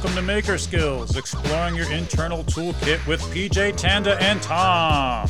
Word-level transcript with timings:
Welcome 0.00 0.14
to 0.14 0.22
Maker 0.22 0.58
Skills, 0.58 1.16
exploring 1.16 1.74
your 1.74 1.90
internal 1.90 2.44
toolkit 2.44 3.04
with 3.08 3.20
PJ 3.34 3.76
Tanda 3.76 4.16
and 4.22 4.40
Tom. 4.40 5.28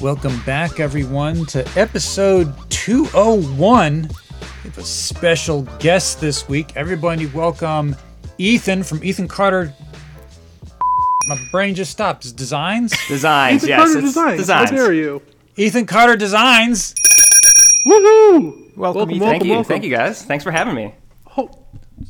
Welcome 0.00 0.40
back, 0.42 0.78
everyone, 0.78 1.44
to 1.46 1.66
episode 1.76 2.54
201. 2.70 4.02
We 4.02 4.08
have 4.70 4.78
a 4.78 4.84
special 4.84 5.62
guest 5.80 6.20
this 6.20 6.48
week. 6.48 6.76
Everybody, 6.76 7.26
welcome 7.26 7.96
Ethan 8.38 8.84
from 8.84 9.02
Ethan 9.02 9.26
Carter. 9.26 9.74
My 11.26 11.48
brain 11.50 11.74
just 11.74 11.90
stopped. 11.90 12.26
It's 12.26 12.32
Designs? 12.32 12.94
Designs, 13.08 13.64
Ethan 13.64 13.68
yes. 13.70 13.78
Carter 13.78 13.98
it's 13.98 14.06
Designs. 14.06 14.38
Designs. 14.38 14.70
How 14.70 14.76
dare 14.76 14.92
you? 14.92 15.20
Ethan 15.56 15.86
Carter 15.86 16.14
Designs. 16.14 16.94
Woohoo! 17.88 18.63
Welcome, 18.76 18.98
Welcome, 19.08 19.18
welcome, 19.18 19.20
Thank 19.20 19.44
you, 19.44 19.50
welcome. 19.52 19.64
thank 19.68 19.84
you 19.84 19.90
guys. 19.90 20.22
Thanks 20.24 20.42
for 20.44 20.50
having 20.50 20.74
me. 20.74 20.94
Oh, 21.36 21.50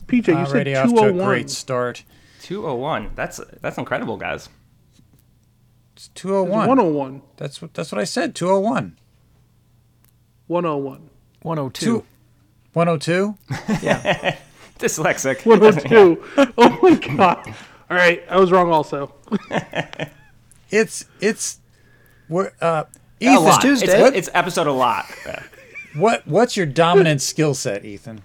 PJ, 0.07 0.17
you 0.17 0.23
said 0.25 0.37
Already 0.49 0.77
off 0.77 0.89
to 0.89 0.95
a 0.95 0.99
201. 1.01 1.27
great 1.27 1.51
start. 1.51 2.05
201. 2.43 3.11
That's 3.15 3.41
that's 3.61 3.79
incredible, 3.79 4.17
guys. 4.17 4.49
It's 5.95 6.09
201. 6.09 6.69
101. 6.69 7.23
That's 7.37 7.61
what 7.63 7.75
that's 7.75 7.93
what 7.93 8.01
I 8.01 8.05
said. 8.05 8.35
201. 8.35 8.97
101. 10.47 11.11
102. 11.43 11.85
Two- 11.87 12.05
102? 12.73 13.37
Dyslexic. 14.79 15.47
102. 15.47 16.25
oh 16.59 16.79
my 16.83 16.95
god. 17.17 17.47
All 17.91 17.97
right, 17.97 18.23
I 18.29 18.39
was 18.39 18.51
wrong 18.53 18.71
also. 18.73 19.15
It's 20.71 21.05
it's 21.21 21.61
we're 22.29 22.51
uh 22.61 22.85
A 23.21 23.25
Ethan, 23.25 23.45
lot. 23.45 23.61
Tuesday. 23.61 23.87
It's, 24.09 24.17
it's 24.17 24.31
episode 24.35 24.67
a 24.67 24.73
lot. 24.73 25.07
what 25.95 26.27
what's 26.27 26.57
your 26.57 26.67
dominant 26.67 27.23
skill 27.33 27.55
set, 27.55 27.85
Ethan? 27.85 28.23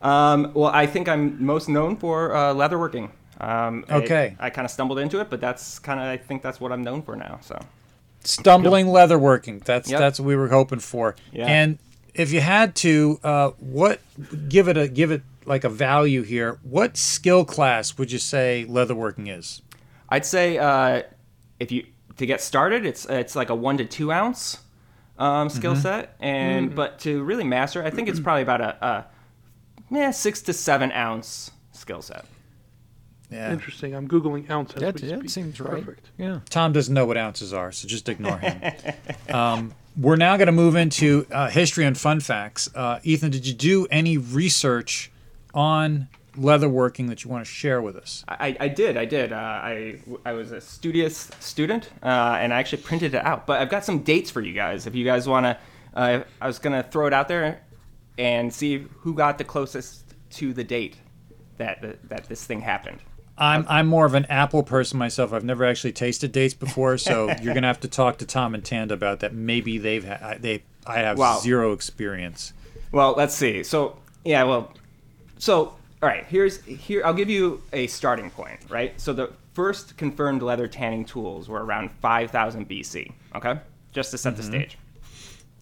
Um, 0.00 0.50
well, 0.54 0.70
I 0.72 0.86
think 0.86 1.08
I'm 1.08 1.44
most 1.44 1.68
known 1.68 1.96
for 1.96 2.34
uh, 2.34 2.52
leatherworking. 2.54 3.10
Um, 3.40 3.84
Okay. 3.90 4.36
I, 4.38 4.50
kind 4.50 4.64
of 4.64 4.70
stumbled 4.70 4.98
into 4.98 5.20
it, 5.20 5.30
but 5.30 5.40
that's 5.40 5.78
kind 5.78 5.98
of 6.00 6.06
I 6.06 6.16
think 6.16 6.42
that's 6.42 6.60
what 6.60 6.72
I'm 6.72 6.82
known 6.82 7.02
for 7.02 7.16
now. 7.16 7.38
So 7.42 7.58
Stumbling 8.24 8.86
leatherworking. 8.86 9.64
That's 9.64 9.90
Yep. 9.90 9.98
that's 9.98 10.20
what 10.20 10.26
we 10.26 10.36
were 10.36 10.48
hoping 10.48 10.78
for. 10.78 11.16
Yeah. 11.32 11.46
And 11.46 11.78
if 12.14 12.32
you 12.32 12.40
had 12.40 12.74
to 12.76 13.18
uh 13.24 13.50
what 13.58 14.00
give 14.48 14.68
it 14.68 14.76
a 14.76 14.86
give 14.88 15.10
it 15.10 15.22
like 15.44 15.64
a 15.64 15.68
value 15.68 16.22
here, 16.22 16.58
what 16.62 16.96
skill 16.96 17.44
class 17.44 17.98
would 17.98 18.12
you 18.12 18.18
say 18.18 18.64
leatherworking 18.68 19.36
is? 19.36 19.62
I'd 20.08 20.26
say 20.26 20.58
uh, 20.58 21.02
if 21.58 21.72
you 21.72 21.86
to 22.16 22.26
get 22.26 22.40
started, 22.40 22.86
it's 22.86 23.06
it's 23.06 23.34
like 23.34 23.50
a 23.50 23.54
one 23.54 23.76
to 23.78 23.84
two 23.84 24.12
ounce 24.12 24.58
um, 25.22 25.48
skill 25.48 25.76
set, 25.76 26.16
and 26.20 26.74
but 26.74 26.98
to 27.00 27.22
really 27.22 27.44
master, 27.44 27.84
I 27.84 27.90
think 27.90 28.08
it's 28.08 28.20
probably 28.20 28.42
about 28.42 28.60
a, 28.60 28.84
a 28.84 29.06
yeah, 29.90 30.10
six 30.10 30.42
to 30.42 30.52
seven 30.52 30.90
ounce 30.92 31.50
skill 31.72 32.02
set. 32.02 32.24
Yeah. 33.30 33.52
Interesting. 33.52 33.94
I'm 33.94 34.08
googling 34.08 34.50
ounce 34.50 34.74
That, 34.74 34.96
that 34.96 35.30
seems 35.30 35.58
right. 35.58 35.84
Perfect. 35.84 36.10
Yeah. 36.18 36.40
Tom 36.50 36.72
doesn't 36.72 36.92
know 36.92 37.06
what 37.06 37.16
ounces 37.16 37.52
are, 37.54 37.72
so 37.72 37.88
just 37.88 38.08
ignore 38.08 38.36
him. 38.36 38.74
um, 39.34 39.74
we're 39.96 40.16
now 40.16 40.36
going 40.36 40.46
to 40.46 40.52
move 40.52 40.76
into 40.76 41.26
uh, 41.30 41.48
history 41.48 41.86
and 41.86 41.96
fun 41.96 42.20
facts. 42.20 42.68
Uh, 42.74 43.00
Ethan, 43.04 43.30
did 43.30 43.46
you 43.46 43.54
do 43.54 43.86
any 43.90 44.18
research 44.18 45.10
on 45.54 46.08
leatherworking 46.36 47.08
that 47.08 47.24
you 47.24 47.30
want 47.30 47.44
to 47.44 47.50
share 47.50 47.80
with 47.82 47.96
us? 47.96 48.24
I, 48.28 48.56
I 48.60 48.68
did, 48.68 48.96
I 48.96 49.04
did. 49.04 49.32
Uh, 49.32 49.36
I, 49.36 49.98
I 50.24 50.32
was 50.32 50.52
a 50.52 50.60
studious 50.60 51.30
student, 51.40 51.90
uh, 52.02 52.06
and 52.40 52.52
I 52.52 52.58
actually 52.58 52.82
printed 52.82 53.14
it 53.14 53.24
out. 53.24 53.46
But 53.46 53.60
I've 53.60 53.70
got 53.70 53.84
some 53.84 54.00
dates 54.00 54.30
for 54.30 54.40
you 54.40 54.52
guys. 54.52 54.86
If 54.86 54.94
you 54.94 55.04
guys 55.04 55.28
want 55.28 55.44
to, 55.46 55.58
uh, 55.94 56.24
I 56.40 56.46
was 56.46 56.58
gonna 56.58 56.82
throw 56.82 57.06
it 57.06 57.12
out 57.12 57.28
there 57.28 57.62
and 58.18 58.52
see 58.52 58.86
who 59.00 59.14
got 59.14 59.38
the 59.38 59.44
closest 59.44 60.04
to 60.30 60.52
the 60.52 60.64
date 60.64 60.96
that 61.58 61.98
that 62.08 62.28
this 62.28 62.44
thing 62.44 62.60
happened. 62.60 62.98
I'm 63.38 63.66
I'm 63.68 63.86
more 63.86 64.04
of 64.06 64.14
an 64.14 64.26
apple 64.26 64.62
person 64.62 64.98
myself. 64.98 65.32
I've 65.32 65.44
never 65.44 65.64
actually 65.64 65.92
tasted 65.92 66.32
dates 66.32 66.54
before, 66.54 66.96
so 66.98 67.30
you're 67.42 67.54
gonna 67.54 67.66
have 67.66 67.80
to 67.80 67.88
talk 67.88 68.18
to 68.18 68.26
Tom 68.26 68.54
and 68.54 68.64
Tanda 68.64 68.94
about 68.94 69.20
that. 69.20 69.34
Maybe 69.34 69.78
they've 69.78 70.06
ha- 70.06 70.34
they 70.38 70.62
I 70.86 70.98
have 71.00 71.18
Wow. 71.18 71.38
zero 71.40 71.72
experience. 71.72 72.52
Well, 72.90 73.14
let's 73.16 73.34
see. 73.34 73.62
So 73.62 73.96
yeah, 74.24 74.44
well, 74.44 74.72
so 75.38 75.74
all 76.02 76.08
right. 76.08 76.24
Here's 76.26 76.62
here. 76.64 77.02
I'll 77.04 77.14
give 77.14 77.30
you 77.30 77.62
a 77.72 77.86
starting 77.86 78.30
point. 78.30 78.58
Right. 78.68 79.00
So 79.00 79.12
the 79.12 79.32
first 79.54 79.96
confirmed 79.96 80.42
leather 80.42 80.66
tanning 80.66 81.04
tools 81.04 81.48
were 81.48 81.64
around 81.64 81.90
5000 82.00 82.68
BC. 82.68 83.12
Okay, 83.36 83.58
just 83.92 84.10
to 84.10 84.18
set 84.18 84.36
the 84.36 84.42
stage. 84.42 84.78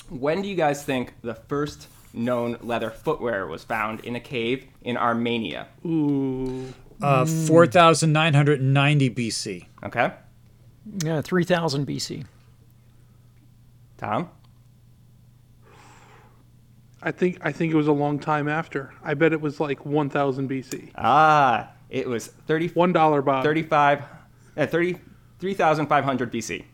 When 0.09 0.43
do 0.43 0.49
you 0.49 0.57
guys 0.57 0.83
think 0.85 1.15
the 1.23 1.35
first 1.35 1.89
known 2.13 2.57
leather 2.63 2.91
footwear 2.91 3.47
was 3.47 3.63
found 3.63 4.01
in 4.01 4.17
a 4.17 4.21
cave 4.21 4.67
in 4.83 4.97
Armenia? 4.97 5.69
Ooh. 5.87 6.73
Uh, 7.03 7.25
Four 7.25 7.67
thousand 7.67 8.13
nine 8.13 8.35
hundred 8.35 8.61
and 8.61 8.75
ninety 8.75 9.09
BC. 9.09 9.67
Okay, 9.85 10.13
Yeah, 11.05 11.21
3000 11.23 11.87
BC. 11.87 12.27
Tom. 13.97 14.29
I 17.03 17.11
think 17.13 17.39
I 17.43 17.53
think 17.53 17.73
it 17.73 17.77
was 17.77 17.89
a 17.89 17.93
long 17.93 18.19
time 18.19 18.49
after. 18.49 18.93
I 19.03 19.15
bet 19.15 19.33
it 19.33 19.41
was 19.41 19.59
like 19.61 19.85
1000 19.87 20.49
BC. 20.51 20.91
Ah, 20.97 21.71
it 21.89 22.07
was 22.09 22.27
30, 22.27 22.69
One 22.69 22.93
dollar, 22.93 23.23
Bob. 23.23 23.43
35, 23.45 24.03
uh, 24.57 24.67
30, 24.67 24.97
3,500 25.39 26.33
BC. 26.33 26.65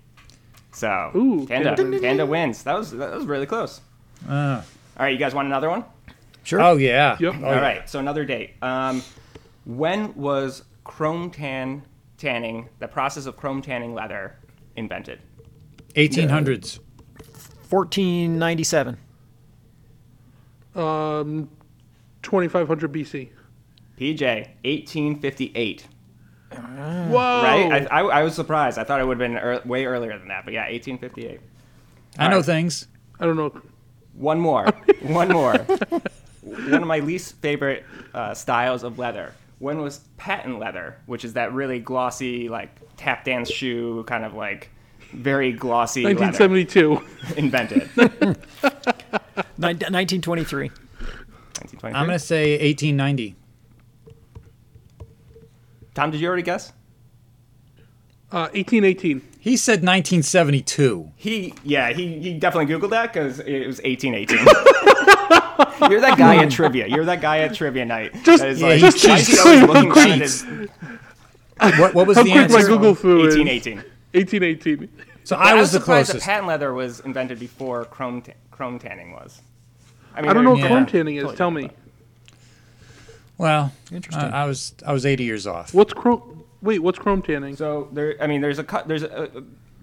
So, 0.72 1.10
Ooh, 1.14 1.46
Tanda, 1.46 1.74
Tanda. 1.76 2.00
Tanda 2.00 2.26
wins. 2.26 2.62
That 2.64 2.76
was 2.76 2.90
that 2.92 3.14
was 3.14 3.24
really 3.24 3.46
close. 3.46 3.80
Uh, 4.28 4.62
All 4.98 5.04
right, 5.04 5.08
you 5.12 5.18
guys 5.18 5.34
want 5.34 5.46
another 5.46 5.70
one? 5.70 5.84
Sure. 6.42 6.60
oh 6.60 6.76
yeah. 6.76 7.16
Yep. 7.18 7.34
Oh, 7.40 7.44
All 7.46 7.54
yeah. 7.54 7.84
so 7.86 7.98
another 7.98 8.24
date. 8.24 8.54
Um, 8.62 9.02
when 9.64 10.14
was 10.14 10.64
chrome 10.84 11.30
tan 11.30 11.82
tanning, 12.18 12.68
the 12.78 12.88
process 12.88 13.26
of 13.26 13.36
chrome 13.36 13.62
tanning 13.62 13.94
leather, 13.94 14.36
invented? 14.76 15.20
1800s. 15.94 16.78
1497. 17.70 18.96
Um, 20.76 21.48
2500 22.22 22.92
BC. 22.92 23.30
PJ, 23.98 24.20
1858. 24.20 25.86
Whoa. 26.52 27.42
Right? 27.42 27.88
I, 27.90 28.00
I, 28.00 28.00
I 28.00 28.22
was 28.22 28.34
surprised. 28.34 28.78
I 28.78 28.84
thought 28.84 29.00
it 29.00 29.06
would 29.06 29.20
have 29.20 29.30
been 29.30 29.36
ear 29.36 29.60
way 29.64 29.86
earlier 29.86 30.18
than 30.18 30.28
that, 30.28 30.44
but 30.44 30.54
yeah, 30.54 30.68
1858. 30.68 31.40
I 32.18 32.28
know 32.28 32.36
right. 32.36 32.44
things. 32.44 32.88
I 33.18 33.26
don't 33.26 33.36
know. 33.36 33.60
One 34.14 34.40
more. 34.40 34.66
One 35.02 35.28
more. 35.28 35.56
One 36.42 36.82
of 36.82 36.86
my 36.86 37.00
least 37.00 37.36
favorite 37.36 37.84
uh, 38.14 38.34
styles 38.34 38.82
of 38.82 38.98
leather. 38.98 39.32
When 39.58 39.80
was 39.80 40.00
patent 40.16 40.58
leather, 40.58 40.98
which 41.06 41.24
is 41.24 41.32
that 41.34 41.52
really 41.52 41.80
glossy, 41.80 42.48
like 42.48 42.70
tap 42.96 43.24
dance 43.24 43.50
shoe, 43.50 44.04
kind 44.06 44.24
of 44.24 44.34
like 44.34 44.70
very 45.12 45.52
glossy 45.52 46.04
leather, 46.04 46.20
1972. 46.20 47.36
invented? 47.36 48.38
Nin- 49.58 49.76
1923. 49.78 50.68
1923. 50.68 51.90
I'm 51.92 52.06
gonna 52.06 52.18
say 52.18 52.52
1890. 52.52 53.34
Tom, 55.94 56.10
did 56.10 56.20
you 56.20 56.26
already 56.28 56.42
guess? 56.42 56.72
Uh, 58.30 58.50
1818. 58.52 59.22
He 59.38 59.56
said 59.56 59.74
1972. 59.84 61.12
He, 61.16 61.54
yeah, 61.64 61.92
he, 61.92 62.18
he 62.18 62.34
definitely 62.34 62.74
Googled 62.74 62.90
that 62.90 63.12
because 63.12 63.38
it 63.38 63.66
was 63.66 63.80
1818. 63.82 64.38
You're 65.90 66.00
that 66.00 66.18
guy 66.18 66.36
at 66.42 66.50
trivia. 66.50 66.86
You're 66.88 67.04
that 67.04 67.20
guy 67.20 67.38
at 67.38 67.54
trivia 67.54 67.84
night. 67.84 68.12
Just- 68.24 68.42
that 68.42 68.48
is 68.50 68.60
yeah, 68.60 68.68
like, 68.68 68.78
he 68.78 69.08
why 69.08 69.16
is 69.16 69.26
he 69.28 69.60
looking 69.66 69.92
down 69.92 70.12
at 70.12 70.18
cheats. 70.18 70.42
his 70.42 71.78
What, 71.78 71.94
what 71.94 72.06
was 72.06 72.16
How 72.16 72.24
the 72.24 72.30
quick 72.32 72.50
my 72.50 72.56
answer? 72.58 72.68
Google 72.68 72.94
foo 72.94 73.26
is. 73.26 73.36
1818. 73.36 73.76
1818. 74.12 74.88
So 75.24 75.36
But 75.36 75.46
I 75.46 75.54
was 75.54 75.72
the 75.72 75.78
surprised 75.78 76.08
that 76.08 76.12
closest. 76.14 76.26
patent 76.26 76.46
leather 76.48 76.72
was 76.74 77.00
invented 77.00 77.38
before 77.38 77.84
chrome 77.86 78.22
ta- 78.22 78.32
chrome 78.50 78.78
tanning 78.78 79.12
was. 79.12 79.40
Mean, 80.22 80.30
I 80.30 80.34
don't 80.34 80.44
know 80.44 80.50
what 80.52 80.60
Yeah. 80.60 80.68
chrome 80.68 80.86
tanning 80.86 81.16
is. 81.16 81.22
Totally 81.22 81.36
Tell 81.36 81.50
me. 81.50 81.70
Well, 83.38 83.72
Interesting. 83.92 84.24
I, 84.24 84.42
I 84.42 84.46
was 84.46 84.74
I 84.86 84.92
was 84.92 85.04
80 85.04 85.24
years 85.24 85.46
off. 85.46 85.74
What's 85.74 85.92
chrome? 85.92 86.44
Wait, 86.62 86.78
what's 86.80 86.98
chrome 86.98 87.22
tanning? 87.22 87.54
So 87.56 87.88
there, 87.92 88.16
I 88.20 88.26
mean, 88.26 88.40
there's 88.40 88.58
a 88.58 88.64
cu- 88.64 88.86
there's 88.86 89.02
a, 89.02 89.30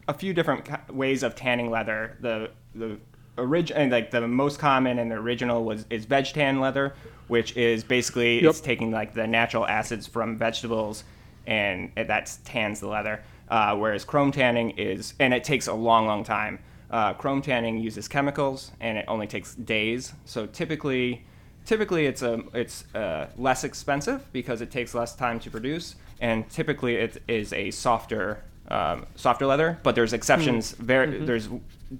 a 0.07 0.13
few 0.13 0.33
different 0.33 0.67
ways 0.93 1.21
of 1.23 1.35
tanning 1.35 1.69
leather. 1.69 2.17
The 2.21 2.49
the 2.73 2.97
original 3.37 3.89
like 3.89 4.11
the 4.11 4.27
most 4.27 4.59
common 4.59 4.97
and 4.99 5.11
the 5.11 5.15
original 5.15 5.63
was 5.63 5.85
is 5.91 6.05
veg 6.05 6.25
tan 6.25 6.59
leather, 6.59 6.95
which 7.27 7.55
is 7.55 7.83
basically 7.83 8.41
Yep. 8.41 8.49
it's 8.49 8.61
taking 8.61 8.91
like 8.91 9.13
the 9.13 9.27
natural 9.27 9.67
acids 9.67 10.07
from 10.07 10.37
vegetables 10.37 11.03
and 11.45 11.91
that 11.95 12.35
tans 12.45 12.79
the 12.79 12.87
leather. 12.87 13.21
Uh, 13.49 13.75
whereas 13.75 14.03
chrome 14.03 14.31
tanning 14.31 14.71
is 14.71 15.13
and 15.19 15.31
it 15.33 15.43
takes 15.43 15.67
a 15.67 15.73
long 15.73 16.07
long 16.07 16.23
time. 16.23 16.57
Uh, 16.93 17.11
chrome 17.13 17.41
tanning 17.41 17.77
uses 17.77 18.07
chemicals 18.07 18.71
and 18.79 18.97
it 18.99 19.05
only 19.07 19.27
takes 19.27 19.55
days. 19.55 20.13
So 20.25 20.45
typically. 20.45 21.25
Typically, 21.65 22.07
it's 22.07 22.21
a 22.21 22.43
it's 22.53 22.83
uh, 22.93 23.29
less 23.37 23.63
expensive 23.63 24.19
because 24.33 24.59
it 24.59 24.69
takes 24.69 24.93
less 24.93 25.15
time 25.15 25.39
to 25.39 25.49
produce, 25.49 25.95
and 26.19 26.49
typically 26.49 26.95
it 26.95 27.23
is 27.29 27.53
a 27.53 27.71
softer 27.71 28.43
um, 28.67 29.05
softer 29.15 29.45
leather. 29.45 29.79
But 29.81 29.95
there's 29.95 30.11
exceptions. 30.11 30.71
Very 30.73 31.23
there's 31.25 31.47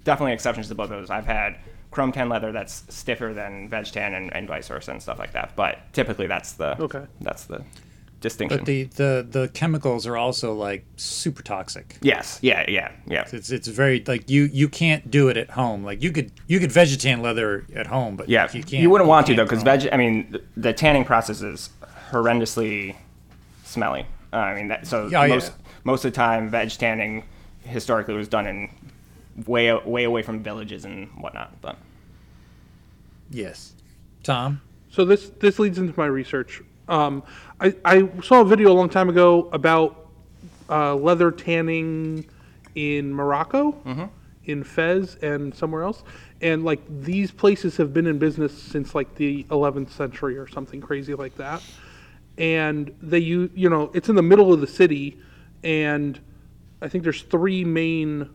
definitely 0.04 0.34
exceptions 0.34 0.68
to 0.68 0.74
both 0.74 0.90
of 0.90 1.00
those. 1.00 1.08
I've 1.08 1.24
had 1.24 1.56
chrome 1.90 2.12
tan 2.12 2.28
leather 2.28 2.52
that's 2.52 2.84
stiffer 2.90 3.32
than 3.32 3.70
veg 3.70 3.86
tan 3.86 4.12
and, 4.12 4.36
and 4.36 4.46
vice 4.46 4.68
versa 4.68 4.90
and 4.90 5.00
stuff 5.00 5.18
like 5.18 5.32
that. 5.32 5.56
But 5.56 5.78
typically, 5.94 6.26
that's 6.26 6.52
the 6.52 6.78
Okay. 6.78 7.06
That's 7.22 7.44
the 7.44 7.64
distinction. 8.24 8.58
But 8.58 8.66
the, 8.66 8.84
the 8.84 9.26
the 9.30 9.48
chemicals 9.48 10.06
are 10.06 10.16
also 10.16 10.54
like 10.54 10.84
super 10.96 11.42
toxic. 11.42 11.98
yes, 12.00 12.40
yeah, 12.42 12.64
yeah, 12.68 12.90
yeah. 13.06 13.28
It's 13.30 13.50
it's 13.50 13.68
very 13.68 14.02
like 14.06 14.28
you 14.28 14.44
you 14.52 14.68
can't 14.68 15.10
do 15.10 15.28
it 15.28 15.36
at 15.36 15.50
home. 15.50 15.84
Like 15.84 16.02
you 16.02 16.10
could 16.10 16.32
you 16.48 16.58
could 16.58 16.70
vegetan 16.70 17.20
leather 17.22 17.66
at 17.74 17.86
home, 17.86 18.16
but 18.16 18.28
Yeah, 18.28 18.44
you 18.52 18.62
can't. 18.62 18.82
You 18.82 18.90
wouldn't 18.90 19.08
want 19.08 19.26
to 19.28 19.34
though, 19.34 19.44
because 19.44 19.62
veg. 19.62 19.88
I 19.92 19.96
mean, 19.96 20.32
the, 20.32 20.42
the 20.56 20.72
tanning 20.72 21.04
process 21.04 21.42
is 21.42 21.70
horrendously 22.10 22.96
smelly. 23.64 24.06
Uh, 24.32 24.36
I 24.36 24.54
mean, 24.56 24.68
that, 24.68 24.86
so 24.86 25.06
Yeah, 25.06 25.24
yeah. 25.24 25.34
most 25.34 25.52
most 25.84 26.04
of 26.04 26.12
the 26.12 26.16
time, 26.16 26.48
veg 26.48 26.70
tanning 26.70 27.24
historically 27.62 28.14
was 28.14 28.26
done 28.28 28.46
in 28.46 28.70
way 29.46 29.72
way 29.74 30.04
away 30.04 30.22
from 30.22 30.42
villages 30.42 30.84
and 30.84 31.08
whatnot. 31.20 31.60
But 31.60 31.76
Yes, 33.30 33.72
Tom. 34.22 34.60
So 34.90 35.04
this 35.04 35.30
this 35.40 35.58
leads 35.58 35.78
into 35.78 35.92
my 35.98 36.06
research. 36.06 36.62
Um, 36.88 37.22
I, 37.60 37.74
I 37.84 38.08
saw 38.22 38.40
a 38.40 38.44
video 38.44 38.72
a 38.72 38.74
long 38.74 38.88
time 38.88 39.08
ago 39.08 39.48
about 39.52 40.08
uh, 40.68 40.94
leather 40.94 41.30
tanning 41.30 42.26
in 42.74 43.12
Morocco, 43.12 43.72
in 44.44 44.64
Fez, 44.64 45.16
and 45.16 45.54
somewhere 45.54 45.82
else. 45.82 46.02
And 46.40 46.64
like 46.64 46.80
these 47.02 47.30
places 47.30 47.76
have 47.78 47.94
been 47.94 48.06
in 48.06 48.18
business 48.18 48.56
since 48.60 48.94
like 48.94 49.14
the 49.14 49.44
11th 49.44 49.90
century 49.90 50.36
or 50.36 50.46
something 50.46 50.80
crazy 50.80 51.14
like 51.14 51.36
that. 51.36 51.62
And 52.36 52.92
they 53.00 53.20
you 53.20 53.48
you 53.54 53.70
know 53.70 53.90
it's 53.94 54.08
in 54.08 54.16
the 54.16 54.22
middle 54.22 54.52
of 54.52 54.60
the 54.60 54.66
city, 54.66 55.18
and 55.62 56.18
I 56.82 56.88
think 56.88 57.04
there's 57.04 57.22
three 57.22 57.64
main 57.64 58.28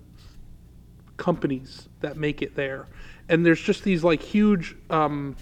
companies 1.17 1.89
that 1.99 2.15
make 2.15 2.41
it 2.41 2.55
there. 2.55 2.87
And 3.27 3.45
there's 3.45 3.61
just 3.61 3.83
these 3.83 4.03
like 4.03 4.21
huge 4.21 4.75
um, 4.89 5.35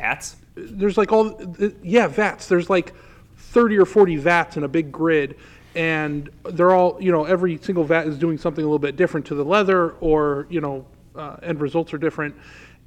bats. 0.00 0.36
there's 0.54 0.96
like 0.98 1.12
all 1.12 1.38
yeah 1.82 2.06
vats 2.06 2.46
there's 2.46 2.70
like 2.70 2.94
30 3.36 3.78
or 3.78 3.84
40 3.86 4.16
vats 4.16 4.56
in 4.56 4.64
a 4.64 4.68
big 4.68 4.90
grid 4.90 5.36
and 5.74 6.30
they're 6.52 6.72
all 6.72 6.96
you 7.00 7.12
know 7.12 7.24
every 7.24 7.58
single 7.58 7.84
vat 7.84 8.06
is 8.06 8.18
doing 8.18 8.38
something 8.38 8.64
a 8.64 8.66
little 8.66 8.78
bit 8.78 8.96
different 8.96 9.26
to 9.26 9.34
the 9.34 9.44
leather 9.44 9.90
or 10.00 10.46
you 10.50 10.60
know 10.60 10.84
uh, 11.16 11.36
end 11.42 11.60
results 11.60 11.92
are 11.92 11.98
different 11.98 12.34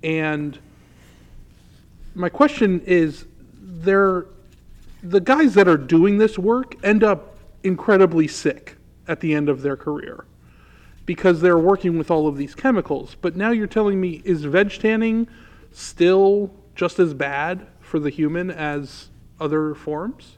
and 0.04 0.60
my 2.15 2.30
question 2.30 2.81
is 2.86 3.25
they're 3.62 4.25
the 5.04 5.19
guys 5.19 5.54
that 5.54 5.68
are 5.68 5.77
doing 5.77 6.18
this 6.18 6.39
work 6.39 6.75
end 6.83 7.04
up 7.04 7.38
incredibly 7.63 8.27
sick 8.27 8.77
at 9.07 9.19
the 9.19 9.33
end 9.33 9.50
of 9.50 9.62
their 9.62 9.75
career 9.75 10.25
because 11.06 11.42
they're 11.42 11.57
working 11.57 11.98
with 11.98 12.10
all 12.10 12.27
of 12.27 12.38
these 12.38 12.56
chemicals. 12.56 13.18
But 13.21 13.36
now 13.36 13.51
you're 13.51 13.68
telling 13.68 14.00
me 14.00 14.21
is 14.24 14.45
veg 14.45 14.71
tanning 14.80 15.27
still 15.74 16.51
just 16.75 17.00
as 17.00 17.14
bad 17.14 17.68
for 17.80 18.00
the 18.00 18.10
human 18.10 18.50
as 18.52 19.10
other 19.40 19.74
forms? 19.75 20.38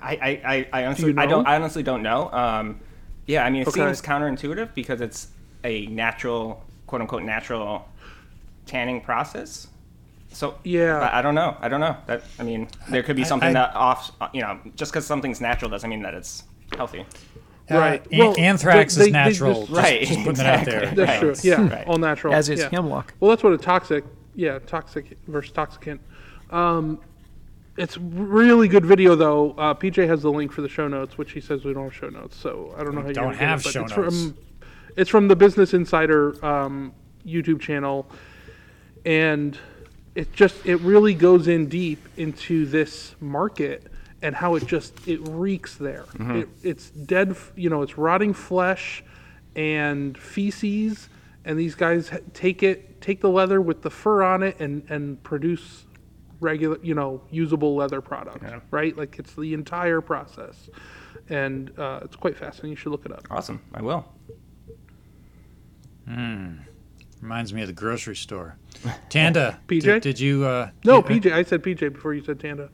I 0.00 0.18
I, 0.20 0.40
I, 0.44 0.68
I 0.82 0.84
honestly 0.86 1.12
you 1.12 1.18
I 1.18 1.26
don't 1.26 1.44
know? 1.44 1.50
I 1.50 1.56
honestly 1.56 1.82
don't 1.82 2.02
know. 2.02 2.30
Um, 2.32 2.80
yeah, 3.26 3.44
I 3.44 3.50
mean, 3.50 3.62
it 3.62 3.68
Okay. 3.68 3.80
seems 3.80 4.02
counterintuitive 4.02 4.74
because 4.74 5.00
it's 5.00 5.28
a 5.64 5.86
natural 5.86 6.64
quote 6.86 7.00
unquote 7.02 7.22
natural 7.22 7.88
tanning 8.66 9.00
process. 9.00 9.68
So 10.32 10.58
Yeah. 10.64 10.98
but 10.98 11.12
I 11.14 11.22
don't 11.22 11.34
know. 11.34 11.56
I 11.60 11.68
don't 11.68 11.80
know. 11.80 11.96
That 12.06 12.22
I 12.38 12.42
mean, 12.42 12.68
there 12.90 13.02
could 13.02 13.16
be 13.16 13.24
something 13.24 13.50
I- 13.50 13.52
that 13.52 13.76
off. 13.76 14.10
You 14.32 14.40
know, 14.42 14.58
just 14.76 14.92
because 14.92 15.06
something's 15.06 15.40
natural 15.40 15.70
doesn't 15.70 15.88
mean 15.88 16.02
that 16.02 16.14
it's 16.14 16.44
healthy. 16.76 17.04
Right. 17.70 18.00
Uh, 18.00 18.08
an- 18.10 18.18
Well, 18.18 18.34
anthrax 18.38 18.96
they- 18.96 19.02
is 19.02 19.06
they 19.06 19.12
natural. 19.12 19.52
just- 19.54 19.66
Just, 19.70 19.82
Right, 19.82 20.00
Just 20.02 20.24
putting 20.24 20.40
it 20.40 20.46
out 20.46 20.64
there. 20.64 20.86
That's 20.86 20.98
Right. 20.98 21.20
true. 21.20 21.34
Yeah, 21.42 21.68
Right. 21.68 21.86
all 21.86 21.96
natural. 21.98 22.34
As 22.34 22.48
is 22.48 22.60
yeah. 22.60 22.68
hemlock. 22.70 23.14
Well, 23.20 23.30
that's 23.30 23.42
what 23.44 23.52
a 23.52 23.58
toxic, 23.58 24.04
yeah, 24.34 24.58
toxic 24.60 25.18
versus 25.26 25.52
toxicant. 25.52 25.98
Um, 26.50 27.00
it's 27.76 27.96
really 27.96 28.68
good 28.68 28.84
video 28.84 29.14
though. 29.14 29.52
Uh, 29.52 29.74
PJ 29.74 30.06
has 30.06 30.22
the 30.22 30.30
link 30.30 30.52
for 30.52 30.62
the 30.62 30.68
show 30.68 30.88
notes, 30.88 31.16
which 31.16 31.32
he 31.32 31.40
says 31.40 31.64
we 31.64 31.72
don't 31.72 31.84
have 31.84 31.94
show 31.94 32.08
notes, 32.08 32.36
so 32.36 32.74
I 32.76 32.84
don't 32.84 32.94
know 32.94 33.02
how 33.02 33.08
you 33.08 33.14
don't 33.14 33.34
have 33.34 33.62
show 33.62 33.84
it's 33.84 33.96
notes. 33.96 34.16
From, 34.16 34.38
it's 34.96 35.10
from 35.10 35.28
the 35.28 35.36
Business 35.36 35.72
Insider 35.72 36.44
um, 36.44 36.92
YouTube 37.26 37.60
channel, 37.60 38.06
and 39.06 39.58
it 40.14 40.32
just 40.32 40.66
it 40.66 40.76
really 40.80 41.14
goes 41.14 41.48
in 41.48 41.68
deep 41.68 42.06
into 42.18 42.66
this 42.66 43.14
market 43.20 43.86
and 44.20 44.34
how 44.34 44.54
it 44.54 44.66
just 44.66 45.08
it 45.08 45.20
reeks 45.28 45.76
there. 45.76 46.04
It, 46.40 46.48
it's 46.62 46.90
dead, 46.90 47.36
you 47.56 47.70
know, 47.70 47.82
it's 47.82 47.98
rotting 47.98 48.34
flesh 48.34 49.02
and 49.56 50.16
feces, 50.16 51.08
and 51.44 51.58
these 51.58 51.74
guys 51.74 52.10
take 52.34 52.62
it, 52.62 53.00
take 53.00 53.20
the 53.20 53.28
leather 53.30 53.60
with 53.60 53.82
the 53.82 53.90
fur 53.90 54.22
on 54.22 54.42
it, 54.42 54.58
and 54.60 54.82
and 54.90 55.22
produce 55.22 55.84
regular, 56.40 56.78
you 56.82 56.94
know, 56.94 57.22
usable 57.30 57.74
leather 57.76 58.00
product, 58.00 58.44
right? 58.70 58.96
Like 58.96 59.18
it's 59.18 59.34
the 59.34 59.54
entire 59.54 60.00
process, 60.00 60.68
and 61.28 61.70
uh, 61.78 62.00
it's 62.02 62.16
quite 62.16 62.36
fascinating. 62.36 62.70
You 62.70 62.76
should 62.76 62.90
look 62.92 63.06
it 63.06 63.12
up. 63.12 63.26
Awesome. 63.30 63.60
I 63.74 63.82
will. 63.82 64.04
Hmm. 66.06 66.56
Reminds 67.20 67.52
me 67.52 67.60
of 67.62 67.68
the 67.68 67.72
grocery 67.72 68.16
store. 68.16 68.56
Tanda, 69.08 69.60
PJ? 69.68 69.82
Did, 69.82 70.02
did 70.02 70.20
you? 70.20 70.44
Uh, 70.44 70.70
No, 70.84 71.00
did- 71.00 71.26
uh, 71.28 71.30
PJ, 71.30 71.32
I 71.32 71.42
said 71.44 71.62
PJ 71.62 71.92
before 71.92 72.14
you 72.14 72.22
said 72.24 72.40
Tanda. 72.40 72.70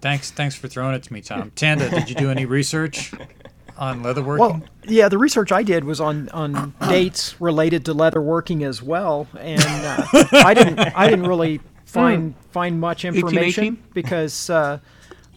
Thanks, 0.00 0.30
thanks 0.30 0.54
for 0.54 0.68
throwing 0.68 0.94
it 0.94 1.02
to 1.04 1.12
me, 1.12 1.22
Tom. 1.22 1.50
Tanda, 1.56 1.90
did 1.90 2.08
you 2.08 2.14
do 2.14 2.30
any 2.30 2.44
research 2.46 3.10
on 3.78 4.02
leatherworking? 4.02 4.38
Well, 4.38 4.62
yeah, 4.84 5.08
the 5.08 5.18
research 5.18 5.52
I 5.52 5.62
did 5.62 5.84
was 5.84 6.00
on 6.00 6.28
on 6.30 6.74
dates 6.88 7.40
related 7.40 7.84
to 7.86 7.94
leather 7.94 8.20
working 8.20 8.64
as 8.64 8.82
well, 8.82 9.26
and 9.38 9.62
uh, 9.62 10.06
I 10.32 10.54
didn't 10.54 10.78
I 10.78 11.08
didn't 11.08 11.26
really 11.26 11.60
find 11.84 12.34
find 12.50 12.80
much 12.80 13.04
information 13.04 13.64
1818? 13.64 13.90
because 13.94 14.50
uh, 14.50 14.78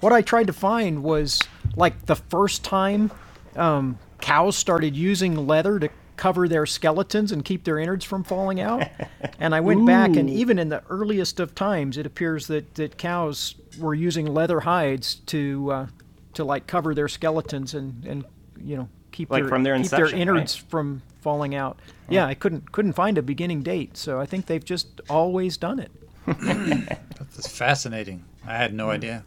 what 0.01 0.11
I 0.11 0.21
tried 0.21 0.47
to 0.47 0.53
find 0.53 1.03
was 1.03 1.41
like 1.75 2.05
the 2.05 2.15
first 2.15 2.63
time 2.63 3.11
um, 3.55 3.97
cows 4.19 4.55
started 4.57 4.95
using 4.95 5.47
leather 5.47 5.79
to 5.79 5.89
cover 6.17 6.47
their 6.47 6.67
skeletons 6.67 7.31
and 7.31 7.43
keep 7.43 7.63
their 7.63 7.79
innards 7.79 8.05
from 8.05 8.23
falling 8.23 8.59
out. 8.59 8.87
And 9.39 9.55
I 9.55 9.59
went 9.59 9.87
back, 9.87 10.15
and 10.15 10.29
even 10.29 10.59
in 10.59 10.69
the 10.69 10.83
earliest 10.87 11.39
of 11.39 11.55
times, 11.55 11.97
it 11.97 12.05
appears 12.05 12.45
that, 12.45 12.75
that 12.75 12.99
cows 12.99 13.55
were 13.79 13.95
using 13.95 14.27
leather 14.27 14.59
hides 14.59 15.15
to 15.15 15.71
uh, 15.71 15.87
to 16.33 16.43
like 16.43 16.67
cover 16.67 16.93
their 16.95 17.07
skeletons 17.07 17.73
and, 17.73 18.05
and 18.05 18.25
you 18.63 18.77
know 18.77 18.89
keep 19.11 19.29
Like 19.29 19.43
their 19.43 19.49
from 19.49 19.63
their 19.63 19.75
keep 19.77 19.89
their 19.89 19.99
inception, 20.05 20.19
right? 20.19 20.21
innards 20.21 20.55
from 20.55 21.01
falling 21.21 21.55
out. 21.55 21.77
Yeah, 22.09 22.25
I 22.25 22.33
couldn't 22.33 22.71
couldn't 22.71 22.93
find 22.93 23.17
a 23.17 23.21
beginning 23.21 23.61
date, 23.63 23.97
so 23.97 24.19
I 24.19 24.25
think 24.25 24.45
they've 24.45 24.63
just 24.63 25.01
always 25.09 25.57
done 25.57 25.79
it. 25.79 25.91
That's 26.27 27.47
fascinating. 27.47 28.23
I 28.45 28.55
had 28.57 28.73
no 28.73 28.89
idea. 28.89 29.23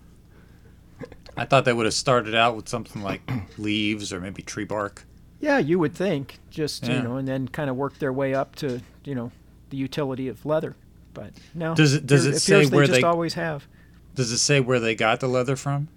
I 1.36 1.44
thought 1.44 1.64
they 1.64 1.72
would 1.72 1.86
have 1.86 1.94
started 1.94 2.34
out 2.34 2.54
with 2.56 2.68
something 2.68 3.02
like 3.02 3.20
leaves 3.58 4.12
or 4.12 4.20
maybe 4.20 4.42
tree 4.42 4.64
bark. 4.64 5.04
Yeah, 5.40 5.58
you 5.58 5.78
would 5.80 5.94
think 5.94 6.38
just 6.50 6.86
Yeah. 6.86 6.96
you 6.96 7.02
know, 7.02 7.16
and 7.16 7.26
then 7.26 7.48
kind 7.48 7.68
of 7.68 7.76
work 7.76 7.98
their 7.98 8.12
way 8.12 8.34
up 8.34 8.54
to 8.56 8.80
you 9.04 9.14
know 9.14 9.32
the 9.70 9.76
utility 9.76 10.28
of 10.28 10.44
leather. 10.46 10.76
But 11.12 11.32
no, 11.54 11.74
Does 11.74 11.94
it- 11.94 12.06
does 12.06 12.24
appears- 12.26 12.36
it 12.36 12.40
say 12.40 12.54
appears 12.56 12.70
where 12.70 12.86
they 12.86 12.92
just 12.92 13.00
they- 13.02 13.06
always 13.06 13.34
have? 13.34 13.66
Does 14.14 14.30
it 14.32 14.38
say 14.38 14.60
where 14.60 14.78
they 14.80 14.94
got 14.94 15.18
the 15.20 15.28
leather 15.28 15.56
from? 15.56 15.88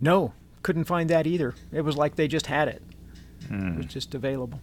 No, 0.00 0.32
couldn't 0.62 0.84
find 0.84 1.10
that 1.10 1.26
either. 1.26 1.54
It 1.72 1.82
was 1.82 1.96
like 1.96 2.16
they 2.16 2.28
just 2.28 2.46
had 2.46 2.68
it. 2.68 2.82
Hmm. 3.48 3.68
It 3.74 3.76
was 3.78 3.86
just 3.86 4.14
available. 4.14 4.60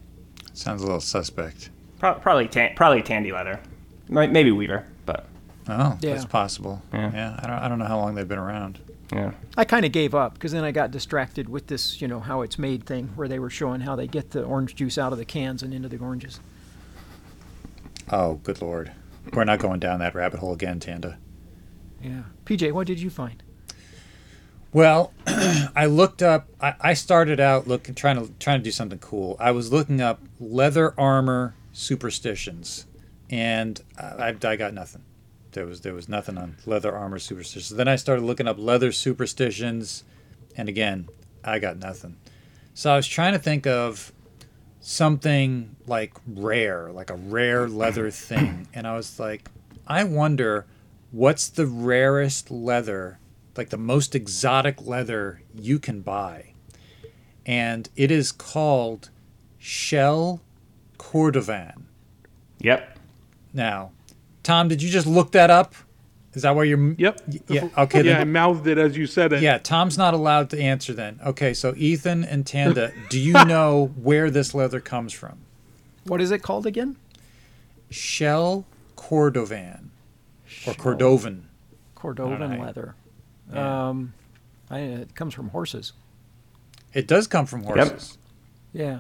Sounds 0.54 0.82
a 0.82 0.86
little 0.86 1.02
suspect. 1.02 1.70
Pro- 2.00 2.16
probably 2.16 2.48
tan- 2.48 2.74
probably 2.76 3.02
Tandy 3.02 3.32
leather, 3.32 3.60
maybe 4.10 4.52
weaver, 4.52 4.86
but 5.06 5.26
Oh, 5.68 5.98
Yeah. 6.02 6.14
that's 6.14 6.26
possible. 6.26 6.82
Yeah. 6.94 7.12
Yeah. 7.14 7.40
I 7.42 7.48
don't. 7.48 7.60
I 7.60 7.68
don't 7.70 7.80
know 7.80 7.86
how 7.86 7.98
long 7.98 8.16
they've 8.16 8.28
been 8.28 8.38
around. 8.38 8.80
yeah. 9.14 9.32
I 9.58 9.64
kind 9.64 9.86
of 9.86 9.92
gave 9.92 10.14
up 10.14 10.34
because 10.34 10.52
then 10.52 10.64
I 10.66 10.72
got 10.72 10.92
distracted 10.92 11.48
with 11.48 11.68
this, 11.68 12.02
you 12.02 12.08
know, 12.08 12.20
how 12.20 12.42
it's 12.42 12.60
made 12.60 12.86
thing 12.86 13.10
where 13.16 13.28
they 13.30 13.40
were 13.40 13.50
showing 13.50 13.82
how 13.82 13.96
they 13.96 14.08
get 14.08 14.32
the 14.32 14.44
orange 14.44 14.76
juice 14.76 14.98
out 14.98 15.12
of 15.14 15.18
the 15.20 15.26
cans 15.26 15.64
and 15.64 15.74
into 15.74 15.88
the 15.88 15.98
oranges. 16.00 16.40
Oh, 18.12 18.36
good 18.44 18.62
lord. 18.62 18.92
We're 19.34 19.44
not 19.46 19.60
going 19.60 19.80
down 19.80 20.00
that 20.00 20.16
rabbit 20.16 20.40
hole 20.40 20.54
again, 20.54 20.80
Tanda. 20.80 21.18
Yeah. 22.02 22.24
PJ, 22.46 22.72
what 22.74 22.88
did 22.88 23.00
you 23.00 23.10
find? 23.10 23.42
Well, 24.74 25.14
I 25.28 25.86
looked 25.86 26.24
up. 26.24 26.48
I, 26.60 26.74
I 26.82 26.94
started 26.96 27.40
out 27.40 27.68
looking, 27.68 27.94
trying 27.94 28.18
to 28.18 28.34
trying 28.40 28.60
to 28.60 28.64
do 28.64 28.72
something 28.72 29.00
cool. 29.00 29.38
I 29.40 29.52
was 29.52 29.72
looking 29.72 30.02
up 30.02 30.20
leather 30.40 31.00
armor 31.00 31.54
superstitions, 31.72 32.88
and 33.30 33.80
I, 33.98 34.36
I, 34.44 34.56
got 34.56 34.74
nothing. 34.74 35.04
There 35.52 35.68
was 35.68 35.82
there 35.82 35.94
was 35.94 36.10
nothing 36.10 36.40
on 36.40 36.58
leather 36.66 36.96
armor 36.96 37.20
superstitions. 37.20 37.70
Then 37.70 37.88
I 37.88 37.96
started 37.98 38.26
looking 38.26 38.48
up 38.48 38.58
leather 38.58 38.92
superstitions, 38.92 40.04
and 40.58 40.68
again, 40.68 41.08
I 41.44 41.60
got 41.60 41.78
nothing. 41.78 42.18
So 42.74 42.92
I 42.92 42.96
was 42.96 43.08
trying 43.08 43.34
to 43.34 43.40
think 43.40 43.68
of 43.68 44.12
something 44.82 45.76
like 45.86 46.14
rare, 46.26 46.92
like 46.92 47.12
a 47.12 47.16
rare 47.16 47.68
leather 47.68 48.10
thing, 48.10 48.68
and 48.74 48.88
I 48.88 48.96
was 48.96 49.20
like, 49.20 49.50
I 49.86 50.04
wonder 50.04 50.66
what's 51.12 51.48
the 51.48 51.68
rarest 51.68 52.50
leather, 52.50 53.20
like 53.56 53.70
the 53.70 53.78
most 53.78 54.16
exotic 54.16 54.86
leather 54.86 55.42
you 55.54 55.80
can 55.80 56.02
buy. 56.02 56.54
And 57.46 57.90
it 57.96 58.12
is 58.12 58.32
called 58.32 59.10
Shell 59.60 60.42
Cordovan. 60.98 61.84
Yep. 62.60 62.98
now. 63.54 63.92
Tom, 64.42 64.68
did 64.68 64.82
you 64.82 64.90
just 64.90 65.08
look 65.08 65.32
that 65.34 65.50
up? 65.50 65.74
Is 66.34 66.42
that 66.42 66.56
why 66.56 66.64
you're? 66.64 66.96
Yep. 66.98 67.22
Yeah. 67.48 67.70
Okay. 67.78 68.04
Yeah, 68.04 68.20
I 68.20 68.24
mouthed 68.24 68.68
it 68.68 68.78
as 68.78 68.98
you 68.98 69.06
said 69.06 69.32
it. 69.34 69.42
yeah. 69.42 69.58
Tom's 69.58 69.98
not 69.98 70.14
allowed 70.14 70.50
to 70.50 70.60
answer 70.60 70.92
then. 70.94 71.20
Okay. 71.26 71.54
So 71.54 71.74
Ethan 71.78 72.24
and 72.24 72.46
Tanda, 72.46 72.92
do 73.10 73.20
you 73.20 73.34
know 73.34 73.94
where 73.96 74.30
this 74.30 74.54
leather 74.54 74.80
comes 74.80 75.14
from? 75.14 75.40
What 76.06 76.20
is 76.22 76.32
it 76.32 76.42
called 76.42 76.66
again? 76.66 76.98
Shell 77.90 78.66
Cordovan 78.98 79.90
or 80.66 80.74
Cordovan. 80.74 81.44
Cordovan 81.96 82.60
leather. 82.60 82.96
Yeah. 83.54 83.90
Um, 83.90 84.14
I, 84.70 84.80
it 84.80 85.16
comes 85.16 85.34
from 85.34 85.50
horses. 85.50 85.94
It 86.94 87.08
does 87.08 87.28
come 87.28 87.46
from 87.46 87.64
horses. 87.64 88.18
Yeah. 88.74 89.00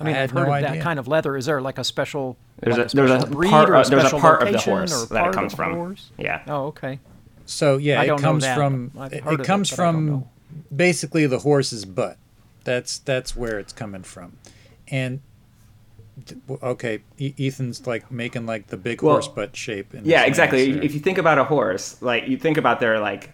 I 0.00 0.04
I 0.04 0.06
mean, 0.06 0.14
I 0.14 0.18
had 0.18 0.30
have 0.30 0.38
heard 0.38 0.48
no 0.48 0.54
of 0.54 0.62
that 0.62 0.80
kind 0.80 0.98
of 0.98 1.08
leather. 1.08 1.36
Is 1.36 1.46
there 1.46 1.60
like 1.60 1.78
a 1.78 1.84
special? 1.84 2.36
There's 2.60 2.76
like 2.78 2.92
a, 2.92 2.96
there's 2.96 3.10
a 3.10 3.20
special 3.20 3.34
breed 3.34 3.50
part 3.50 3.70
or 3.70 3.74
a 3.74 3.84
there's 3.84 4.12
a 4.12 4.18
part 4.18 4.42
of 4.42 4.52
the 4.52 4.58
horse 4.58 4.92
or 5.04 5.14
that 5.14 5.28
it 5.28 5.32
comes 5.32 5.54
from. 5.54 5.74
horse? 5.74 6.10
Yeah. 6.18 6.42
Oh, 6.46 6.66
okay. 6.66 7.00
So 7.46 7.78
yeah, 7.78 8.02
it 8.02 8.20
comes 8.20 8.46
from 8.46 8.92
it, 8.96 9.12
it 9.14 9.26
it, 9.26 9.44
comes 9.44 9.70
but 9.70 9.76
from 9.76 10.26
basically 10.74 11.26
the 11.26 11.40
horse's 11.40 11.84
butt. 11.84 12.16
That's 12.64 12.98
that's 12.98 13.34
where 13.34 13.58
it's 13.58 13.72
coming 13.72 14.02
from. 14.02 14.36
And 14.86 15.20
okay, 16.62 17.00
Ethan's 17.18 17.86
like 17.86 18.10
making 18.10 18.46
like 18.46 18.68
the 18.68 18.76
big 18.76 19.02
Well, 19.02 19.14
horse 19.14 19.28
butt 19.28 19.56
shape. 19.56 19.94
In 19.94 20.04
Yeah, 20.04 20.24
exactly. 20.24 20.70
hands. 20.72 20.84
If 20.84 20.94
you 20.94 21.00
think 21.00 21.18
about 21.18 21.38
a 21.38 21.44
horse, 21.44 22.00
like 22.02 22.28
you 22.28 22.36
think 22.36 22.56
about 22.56 22.80
their 22.80 23.00
like 23.00 23.30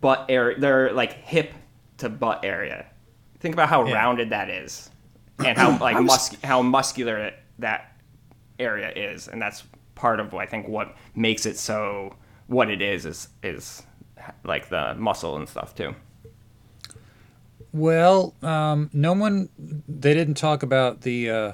butt 0.00 0.26
area, 0.28 0.58
their 0.58 0.92
like 0.92 1.12
hip 1.24 1.52
to 1.98 2.08
butt 2.08 2.44
area. 2.44 2.86
Think 3.40 3.54
about 3.54 3.68
how 3.68 3.86
Yeah. 3.86 3.94
rounded 3.94 4.30
that 4.30 4.50
is, 4.50 4.90
and 5.44 5.56
how 5.56 5.78
like 5.80 6.00
mus- 6.02 6.36
how 6.42 6.62
muscular 6.62 7.18
it, 7.18 7.34
that 7.58 7.96
area 8.58 8.90
is, 8.94 9.28
and 9.28 9.40
that's 9.40 9.64
part 9.94 10.20
of 10.20 10.32
I 10.34 10.46
think 10.46 10.68
what 10.68 10.94
makes 11.14 11.44
it 11.46 11.56
so 11.58 12.14
what 12.46 12.70
it 12.70 12.80
is 12.82 13.04
is 13.06 13.28
is 13.42 13.82
like 14.44 14.68
the 14.68 14.94
muscle 14.94 15.36
and 15.36 15.48
stuff 15.48 15.74
too. 15.74 15.94
Well, 17.72 18.34
um, 18.42 18.88
no 18.92 19.12
one. 19.12 19.50
They 19.58 20.14
didn't 20.14 20.34
talk 20.34 20.62
about 20.62 21.02
the 21.02 21.30
uh, 21.30 21.52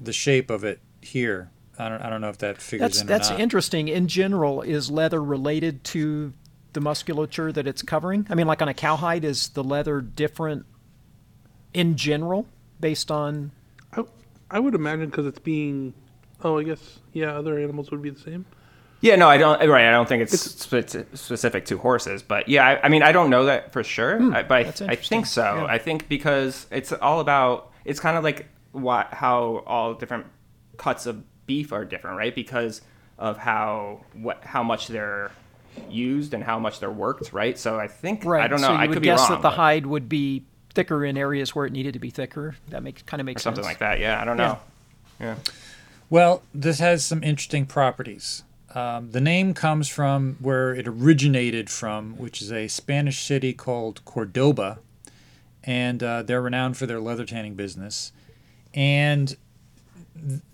the 0.00 0.12
shape 0.12 0.50
of 0.50 0.64
it 0.64 0.80
here. 1.00 1.50
I 1.78 1.88
don't. 1.88 2.02
I 2.02 2.10
don't 2.10 2.20
know 2.20 2.28
if 2.28 2.38
that 2.38 2.60
figures 2.60 2.88
That's 2.90 3.00
in. 3.02 3.06
that's 3.06 3.30
or 3.30 3.34
not. 3.34 3.40
interesting. 3.40 3.88
In 3.88 4.08
general, 4.08 4.62
is 4.62 4.90
leather 4.90 5.22
related 5.22 5.84
to 5.84 6.32
the 6.74 6.80
musculature 6.80 7.50
that 7.52 7.66
it's 7.66 7.82
covering? 7.82 8.26
I 8.28 8.34
mean, 8.34 8.46
like 8.46 8.60
on 8.60 8.68
a 8.68 8.74
cowhide, 8.74 9.24
is 9.24 9.48
the 9.48 9.64
leather 9.64 10.00
different 10.00 10.66
in 11.72 11.96
general 11.96 12.46
based 12.78 13.10
on? 13.10 13.50
I, 13.92 14.04
I 14.50 14.58
would 14.60 14.74
imagine 14.74 15.06
because 15.06 15.26
it's 15.26 15.38
being. 15.38 15.94
Oh, 16.42 16.58
I 16.58 16.64
guess 16.64 16.98
yeah. 17.12 17.36
Other 17.36 17.58
animals 17.58 17.90
would 17.90 18.02
be 18.02 18.10
the 18.10 18.20
same. 18.20 18.44
Yeah, 19.00 19.16
no, 19.16 19.28
I 19.28 19.36
don't. 19.36 19.68
Right, 19.68 19.86
I 19.86 19.90
don't 19.90 20.08
think 20.08 20.22
it's, 20.22 20.40
spe- 20.40 21.14
specific 21.14 21.66
to 21.66 21.76
horses, 21.76 22.22
but 22.22 22.48
yeah, 22.48 22.66
I, 22.66 22.86
I 22.86 22.88
mean, 22.88 23.02
I 23.02 23.12
don't 23.12 23.28
know 23.28 23.44
that 23.44 23.72
for 23.72 23.84
sure, 23.84 24.34
I, 24.34 24.42
but 24.42 24.82
I, 24.82 24.92
I 24.92 24.96
think 24.96 25.26
so. 25.26 25.42
Yeah. 25.42 25.64
I 25.66 25.78
think 25.78 26.08
because 26.08 26.66
it's 26.70 26.92
all 26.92 27.20
about. 27.20 27.70
It's 27.84 28.00
kind 28.00 28.16
of 28.16 28.24
like 28.24 28.48
what 28.72 29.12
how 29.12 29.62
all 29.66 29.92
different 29.94 30.26
cuts 30.78 31.04
of 31.04 31.22
beef 31.46 31.72
are 31.72 31.84
different, 31.84 32.16
right? 32.16 32.34
Because 32.34 32.80
of 33.18 33.36
how 33.36 34.00
what 34.14 34.42
how 34.44 34.62
much 34.62 34.88
they're 34.88 35.30
used 35.90 36.34
and 36.34 36.42
how 36.44 36.58
much 36.58 36.80
they're 36.80 36.90
worked, 36.90 37.32
right? 37.32 37.58
So 37.58 37.78
I 37.78 37.86
think 37.88 38.24
Right. 38.24 38.44
I 38.44 38.46
don't 38.48 38.60
know. 38.60 38.68
So 38.68 38.72
you 38.72 38.78
I 38.78 38.86
would 38.86 38.92
could 38.94 39.02
be 39.02 39.06
guess 39.08 39.20
wrong, 39.20 39.30
that 39.30 39.36
the 39.36 39.48
but- 39.50 39.54
hide 39.56 39.86
would 39.86 40.08
be 40.08 40.42
thicker 40.74 41.04
in 41.04 41.16
areas 41.16 41.54
where 41.54 41.66
it 41.66 41.72
needed 41.72 41.92
to 41.92 41.98
be 42.00 42.10
thicker. 42.10 42.56
That 42.70 42.82
makes 42.82 43.02
kind 43.02 43.20
of 43.20 43.26
makes 43.26 43.42
or 43.42 43.44
something 43.44 43.62
sense. 43.64 43.70
like 43.72 43.78
that. 43.78 44.00
Yeah, 44.00 44.20
I 44.20 44.24
don't 44.24 44.36
know. 44.36 44.58
Yeah. 45.20 45.36
Well, 46.10 46.42
this 46.52 46.80
has 46.80 47.04
some 47.04 47.22
interesting 47.22 47.66
properties. 47.66 48.42
Um, 48.74 49.12
the 49.12 49.20
name 49.20 49.54
comes 49.54 49.88
from 49.88 50.36
where 50.40 50.74
it 50.74 50.88
originated 50.88 51.70
from, 51.70 52.16
which 52.18 52.42
is 52.42 52.50
a 52.52 52.66
Spanish 52.66 53.22
city 53.22 53.52
called 53.52 54.04
Cordoba, 54.04 54.78
and 55.62 56.02
uh, 56.02 56.22
they're 56.24 56.42
renowned 56.42 56.76
for 56.76 56.86
their 56.86 56.98
leather 57.00 57.24
tanning 57.24 57.54
business. 57.54 58.10
And 58.74 59.36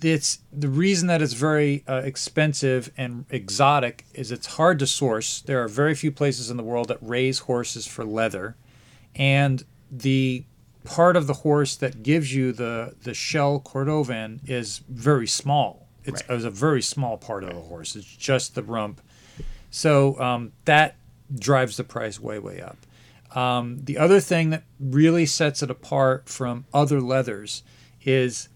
it's 0.02 0.38
the 0.52 0.68
reason 0.68 1.08
that 1.08 1.20
it's 1.22 1.34
very 1.34 1.84
uh, 1.88 1.96
expensive 2.04 2.90
and 2.96 3.24
exotic 3.30 4.04
is 4.14 4.32
it's 4.32 4.46
hard 4.56 4.78
to 4.78 4.86
source. 4.86 5.42
There 5.42 5.62
are 5.62 5.68
very 5.68 5.94
few 5.94 6.10
places 6.10 6.50
in 6.50 6.56
the 6.56 6.62
world 6.62 6.88
that 6.88 6.98
raise 7.00 7.40
horses 7.40 7.86
for 7.86 8.04
leather, 8.04 8.56
and 9.14 9.62
the 9.90 10.44
part 10.84 11.14
of 11.16 11.26
the 11.26 11.34
horse 11.34 11.76
that 11.76 12.02
gives 12.02 12.34
you 12.34 12.52
the 12.52 12.94
the 13.02 13.14
shell 13.14 13.60
cordovan 13.60 14.40
is 14.48 14.80
very 14.88 15.26
small. 15.26 15.86
It's, 16.04 16.22
Right. 16.28 16.36
it's 16.36 16.44
a 16.44 16.50
very 16.50 16.80
small 16.82 17.18
part 17.18 17.44
of 17.44 17.50
the 17.50 17.60
horse. 17.60 17.94
It's 17.94 18.06
just 18.16 18.54
the 18.54 18.62
rump. 18.62 19.00
So 19.70 20.18
um, 20.20 20.52
that 20.64 20.96
drives 21.38 21.76
the 21.76 21.84
price 21.84 22.18
way 22.18 22.38
way 22.38 22.60
up. 22.60 22.78
Um, 23.36 23.78
the 23.84 23.98
other 23.98 24.18
thing 24.18 24.50
that 24.50 24.64
really 24.80 25.26
sets 25.26 25.62
it 25.62 25.70
apart 25.70 26.28
from 26.28 26.64
other 26.74 27.00
leathers 27.00 27.62
is 28.02 28.48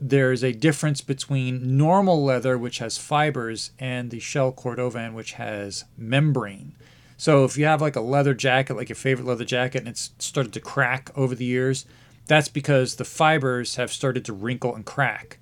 there's 0.00 0.44
a 0.44 0.52
difference 0.52 1.00
between 1.00 1.76
normal 1.76 2.24
leather, 2.24 2.56
which 2.56 2.78
has 2.78 2.98
fibers, 2.98 3.72
and 3.78 4.10
the 4.10 4.20
shell 4.20 4.52
cordovan, 4.52 5.14
which 5.14 5.32
has 5.32 5.84
membrane. 5.96 6.74
So 7.16 7.44
if 7.44 7.58
you 7.58 7.64
have 7.64 7.80
like 7.80 7.96
a 7.96 8.00
leather 8.00 8.34
jacket, 8.34 8.76
like 8.76 8.88
your 8.88 8.96
favorite 8.96 9.26
leather 9.26 9.44
jacket, 9.44 9.78
and 9.78 9.88
it's 9.88 10.12
started 10.18 10.52
to 10.52 10.60
crack 10.60 11.10
over 11.16 11.34
the 11.34 11.44
years, 11.44 11.84
that's 12.26 12.48
because 12.48 12.96
the 12.96 13.04
fibers 13.04 13.74
have 13.76 13.90
started 13.90 14.24
to 14.26 14.32
wrinkle 14.32 14.74
and 14.74 14.84
crack. 14.84 15.38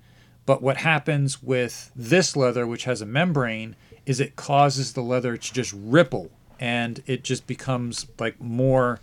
But 0.47 0.63
what 0.63 0.77
happens 0.77 1.43
with 1.43 1.91
this 1.95 2.35
leather, 2.35 2.65
which 2.65 2.85
has 2.85 3.01
a 3.01 3.05
membrane, 3.05 3.75
is 4.05 4.19
it 4.19 4.37
causes 4.37 4.93
the 4.93 5.01
leather 5.01 5.37
to 5.37 5.53
just 5.53 5.73
ripple 5.77 6.31
and 6.59 7.03
it 7.05 7.23
just 7.23 7.45
becomes 7.45 8.07
like 8.17 8.41
more, 8.41 8.99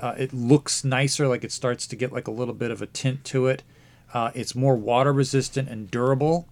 uh, 0.00 0.14
it 0.16 0.32
looks 0.32 0.84
nicer, 0.84 1.28
like 1.28 1.44
it 1.44 1.52
starts 1.52 1.86
to 1.88 1.96
get 1.96 2.12
like 2.12 2.28
a 2.28 2.30
little 2.30 2.54
bit 2.54 2.70
of 2.70 2.80
a 2.80 2.86
tint 2.86 3.24
to 3.24 3.48
it. 3.48 3.62
Uh, 4.14 4.30
it's 4.34 4.54
more 4.54 4.76
water 4.76 5.12
resistant 5.12 5.68
and 5.68 5.90
durable. 5.90 6.46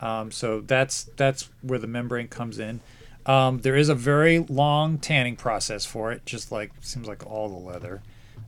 Um, 0.00 0.30
so 0.30 0.60
that's 0.60 1.04
that's 1.16 1.50
where 1.60 1.78
the 1.78 1.88
membrane 1.88 2.28
comes 2.28 2.58
in. 2.58 2.80
Um, 3.26 3.60
there 3.60 3.76
is 3.76 3.88
a 3.88 3.94
very 3.94 4.38
long 4.38 4.98
tanning 4.98 5.34
process 5.34 5.84
for 5.84 6.12
it, 6.12 6.24
just 6.24 6.52
like 6.52 6.70
seems 6.80 7.08
like 7.08 7.26
all 7.26 7.48
the 7.48 7.58
leather. 7.58 8.00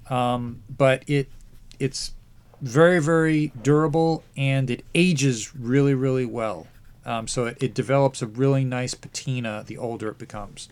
Um, 0.09 0.63
but 0.75 1.03
it 1.09 1.29
it's 1.81 2.13
very 2.63 3.01
very 3.01 3.53
durable 3.63 4.23
and 4.37 4.71
it 4.71 4.85
ages 4.95 5.55
really 5.55 5.95
really 5.95 6.27
well. 6.27 6.69
Um, 7.05 7.29
so 7.29 7.47
it, 7.47 7.63
it 7.63 7.75
develops 7.75 8.23
a 8.23 8.27
really 8.27 8.65
nice 8.65 8.95
patina 8.95 9.65
the 9.67 9.79
older 9.79 10.09
it 10.09 10.19
becomes. 10.19 10.69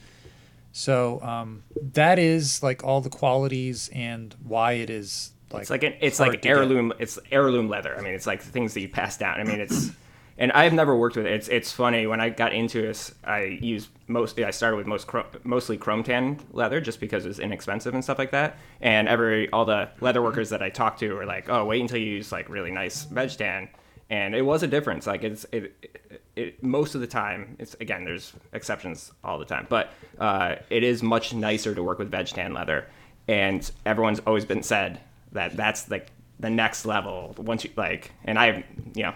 So 0.73 1.21
um, 1.23 1.63
that 1.93 2.19
is 2.19 2.63
like 2.63 2.83
all 2.83 3.01
the 3.01 3.11
qualities 3.11 3.89
and 3.93 4.35
why 4.43 4.73
it 4.73 4.91
is 4.91 5.31
like 5.55 5.63
It's 5.63 5.71
like 5.71 5.83
an, 5.85 5.95
it's 6.01 6.21
like 6.21 6.33
to 6.33 6.37
get. 6.39 6.51
heirloom. 6.51 6.93
It's 6.99 7.19
heirloom 7.31 7.69
leather. 7.69 7.97
I 7.97 8.03
mean, 8.03 8.15
it's 8.15 8.27
like 8.27 8.43
things 8.43 8.75
that 8.75 8.81
you 8.81 8.89
pass 8.89 9.17
down. 9.17 9.41
I 9.41 9.45
mean, 9.45 9.61
it's 9.61 9.91
and 10.37 10.51
I've 10.53 10.73
never 10.73 10.97
worked 10.97 11.17
with 11.17 11.27
it. 11.27 11.33
It's 11.33 11.49
it's 11.49 11.73
funny 11.73 12.07
when 12.07 12.21
I 12.21 12.29
got 12.29 12.53
into 12.53 12.83
this. 12.83 13.15
I 13.25 13.43
used 13.45 13.89
mostly. 14.09 14.45
I 14.45 14.51
started 14.51 14.77
with 14.77 14.87
most 14.87 15.07
chrome, 15.07 15.27
mostly 15.45 15.77
chrome 15.77 16.03
tan 16.03 16.41
leather 16.53 16.81
just 16.81 16.99
because 17.01 17.25
it's 17.25 17.39
inexpensive 17.39 17.95
and 17.95 18.03
stuff 18.03 18.19
like 18.19 18.33
that. 18.33 18.59
And 18.81 19.09
every 19.09 19.49
all 19.51 19.65
the 19.65 19.89
leather 20.01 20.23
workers 20.23 20.51
that 20.51 20.63
I 20.63 20.71
talked 20.71 20.99
to 21.01 21.13
were 21.15 21.25
like, 21.27 21.49
"Oh, 21.49 21.65
wait 21.65 21.81
until 21.81 21.99
you 21.99 22.07
use 22.11 22.33
like 22.33 22.49
really 22.49 22.71
nice 22.73 23.05
veg 23.05 23.31
tan." 23.31 23.69
And 24.11 24.35
it 24.35 24.43
was 24.43 24.63
a 24.63 24.67
difference. 24.67 25.07
Like 25.07 25.23
it's 25.25 25.47
it, 25.53 25.73
it, 25.81 26.23
it 26.37 26.63
most 26.65 26.95
of 26.95 27.01
the 27.01 27.07
time. 27.07 27.57
It's 27.61 27.75
again, 27.81 28.05
there's 28.05 28.33
exceptions 28.53 29.13
all 29.23 29.39
the 29.39 29.45
time, 29.47 29.67
but 29.69 29.93
uh, 30.19 30.57
it 30.69 30.83
is 30.83 31.03
much 31.03 31.33
nicer 31.33 31.75
to 31.75 31.83
work 31.83 31.99
with 32.01 32.11
veg 32.11 32.27
tan 32.27 32.53
leather. 32.53 32.87
And 33.29 33.71
everyone's 33.87 34.19
always 34.27 34.45
been 34.45 34.63
said 34.63 35.01
that 35.35 35.57
that's 35.57 35.89
like 35.91 36.11
the 36.41 36.51
next 36.51 36.85
level 36.87 37.35
once 37.39 37.63
you 37.65 37.71
like 37.77 38.11
and 38.25 38.39
i 38.39 38.65
you 38.95 39.03
know 39.05 39.15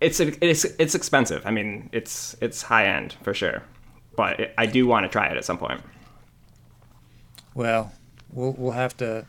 it's 0.00 0.18
it's 0.20 0.64
it's 0.64 0.94
expensive 0.94 1.44
i 1.44 1.50
mean 1.50 1.90
it's 1.92 2.34
it's 2.40 2.62
high 2.62 2.86
end 2.86 3.14
for 3.22 3.34
sure 3.34 3.62
but 4.16 4.40
it, 4.40 4.54
i 4.56 4.64
do 4.64 4.86
want 4.86 5.04
to 5.04 5.08
try 5.10 5.26
it 5.26 5.36
at 5.36 5.44
some 5.44 5.58
point 5.58 5.80
Well, 7.54 7.92
we'll 8.32 8.54
we'll 8.56 8.72
have 8.72 8.96
to 8.98 9.26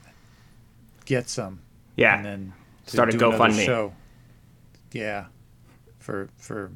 get 1.06 1.28
some. 1.28 1.60
Yeah. 1.98 2.16
And 2.16 2.26
then 2.26 2.54
Start 2.86 3.14
a 3.14 3.18
GoFundMe. 3.18 3.66
Show. 3.66 3.94
Yeah. 4.94 5.26
For 6.00 6.30
for 6.38 6.72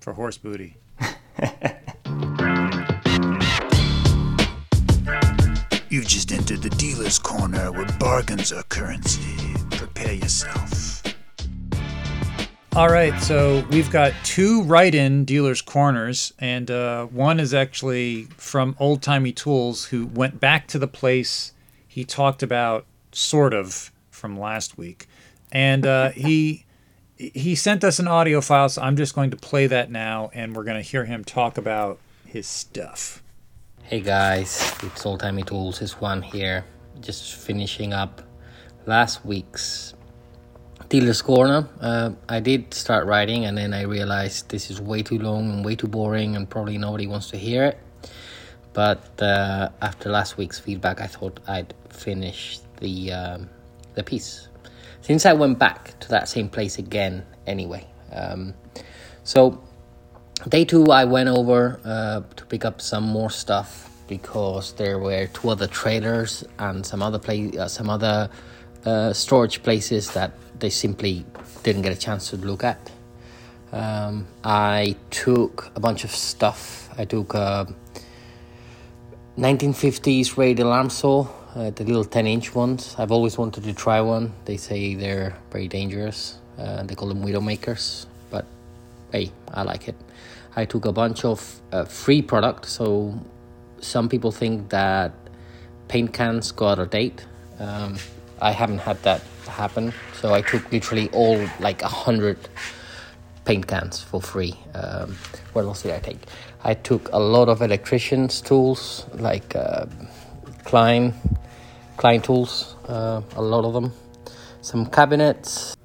for 0.00 0.12
horse 0.12 0.38
booty. 0.38 0.76
You've 5.98 6.06
just 6.06 6.30
entered 6.30 6.62
the 6.62 6.70
dealer's 6.70 7.18
corner 7.18 7.72
where 7.72 7.84
bargains 7.98 8.52
are 8.52 8.62
currency. 8.62 9.56
Prepare 9.72 10.12
yourself. 10.12 11.02
All 12.76 12.86
right, 12.86 13.20
so 13.20 13.66
we've 13.72 13.90
got 13.90 14.12
two 14.22 14.62
write-in 14.62 15.24
dealers' 15.24 15.60
corners, 15.60 16.32
and 16.38 16.70
uh, 16.70 17.06
one 17.06 17.40
is 17.40 17.52
actually 17.52 18.26
from 18.36 18.76
Old 18.78 19.02
Timey 19.02 19.32
Tools, 19.32 19.86
who 19.86 20.06
went 20.06 20.38
back 20.38 20.68
to 20.68 20.78
the 20.78 20.86
place 20.86 21.52
he 21.88 22.04
talked 22.04 22.44
about, 22.44 22.86
sort 23.10 23.52
of, 23.52 23.90
from 24.08 24.38
last 24.38 24.78
week, 24.78 25.08
and 25.50 25.84
uh, 25.84 26.10
he 26.12 26.64
he 27.16 27.56
sent 27.56 27.82
us 27.82 27.98
an 27.98 28.06
audio 28.06 28.40
file, 28.40 28.68
so 28.68 28.82
I'm 28.82 28.96
just 28.96 29.16
going 29.16 29.32
to 29.32 29.36
play 29.36 29.66
that 29.66 29.90
now, 29.90 30.30
and 30.32 30.54
we're 30.54 30.62
going 30.62 30.80
to 30.80 30.88
hear 30.88 31.06
him 31.06 31.24
talk 31.24 31.58
about 31.58 31.98
his 32.24 32.46
stuff. 32.46 33.20
Hey 33.88 34.02
guys, 34.02 34.74
it's 34.82 35.06
Old 35.06 35.20
Timey 35.20 35.44
Tools. 35.44 35.80
Is 35.80 35.92
Juan 35.92 36.20
here, 36.20 36.62
just 37.00 37.36
finishing 37.36 37.94
up 37.94 38.20
last 38.84 39.24
week's 39.24 39.94
Dealer's 40.90 41.22
Corner. 41.22 41.66
Uh, 41.80 42.10
I 42.28 42.40
did 42.40 42.74
start 42.74 43.06
writing, 43.06 43.46
and 43.46 43.56
then 43.56 43.72
I 43.72 43.84
realized 43.84 44.50
this 44.50 44.70
is 44.70 44.78
way 44.78 45.02
too 45.02 45.18
long 45.18 45.50
and 45.50 45.64
way 45.64 45.74
too 45.74 45.88
boring, 45.88 46.36
and 46.36 46.50
probably 46.50 46.76
nobody 46.76 47.06
wants 47.06 47.30
to 47.30 47.38
hear 47.38 47.64
it. 47.64 47.78
But 48.74 49.22
uh, 49.22 49.70
after 49.80 50.10
last 50.10 50.36
week's 50.36 50.60
feedback, 50.60 51.00
I 51.00 51.06
thought 51.06 51.40
I'd 51.48 51.72
finish 51.88 52.58
the 52.80 53.12
um, 53.12 53.48
the 53.94 54.02
piece. 54.02 54.48
Since 55.00 55.24
I 55.24 55.32
went 55.32 55.58
back 55.58 55.98
to 56.00 56.08
that 56.10 56.28
same 56.28 56.50
place 56.50 56.76
again, 56.76 57.24
anyway. 57.46 57.86
Um, 58.12 58.52
so 59.24 59.62
day 60.46 60.64
two, 60.64 60.86
I 60.92 61.04
went 61.04 61.28
over 61.28 61.80
uh, 61.84 62.20
to 62.36 62.44
pick 62.46 62.64
up 62.64 62.80
some 62.80 63.04
more 63.04 63.30
stuff 63.30 63.90
because 64.06 64.72
there 64.74 64.98
were 64.98 65.26
two 65.26 65.50
other 65.50 65.66
trailers 65.66 66.44
and 66.58 66.84
some 66.84 67.02
other 67.02 67.18
place, 67.18 67.56
uh, 67.56 67.68
some 67.68 67.90
other 67.90 68.30
uh, 68.84 69.12
storage 69.12 69.62
places 69.62 70.10
that 70.12 70.32
they 70.58 70.70
simply 70.70 71.24
didn't 71.62 71.82
get 71.82 71.92
a 71.92 71.98
chance 71.98 72.30
to 72.30 72.36
look 72.36 72.64
at. 72.64 72.90
Um, 73.72 74.26
I 74.44 74.96
took 75.10 75.70
a 75.74 75.80
bunch 75.80 76.04
of 76.04 76.10
stuff. 76.10 76.88
I 76.96 77.04
took 77.04 77.34
a 77.34 77.66
1950s 79.36 80.36
radial 80.36 80.72
arm 80.72 80.90
saw, 80.90 81.26
uh, 81.54 81.70
the 81.70 81.84
little 81.84 82.04
10 82.04 82.26
inch 82.26 82.54
ones. 82.54 82.94
I've 82.98 83.12
always 83.12 83.36
wanted 83.36 83.64
to 83.64 83.74
try 83.74 84.00
one. 84.00 84.32
They 84.44 84.56
say 84.56 84.94
they're 84.94 85.36
very 85.50 85.68
dangerous. 85.68 86.38
Uh, 86.58 86.82
they 86.82 86.94
call 86.94 87.08
them 87.08 87.22
Widowmakers, 87.24 88.06
hey, 89.12 89.32
I 89.52 89.62
like 89.62 89.88
it. 89.88 89.96
I 90.56 90.64
took 90.64 90.84
a 90.86 90.92
bunch 90.92 91.24
of 91.24 91.60
uh, 91.72 91.84
free 91.84 92.22
product. 92.22 92.66
So 92.66 93.18
some 93.80 94.08
people 94.08 94.32
think 94.32 94.70
that 94.70 95.12
paint 95.88 96.12
cans 96.12 96.52
go 96.52 96.68
out 96.68 96.78
of 96.78 96.90
date. 96.90 97.24
Um, 97.58 97.96
I 98.40 98.52
haven't 98.52 98.78
had 98.78 99.02
that 99.02 99.22
happen. 99.46 99.92
So 100.20 100.34
I 100.34 100.42
took 100.42 100.70
literally 100.72 101.08
all 101.10 101.38
like 101.60 101.82
a 101.82 101.88
hundred 101.88 102.38
paint 103.44 103.66
cans 103.66 104.02
for 104.02 104.20
free. 104.20 104.54
Um, 104.74 105.16
what 105.52 105.64
else 105.64 105.82
did 105.82 105.92
I 105.92 106.00
take? 106.00 106.20
I 106.64 106.74
took 106.74 107.08
a 107.12 107.18
lot 107.18 107.48
of 107.48 107.62
electricians' 107.62 108.40
tools 108.40 109.06
like 109.14 109.54
uh, 109.56 109.86
Klein, 110.64 111.14
Klein 111.96 112.20
tools, 112.20 112.76
uh, 112.88 113.22
a 113.36 113.42
lot 113.42 113.64
of 113.64 113.72
them. 113.72 113.92
Some 114.60 114.86
cabinets. 114.86 115.77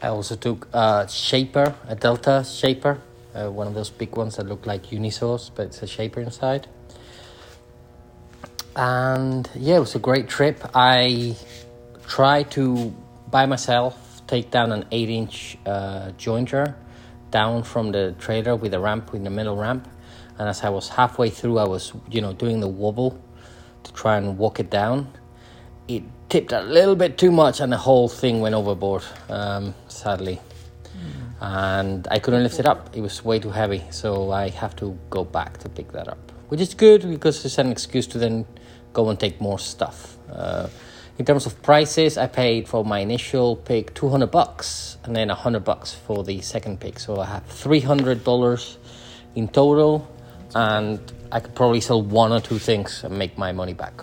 I 0.00 0.08
also 0.08 0.36
took 0.36 0.68
a 0.72 1.08
shaper, 1.08 1.74
a 1.88 1.96
Delta 1.96 2.44
shaper, 2.44 3.00
uh, 3.34 3.50
one 3.50 3.66
of 3.66 3.74
those 3.74 3.90
big 3.90 4.16
ones 4.16 4.36
that 4.36 4.46
look 4.46 4.66
like 4.66 4.86
Unisaws, 4.86 5.50
but 5.54 5.66
it's 5.66 5.82
a 5.82 5.86
shaper 5.86 6.20
inside. 6.20 6.68
And 8.76 9.48
yeah, 9.56 9.76
it 9.76 9.80
was 9.80 9.96
a 9.96 9.98
great 9.98 10.28
trip. 10.28 10.64
I 10.72 11.36
tried 12.06 12.50
to, 12.52 12.94
by 13.28 13.46
myself, 13.46 14.22
take 14.28 14.52
down 14.52 14.70
an 14.70 14.84
8 14.92 15.08
inch 15.08 15.58
uh, 15.66 16.12
jointer 16.16 16.76
down 17.30 17.62
from 17.62 17.90
the 17.92 18.14
trailer 18.18 18.54
with 18.54 18.74
a 18.74 18.80
ramp, 18.80 19.12
with 19.12 19.24
the 19.24 19.30
metal 19.30 19.56
ramp. 19.56 19.88
And 20.38 20.48
as 20.48 20.62
I 20.62 20.68
was 20.68 20.88
halfway 20.88 21.30
through, 21.30 21.58
I 21.58 21.64
was, 21.64 21.92
you 22.08 22.20
know, 22.20 22.32
doing 22.32 22.60
the 22.60 22.68
wobble 22.68 23.20
to 23.82 23.92
try 23.92 24.16
and 24.16 24.38
walk 24.38 24.60
it 24.60 24.70
down. 24.70 25.12
It 25.88 26.04
tipped 26.28 26.52
a 26.52 26.60
little 26.60 26.94
bit 26.94 27.16
too 27.16 27.30
much, 27.30 27.60
and 27.60 27.72
the 27.72 27.78
whole 27.78 28.08
thing 28.08 28.40
went 28.40 28.54
overboard, 28.54 29.02
um, 29.28 29.74
sadly. 29.88 30.40
And 31.40 32.08
I 32.10 32.18
couldn't 32.18 32.42
lift 32.42 32.58
it 32.58 32.66
up. 32.66 32.90
It 32.96 33.00
was 33.00 33.24
way 33.24 33.38
too 33.38 33.50
heavy, 33.50 33.84
so 33.90 34.32
I 34.32 34.48
have 34.48 34.74
to 34.76 34.98
go 35.08 35.24
back 35.24 35.58
to 35.58 35.68
pick 35.68 35.92
that 35.92 36.08
up, 36.08 36.32
which 36.48 36.60
is 36.60 36.74
good 36.74 37.08
because 37.08 37.44
it's 37.44 37.58
an 37.58 37.70
excuse 37.70 38.06
to 38.08 38.18
then 38.18 38.44
go 38.92 39.08
and 39.08 39.18
take 39.18 39.40
more 39.40 39.58
stuff. 39.58 40.16
Uh, 40.30 40.68
in 41.18 41.24
terms 41.24 41.46
of 41.46 41.62
prices, 41.62 42.18
I 42.18 42.26
paid 42.26 42.68
for 42.68 42.84
my 42.84 43.00
initial 43.00 43.56
pick 43.56 43.94
200 43.94 44.26
bucks 44.26 44.98
and 45.04 45.14
then 45.14 45.28
100 45.28 45.64
bucks 45.64 45.94
for 45.94 46.24
the 46.24 46.40
second 46.40 46.80
pick. 46.80 46.98
So 46.98 47.20
I 47.20 47.26
have 47.26 47.48
$300 47.48 48.76
in 49.36 49.48
total, 49.48 50.08
and 50.54 51.00
I 51.30 51.40
could 51.40 51.54
probably 51.54 51.80
sell 51.80 52.02
one 52.02 52.32
or 52.32 52.40
two 52.40 52.58
things 52.58 53.04
and 53.04 53.16
make 53.16 53.38
my 53.38 53.52
money 53.52 53.74
back. 53.74 54.02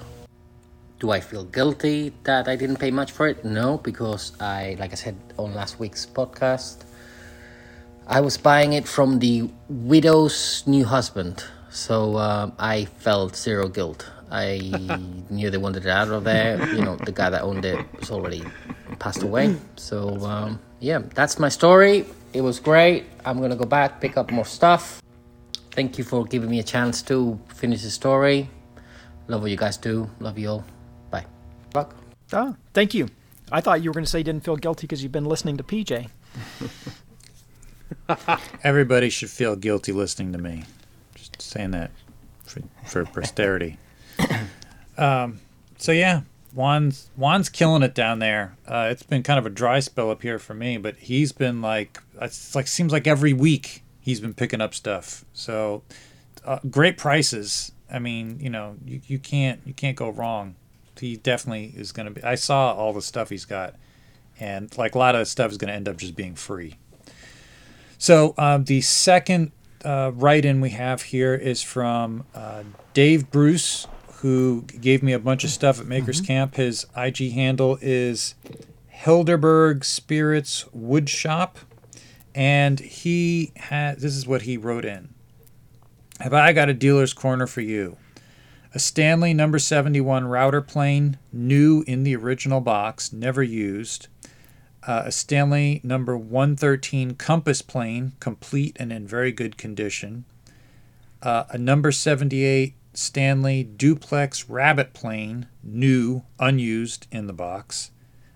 Do 0.99 1.11
I 1.11 1.19
feel 1.19 1.43
guilty 1.43 2.13
that 2.23 2.47
I 2.47 2.55
didn't 2.55 2.77
pay 2.77 2.91
much 2.91 3.11
for 3.11 3.27
it? 3.27 3.43
No, 3.43 3.77
because 3.79 4.31
I, 4.39 4.77
like 4.79 4.91
I 4.91 4.95
said 4.95 5.15
on 5.37 5.53
last 5.53 5.79
week's 5.79 6.05
podcast, 6.05 6.85
I 8.07 8.21
was 8.21 8.37
buying 8.37 8.73
it 8.73 8.87
from 8.87 9.19
the 9.19 9.49
widow's 9.67 10.63
new 10.67 10.85
husband, 10.85 11.43
so 11.69 12.15
uh, 12.17 12.51
I 12.59 12.85
felt 12.85 13.35
zero 13.35 13.67
guilt. 13.67 14.09
I 14.31 14.59
knew 15.29 15.49
they 15.49 15.57
wanted 15.57 15.85
it 15.85 15.89
out 15.89 16.09
of 16.09 16.23
there. 16.23 16.63
You 16.73 16.83
know, 16.83 16.97
the 16.97 17.11
guy 17.11 17.29
that 17.29 17.41
owned 17.41 17.65
it 17.65 17.79
was 17.99 18.11
already 18.11 18.43
passed 18.99 19.23
away. 19.23 19.55
So 19.75 20.23
um, 20.23 20.59
yeah, 20.79 20.99
that's 21.13 21.39
my 21.39 21.49
story. 21.49 22.05
It 22.33 22.41
was 22.41 22.59
great. 22.59 23.05
I'm 23.25 23.41
gonna 23.41 23.55
go 23.55 23.65
back, 23.65 24.01
pick 24.01 24.17
up 24.17 24.31
more 24.31 24.45
stuff. 24.45 25.01
Thank 25.71 25.97
you 25.97 26.03
for 26.03 26.25
giving 26.25 26.49
me 26.49 26.59
a 26.59 26.63
chance 26.63 27.01
to 27.03 27.39
finish 27.47 27.81
the 27.81 27.89
story. 27.89 28.49
Love 29.27 29.41
what 29.41 29.51
you 29.51 29.57
guys 29.57 29.77
do. 29.77 30.09
Love 30.19 30.37
you 30.37 30.49
all. 30.49 30.63
Bye. 31.75 31.81
Buck. 31.83 31.95
Ah, 32.31 32.55
thank 32.73 32.93
you. 32.93 33.09
I 33.51 33.59
thought 33.61 33.83
you 33.83 33.89
were 33.89 33.93
going 33.93 34.05
to 34.05 34.09
say 34.09 34.19
you 34.19 34.23
didn't 34.23 34.45
feel 34.45 34.55
guilty 34.55 34.87
because 34.87 35.03
you've 35.03 35.11
been 35.11 35.25
listening 35.25 35.57
to 35.57 35.63
PJ. 35.63 36.09
Everybody 38.63 39.09
should 39.09 39.29
feel 39.29 39.55
guilty 39.55 39.91
listening 39.91 40.31
to 40.31 40.37
me. 40.39 40.63
Just 41.15 41.41
saying 41.41 41.71
that 41.71 41.91
for, 42.45 42.61
for 42.85 43.05
posterity. 43.05 43.77
um, 44.97 45.39
so 45.77 45.91
yeah, 45.91 46.21
Juan's 46.53 47.09
Juan's 47.17 47.49
killing 47.49 47.83
it 47.83 47.93
down 47.93 48.19
there. 48.19 48.55
Uh, 48.65 48.87
it's 48.89 49.03
been 49.03 49.21
kind 49.21 49.37
of 49.37 49.45
a 49.45 49.49
dry 49.49 49.79
spell 49.79 50.09
up 50.09 50.21
here 50.21 50.39
for 50.39 50.53
me, 50.53 50.77
but 50.77 50.95
he's 50.95 51.33
been 51.33 51.61
like 51.61 52.01
it's 52.21 52.55
like 52.55 52.67
seems 52.67 52.93
like 52.93 53.05
every 53.05 53.33
week 53.33 53.83
he's 53.99 54.21
been 54.21 54.33
picking 54.33 54.61
up 54.61 54.73
stuff. 54.73 55.25
So 55.33 55.83
uh, 56.45 56.59
great 56.71 56.97
prices. 56.97 57.73
I 57.91 57.99
mean, 57.99 58.39
you 58.39 58.49
know, 58.49 58.77
you, 58.85 59.01
you 59.05 59.19
can't 59.19 59.59
you 59.65 59.73
can't 59.73 59.97
go 59.97 60.09
wrong. 60.09 60.55
He 60.99 61.17
definitely 61.17 61.73
is 61.75 61.91
going 61.91 62.07
to 62.07 62.11
be. 62.11 62.23
I 62.23 62.35
saw 62.35 62.73
all 62.73 62.93
the 62.93 63.01
stuff 63.01 63.29
he's 63.29 63.45
got, 63.45 63.75
and 64.39 64.75
like 64.77 64.95
a 64.95 64.97
lot 64.97 65.15
of 65.15 65.19
the 65.19 65.25
stuff 65.25 65.51
is 65.51 65.57
going 65.57 65.69
to 65.69 65.73
end 65.73 65.87
up 65.87 65.97
just 65.97 66.15
being 66.15 66.35
free. 66.35 66.75
So 67.97 68.33
um, 68.37 68.65
the 68.65 68.81
second 68.81 69.51
uh, 69.83 70.11
write-in 70.13 70.61
we 70.61 70.71
have 70.71 71.03
here 71.03 71.33
is 71.35 71.61
from 71.61 72.25
uh, 72.33 72.63
Dave 72.93 73.31
Bruce, 73.31 73.87
who 74.17 74.63
gave 74.63 75.03
me 75.03 75.13
a 75.13 75.19
bunch 75.19 75.43
of 75.43 75.49
stuff 75.49 75.79
at 75.79 75.85
Makers 75.85 76.21
Camp. 76.21 76.55
His 76.55 76.85
IG 76.97 77.33
handle 77.33 77.77
is 77.81 78.35
Hilderberg 78.93 79.83
Spirits 79.83 80.65
Woodshop, 80.75 81.55
and 82.33 82.79
he 82.79 83.51
has. 83.55 84.01
This 84.01 84.15
is 84.15 84.25
what 84.27 84.43
he 84.43 84.57
wrote 84.57 84.85
in. 84.85 85.13
Have 86.19 86.33
I 86.33 86.53
got 86.53 86.69
a 86.69 86.73
dealer's 86.73 87.13
corner 87.13 87.45
for 87.45 87.61
you? 87.61 87.97
A 88.75 88.79
Stanley 88.79 89.33
number 89.33 89.57
71 89.57 90.25
router 90.25 90.59
plane, 90.59 91.17
new 91.31 91.85
in 91.87 92.03
the 92.03 92.13
original 92.13 92.59
box, 92.59 93.13
never 93.13 93.41
used 93.41 94.09
uh, 94.85 95.03
a 95.05 95.13
Stanley 95.13 95.79
number 95.81 96.17
113 96.17 97.15
compass 97.15 97.61
plane, 97.61 98.11
complete 98.19 98.75
and 98.77 98.91
in 98.91 99.07
very 99.07 99.31
good 99.31 99.57
condition. 99.57 100.25
Uh, 101.21 101.45
a 101.51 101.57
number 101.57 101.89
78 101.89 102.73
Stanley 102.93 103.63
duplex 103.63 104.49
rabbet 104.49 104.93
plane, 104.93 105.47
new, 105.63 106.23
unused 106.37 107.07
in 107.13 107.27
the 107.27 107.33
box. 107.33 107.91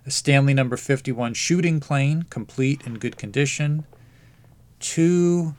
A 0.06 0.12
Stanley 0.12 0.54
number 0.54 0.78
51 0.78 1.34
shooting 1.34 1.82
plane, 1.82 2.24
complete 2.30 2.82
in 2.86 2.94
good 2.94 3.18
condition. 3.18 3.84
Two 4.80 5.56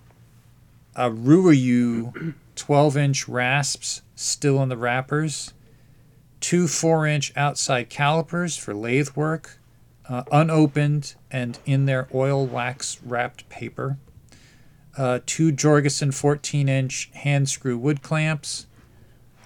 Auriou 0.96 2.32
12 2.60 2.96
inch 2.98 3.26
rasps, 3.26 4.02
still 4.14 4.62
in 4.62 4.68
the 4.68 4.76
wrappers. 4.76 5.54
Two 6.40 6.68
4 6.68 7.06
inch 7.06 7.32
outside 7.34 7.88
calipers 7.88 8.54
for 8.54 8.74
lathe 8.74 9.08
work 9.16 9.58
uh, 10.06 10.24
unopened 10.30 11.14
and 11.30 11.58
in 11.64 11.86
their 11.86 12.06
oil 12.14 12.46
wax 12.46 13.00
wrapped 13.02 13.48
paper. 13.48 13.96
Uh, 14.98 15.20
two 15.24 15.50
Jorgensen 15.50 16.12
14 16.12 16.68
inch 16.68 17.10
hand 17.14 17.48
screw 17.48 17.78
wood 17.78 18.02
clamps, 18.02 18.66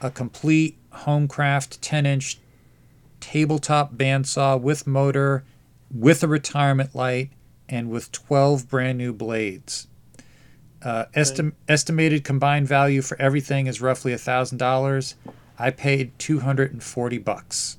a 0.01 0.11
complete 0.11 0.77
Homecraft 0.93 1.79
10 1.81 2.07
inch 2.07 2.41
tabletop 3.21 3.95
bandsaw 3.95 4.61
with 4.61 4.89
motor, 4.89 5.45
with 5.89 6.25
a 6.25 6.29
retirement 6.29 6.97
light, 6.97 7.31
and 7.69 7.91
with 7.91 8.11
12 8.11 8.69
brand 8.69 8.99
new 8.99 9.13
blades. 9.13 9.87
Uh, 10.85 11.07
estim- 11.17 11.53
estimated 11.67 12.23
combined 12.25 12.69
value 12.69 13.01
for 13.01 13.19
everything 13.21 13.67
is 13.67 13.81
roughly 13.81 14.13
$1,000. 14.13 15.15
I 15.59 15.71
paid 15.71 16.13
240 16.19 17.19
bucks. 17.19 17.79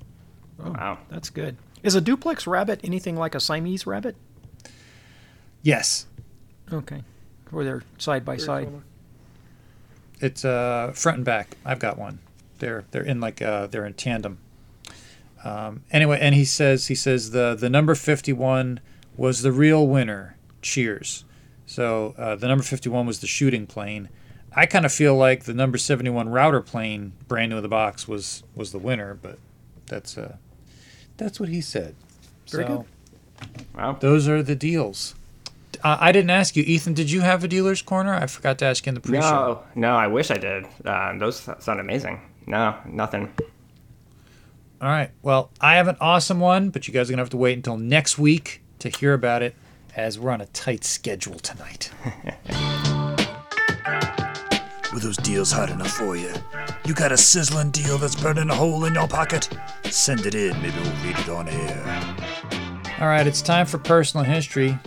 Wow. 0.58 0.98
That's 1.10 1.30
good. 1.30 1.56
Is 1.84 1.94
a 1.94 2.02
duplex 2.02 2.48
rabbit 2.48 2.80
anything 2.84 3.16
like 3.16 3.36
a 3.36 3.40
Siamese 3.40 3.86
rabbit? 3.86 4.16
Yes, 5.62 6.08
Okay. 6.74 7.04
Or 7.52 7.64
they're 7.64 7.84
side 8.00 8.26
by 8.26 8.38
side. 8.38 8.70
it's 10.20 10.44
uh, 10.44 10.92
front 10.96 11.18
and 11.18 11.26
back. 11.26 11.58
I've 11.64 11.80
got 11.80 11.98
one. 12.00 12.20
They're 12.60 12.86
they're 12.92 13.04
in 13.04 13.20
like 13.22 13.42
uh, 13.42 13.68
they're 13.68 13.86
in 13.86 13.94
tandem. 13.94 14.40
Um, 15.44 15.84
anyway, 15.92 16.18
and 16.20 16.34
he 16.34 16.44
says 16.44 16.88
he 16.88 16.96
says 16.96 17.32
the 17.32 17.54
the 17.56 17.70
number 17.70 17.94
fifty 17.94 18.34
one 18.34 18.80
was 19.16 19.42
the 19.44 19.52
real 19.52 19.88
winner. 19.88 20.38
Cheers. 20.64 21.24
So 21.66 22.14
uh, 22.18 22.36
the 22.36 22.48
number 22.48 22.64
fifty 22.64 22.90
one 22.90 23.06
was 23.06 23.20
the 23.20 23.28
shooting 23.28 23.66
plane. 23.68 24.10
I 24.56 24.66
kind 24.66 24.86
of 24.86 24.94
feel 24.94 25.16
like 25.16 25.44
the 25.44 25.54
number 25.54 25.78
seventy 25.78 26.10
one 26.10 26.30
router 26.30 26.62
plane, 26.62 27.14
brand 27.28 27.50
new 27.52 27.58
in 27.58 27.64
the 27.64 27.70
box, 27.70 28.08
was 28.08 28.44
was 28.56 28.72
the 28.72 28.80
winner. 28.80 29.14
But 29.22 29.40
that's 29.88 30.18
uh, 30.18 30.38
that's 31.18 31.40
what 31.40 31.50
he 31.50 31.62
said. 31.62 31.96
Very 32.50 32.66
so 32.66 32.86
Wow. 33.76 33.98
those 34.00 34.28
are 34.30 34.42
the 34.42 34.56
deals. 34.56 35.16
Uh, 35.84 35.98
I 36.00 36.12
didn't 36.14 36.30
ask 36.30 36.56
you, 36.56 36.64
Ethan. 36.64 36.94
Did 36.94 37.12
you 37.12 37.20
have 37.22 37.44
a 37.44 37.48
dealer's 37.50 37.82
corner? 37.82 38.14
I 38.14 38.28
forgot 38.28 38.58
to 38.60 38.66
ask 38.66 38.86
you 38.86 38.92
in 38.92 38.96
the 38.96 39.02
pre-show. 39.02 39.64
No, 39.76 39.90
no, 39.90 39.96
I 39.96 40.08
wish 40.08 40.32
I 40.32 40.38
did. 40.38 40.66
Uh, 40.86 41.18
those 41.18 41.50
sound 41.60 41.82
amazing. 41.82 42.22
No, 42.48 42.76
nothing. 42.86 43.34
All 44.82 44.88
right. 44.88 45.12
Well, 45.22 45.52
I 45.60 45.76
have 45.76 45.88
an 45.90 45.98
awesome 46.00 46.40
one, 46.40 46.70
but 46.70 46.88
you 46.88 46.94
guys 46.94 47.10
are 47.10 47.12
going 47.12 47.18
to 47.18 47.24
have 47.24 47.30
to 47.32 47.38
wait 47.38 47.58
until 47.58 47.78
next 47.78 48.18
week 48.18 48.62
to 48.80 48.90
hear 48.90 49.14
about 49.14 49.44
it 49.44 49.54
as 49.96 50.20
we're 50.20 50.32
on 50.32 50.42
a 50.42 50.46
tight 50.48 50.84
schedule 50.84 51.40
tonight. 51.40 51.92
Were 54.94 55.00
those 55.00 55.18
deals 55.18 55.52
hot 55.52 55.70
enough 55.70 55.92
for 55.92 56.16
you? 56.16 56.32
You 56.86 56.94
got 56.94 57.12
a 57.12 57.18
sizzling 57.18 57.72
deal 57.72 57.98
that's 57.98 58.16
burning 58.16 58.50
a 58.50 58.56
hole 58.56 58.86
in 58.86 58.94
your 58.94 59.08
pocket? 59.08 59.50
Send 59.86 60.26
it 60.26 60.36
in, 60.36 60.62
maybe 60.62 60.76
we'll 60.82 61.04
read 61.04 61.18
it 61.20 61.30
on 61.30 61.50
air. 61.50 62.16
All 63.00 63.08
right, 63.08 63.28
it's 63.28 63.42
time 63.42 63.66
for 63.66 63.78
personal 63.78 64.26
history. 64.26 64.78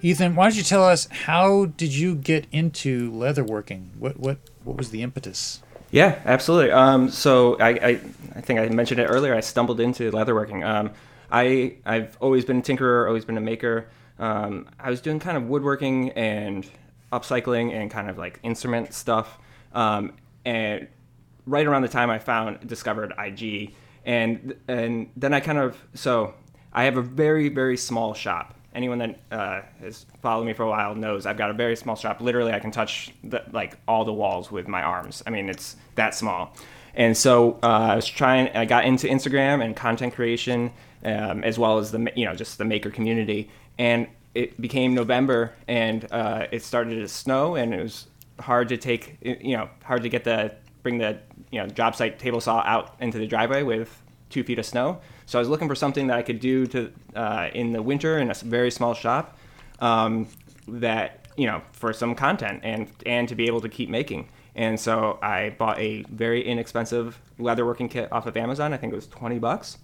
Ethan, 0.00 0.34
why 0.34 0.46
don't 0.48 0.56
you 0.56 0.64
tell 0.64 0.84
us 0.84 1.06
how 1.06 1.66
did 1.66 1.94
you 1.94 2.16
get 2.16 2.46
into 2.50 3.12
leatherworking? 3.12 3.96
What 3.98 4.18
what 4.18 4.38
what 4.64 4.76
was 4.76 4.90
the 4.90 5.02
impetus? 5.02 5.62
Yeah, 5.92 6.20
absolutely. 6.24 6.72
Um, 6.72 7.10
so 7.10 7.56
I, 7.58 7.68
I, 7.68 8.00
I 8.34 8.40
think 8.40 8.58
I 8.58 8.68
mentioned 8.68 8.98
it 8.98 9.04
earlier. 9.04 9.34
I 9.34 9.40
stumbled 9.40 9.78
into 9.78 10.10
leatherworking. 10.10 10.66
Um, 10.66 10.90
I, 11.30 11.74
I've 11.84 12.16
always 12.18 12.44
been 12.46 12.58
a 12.58 12.62
tinkerer, 12.62 13.06
always 13.06 13.26
been 13.26 13.36
a 13.36 13.42
maker. 13.42 13.86
Um, 14.22 14.68
I 14.78 14.88
was 14.88 15.00
doing 15.00 15.18
kind 15.18 15.36
of 15.36 15.48
woodworking 15.48 16.10
and 16.10 16.64
upcycling 17.12 17.74
and 17.74 17.90
kind 17.90 18.08
of 18.08 18.18
like 18.18 18.38
instrument 18.44 18.94
stuff. 18.94 19.36
Um, 19.72 20.12
and 20.44 20.86
right 21.44 21.66
around 21.66 21.82
the 21.82 21.88
time 21.88 22.08
I 22.08 22.20
found 22.20 22.64
discovered 22.66 23.12
IG, 23.18 23.74
and 24.04 24.54
and 24.68 25.10
then 25.16 25.34
I 25.34 25.40
kind 25.40 25.58
of 25.58 25.76
so 25.94 26.34
I 26.72 26.84
have 26.84 26.96
a 26.96 27.02
very 27.02 27.48
very 27.48 27.76
small 27.76 28.14
shop. 28.14 28.54
Anyone 28.76 28.98
that 28.98 29.20
uh, 29.32 29.62
has 29.80 30.06
followed 30.22 30.44
me 30.44 30.52
for 30.52 30.62
a 30.62 30.68
while 30.68 30.94
knows 30.94 31.26
I've 31.26 31.36
got 31.36 31.50
a 31.50 31.54
very 31.54 31.74
small 31.74 31.96
shop. 31.96 32.20
Literally, 32.20 32.52
I 32.52 32.60
can 32.60 32.70
touch 32.70 33.10
the, 33.24 33.42
like 33.50 33.76
all 33.88 34.04
the 34.04 34.12
walls 34.12 34.52
with 34.52 34.68
my 34.68 34.82
arms. 34.82 35.24
I 35.26 35.30
mean, 35.30 35.48
it's 35.48 35.74
that 35.96 36.14
small. 36.14 36.56
And 36.94 37.16
so 37.16 37.58
uh, 37.62 37.66
I 37.66 37.96
was 37.96 38.06
trying. 38.06 38.48
I 38.56 38.66
got 38.66 38.84
into 38.84 39.08
Instagram 39.08 39.64
and 39.64 39.74
content 39.74 40.14
creation, 40.14 40.72
um, 41.04 41.42
as 41.42 41.58
well 41.58 41.78
as 41.78 41.90
the 41.90 42.12
you 42.14 42.24
know 42.24 42.34
just 42.34 42.58
the 42.58 42.64
maker 42.64 42.90
community. 42.90 43.50
And 43.78 44.08
it 44.34 44.60
became 44.60 44.94
November, 44.94 45.54
and 45.68 46.06
uh, 46.10 46.46
it 46.50 46.62
started 46.62 46.96
to 46.96 47.08
snow, 47.08 47.56
and 47.56 47.74
it 47.74 47.82
was 47.82 48.06
hard 48.40 48.68
to 48.70 48.76
take 48.76 49.18
you 49.22 49.56
know 49.56 49.68
hard 49.84 50.02
to 50.02 50.08
get 50.08 50.24
the 50.24 50.52
bring 50.82 50.98
the 50.98 51.18
you 51.50 51.60
know 51.60 51.66
job 51.66 51.94
site 51.94 52.18
table 52.18 52.40
saw 52.40 52.62
out 52.66 52.96
into 53.00 53.18
the 53.18 53.26
driveway 53.26 53.62
with 53.62 54.02
two 54.30 54.42
feet 54.42 54.58
of 54.58 54.66
snow. 54.66 55.00
So 55.26 55.38
I 55.38 55.40
was 55.40 55.48
looking 55.48 55.68
for 55.68 55.74
something 55.74 56.08
that 56.08 56.18
I 56.18 56.22
could 56.22 56.40
do 56.40 56.66
to 56.68 56.92
uh, 57.14 57.50
in 57.54 57.72
the 57.72 57.82
winter 57.82 58.18
in 58.18 58.30
a 58.30 58.34
very 58.34 58.70
small 58.70 58.94
shop 58.94 59.38
um, 59.80 60.26
that 60.66 61.28
you 61.36 61.46
know 61.46 61.62
for 61.72 61.92
some 61.92 62.14
content 62.14 62.60
and 62.62 62.88
and 63.06 63.28
to 63.28 63.34
be 63.34 63.46
able 63.46 63.60
to 63.60 63.68
keep 63.68 63.88
making. 63.88 64.28
And 64.54 64.78
so 64.78 65.18
I 65.22 65.50
bought 65.50 65.78
a 65.78 66.02
very 66.10 66.46
inexpensive 66.46 67.18
leatherworking 67.38 67.90
kit 67.90 68.12
off 68.12 68.26
of 68.26 68.36
Amazon. 68.36 68.74
I 68.74 68.76
think 68.76 68.92
it 68.92 68.96
was 68.96 69.06
twenty 69.06 69.38
bucks, 69.38 69.78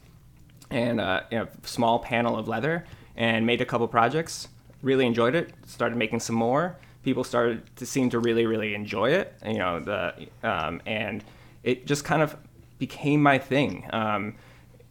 and 0.71 1.01
uh, 1.01 1.23
you 1.31 1.39
know, 1.39 1.49
small 1.65 1.99
panel 1.99 2.37
of 2.37 2.49
leather, 2.49 2.85
and 3.19 3.45
made 3.45 3.61
a 3.61 3.67
couple 3.67 3.87
projects. 3.87 4.49
Really 4.81 5.05
enjoyed 5.05 5.35
it. 5.35 5.53
Started 5.67 5.97
making 5.99 6.21
some 6.21 6.37
more. 6.37 6.79
People 7.03 7.25
started 7.25 7.63
to 7.77 7.85
seem 7.85 8.09
to 8.11 8.19
really, 8.19 8.47
really 8.47 8.75
enjoy 8.75 9.11
it. 9.11 9.35
You 9.45 9.59
know 9.59 9.81
the 9.81 10.29
um, 10.43 10.81
and 10.87 11.23
it 11.63 11.87
just 11.87 12.05
kind 12.05 12.23
of 12.23 12.35
became 12.79 13.23
my 13.23 13.37
thing. 13.37 13.87
Um, 13.93 14.37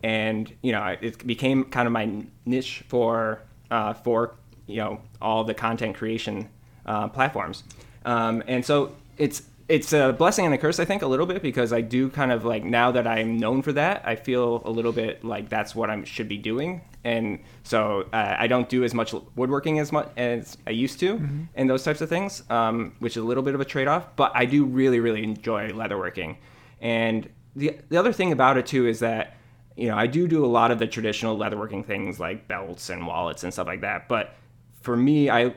and 0.03 0.53
you 0.61 0.71
know 0.71 0.95
it 1.01 1.25
became 1.25 1.63
kind 1.65 1.87
of 1.87 1.91
my 1.91 2.23
niche 2.45 2.83
for 2.87 3.41
uh, 3.71 3.93
for 3.93 4.35
you 4.67 4.77
know 4.77 5.01
all 5.21 5.43
the 5.43 5.53
content 5.53 5.95
creation 5.95 6.49
uh, 6.85 7.07
platforms 7.07 7.63
um, 8.05 8.43
and 8.47 8.65
so 8.65 8.95
it's 9.17 9.43
it's 9.69 9.91
a 9.91 10.13
blessing 10.13 10.45
and 10.45 10.53
a 10.53 10.57
curse 10.57 10.79
i 10.79 10.85
think 10.85 11.01
a 11.01 11.07
little 11.07 11.25
bit 11.25 11.41
because 11.41 11.73
i 11.73 11.81
do 11.81 12.09
kind 12.09 12.31
of 12.31 12.45
like 12.45 12.63
now 12.63 12.91
that 12.91 13.05
i'm 13.05 13.37
known 13.37 13.61
for 13.61 13.73
that 13.73 14.01
i 14.05 14.15
feel 14.15 14.61
a 14.65 14.69
little 14.69 14.91
bit 14.91 15.23
like 15.23 15.49
that's 15.49 15.75
what 15.75 15.89
i 15.89 16.03
should 16.03 16.27
be 16.27 16.37
doing 16.37 16.81
and 17.03 17.39
so 17.63 18.07
uh, 18.13 18.35
i 18.39 18.47
don't 18.47 18.69
do 18.69 18.83
as 18.83 18.93
much 18.93 19.13
woodworking 19.35 19.79
as 19.79 19.91
much 19.91 20.09
as 20.17 20.57
i 20.67 20.69
used 20.69 20.99
to 20.99 21.19
and 21.55 21.69
those 21.69 21.83
types 21.83 22.01
of 22.01 22.09
things 22.09 22.43
um, 22.49 22.95
which 22.99 23.17
is 23.17 23.23
a 23.23 23.25
little 23.25 23.43
bit 23.43 23.55
of 23.55 23.61
a 23.61 23.65
trade-off 23.65 24.07
but 24.15 24.31
i 24.35 24.45
do 24.45 24.63
really 24.63 24.99
really 24.99 25.23
enjoy 25.23 25.69
leatherworking 25.69 26.37
and 26.81 27.29
the, 27.55 27.75
the 27.89 27.97
other 27.97 28.13
thing 28.13 28.31
about 28.31 28.57
it 28.57 28.65
too 28.65 28.87
is 28.87 28.99
that 28.99 29.37
you 29.77 29.87
know, 29.89 29.95
I 29.95 30.07
do 30.07 30.27
do 30.27 30.43
a 30.43 30.47
lot 30.47 30.71
of 30.71 30.79
the 30.79 30.87
traditional 30.87 31.37
leatherworking 31.37 31.85
things 31.85 32.19
like 32.19 32.47
belts 32.47 32.89
and 32.89 33.05
wallets 33.05 33.43
and 33.43 33.53
stuff 33.53 33.67
like 33.67 33.81
that. 33.81 34.09
But 34.09 34.33
for 34.81 34.97
me, 34.97 35.29
I 35.29 35.53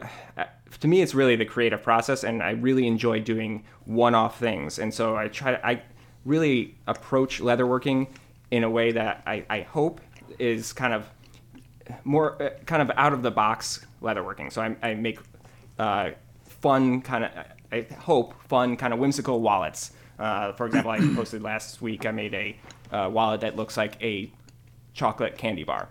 to 0.79 0.89
me, 0.89 1.03
it's 1.03 1.15
really 1.15 1.37
the 1.37 1.45
creative 1.45 1.83
process, 1.83 2.25
and 2.25 2.43
I 2.43 2.51
really 2.51 2.87
enjoy 2.87 3.21
doing 3.21 3.65
one-off 3.85 4.39
things. 4.39 4.79
And 4.79 4.93
so 4.95 5.17
I 5.17 5.29
try, 5.29 5.55
I 5.65 5.83
really 6.25 6.77
approach 6.87 7.41
leatherworking 7.41 8.09
in 8.51 8.65
a 8.65 8.71
way 8.71 8.93
that 8.93 9.23
I, 9.27 9.45
I 9.51 9.61
hope 9.63 10.01
is 10.39 10.73
kind 10.73 10.95
of 10.95 11.07
more 12.05 12.41
uh, 12.43 12.51
kind 12.67 12.83
of 12.83 12.91
out 12.97 13.13
of 13.13 13.23
the 13.23 13.31
box 13.31 13.85
leatherworking. 14.03 14.53
So 14.53 14.63
I, 14.63 14.77
I 14.83 14.95
make 14.95 15.19
uh, 15.79 16.11
fun 16.45 17.03
kind 17.03 17.25
of, 17.25 17.31
I 17.73 17.87
hope 17.99 18.35
fun 18.49 18.77
kind 18.77 18.93
of 18.93 18.99
whimsical 18.99 19.41
wallets. 19.41 19.93
Uh, 20.19 20.53
for 20.53 20.67
example, 20.67 20.91
I 20.91 20.99
posted 21.15 21.43
last 21.43 21.83
week. 21.83 22.07
I 22.07 22.11
made 22.11 22.35
a 22.35 22.57
uh, 22.93 23.09
wallet 23.11 23.41
that 23.41 23.57
looks 23.57 23.77
like 23.77 24.01
a 24.03 24.31
chocolate 24.93 25.37
candy 25.37 25.65
bar. 25.65 25.89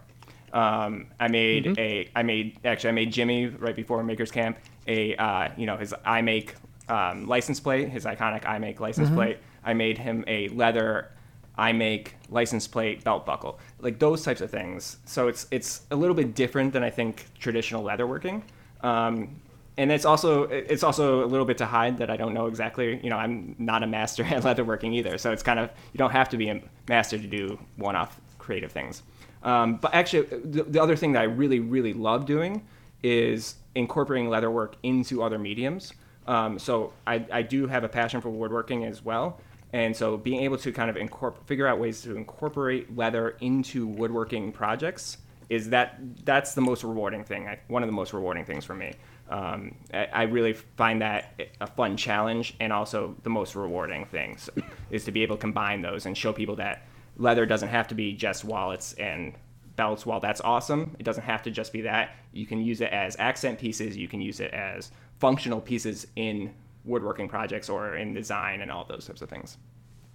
Um, 0.53 1.07
I 1.19 1.27
made 1.27 1.77
a, 1.77 2.09
I 2.15 2.23
made 2.23 2.59
actually 2.65 2.89
I 2.89 2.93
made 2.93 3.11
Jimmy 3.11 3.47
right 3.47 3.75
before 3.75 4.03
Makers 4.03 4.31
Camp 4.31 4.57
a, 4.87 5.15
uh, 5.15 5.49
you 5.57 5.65
know, 5.65 5.77
his 5.77 5.93
iMake 6.05 6.51
um, 6.87 7.27
license 7.27 7.59
plate, 7.59 7.89
his 7.89 8.05
iconic 8.05 8.43
iMake 8.43 8.79
license 8.79 9.09
plate. 9.09 9.37
I 9.63 9.73
made 9.73 9.97
him 9.97 10.23
a 10.27 10.47
leather 10.49 11.11
iMake 11.57 12.09
license 12.29 12.67
plate 12.67 13.03
belt 13.03 13.25
buckle, 13.25 13.59
like 13.79 13.99
those 13.99 14.23
types 14.23 14.41
of 14.41 14.49
things. 14.49 14.97
So 15.05 15.27
it's 15.27 15.47
it's 15.51 15.81
a 15.91 15.95
little 15.95 16.15
bit 16.15 16.33
different 16.33 16.73
than 16.73 16.83
I 16.83 16.89
think 16.89 17.25
traditional 17.39 17.83
leatherworking. 17.83 18.41
Um, 18.81 19.41
and 19.77 19.91
it's 19.91 20.05
also 20.05 20.43
it's 20.43 20.83
also 20.83 21.23
a 21.23 21.27
little 21.27 21.45
bit 21.45 21.57
to 21.59 21.65
hide 21.65 21.97
that 21.99 22.09
I 22.09 22.17
don't 22.17 22.33
know 22.33 22.47
exactly. 22.47 22.99
You 23.03 23.09
know, 23.09 23.17
I'm 23.17 23.55
not 23.59 23.83
a 23.83 23.87
master 23.87 24.23
at 24.29 24.43
leatherworking 24.43 24.93
either, 24.95 25.17
so 25.17 25.31
it's 25.31 25.43
kind 25.43 25.59
of 25.59 25.69
you 25.93 25.97
don't 25.97 26.11
have 26.11 26.29
to 26.29 26.37
be 26.37 26.49
a 26.49 26.61
master 26.87 27.17
to 27.17 27.27
do 27.27 27.59
one-off 27.75 28.19
creative 28.39 28.71
things. 28.71 29.03
Um, 29.43 29.77
but 29.77 29.93
actually, 29.93 30.23
the, 30.23 30.63
the 30.63 30.81
other 30.81 30.95
thing 30.95 31.13
that 31.13 31.21
I 31.21 31.25
really 31.25 31.59
really 31.59 31.93
love 31.93 32.25
doing 32.25 32.65
is 33.03 33.55
incorporating 33.75 34.29
leatherwork 34.29 34.73
into 34.83 35.23
other 35.23 35.39
mediums. 35.39 35.93
Um, 36.27 36.59
so 36.59 36.93
I, 37.07 37.25
I 37.31 37.41
do 37.41 37.65
have 37.67 37.83
a 37.83 37.89
passion 37.89 38.21
for 38.21 38.29
woodworking 38.29 38.83
as 38.85 39.03
well, 39.03 39.39
and 39.73 39.95
so 39.95 40.17
being 40.17 40.41
able 40.41 40.57
to 40.57 40.71
kind 40.71 40.89
of 40.89 41.37
figure 41.45 41.67
out 41.67 41.79
ways 41.79 42.01
to 42.01 42.15
incorporate 42.15 42.95
leather 42.95 43.37
into 43.41 43.87
woodworking 43.87 44.51
projects 44.51 45.17
is 45.49 45.69
that 45.69 45.99
that's 46.25 46.53
the 46.53 46.61
most 46.61 46.83
rewarding 46.83 47.23
thing. 47.23 47.47
I, 47.47 47.59
one 47.67 47.81
of 47.81 47.87
the 47.87 47.93
most 47.93 48.13
rewarding 48.13 48.45
things 48.45 48.63
for 48.63 48.75
me. 48.75 48.93
Um, 49.29 49.75
I, 49.93 50.05
I 50.13 50.23
really 50.23 50.53
find 50.53 51.01
that 51.01 51.39
a 51.59 51.67
fun 51.67 51.97
challenge 51.97 52.55
and 52.59 52.71
also 52.71 53.15
the 53.23 53.29
most 53.29 53.55
rewarding 53.55 54.05
thing 54.05 54.37
so, 54.37 54.51
is 54.89 55.05
to 55.05 55.11
be 55.11 55.23
able 55.23 55.37
to 55.37 55.41
combine 55.41 55.81
those 55.81 56.05
and 56.05 56.17
show 56.17 56.33
people 56.33 56.55
that 56.57 56.83
leather 57.19 57.45
doesn't 57.45 57.69
have 57.69 57.87
to 57.89 57.95
be 57.95 58.13
just 58.13 58.43
wallets 58.43 58.93
and 58.93 59.33
belts. 59.75 60.05
While 60.05 60.19
that's 60.19 60.41
awesome, 60.41 60.95
it 60.97 61.03
doesn't 61.03 61.23
have 61.23 61.43
to 61.43 61.51
just 61.51 61.71
be 61.71 61.81
that. 61.81 62.15
You 62.31 62.47
can 62.47 62.63
use 62.63 62.81
it 62.81 62.91
as 62.91 63.15
accent 63.19 63.59
pieces. 63.59 63.95
You 63.95 64.07
can 64.07 64.21
use 64.21 64.39
it 64.39 64.51
as 64.53 64.91
functional 65.19 65.61
pieces 65.61 66.07
in 66.15 66.53
woodworking 66.85 67.27
projects 67.27 67.69
or 67.69 67.95
in 67.95 68.13
design 68.13 68.61
and 68.61 68.71
all 68.71 68.85
those 68.85 69.05
types 69.05 69.21
of 69.21 69.29
things. 69.29 69.57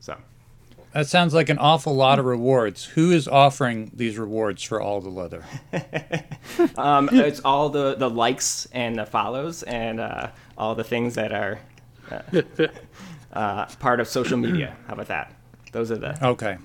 So. 0.00 0.16
That 0.92 1.08
sounds 1.08 1.34
like 1.34 1.48
an 1.48 1.58
awful 1.58 1.94
lot 1.94 2.18
of 2.20 2.24
rewards. 2.24 2.84
Who 2.84 3.10
is 3.10 3.26
offering 3.26 3.90
these 3.94 4.16
rewards 4.16 4.62
for 4.62 4.80
all 4.80 5.00
the 5.00 5.10
leather? 5.10 5.44
Um, 6.76 7.08
it's 7.12 7.40
all 7.40 7.68
the, 7.68 7.96
the 7.96 8.08
likes 8.08 8.68
and 8.72 8.96
the 8.96 9.06
follows 9.06 9.64
and 9.64 9.98
uh, 9.98 10.28
all 10.56 10.74
the 10.74 10.84
things 10.84 11.16
that 11.16 11.32
are 11.32 11.58
uh, 12.10 12.42
uh, 13.32 13.66
part 13.80 13.98
of 13.98 14.06
social 14.06 14.36
media. 14.38 14.76
How 14.86 14.94
about 14.94 15.08
that? 15.08 15.32
Those 15.72 15.90
are 15.90 15.96
the 15.96 16.24
Okay. 16.24 16.58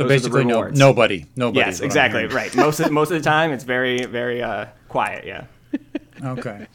So 0.00 0.08
Those 0.08 0.22
basically, 0.22 0.44
no, 0.46 0.68
nobody, 0.68 1.26
nobody. 1.36 1.58
yes, 1.58 1.74
is 1.74 1.80
what 1.80 1.84
I'm 1.84 1.86
exactly 1.88 2.26
right. 2.28 2.56
Most 2.56 2.80
of, 2.80 2.90
most 2.90 3.10
of 3.10 3.22
the 3.22 3.28
time, 3.28 3.52
it's 3.52 3.64
very 3.64 4.06
very 4.06 4.42
uh, 4.42 4.66
quiet. 4.88 5.26
Yeah. 5.26 5.44
Okay. 6.22 6.66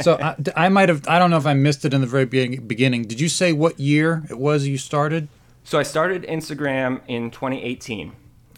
So 0.00 0.14
I, 0.18 0.34
I 0.56 0.68
might 0.70 0.88
have. 0.88 1.06
I 1.06 1.18
don't 1.18 1.30
know 1.30 1.36
if 1.36 1.44
I 1.44 1.52
missed 1.52 1.84
it 1.84 1.92
in 1.92 2.00
the 2.00 2.06
very 2.06 2.24
beginning. 2.24 3.02
Did 3.02 3.20
you 3.20 3.28
say 3.28 3.52
what 3.52 3.78
year 3.78 4.22
it 4.30 4.38
was 4.38 4.66
you 4.66 4.78
started? 4.78 5.28
So 5.62 5.78
I 5.78 5.82
started 5.82 6.22
Instagram 6.22 7.02
in 7.06 7.30
2018, 7.30 8.12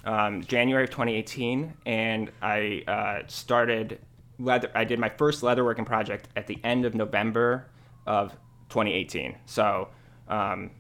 um, 0.04 0.44
January 0.44 0.84
of 0.84 0.90
2018, 0.90 1.72
and 1.84 2.30
I 2.40 2.84
uh, 2.86 3.22
started 3.26 3.98
leather. 4.38 4.70
I 4.72 4.84
did 4.84 5.00
my 5.00 5.08
first 5.08 5.42
leatherworking 5.42 5.84
project 5.84 6.28
at 6.36 6.46
the 6.46 6.60
end 6.62 6.84
of 6.84 6.94
November 6.94 7.66
of 8.06 8.30
2018. 8.68 9.34
So 9.46 9.88
um, 10.28 10.70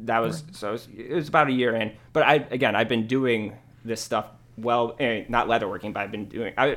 that 0.00 0.18
was 0.18 0.42
so 0.52 0.68
it 0.70 0.72
was, 0.72 0.88
it 0.96 1.14
was 1.14 1.28
about 1.28 1.48
a 1.48 1.52
year 1.52 1.74
in. 1.74 1.92
But 2.12 2.24
I 2.24 2.34
again, 2.50 2.74
I've 2.76 2.88
been 2.88 3.06
doing 3.06 3.56
this 3.84 4.00
stuff 4.00 4.26
well, 4.56 4.94
eh, 5.00 5.24
not 5.28 5.48
leatherworking, 5.48 5.92
but 5.92 6.00
I've 6.00 6.10
been 6.12 6.26
doing. 6.28 6.52
I 6.56 6.76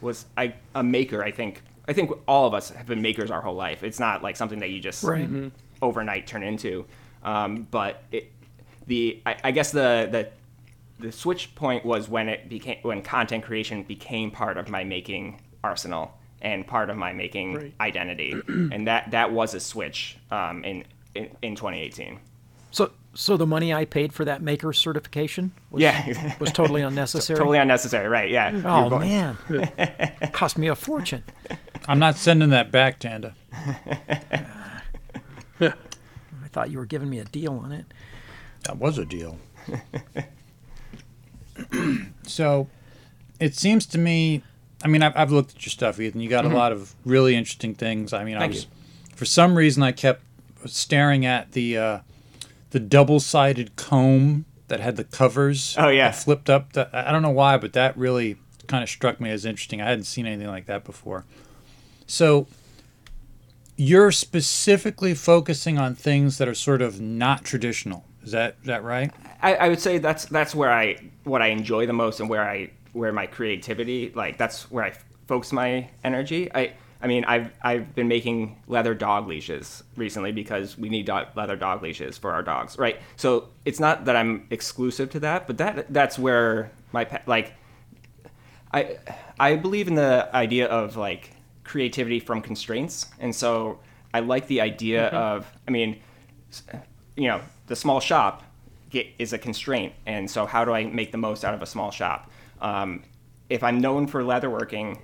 was 0.00 0.26
I 0.36 0.54
a 0.74 0.82
maker. 0.82 1.22
I 1.22 1.30
think 1.30 1.62
I 1.88 1.92
think 1.92 2.10
all 2.28 2.46
of 2.46 2.54
us 2.54 2.70
have 2.70 2.86
been 2.86 3.02
makers 3.02 3.30
our 3.30 3.40
whole 3.40 3.54
life. 3.54 3.82
It's 3.82 4.00
not 4.00 4.22
like 4.22 4.36
something 4.36 4.60
that 4.60 4.70
you 4.70 4.80
just 4.80 5.02
Right. 5.02 5.28
overnight 5.80 6.26
turn 6.26 6.42
into. 6.42 6.86
Um, 7.24 7.66
but 7.70 8.02
it, 8.12 8.30
the 8.86 9.20
I, 9.26 9.36
I 9.44 9.50
guess 9.50 9.70
the 9.72 10.08
the 10.10 10.28
the 10.98 11.12
switch 11.12 11.54
point 11.54 11.84
was 11.84 12.08
when 12.08 12.28
it 12.28 12.48
became 12.48 12.78
when 12.82 13.02
content 13.02 13.44
creation 13.44 13.82
became 13.82 14.30
part 14.30 14.56
of 14.56 14.68
my 14.68 14.84
making 14.84 15.40
arsenal 15.64 16.12
and 16.40 16.66
part 16.66 16.90
of 16.90 16.96
my 16.96 17.12
making 17.12 17.54
Right. 17.54 17.74
identity, 17.80 18.40
and 18.48 18.86
that 18.88 19.10
that 19.12 19.32
was 19.32 19.54
a 19.54 19.60
switch 19.60 20.18
um, 20.30 20.64
in, 20.64 20.84
in 21.14 21.28
in 21.42 21.54
2018. 21.56 22.18
So, 22.72 22.90
so 23.14 23.36
the 23.36 23.46
money 23.46 23.72
I 23.72 23.84
paid 23.84 24.12
for 24.12 24.24
that 24.24 24.42
maker 24.42 24.72
certification 24.72 25.52
was, 25.70 25.82
Yeah. 25.82 26.34
was 26.40 26.50
totally 26.50 26.82
unnecessary. 26.88 27.38
Totally 27.38 27.58
unnecessary, 27.58 28.08
right? 28.08 28.28
Yeah. 28.30 28.50
Oh 28.64 28.88
going- 28.90 29.08
man, 29.08 29.36
cost 30.32 30.58
me 30.58 30.66
a 30.68 30.74
fortune. 30.74 31.22
I'm 31.86 31.98
not 32.00 32.16
sending 32.16 32.50
that 32.50 32.70
back, 32.72 32.98
Tanda. 32.98 33.34
I 35.60 35.72
thought 36.50 36.70
you 36.70 36.78
were 36.78 36.86
giving 36.86 37.08
me 37.10 37.18
a 37.18 37.24
deal 37.24 37.54
on 37.62 37.72
it. 37.72 37.86
That 38.64 38.78
was 38.78 38.98
a 38.98 39.04
deal. 39.04 39.38
so, 42.26 42.68
it 43.40 43.54
seems 43.54 43.86
to 43.86 43.98
me. 43.98 44.42
I 44.84 44.88
mean, 44.88 45.02
I've, 45.02 45.16
I've 45.16 45.30
looked 45.32 45.54
at 45.56 45.64
your 45.64 45.70
stuff, 45.70 46.00
Ethan. 46.00 46.20
You 46.20 46.28
got 46.28 46.44
a 46.44 46.48
lot 46.48 46.72
of 46.72 46.94
really 47.04 47.36
interesting 47.36 47.74
things. 47.74 48.12
I 48.12 48.24
mean, 48.24 48.36
I 48.36 48.46
was, 48.48 48.64
you. 48.64 48.70
for 49.14 49.24
some 49.24 49.56
reason, 49.56 49.82
I 49.82 49.92
kept 49.92 50.22
staring 50.66 51.24
at 51.24 51.52
the 51.52 51.78
uh, 51.78 51.98
the 52.72 52.80
double-sided 52.80 53.76
comb 53.76 54.44
that 54.68 54.80
had 54.80 54.96
the 54.96 55.04
covers. 55.04 55.76
Oh, 55.78 55.88
yeah. 55.88 56.10
flipped 56.10 56.50
up. 56.50 56.76
I 56.92 57.12
don't 57.12 57.22
know 57.22 57.30
why, 57.30 57.56
but 57.56 57.72
that 57.74 57.96
really 57.96 58.36
kind 58.66 58.82
of 58.82 58.88
struck 58.88 59.20
me 59.20 59.30
as 59.30 59.44
interesting. 59.44 59.80
I 59.80 59.88
hadn't 59.88 60.04
seen 60.04 60.26
anything 60.26 60.48
like 60.48 60.66
that 60.66 60.84
before. 60.84 61.24
So, 62.06 62.46
you're 63.76 64.12
specifically 64.12 65.14
focusing 65.14 65.78
on 65.78 65.94
things 65.94 66.38
that 66.38 66.48
are 66.48 66.54
sort 66.54 66.82
of 66.82 67.00
not 67.00 67.44
traditional. 67.44 68.04
Is 68.22 68.32
that 68.32 68.56
is 68.60 68.66
that 68.66 68.84
right? 68.84 69.10
I, 69.40 69.54
I 69.54 69.68
would 69.68 69.80
say 69.80 69.98
that's 69.98 70.26
that's 70.26 70.54
where 70.54 70.70
I 70.70 70.96
what 71.24 71.42
I 71.42 71.48
enjoy 71.48 71.86
the 71.86 71.92
most 71.92 72.20
and 72.20 72.28
where 72.28 72.48
I 72.48 72.70
where 72.92 73.12
my 73.12 73.26
creativity 73.26 74.12
like 74.14 74.38
that's 74.38 74.70
where 74.70 74.84
I 74.84 74.92
focus 75.26 75.52
my 75.52 75.88
energy. 76.04 76.50
I 76.54 76.74
I 77.02 77.06
mean 77.06 77.24
I've 77.24 77.50
I've 77.62 77.94
been 77.94 78.08
making 78.08 78.62
leather 78.66 78.94
dog 78.94 79.26
leashes 79.26 79.82
recently 79.96 80.32
because 80.32 80.78
we 80.78 80.88
need 80.88 81.06
dog, 81.06 81.28
leather 81.34 81.56
dog 81.56 81.82
leashes 81.82 82.16
for 82.16 82.32
our 82.32 82.42
dogs, 82.42 82.78
right? 82.78 83.00
So 83.16 83.48
it's 83.64 83.80
not 83.80 84.04
that 84.04 84.16
I'm 84.16 84.46
exclusive 84.50 85.10
to 85.10 85.20
that, 85.20 85.46
but 85.46 85.58
that 85.58 85.92
that's 85.92 86.18
where 86.18 86.70
my 86.92 87.04
pa- 87.04 87.22
like 87.26 87.54
I 88.72 88.98
I 89.38 89.56
believe 89.56 89.88
in 89.88 89.94
the 89.94 90.28
idea 90.34 90.66
of 90.66 90.96
like 90.96 91.30
creativity 91.64 92.20
from 92.20 92.40
constraints, 92.40 93.06
and 93.18 93.34
so 93.34 93.80
I 94.14 94.20
like 94.20 94.46
the 94.46 94.60
idea 94.60 95.08
of 95.08 95.46
I 95.66 95.70
mean, 95.70 96.00
you 97.16 97.28
know, 97.28 97.40
the 97.66 97.76
small 97.76 98.00
shop 98.00 98.42
get, 98.90 99.06
is 99.18 99.32
a 99.32 99.38
constraint, 99.38 99.92
and 100.06 100.30
so 100.30 100.46
how 100.46 100.64
do 100.64 100.72
I 100.72 100.84
make 100.84 101.12
the 101.12 101.18
most 101.18 101.44
out 101.44 101.54
of 101.54 101.62
a 101.62 101.66
small 101.66 101.90
shop? 101.90 102.30
Um, 102.60 103.02
if 103.50 103.62
I'm 103.62 103.80
known 103.80 104.06
for 104.06 104.22
leatherworking, 104.22 104.98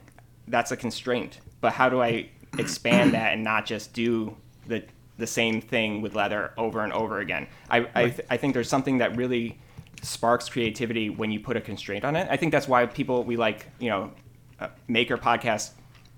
that's 0.47 0.71
a 0.71 0.77
constraint, 0.77 1.41
but 1.61 1.73
how 1.73 1.89
do 1.89 2.01
I 2.01 2.29
expand 2.59 3.15
that 3.15 3.33
and 3.33 3.45
not 3.45 3.67
just 3.67 3.93
do 3.93 4.37
the 4.67 4.85
the 5.17 5.27
same 5.27 5.61
thing 5.61 6.01
with 6.01 6.15
leather 6.15 6.53
over 6.57 6.83
and 6.83 6.93
over 6.93 7.21
again? 7.21 7.47
I 7.69 7.89
I, 7.95 8.05
th- 8.11 8.27
I 8.31 8.37
think 8.37 8.55
there's 8.55 8.69
something 8.69 8.99
that 8.99 9.17
really 9.17 9.59
sparks 10.03 10.49
creativity 10.49 11.11
when 11.11 11.31
you 11.31 11.41
put 11.41 11.57
a 11.57 11.61
constraint 11.61 12.05
on 12.05 12.15
it. 12.17 12.29
I 12.31 12.37
think 12.37 12.53
that's 12.53 12.69
why 12.69 12.87
people 12.87 13.25
we 13.25 13.37
like 13.37 13.67
you 13.79 13.91
know 13.91 14.13
uh, 14.61 14.69
maker 14.87 15.17
podcast 15.17 15.71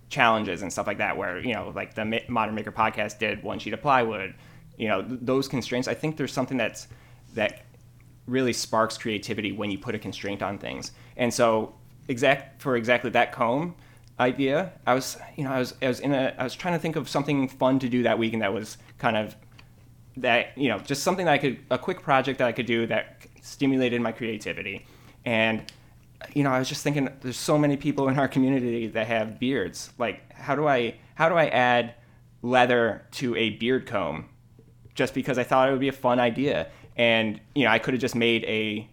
challenges 0.09 0.63
and 0.63 0.73
stuff 0.73 0.87
like 0.87 0.99
that, 0.99 1.17
where 1.17 1.39
you 1.39 1.55
know 1.55 1.73
like 1.75 1.95
the 1.95 2.05
Ma- 2.05 2.19
Modern 2.29 2.55
Maker 2.55 2.73
podcast 2.73 3.19
did 3.19 3.43
one 3.43 3.59
sheet 3.59 3.73
of 3.73 3.81
plywood. 3.81 4.35
You 4.77 4.89
know 4.89 5.03
th- 5.03 5.21
those 5.23 5.49
constraints. 5.49 5.89
I 5.89 5.95
think 5.95 6.17
there's 6.17 6.33
something 6.33 6.57
that's 6.57 6.89
that 7.35 7.65
really 8.27 8.53
sparks 8.53 8.97
creativity 8.97 9.53
when 9.53 9.71
you 9.71 9.79
put 9.79 9.95
a 9.95 9.99
constraint 9.99 10.43
on 10.43 10.59
things. 10.59 10.93
And 11.17 11.33
so 11.33 11.75
exact 12.09 12.61
for 12.61 12.77
exactly 12.77 13.11
that 13.11 13.33
comb 13.33 13.75
idea, 14.21 14.73
I 14.87 14.95
was 14.95 15.17
you 15.37 15.45
know 15.45 15.51
I 15.51 15.59
was 15.59 15.75
I 15.83 15.89
was 15.89 16.01
in 16.01 16.13
a 16.13 16.35
I 16.39 16.45
was 16.45 16.55
trying 16.55 16.75
to 16.75 16.81
think 16.81 16.97
of 16.97 17.09
something 17.09 17.49
fun 17.49 17.79
to 17.81 17.89
do 17.89 18.03
that 18.05 18.19
week, 18.19 18.35
and 18.35 18.43
that 18.43 18.53
was 18.53 18.79
kind 18.99 19.17
of 19.17 19.35
that 20.19 20.57
you 20.57 20.69
know 20.69 20.79
just 20.79 21.03
something 21.03 21.25
that 21.25 21.33
I 21.33 21.39
could 21.39 21.59
a 21.71 21.79
quick 21.79 22.03
project 22.03 22.39
that 22.39 22.47
I 22.47 22.53
could 22.53 22.67
do 22.67 22.87
that 22.87 23.23
stimulated 23.43 24.01
my 24.01 24.13
creativity. 24.13 24.87
And 25.25 25.63
you 26.35 26.45
know 26.45 26.51
I 26.51 26.59
was 26.59 26.69
just 26.69 26.85
thinking 26.85 27.09
there's 27.23 27.39
so 27.39 27.59
many 27.59 27.77
people 27.77 28.09
in 28.09 28.19
our 28.19 28.29
community 28.29 28.87
that 28.89 29.07
have 29.07 29.41
beards. 29.41 29.91
Like 29.99 30.33
how 30.33 30.55
do 30.55 30.69
I 30.69 30.97
how 31.15 31.29
do 31.29 31.35
I 31.35 31.47
add 31.47 31.95
leather 32.43 33.07
to 33.13 33.35
a 33.37 33.51
beard 33.51 33.87
comb 33.87 34.27
just 34.95 35.15
because 35.15 35.39
I 35.39 35.45
thought 35.45 35.69
it 35.69 35.73
would 35.73 35.81
be 35.81 35.89
a 35.89 35.93
fun 35.93 36.21
idea? 36.21 36.69
And 36.97 37.41
you 37.55 37.65
know 37.65 37.71
I 37.71 37.79
could 37.79 37.95
have 37.95 38.01
just 38.01 38.15
made 38.15 38.45
a 38.45 38.89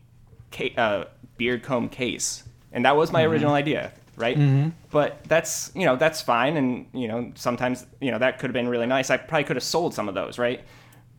uh, 0.78 1.06
beard 1.38 1.64
comb 1.64 1.90
case. 1.90 2.44
And 2.72 2.86
that 2.86 2.96
was 2.96 3.12
my 3.12 3.24
original 3.24 3.54
idea 3.54 3.92
right? 4.18 4.74
But 4.92 5.24
that's 5.26 5.72
you 5.76 5.86
know 5.86 5.96
that's 5.96 6.22
fine 6.22 6.58
and 6.58 6.88
you 6.92 7.08
know 7.08 7.32
sometimes 7.36 7.86
you 8.02 8.12
know 8.12 8.18
that 8.20 8.40
could 8.40 8.50
have 8.50 8.54
been 8.54 8.68
really 8.68 8.88
nice. 8.88 9.10
I 9.10 9.18
probably 9.18 9.46
could 9.46 9.56
have 9.56 9.64
sold 9.64 9.94
some 9.94 10.10
of 10.10 10.16
those 10.16 10.38
right? 10.38 10.62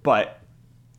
But 0.02 0.40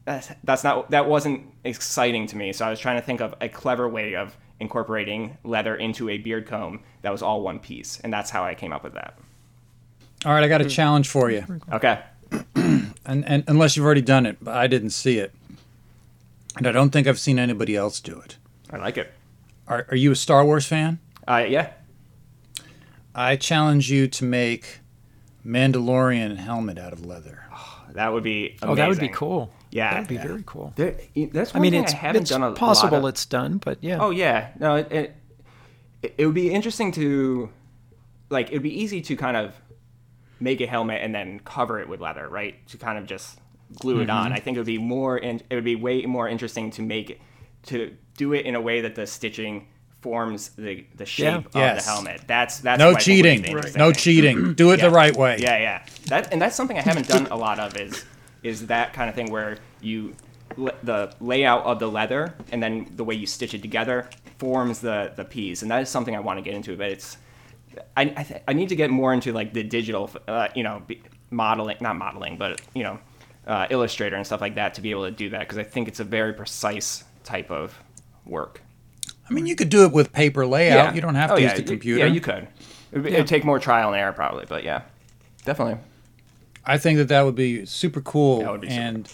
that's, 0.05 0.31
that's 0.43 0.63
not 0.63 0.89
that 0.89 1.07
wasn't 1.07 1.45
exciting 1.63 2.25
to 2.27 2.37
me. 2.37 2.51
So 2.53 2.65
i 2.65 2.69
was 2.69 2.79
trying 2.79 2.99
to 2.99 3.05
think 3.05 3.21
of 3.21 3.35
a 3.41 3.49
clever 3.49 3.87
way 3.87 4.15
of 4.15 4.35
incorporating 4.59 5.37
leather 5.43 5.75
into 5.75 6.09
a 6.09 6.17
beard 6.17 6.47
comb 6.47 6.81
that 7.01 7.11
was 7.11 7.21
all 7.21 7.41
one 7.41 7.59
piece 7.59 7.97
and 8.01 8.11
that's 8.11 8.29
how 8.29 8.43
i 8.43 8.53
came 8.55 8.73
up 8.73 8.83
with 8.83 8.93
that. 8.93 9.17
All 10.25 10.33
right, 10.33 10.43
I 10.43 10.49
got 10.49 10.59
a 10.61 10.65
challenge 10.65 11.07
for 11.07 11.29
you, 11.31 11.45
okay. 11.71 12.01
And, 13.05 13.25
and 13.25 13.43
unless 13.47 13.75
you've 13.75 13.85
already 13.85 14.01
done 14.01 14.27
it, 14.27 14.37
but 14.39 14.55
I 14.55 14.67
didn't 14.67 14.91
see 14.91 15.17
it, 15.17 15.33
and 16.55 16.67
I 16.67 16.71
don't 16.71 16.91
think 16.91 17.07
I've 17.07 17.17
seen 17.17 17.39
anybody 17.39 17.75
else 17.75 17.99
do 17.99 18.19
it. 18.19 18.37
i 18.69 18.77
like 18.77 18.97
it. 18.97 19.11
Are, 19.67 19.87
are 19.89 19.95
you 19.95 20.11
a 20.11 20.15
Star 20.15 20.45
Wars 20.45 20.67
fan? 20.67 20.99
uh, 21.27 21.37
yeah 21.47 21.71
I 23.19 23.35
challenge 23.35 23.91
you 23.91 24.07
to 24.07 24.23
make 24.23 24.79
Mandalorian 25.45 26.37
helmet 26.37 26.79
out 26.79 26.93
of 26.93 27.05
leather. 27.05 27.43
Oh, 27.53 27.81
that 27.91 28.13
would 28.13 28.23
be 28.23 28.57
amazing. 28.61 28.69
Oh, 28.69 28.75
that 28.75 28.87
would 28.87 28.99
be 28.99 29.09
cool. 29.09 29.51
Yeah. 29.71 29.91
that 29.91 29.99
would 29.99 30.07
be 30.07 30.17
very 30.17 30.43
cool. 30.45 30.71
There, 30.77 30.95
that's 31.33 31.53
I 31.53 31.57
one 31.57 31.63
mean, 31.63 31.71
thing 31.71 31.83
it's, 31.83 31.93
I 31.93 31.97
haven't 31.97 32.21
it's 32.21 32.29
done 32.31 32.43
a 32.43 32.53
possible 32.53 32.99
lot 32.99 33.03
of. 33.03 33.09
it's 33.09 33.25
done, 33.25 33.57
but 33.57 33.77
yeah. 33.81 33.97
Oh 33.99 34.11
yeah, 34.11 34.51
no, 34.57 34.75
it, 34.75 34.91
it 34.91 35.15
it 36.17 36.25
would 36.25 36.33
be 36.33 36.49
interesting 36.49 36.93
to 36.93 37.49
like 38.29 38.51
it 38.51 38.53
would 38.53 38.63
be 38.63 38.81
easy 38.81 39.01
to 39.01 39.15
kind 39.17 39.35
of 39.35 39.53
make 40.39 40.61
a 40.61 40.65
helmet 40.65 41.01
and 41.03 41.13
then 41.13 41.39
cover 41.39 41.79
it 41.81 41.89
with 41.89 41.99
leather, 41.99 42.29
right? 42.29 42.65
To 42.69 42.77
kind 42.77 42.97
of 42.97 43.05
just 43.05 43.37
glue 43.79 43.99
it 43.99 44.09
on. 44.09 44.27
Mm-hmm. 44.27 44.33
I 44.33 44.39
think 44.39 44.55
it 44.55 44.61
would 44.61 44.65
be 44.65 44.77
more 44.77 45.17
in, 45.17 45.41
it 45.49 45.55
would 45.55 45.65
be 45.65 45.75
way 45.75 46.03
more 46.03 46.29
interesting 46.29 46.71
to 46.71 46.81
make 46.81 47.09
it 47.09 47.21
to 47.63 47.95
do 48.15 48.33
it 48.33 48.45
in 48.45 48.55
a 48.55 48.61
way 48.61 48.79
that 48.81 48.95
the 48.95 49.05
stitching 49.05 49.67
forms 50.01 50.49
the 50.49 50.85
the 50.95 51.05
shape 51.05 51.45
of 51.47 51.55
Yes. 51.55 51.85
the 51.85 51.91
helmet. 51.91 52.21
That's 52.27 52.59
that's 52.59 52.79
No 52.79 52.91
what 52.93 53.01
I 53.01 53.03
think 53.03 53.17
would 53.17 53.23
be 53.23 53.29
cheating. 53.29 53.41
the 53.41 53.47
interesting 53.49 53.79
No 53.79 53.91
cheating. 53.91 54.53
Do 54.55 54.71
it 54.71 54.77
the 54.81 54.89
right 54.89 55.15
way. 55.15 55.37
Yeah, 55.39 55.57
yeah. 55.57 55.85
That 56.07 56.31
and 56.31 56.41
that's 56.41 56.55
something 56.55 56.77
I 56.77 56.81
haven't 56.81 57.07
done 57.07 57.27
a 57.27 57.35
lot 57.35 57.59
of 57.59 57.75
is 57.77 58.05
is 58.43 58.67
that 58.67 58.93
kind 58.93 59.09
of 59.09 59.15
thing 59.15 59.29
where 59.31 59.57
you 59.81 60.13
the 60.83 61.13
layout 61.21 61.63
of 61.65 61.79
the 61.79 61.87
leather 61.87 62.33
and 62.51 62.61
then 62.61 62.91
the 62.95 63.03
way 63.03 63.13
you 63.15 63.25
stitch 63.27 63.53
it 63.53 63.61
together 63.61 64.09
forms 64.39 64.79
the 64.79 65.11
the 65.15 65.25
piece, 65.25 65.61
and 65.61 65.71
that 65.71 65.81
is 65.81 65.89
something 65.89 66.15
I 66.15 66.19
want 66.19 66.37
to 66.39 66.41
get 66.43 66.53
into. 66.53 66.75
But 66.77 66.89
it's 66.91 67.17
I 67.97 68.01
I, 68.15 68.23
th- 68.23 68.41
I 68.47 68.53
need 68.53 68.69
to 68.69 68.75
get 68.75 68.89
more 68.89 69.13
into 69.13 69.31
like 69.33 69.53
the 69.53 69.63
digital, 69.63 70.09
uh, 70.27 70.47
you 70.55 70.63
know, 70.63 70.81
be- 70.87 71.01
modeling, 71.29 71.77
not 71.81 71.97
modeling, 71.97 72.37
but 72.37 72.61
you 72.73 72.83
know, 72.83 72.99
uh, 73.47 73.67
Illustrator 73.69 74.15
and 74.15 74.25
stuff 74.25 74.41
like 74.41 74.55
that 74.55 74.73
to 74.75 74.81
be 74.81 74.91
able 74.91 75.03
to 75.05 75.11
do 75.11 75.29
that 75.31 75.41
because 75.41 75.57
I 75.57 75.63
think 75.63 75.87
it's 75.87 75.99
a 75.99 76.03
very 76.05 76.33
precise 76.33 77.03
type 77.23 77.51
of 77.51 77.77
work. 78.25 78.61
I 79.29 79.33
mean, 79.33 79.43
hmm. 79.43 79.47
you 79.47 79.55
could 79.55 79.69
do 79.69 79.83
it 79.85 79.91
with 79.91 80.11
paper 80.11 80.45
layout. 80.45 80.95
You 80.95 81.01
don't 81.01 81.15
have 81.15 81.31
oh, 81.31 81.35
to 81.35 81.41
Oh, 81.41 81.43
use 81.45 81.53
the 81.53 81.63
computer. 81.63 81.99
Yeah, 81.99 82.05
you 82.11 82.21
could. 82.21 82.47
It 82.91 83.01
would 83.03 83.27
take 83.27 83.43
more 83.45 83.59
trial 83.59 83.89
and 83.93 83.97
error 83.99 84.11
probably, 84.13 84.45
but 84.47 84.63
yeah, 84.63 84.81
definitely. 85.45 85.77
I 86.65 86.77
think 86.77 86.97
that 86.97 87.07
that 87.09 87.21
would 87.23 87.35
be 87.35 87.65
super 87.65 88.01
cool. 88.01 88.39
That 88.39 88.51
would 88.51 88.61
be 88.61 88.69
super 88.69 88.81
and 88.81 89.13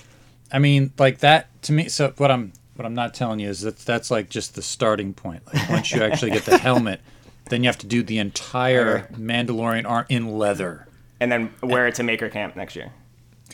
I 0.51 0.59
mean, 0.59 0.93
like 0.97 1.19
that 1.19 1.47
to 1.63 1.73
me. 1.73 1.89
So 1.89 2.13
what 2.17 2.31
I'm 2.31 2.53
what 2.75 2.85
I'm 2.85 2.93
not 2.93 3.13
telling 3.13 3.39
you 3.39 3.49
is 3.49 3.61
that 3.61 3.77
that's 3.79 4.09
like 4.11 4.29
just 4.29 4.55
the 4.55 4.61
starting 4.61 5.13
point. 5.13 5.43
Like 5.53 5.69
once 5.69 5.91
you 5.91 6.01
actually 6.03 6.31
get 6.31 6.45
the 6.45 6.57
helmet, 6.69 7.01
then 7.49 7.63
you 7.63 7.67
have 7.67 7.77
to 7.79 7.87
do 7.87 8.03
the 8.03 8.17
entire 8.19 9.07
Mandalorian 9.13 9.85
arm 9.89 10.05
in 10.09 10.37
leather. 10.37 10.87
and 11.19 11.31
then 11.31 11.53
wear 11.63 11.87
it 11.87 11.95
to 11.95 12.03
Maker 12.03 12.29
Camp 12.29 12.55
next 12.55 12.75
year. 12.75 12.91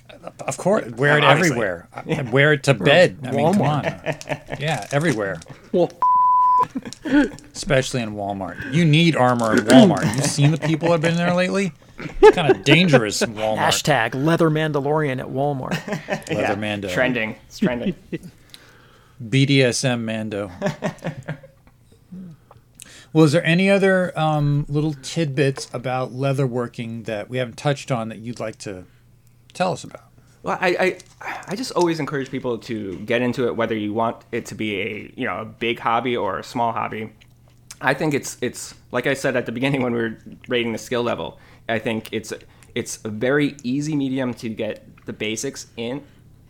Uh, 0.10 0.30
of 0.48 0.58
course, 0.58 0.90
wear 0.92 1.18
it 1.18 1.24
everywhere. 1.24 1.88
I- 1.94 2.22
Wear 2.32 2.54
it 2.54 2.64
to 2.64 2.74
bed. 2.92 3.20
I 3.24 3.32
mean, 3.32 3.54
come 3.54 3.62
on. 3.64 3.84
Yeah, 4.60 4.88
everywhere. 4.92 5.40
Well, 5.72 5.90
Especially 7.54 8.02
in 8.02 8.14
Walmart. 8.14 8.74
You 8.74 8.86
need 8.86 9.16
armor 9.16 9.54
in 9.54 9.66
Walmart. 9.66 10.16
You've 10.16 10.26
seen 10.26 10.52
the 10.52 10.58
people 10.58 10.90
that 10.90 10.94
have 10.94 11.02
been 11.02 11.16
there 11.16 11.34
lately? 11.34 11.74
It's 11.98 12.36
kind 12.36 12.52
of 12.52 12.64
dangerous 12.64 13.22
in 13.22 13.36
Walmart. 13.36 13.58
Hashtag 13.58 14.16
leather 14.16 14.50
Mandalorian 14.50 15.20
at 15.20 15.28
Walmart. 15.28 15.78
Leather 16.30 16.56
Mando. 16.60 16.90
Trending. 16.90 17.36
It's 17.48 17.60
trending. 17.60 17.96
BDSM 19.24 20.02
Mando. 20.02 20.52
well, 23.14 23.26
is 23.26 23.32
there 23.32 23.46
any 23.46 23.70
other 23.70 24.18
um, 24.18 24.66
little 24.68 24.94
tidbits 24.94 25.70
about 25.74 26.12
leatherworking 26.12 27.06
that 27.06 27.30
we 27.30 27.38
haven't 27.38 27.58
touched 27.58 27.92
on 27.92 28.10
that 28.10 28.20
you'd 28.20 28.40
like 28.40 28.58
to 28.60 28.86
tell 29.54 29.74
us 29.74 29.84
about? 29.84 30.11
Well, 30.44 30.58
I, 30.60 30.70
I 30.70 30.98
I 31.48 31.56
just 31.56 31.72
always 31.74 32.00
encourage 32.00 32.32
people 32.32 32.58
to 32.60 32.98
get 33.00 33.22
into 33.22 33.48
it, 33.48 33.56
whether 33.56 33.76
you 33.76 33.94
want 33.94 34.24
it 34.32 34.46
to 34.48 34.56
be 34.56 34.82
a 34.82 35.14
you 35.16 35.26
know 35.26 35.40
a 35.42 35.46
big 35.46 35.80
hobby 35.80 36.18
or 36.18 36.40
a 36.40 36.44
small 36.44 36.72
hobby. 36.72 37.14
I 37.80 37.94
think 37.94 38.14
it's 38.14 38.38
it's 38.42 38.74
like 38.92 39.08
I 39.08 39.14
said 39.14 39.36
at 39.36 39.46
the 39.46 39.52
beginning 39.52 39.82
when 39.84 39.94
we 39.94 40.00
were 40.00 40.18
rating 40.48 40.72
the 40.72 40.78
skill 40.80 41.04
level. 41.04 41.40
I 41.70 41.80
think 41.80 42.10
it's 42.12 42.34
it's 42.74 43.00
a 43.06 43.10
very 43.10 43.56
easy 43.64 43.96
medium 43.96 44.34
to 44.36 44.50
get 44.50 45.06
the 45.06 45.14
basics 45.14 45.68
in, 45.78 46.04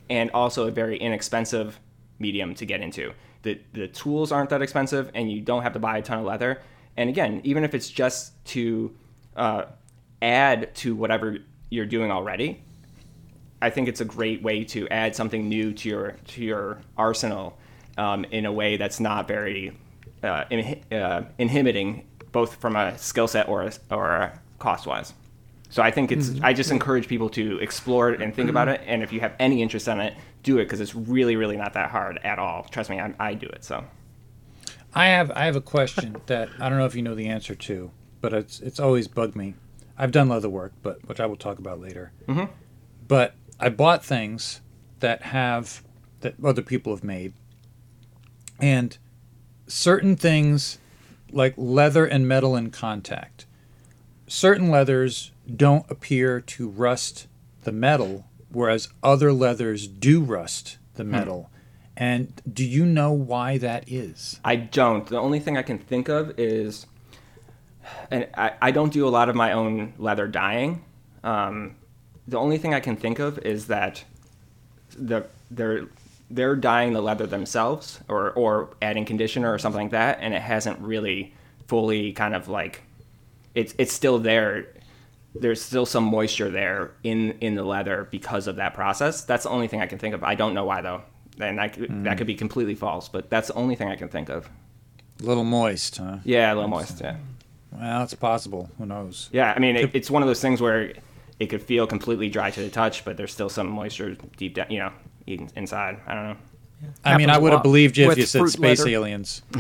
and 0.10 0.32
also 0.32 0.68
a 0.68 0.72
very 0.72 0.98
inexpensive 0.98 1.80
medium 2.20 2.56
to 2.56 2.66
get 2.66 2.82
into. 2.82 3.14
The 3.44 3.60
the 3.74 3.88
tools 3.88 4.32
aren't 4.32 4.52
that 4.52 4.62
expensive, 4.62 5.12
and 5.14 5.30
you 5.32 5.42
don't 5.42 5.64
have 5.64 5.74
to 5.74 5.80
buy 5.80 5.98
a 5.98 6.02
ton 6.02 6.20
of 6.20 6.26
leather. 6.26 6.62
And 6.96 7.10
again, 7.10 7.42
even 7.44 7.64
if 7.64 7.74
it's 7.74 7.90
just 7.90 8.44
to 8.48 8.96
uh, 9.36 9.66
add 10.22 10.76
to 10.76 10.96
whatever 10.96 11.38
you're 11.70 11.86
doing 11.86 12.12
already, 12.12 12.64
I 13.62 13.70
think 13.70 13.88
it's 13.88 14.02
a 14.02 14.06
great 14.06 14.42
way 14.42 14.64
to 14.66 14.88
add 14.90 15.16
something 15.16 15.48
new 15.48 15.74
to 15.74 15.90
your 15.90 16.12
to 16.28 16.44
your 16.44 16.80
arsenal 16.98 17.58
um, 17.98 18.26
in 18.26 18.46
a 18.46 18.52
way 18.52 18.78
that's 18.78 19.00
not 19.00 19.28
very 19.28 19.78
uh, 20.24 20.46
in, 20.50 20.82
uh, 20.92 21.24
inhibiting, 21.38 22.06
both 22.32 22.56
from 22.56 22.76
a 22.76 22.98
skill 22.98 23.28
set 23.28 23.48
or 23.48 23.64
a, 23.64 23.74
or 23.92 24.34
cost 24.60 24.88
wise. 24.88 25.14
So 25.70 25.82
I 25.82 25.90
think 25.90 26.12
it's 26.12 26.32
I 26.42 26.52
just 26.52 26.70
encourage 26.70 27.08
people 27.08 27.30
to 27.30 27.58
explore 27.60 28.12
it 28.12 28.22
and 28.22 28.36
think 28.36 28.50
about 28.50 28.68
it. 28.68 28.82
And 28.86 29.02
if 29.04 29.14
you 29.14 29.22
have 29.22 29.34
any 29.40 29.62
interest 29.62 29.88
in 29.88 30.02
it, 30.02 30.14
do 30.44 30.58
it 30.58 30.66
because 30.66 30.82
it's 30.82 30.94
really 30.94 31.38
really 31.38 31.56
not 31.56 31.74
that 31.74 31.92
hard 31.92 32.20
at 32.24 32.40
all. 32.40 32.64
Trust 32.64 32.90
me, 32.90 33.00
I, 33.00 33.14
I 33.20 33.34
do 33.36 33.48
it. 33.48 33.64
So 33.64 33.84
I 34.94 35.08
have 35.08 35.32
I 35.32 35.46
have 35.46 35.56
a 35.56 35.62
question 35.62 36.18
that 36.26 36.50
I 36.60 36.68
don't 36.68 36.78
know 36.78 36.86
if 36.86 36.96
you 36.96 37.02
know 37.02 37.16
the 37.16 37.28
answer 37.28 37.56
to, 37.56 37.92
but 38.20 38.34
it's 38.34 38.60
it's 38.60 38.80
always 38.80 39.08
bugged 39.08 39.36
me. 39.36 39.56
I've 39.98 40.12
done 40.12 40.28
leather 40.28 40.50
work, 40.50 40.74
but 40.82 41.08
which 41.08 41.20
I 41.20 41.26
will 41.26 41.38
talk 41.38 41.58
about 41.60 41.80
later. 41.80 42.12
Mm-hmm. 42.28 42.52
But 43.08 43.36
I 43.62 43.70
bought 43.70 44.04
things 44.04 44.62
that 45.00 45.22
have 45.22 45.84
that 46.22 46.36
other 46.44 46.62
people 46.62 46.94
have 46.94 47.04
made, 47.04 47.34
and 48.60 48.98
certain 49.68 50.16
things 50.16 50.80
like 51.32 51.54
leather 51.58 52.06
and 52.06 52.28
metal 52.28 52.56
in 52.56 52.72
contact. 52.72 53.46
Certain 54.28 54.70
leathers 54.70 55.32
don't 55.56 55.90
appear 55.90 56.42
to 56.42 56.70
rust 56.70 57.28
the 57.64 57.72
metal, 57.72 58.26
whereas 58.50 58.90
other 59.04 59.32
leathers 59.32 59.88
do 59.88 60.22
rust 60.22 60.78
the 60.96 61.04
metal. 61.04 61.50
And 61.96 62.42
do 62.52 62.66
you 62.66 62.86
know 62.86 63.12
why 63.12 63.58
that 63.60 63.92
is? 63.92 64.40
I 64.44 64.56
don't. 64.56 65.06
The 65.06 65.20
only 65.20 65.40
thing 65.40 65.58
I 65.58 65.62
can 65.62 65.78
think 65.78 66.10
of 66.10 66.40
is, 66.40 66.88
and 68.10 68.28
I, 68.36 68.54
I 68.62 68.72
don't 68.72 68.92
do 68.92 69.08
a 69.08 69.10
lot 69.10 69.30
of 69.30 69.36
my 69.36 69.52
own 69.52 69.94
leather 69.98 70.28
dyeing. 70.28 70.84
Um, 71.24 71.76
the 72.32 72.40
only 72.40 72.58
thing 72.58 72.74
I 72.74 72.80
can 72.80 72.96
think 72.96 73.20
of 73.20 73.38
is 73.40 73.68
that 73.68 74.04
the 74.98 75.26
they're 75.52 75.86
they're 76.30 76.56
dyeing 76.56 76.94
the 76.94 77.02
leather 77.02 77.28
themselves 77.28 78.00
or 78.08 78.32
or 78.32 78.70
adding 78.82 79.06
conditioner 79.06 79.54
or 79.54 79.60
something 79.60 79.84
like 79.84 79.92
that, 79.92 80.20
and 80.22 80.34
it 80.34 80.42
hasn't 80.42 80.80
really 80.80 81.34
fully 81.68 82.14
kind 82.14 82.34
of 82.34 82.48
like 82.48 82.82
it's 83.54 83.76
it's 83.78 83.94
still 83.94 84.18
there. 84.18 84.68
There's 85.36 85.62
still 85.62 85.86
some 85.86 86.06
moisture 86.06 86.50
there 86.50 86.92
in 87.04 87.38
in 87.42 87.56
the 87.56 87.64
leather 87.64 88.08
because 88.12 88.48
of 88.48 88.56
that 88.58 88.74
process. 88.74 89.24
That's 89.24 89.44
the 89.44 89.50
only 89.50 89.68
thing 89.68 89.82
I 89.82 89.88
can 89.88 90.00
think 90.00 90.16
of. 90.16 90.24
I 90.24 90.36
don't 90.36 90.54
know 90.54 90.66
why 90.66 90.82
though, 90.82 91.02
and 91.40 91.60
I, 91.60 91.68
could 91.70 92.04
that 92.06 92.18
could 92.18 92.28
be 92.28 92.36
completely 92.36 92.76
false, 92.76 93.08
but 93.10 93.30
that's 93.30 93.48
the 93.50 93.54
only 93.56 93.76
thing 93.76 93.90
I 93.90 93.96
can 93.98 94.10
think 94.10 94.30
of. 94.30 94.50
A 95.22 95.24
little 95.24 95.44
moist, 95.44 95.98
huh? 95.98 96.18
Yeah, 96.24 96.54
a 96.54 96.56
little 96.56 96.70
moist. 96.70 97.00
Yeah, 97.02 97.18
Well, 97.72 98.04
it's 98.04 98.14
possible. 98.16 98.70
Who 98.78 98.86
knows? 98.86 99.30
yeah. 99.32 99.54
I 99.56 99.60
mean, 99.60 99.76
it, 99.76 99.92
it's 99.94 100.10
one 100.10 100.22
of 100.24 100.28
those 100.28 100.42
things 100.42 100.62
where 100.62 100.94
it 101.40 101.48
could 101.48 101.62
feel 101.62 101.88
completely 101.88 102.30
dry 102.30 102.52
to 102.52 102.60
the 102.62 102.70
touch, 102.70 103.04
but 103.06 103.18
there's 103.18 103.32
still 103.34 103.50
some 103.50 103.68
moisture 103.70 104.16
deep 104.38 104.56
down, 104.56 104.68
you 104.70 104.80
know, 104.80 104.92
inside. 105.56 106.00
I 106.08 106.14
don't 106.14 106.24
know. 106.30 106.38
I 107.06 107.18
mean, 107.18 107.30
I 107.30 107.38
would 107.38 107.52
have 107.54 107.64
believed 107.64 107.98
you 107.98 108.10
if 108.12 108.18
you 108.18 108.26
said 108.26 108.48
space 108.50 108.80
leather. 108.80 108.90
aliens. 108.92 109.42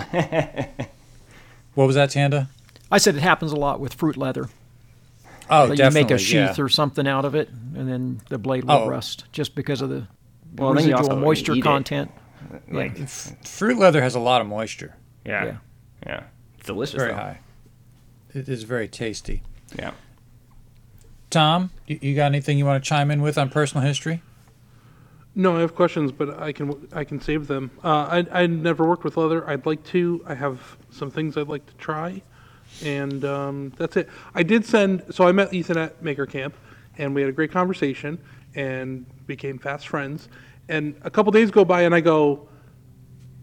what 1.75 1.85
was 1.85 1.95
that, 1.95 2.09
Tanda? 2.11 2.49
I 2.91 2.97
said 2.97 3.15
it 3.15 3.21
happens 3.21 3.51
a 3.51 3.55
lot 3.55 3.79
with 3.79 3.93
fruit 3.93 4.17
leather. 4.17 4.49
Oh, 5.49 5.67
That 5.67 5.77
you 5.79 5.91
make 5.91 6.11
a 6.11 6.17
sheath 6.17 6.57
yeah. 6.57 6.63
or 6.63 6.69
something 6.69 7.07
out 7.07 7.25
of 7.25 7.35
it, 7.35 7.49
and 7.49 7.89
then 7.89 8.21
the 8.29 8.37
blade 8.37 8.63
will 8.63 8.71
Oh. 8.73 8.87
rust 8.87 9.25
just 9.31 9.53
because 9.55 9.81
of 9.81 9.89
the 9.89 10.07
Well, 10.55 10.73
residual 10.73 10.97
also 10.99 11.15
moisture 11.15 11.53
eat 11.53 11.59
it. 11.59 11.63
content. 11.63 12.11
Like, 12.69 13.07
Fruit 13.07 13.77
leather 13.77 14.01
has 14.01 14.15
a 14.15 14.19
lot 14.19 14.41
of 14.41 14.47
moisture. 14.47 14.95
yeah, 15.25 15.45
Yeah. 15.45 15.57
yeah, 16.05 16.23
It's 16.57 16.67
delicious. 16.67 16.95
Very 16.95 17.09
though. 17.11 17.17
high. 17.17 17.39
It 18.33 18.47
is 18.49 18.63
very 18.63 18.87
tasty. 18.87 19.43
Yeah. 19.77 19.91
Tom, 21.31 21.71
you, 21.87 21.97
you 22.01 22.15
got 22.15 22.25
anything 22.25 22.57
you 22.57 22.65
want 22.65 22.83
to 22.83 22.87
chime 22.87 23.09
in 23.09 23.21
with 23.21 23.37
on 23.37 23.49
personal 23.49 23.85
history? 23.85 24.21
No, 25.33 25.55
I 25.55 25.61
have 25.61 25.75
questions, 25.75 26.11
but 26.11 26.41
I 26.41 26.51
can 26.51 26.87
I 26.91 27.05
can 27.05 27.21
save 27.21 27.47
them. 27.47 27.71
Uh, 27.83 28.23
I 28.31 28.43
I 28.43 28.47
never 28.47 28.85
worked 28.85 29.05
with 29.05 29.15
leather. 29.15 29.49
I'd 29.49 29.65
like 29.65 29.83
to. 29.85 30.23
I 30.27 30.35
have 30.35 30.77
some 30.91 31.09
things 31.09 31.37
I'd 31.37 31.47
like 31.47 31.65
to 31.67 31.73
try, 31.75 32.21
and 32.83 33.23
um, 33.23 33.73
that's 33.77 33.95
it. 33.95 34.09
I 34.35 34.43
did 34.43 34.65
send. 34.65 35.03
So 35.09 35.25
I 35.25 35.31
met 35.31 35.53
Ethan 35.53 35.77
at 35.77 36.03
Maker 36.03 36.25
Camp, 36.25 36.53
and 36.97 37.15
we 37.15 37.21
had 37.21 37.29
a 37.29 37.33
great 37.33 37.51
conversation, 37.51 38.19
and 38.55 39.05
became 39.25 39.57
fast 39.57 39.87
friends. 39.87 40.27
And 40.67 40.95
a 41.03 41.09
couple 41.09 41.31
days 41.31 41.49
go 41.49 41.63
by, 41.63 41.83
and 41.83 41.95
I 41.95 42.01
go, 42.01 42.49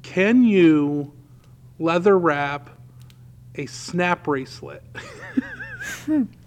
"Can 0.02 0.44
you 0.44 1.10
leather 1.78 2.18
wrap 2.18 2.68
a 3.54 3.64
snap 3.64 4.24
bracelet?" 4.24 4.82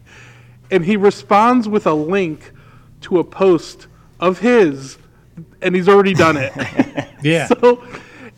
and 0.72 0.86
he 0.86 0.96
responds 0.98 1.68
with 1.68 1.86
a 1.86 1.94
link 1.94 2.52
to 3.02 3.20
a 3.20 3.24
post 3.24 3.88
of 4.20 4.40
his 4.40 4.98
and 5.62 5.76
he's 5.76 5.88
already 5.90 6.14
done 6.14 6.38
it. 6.38 6.52
Yeah. 7.24 7.46
so 7.46 7.84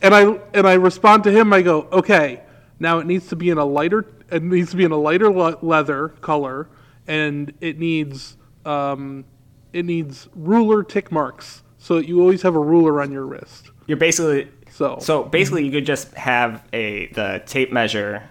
and 0.01 0.13
i 0.13 0.23
and 0.53 0.67
i 0.67 0.73
respond 0.73 1.23
to 1.23 1.31
him 1.31 1.53
i 1.53 1.61
go 1.61 1.83
okay 1.93 2.41
now 2.79 2.99
it 2.99 3.05
needs 3.05 3.27
to 3.27 3.37
be 3.37 3.49
in 3.49 3.57
a 3.57 3.63
lighter 3.63 4.05
it 4.29 4.43
needs 4.43 4.71
to 4.71 4.75
be 4.77 4.83
in 4.83 4.91
a 4.91 4.97
lighter 4.97 5.31
le- 5.31 5.57
leather 5.61 6.09
color 6.19 6.67
and 7.07 7.53
it 7.61 7.79
needs 7.79 8.35
um 8.65 9.23
it 9.71 9.85
needs 9.85 10.27
ruler 10.35 10.83
tick 10.83 11.13
marks 11.13 11.63
so 11.77 11.95
that 11.95 12.07
you 12.09 12.19
always 12.19 12.41
have 12.41 12.55
a 12.55 12.59
ruler 12.59 13.01
on 13.01 13.11
your 13.11 13.25
wrist. 13.25 13.71
You're 13.87 13.97
basically 13.97 14.49
So- 14.69 14.97
so 14.99 15.23
basically 15.23 15.65
you 15.65 15.71
could 15.71 15.85
just 15.85 16.13
have 16.15 16.61
a 16.73 17.07
the 17.13 17.41
tape 17.45 17.71
measure 17.71 18.29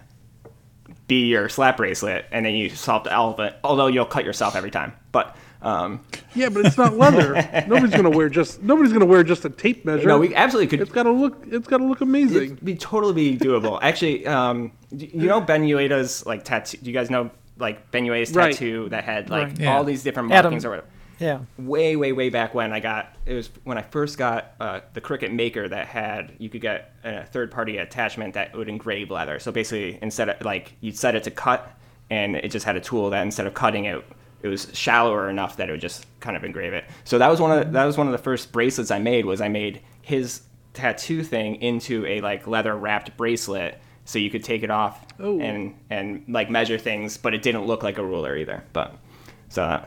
be 1.12 1.26
your 1.26 1.48
slap 1.48 1.76
bracelet, 1.76 2.24
and 2.32 2.44
then 2.44 2.54
you 2.54 2.68
solved 2.70 3.06
the 3.06 3.14
of 3.16 3.38
it. 3.40 3.54
Although 3.62 3.88
you'll 3.88 4.06
cut 4.16 4.24
yourself 4.24 4.56
every 4.56 4.70
time, 4.70 4.92
but 5.12 5.36
um, 5.62 6.00
yeah 6.34 6.48
but 6.48 6.66
it's 6.66 6.76
not 6.76 6.96
leather 6.98 7.34
nobody's 7.68 7.94
gonna 7.94 8.10
wear 8.10 8.28
just 8.28 8.60
nobody's 8.64 8.92
gonna 8.92 9.04
wear 9.04 9.22
just 9.22 9.44
a 9.44 9.48
tape 9.50 9.84
measure 9.84 10.08
no, 10.08 10.18
we 10.18 10.34
absolutely 10.34 10.66
could. 10.66 10.80
it's 10.80 10.90
gotta 10.90 11.12
look 11.12 11.36
it's 11.46 11.68
gotta 11.68 11.84
look 11.84 12.00
amazing 12.00 12.42
It'd 12.42 12.64
be 12.64 12.74
totally 12.74 13.14
be 13.14 13.38
doable. 13.38 13.78
Actually, 13.80 14.26
um, 14.26 14.72
you 14.90 15.26
know 15.28 15.40
Ben 15.40 15.62
Uyeda's 15.62 16.26
like 16.26 16.42
tattoo. 16.44 16.78
Do 16.82 16.90
you 16.90 16.92
guys 16.92 17.10
know 17.10 17.30
like 17.58 17.92
Ben 17.92 18.04
Uyeda's 18.04 18.32
Right. 18.34 18.52
tattoo 18.52 18.88
that 18.88 19.04
had 19.04 19.30
like 19.30 19.48
Right. 19.50 19.60
Yeah. 19.60 19.76
all 19.76 19.84
these 19.84 20.02
different 20.02 20.32
Adam. 20.32 20.50
markings 20.50 20.64
or 20.64 20.70
whatever? 20.70 20.88
Yeah. 21.22 21.40
way 21.58 21.96
way 21.96 22.12
way 22.12 22.28
back 22.28 22.54
when 22.54 22.72
I 22.72 22.80
got 22.80 23.14
it 23.26 23.34
was 23.34 23.48
when 23.64 23.78
I 23.78 23.82
first 23.82 24.18
got 24.18 24.52
uh, 24.60 24.80
the 24.92 25.00
Cricut 25.00 25.32
Maker 25.32 25.68
that 25.68 25.86
had 25.86 26.32
you 26.38 26.48
could 26.50 26.60
get 26.60 26.92
a 27.04 27.24
third 27.24 27.50
party 27.50 27.78
attachment 27.78 28.34
that 28.34 28.54
would 28.56 28.68
engrave 28.68 29.10
leather. 29.10 29.38
So 29.38 29.52
basically, 29.52 29.98
instead 30.02 30.28
of 30.28 30.44
like 30.44 30.74
you'd 30.80 30.96
set 30.96 31.14
it 31.14 31.22
to 31.24 31.30
cut, 31.30 31.70
and 32.10 32.36
it 32.36 32.50
just 32.50 32.66
had 32.66 32.76
a 32.76 32.80
tool 32.80 33.10
that 33.10 33.22
instead 33.22 33.46
of 33.46 33.54
cutting 33.54 33.84
it, 33.84 34.04
it 34.42 34.48
was 34.48 34.68
shallower 34.72 35.30
enough 35.30 35.56
that 35.58 35.68
it 35.68 35.72
would 35.72 35.80
just 35.80 36.06
kind 36.20 36.36
of 36.36 36.44
engrave 36.44 36.72
it. 36.72 36.84
So 37.04 37.18
that 37.18 37.28
was 37.28 37.40
one 37.40 37.52
of 37.56 37.64
the, 37.64 37.70
that 37.72 37.84
was 37.84 37.96
one 37.96 38.06
of 38.08 38.12
the 38.12 38.18
first 38.18 38.50
bracelets 38.52 38.90
I 38.90 38.98
made. 38.98 39.24
Was 39.24 39.40
I 39.40 39.48
made 39.48 39.80
his 40.02 40.42
tattoo 40.74 41.22
thing 41.22 41.56
into 41.62 42.04
a 42.06 42.20
like 42.20 42.46
leather 42.46 42.74
wrapped 42.76 43.16
bracelet. 43.16 43.78
So 44.04 44.18
you 44.18 44.30
could 44.30 44.42
take 44.42 44.64
it 44.64 44.70
off 44.70 45.06
Oh. 45.20 45.38
and 45.40 45.76
and 45.88 46.24
like 46.26 46.50
measure 46.50 46.78
things, 46.78 47.16
but 47.16 47.34
it 47.34 47.42
didn't 47.42 47.66
look 47.66 47.84
like 47.84 47.98
a 47.98 48.04
ruler 48.04 48.36
either. 48.36 48.64
But 48.72 48.96
so 49.48 49.62
uh, 49.62 49.84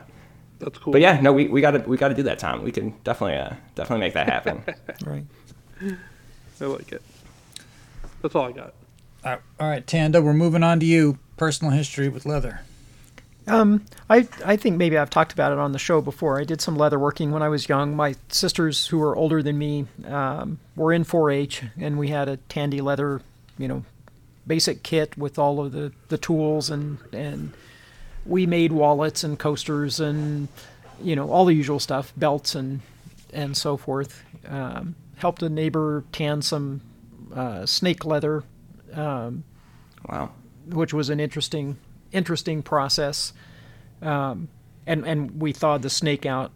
that's 0.58 0.78
cool 0.78 0.92
but 0.92 1.00
yeah, 1.02 1.20
no, 1.20 1.32
we, 1.32 1.48
we 1.48 1.60
gotta 1.60 1.80
we 1.86 1.96
gotta 1.96 2.14
do 2.14 2.22
that, 2.24 2.38
Tom. 2.38 2.62
We 2.62 2.72
can 2.72 2.94
definitely 3.04 3.36
uh, 3.36 3.54
definitely 3.74 4.00
make 4.06 4.14
that 4.14 4.28
happen. 4.28 4.62
Right. 5.04 5.24
i 6.60 6.64
like 6.64 6.90
it 6.92 7.02
that's 8.22 8.34
all 8.34 8.46
i 8.46 8.52
got 8.52 8.72
Uh, 9.24 9.36
all 9.60 9.68
right, 9.68 9.86
Tanda, 9.86 10.22
we're 10.22 10.32
moving 10.32 10.62
on 10.62 10.80
to 10.80 10.86
you. 10.86 11.18
personal 11.36 11.72
history 11.72 12.08
with 12.08 12.24
leather? 12.24 12.60
Um, 13.48 13.84
I 14.10 14.26
I 14.44 14.56
think 14.56 14.76
maybe 14.76 14.96
I've 14.98 15.10
talked 15.10 15.32
about 15.32 15.52
it 15.52 15.58
on 15.58 15.70
the 15.72 15.78
show 15.78 16.00
before. 16.00 16.40
I 16.40 16.44
did 16.44 16.60
some 16.60 16.76
leather 16.76 16.98
working 16.98 17.30
when 17.30 17.42
I 17.42 17.48
was 17.48 17.68
young. 17.68 17.94
My 17.94 18.14
sisters, 18.28 18.86
who 18.88 18.98
were 18.98 19.14
older 19.14 19.42
than 19.42 19.56
me, 19.58 19.86
um, 20.06 20.58
were 20.74 20.92
in 20.92 21.04
4-H, 21.04 21.62
and 21.78 21.96
we 21.98 22.08
had 22.08 22.28
a 22.28 22.38
Tandy 22.48 22.80
leather, 22.80 23.20
you 23.58 23.68
know, 23.68 23.84
basic 24.46 24.82
kit 24.82 25.16
with 25.16 25.38
all 25.38 25.60
of 25.64 25.70
the, 25.72 25.92
the 26.08 26.18
tools, 26.18 26.70
and 26.70 26.98
and 27.12 27.52
we 28.26 28.46
made 28.46 28.72
wallets 28.72 29.24
and 29.24 29.38
coasters 29.38 30.00
and 30.00 30.48
you 31.02 31.14
know 31.16 31.30
all 31.30 31.44
the 31.44 31.54
usual 31.54 31.78
stuff, 31.78 32.12
belts 32.16 32.54
and 32.54 32.80
and 33.32 33.56
so 33.56 33.76
forth. 33.76 34.22
Um, 34.48 34.94
helped 35.16 35.42
a 35.42 35.48
neighbor 35.48 36.04
tan 36.12 36.42
some 36.42 36.80
uh, 37.34 37.66
snake 37.66 38.04
leather, 38.04 38.44
um, 38.92 39.44
Wow. 40.08 40.30
which 40.66 40.92
was 40.94 41.08
an 41.10 41.20
interesting 41.20 41.78
interesting 42.12 42.62
process. 42.62 43.32
Um, 44.02 44.48
and 44.86 45.06
and 45.06 45.40
we 45.40 45.52
thawed 45.52 45.82
the 45.82 45.90
snake 45.90 46.24
out 46.26 46.52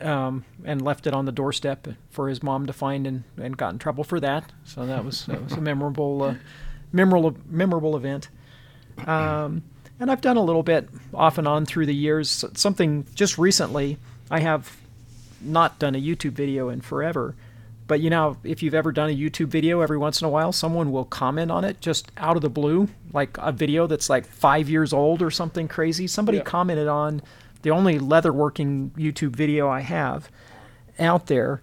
um, 0.00 0.44
and 0.64 0.80
left 0.82 1.06
it 1.06 1.12
on 1.14 1.24
the 1.26 1.32
doorstep 1.32 1.86
for 2.10 2.28
his 2.28 2.42
mom 2.42 2.66
to 2.66 2.72
find 2.72 3.06
and, 3.06 3.24
and 3.36 3.56
got 3.56 3.72
in 3.74 3.78
trouble 3.78 4.04
for 4.04 4.20
that. 4.20 4.52
So 4.64 4.86
that 4.86 5.04
was 5.04 5.26
that 5.26 5.42
was 5.42 5.52
a 5.52 5.60
memorable 5.70 6.22
uh, 6.22 6.34
memorable 6.92 7.36
memorable 7.46 7.96
event. 7.96 8.28
Um, 9.06 9.62
and 10.00 10.10
I've 10.10 10.20
done 10.20 10.36
a 10.36 10.42
little 10.42 10.62
bit 10.62 10.88
off 11.12 11.38
and 11.38 11.46
on 11.48 11.66
through 11.66 11.86
the 11.86 11.94
years. 11.94 12.44
Something 12.54 13.06
just 13.14 13.38
recently, 13.38 13.98
I 14.30 14.40
have 14.40 14.76
not 15.40 15.78
done 15.78 15.94
a 15.94 16.00
YouTube 16.00 16.32
video 16.32 16.68
in 16.68 16.80
forever. 16.80 17.34
But 17.86 18.00
you 18.00 18.08
know, 18.08 18.38
if 18.44 18.62
you've 18.62 18.74
ever 18.74 18.92
done 18.92 19.10
a 19.10 19.16
YouTube 19.16 19.48
video, 19.48 19.80
every 19.82 19.98
once 19.98 20.20
in 20.20 20.26
a 20.26 20.30
while, 20.30 20.52
someone 20.52 20.90
will 20.90 21.04
comment 21.04 21.50
on 21.50 21.64
it 21.64 21.80
just 21.80 22.10
out 22.16 22.34
of 22.36 22.42
the 22.42 22.48
blue, 22.48 22.88
like 23.12 23.36
a 23.38 23.52
video 23.52 23.86
that's 23.86 24.08
like 24.08 24.26
five 24.26 24.70
years 24.70 24.92
old 24.92 25.20
or 25.20 25.30
something 25.30 25.68
crazy. 25.68 26.06
Somebody 26.06 26.38
Yeah. 26.38 26.44
commented 26.44 26.88
on 26.88 27.20
the 27.60 27.70
only 27.70 27.98
leatherworking 27.98 28.90
YouTube 28.92 29.36
video 29.36 29.68
I 29.68 29.80
have 29.80 30.30
out 30.98 31.26
there, 31.26 31.60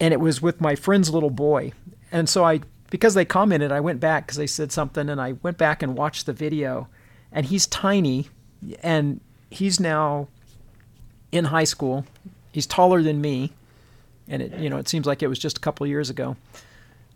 and 0.00 0.12
it 0.12 0.18
was 0.20 0.42
with 0.42 0.60
my 0.60 0.74
friend's 0.74 1.10
little 1.10 1.30
boy. 1.30 1.72
And 2.10 2.28
so 2.28 2.44
I, 2.44 2.60
because 2.90 3.14
they 3.14 3.24
commented, 3.24 3.70
I 3.70 3.80
went 3.80 4.00
back 4.00 4.26
because 4.26 4.38
they 4.38 4.46
said 4.48 4.72
something, 4.72 5.08
and 5.08 5.20
I 5.20 5.34
went 5.42 5.58
back 5.58 5.80
and 5.82 5.96
watched 5.96 6.26
the 6.26 6.32
video, 6.32 6.88
and 7.32 7.46
he's 7.46 7.66
tiny, 7.66 8.28
and 8.82 9.20
he's 9.50 9.80
now 9.80 10.28
in 11.30 11.46
high 11.46 11.64
school. 11.64 12.04
He's 12.52 12.66
taller 12.66 13.02
than 13.02 13.20
me, 13.20 13.52
and 14.28 14.42
it 14.42 14.58
you 14.58 14.68
know 14.68 14.76
it 14.76 14.88
seems 14.88 15.06
like 15.06 15.22
it 15.22 15.28
was 15.28 15.38
just 15.38 15.58
a 15.58 15.60
couple 15.60 15.86
years 15.86 16.10
ago. 16.10 16.36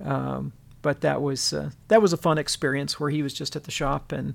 Um, 0.05 0.53
but 0.83 1.01
that 1.01 1.21
was 1.21 1.53
uh, 1.53 1.71
that 1.89 2.01
was 2.01 2.13
a 2.13 2.17
fun 2.17 2.39
experience 2.39 2.99
where 2.99 3.11
he 3.11 3.23
was 3.23 3.35
just 3.35 3.57
at 3.57 3.65
the 3.65 3.71
shop 3.71 4.13
and 4.13 4.35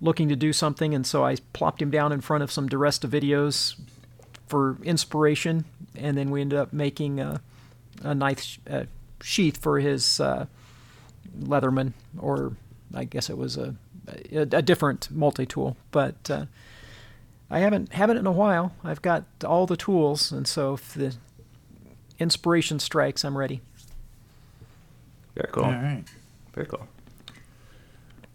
looking 0.00 0.28
to 0.28 0.36
do 0.36 0.52
something, 0.52 0.94
and 0.94 1.06
so 1.06 1.24
I 1.24 1.36
plopped 1.52 1.82
him 1.82 1.90
down 1.90 2.12
in 2.12 2.20
front 2.20 2.42
of 2.42 2.50
some 2.50 2.68
Duresta 2.68 3.08
videos 3.08 3.78
for 4.46 4.78
inspiration, 4.82 5.64
and 5.94 6.16
then 6.16 6.30
we 6.30 6.40
ended 6.40 6.58
up 6.58 6.72
making 6.72 7.20
a, 7.20 7.40
a 8.02 8.14
knife 8.14 8.58
uh, 8.68 8.84
sheath 9.22 9.58
for 9.58 9.78
his 9.78 10.18
uh, 10.18 10.46
Leatherman, 11.38 11.92
or 12.18 12.56
I 12.94 13.04
guess 13.04 13.30
it 13.30 13.36
was 13.36 13.56
a 13.56 13.74
a, 14.32 14.40
a 14.40 14.62
different 14.62 15.10
multi 15.10 15.46
tool, 15.46 15.76
but. 15.90 16.30
Uh, 16.30 16.46
I 17.52 17.58
haven't 17.58 17.92
haven't 17.92 18.16
in 18.16 18.28
a 18.28 18.30
while. 18.32 18.76
I've 18.84 19.02
got 19.02 19.24
all 19.44 19.66
the 19.66 19.76
tools, 19.76 20.30
and 20.30 20.46
so 20.46 20.74
if 20.74 20.94
the 20.94 21.16
inspiration 22.20 22.78
strikes, 22.78 23.24
I'm 23.24 23.36
ready. 23.36 23.60
Very 25.34 25.48
cool. 25.50 25.64
All 25.64 25.72
right. 25.72 26.04
Very 26.54 26.66
cool. 26.66 26.86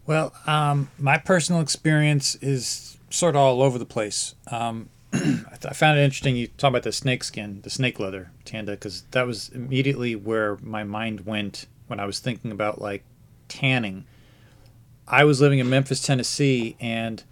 Well, 0.05 0.34
um, 0.45 0.89
my 0.99 1.17
personal 1.17 1.61
experience 1.61 2.36
is 2.36 2.97
sort 3.09 3.36
of 3.36 3.41
all 3.41 3.61
over 3.61 3.78
the 3.78 3.86
place. 3.86 4.36
Um, 4.51 4.89
I, 5.13 5.19
th- 5.19 5.65
I 5.65 5.73
found 5.73 5.97
it 5.97 6.03
interesting 6.03 6.36
you 6.36 6.47
talk 6.47 6.69
about 6.69 6.84
the 6.84 6.91
snake 6.91 7.23
skin, 7.23 7.61
the 7.63 7.69
snake 7.69 7.99
leather, 7.99 8.32
Tanda, 8.43 8.73
because 8.73 9.03
that 9.11 9.26
was 9.26 9.49
immediately 9.49 10.15
where 10.15 10.57
my 10.61 10.84
mind 10.84 11.26
went 11.26 11.65
when 11.88 11.99
I 11.99 12.05
was 12.05 12.19
thinking 12.19 12.51
about 12.51 12.82
like 12.82 13.03
tanning. 13.47 14.05
I 15.08 15.24
was 15.24 15.41
living 15.41 15.60
in 15.60 15.70
Memphis, 15.70 16.01
Tennessee, 16.01 16.76
and 16.80 17.24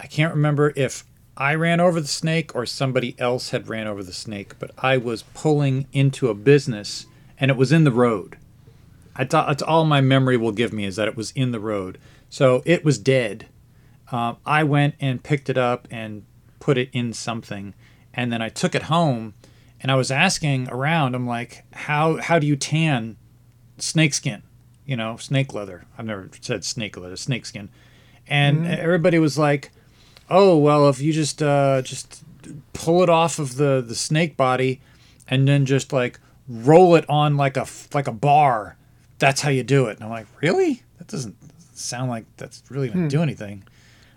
I 0.00 0.06
can't 0.06 0.34
remember 0.34 0.72
if 0.74 1.04
I 1.36 1.54
ran 1.54 1.80
over 1.80 2.00
the 2.00 2.08
snake 2.08 2.54
or 2.54 2.66
somebody 2.66 3.14
else 3.18 3.50
had 3.50 3.68
ran 3.68 3.86
over 3.86 4.02
the 4.02 4.12
snake, 4.12 4.58
but 4.58 4.70
I 4.78 4.96
was 4.96 5.22
pulling 5.34 5.86
into 5.92 6.28
a 6.28 6.34
business 6.34 7.06
and 7.38 7.50
it 7.50 7.56
was 7.56 7.72
in 7.72 7.84
the 7.84 7.90
road. 7.90 8.36
I 9.16 9.24
thought 9.24 9.48
that's 9.48 9.62
all 9.62 9.84
my 9.84 10.00
memory 10.00 10.36
will 10.36 10.52
give 10.52 10.72
me 10.72 10.84
is 10.84 10.96
that 10.96 11.08
it 11.08 11.16
was 11.16 11.30
in 11.32 11.52
the 11.52 11.60
road. 11.60 11.98
So 12.30 12.62
it 12.64 12.84
was 12.84 12.98
dead. 12.98 13.46
Um, 14.10 14.36
I 14.44 14.64
went 14.64 14.94
and 15.00 15.22
picked 15.22 15.48
it 15.48 15.58
up 15.58 15.86
and 15.90 16.24
put 16.60 16.78
it 16.78 16.90
in 16.92 17.12
something, 17.12 17.74
and 18.12 18.32
then 18.32 18.42
I 18.42 18.48
took 18.48 18.74
it 18.74 18.84
home, 18.84 19.34
and 19.80 19.90
I 19.90 19.94
was 19.96 20.10
asking 20.10 20.68
around. 20.70 21.14
I'm 21.14 21.26
like, 21.26 21.64
how 21.72 22.16
how 22.18 22.38
do 22.38 22.46
you 22.46 22.56
tan 22.56 23.16
snakeskin? 23.78 24.42
You 24.86 24.96
know, 24.96 25.16
snake 25.16 25.54
leather. 25.54 25.84
I've 25.96 26.06
never 26.06 26.28
said 26.40 26.64
snake 26.64 26.96
leather, 26.96 27.16
snake 27.16 27.46
skin. 27.46 27.68
and 28.26 28.66
everybody 28.66 29.18
was 29.18 29.38
like, 29.38 29.70
oh 30.30 30.56
well, 30.56 30.88
if 30.88 31.00
you 31.00 31.12
just 31.12 31.42
uh, 31.42 31.82
just 31.82 32.22
pull 32.72 33.02
it 33.02 33.08
off 33.08 33.38
of 33.38 33.56
the 33.56 33.82
the 33.86 33.94
snake 33.94 34.36
body, 34.36 34.80
and 35.28 35.48
then 35.48 35.64
just 35.66 35.92
like 35.92 36.20
roll 36.48 36.94
it 36.94 37.04
on 37.08 37.36
like 37.36 37.56
a 37.56 37.66
like 37.94 38.06
a 38.06 38.12
bar 38.12 38.76
that's 39.18 39.40
how 39.40 39.48
you 39.50 39.62
do 39.62 39.86
it. 39.86 39.96
And 39.96 40.04
I'm 40.04 40.10
like, 40.10 40.26
really? 40.42 40.82
That 40.98 41.06
doesn't 41.08 41.36
sound 41.74 42.10
like 42.10 42.24
that's 42.36 42.62
really 42.68 42.88
gonna 42.88 43.08
do 43.08 43.22
anything. 43.22 43.64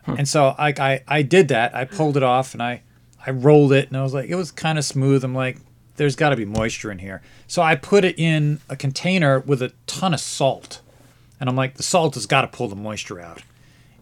And 0.05 0.27
so 0.27 0.55
I, 0.57 0.69
I 0.77 1.03
I 1.07 1.21
did 1.21 1.49
that. 1.49 1.75
I 1.75 1.85
pulled 1.85 2.17
it 2.17 2.23
off 2.23 2.53
and 2.53 2.63
I 2.63 2.81
I 3.25 3.31
rolled 3.31 3.73
it 3.73 3.89
and 3.89 3.97
I 3.97 4.03
was 4.03 4.13
like, 4.13 4.29
it 4.29 4.35
was 4.35 4.51
kind 4.51 4.77
of 4.77 4.85
smooth. 4.85 5.23
I'm 5.23 5.35
like, 5.35 5.57
there's 5.97 6.15
got 6.15 6.29
to 6.29 6.35
be 6.35 6.45
moisture 6.45 6.91
in 6.91 6.99
here. 6.99 7.21
So 7.47 7.61
I 7.61 7.75
put 7.75 8.05
it 8.05 8.17
in 8.17 8.59
a 8.69 8.75
container 8.75 9.39
with 9.39 9.61
a 9.61 9.73
ton 9.85 10.13
of 10.13 10.19
salt, 10.19 10.81
and 11.39 11.49
I'm 11.49 11.55
like, 11.55 11.75
the 11.75 11.83
salt 11.83 12.15
has 12.15 12.25
got 12.25 12.41
to 12.41 12.47
pull 12.47 12.67
the 12.67 12.75
moisture 12.75 13.19
out. 13.19 13.41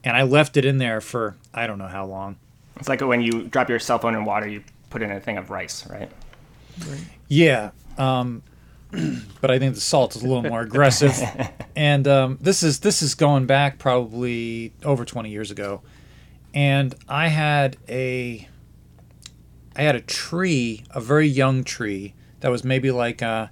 And 0.04 0.16
I 0.16 0.22
left 0.22 0.56
it 0.56 0.66
in 0.66 0.78
there 0.78 1.02
for 1.02 1.36
I 1.54 1.66
don't 1.66 1.80
know 1.80 1.88
how 1.88 2.06
long. 2.06 2.36
It's 2.78 2.88
like 2.88 3.02
when 3.02 3.22
you 3.22 3.46
drop 3.46 3.70
your 3.70 3.80
cell 3.80 3.98
phone 3.98 4.14
in 4.14 4.26
water, 4.26 4.48
you 4.48 4.64
put 4.90 5.02
in 5.02 5.12
a 5.12 5.20
thing 5.20 5.38
of 5.38 5.50
rice, 5.50 5.88
right? 5.90 6.12
Yeah, 7.28 7.72
um, 7.98 8.44
but 9.42 9.50
I 9.50 9.58
think 9.58 9.76
the 9.76 9.82
salt 9.82 10.16
is 10.16 10.24
a 10.24 10.28
little 10.28 10.44
more 10.44 10.62
aggressive. 10.62 11.14
and 11.76 12.08
um, 12.08 12.38
this 12.42 12.62
is 12.62 12.82
this 12.82 13.02
is 13.02 13.16
going 13.16 13.46
back 13.46 13.80
probably 13.80 14.74
over 14.84 15.06
20 15.06 15.30
years 15.30 15.52
ago, 15.52 15.82
and 16.54 16.94
I 17.08 17.30
had 17.30 17.78
a 17.90 18.48
I 19.76 19.84
had 19.84 19.96
a 19.96 20.02
tree, 20.02 20.84
a 20.92 21.02
very 21.02 21.28
young 21.28 21.64
tree 21.64 22.14
that 22.40 22.50
was 22.50 22.64
maybe 22.64 22.92
like 22.92 23.22
a, 23.22 23.52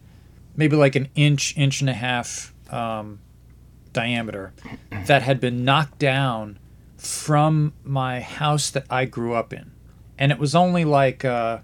maybe 0.56 0.76
like 0.76 0.96
an 0.96 1.10
inch, 1.16 1.56
inch 1.58 1.82
and 1.82 1.90
a 1.90 1.94
half 1.94 2.54
um, 2.72 3.20
diameter, 3.92 4.54
that 5.06 5.22
had 5.22 5.40
been 5.40 5.66
knocked 5.66 6.00
down 6.00 6.60
from 6.98 7.74
my 7.84 8.22
house 8.22 8.70
that 8.70 8.86
I 8.90 9.06
grew 9.06 9.34
up 9.34 9.52
in, 9.54 9.72
and 10.18 10.32
it 10.32 10.40
was 10.40 10.56
only 10.56 10.86
like. 10.86 11.26
Uh, 11.26 11.60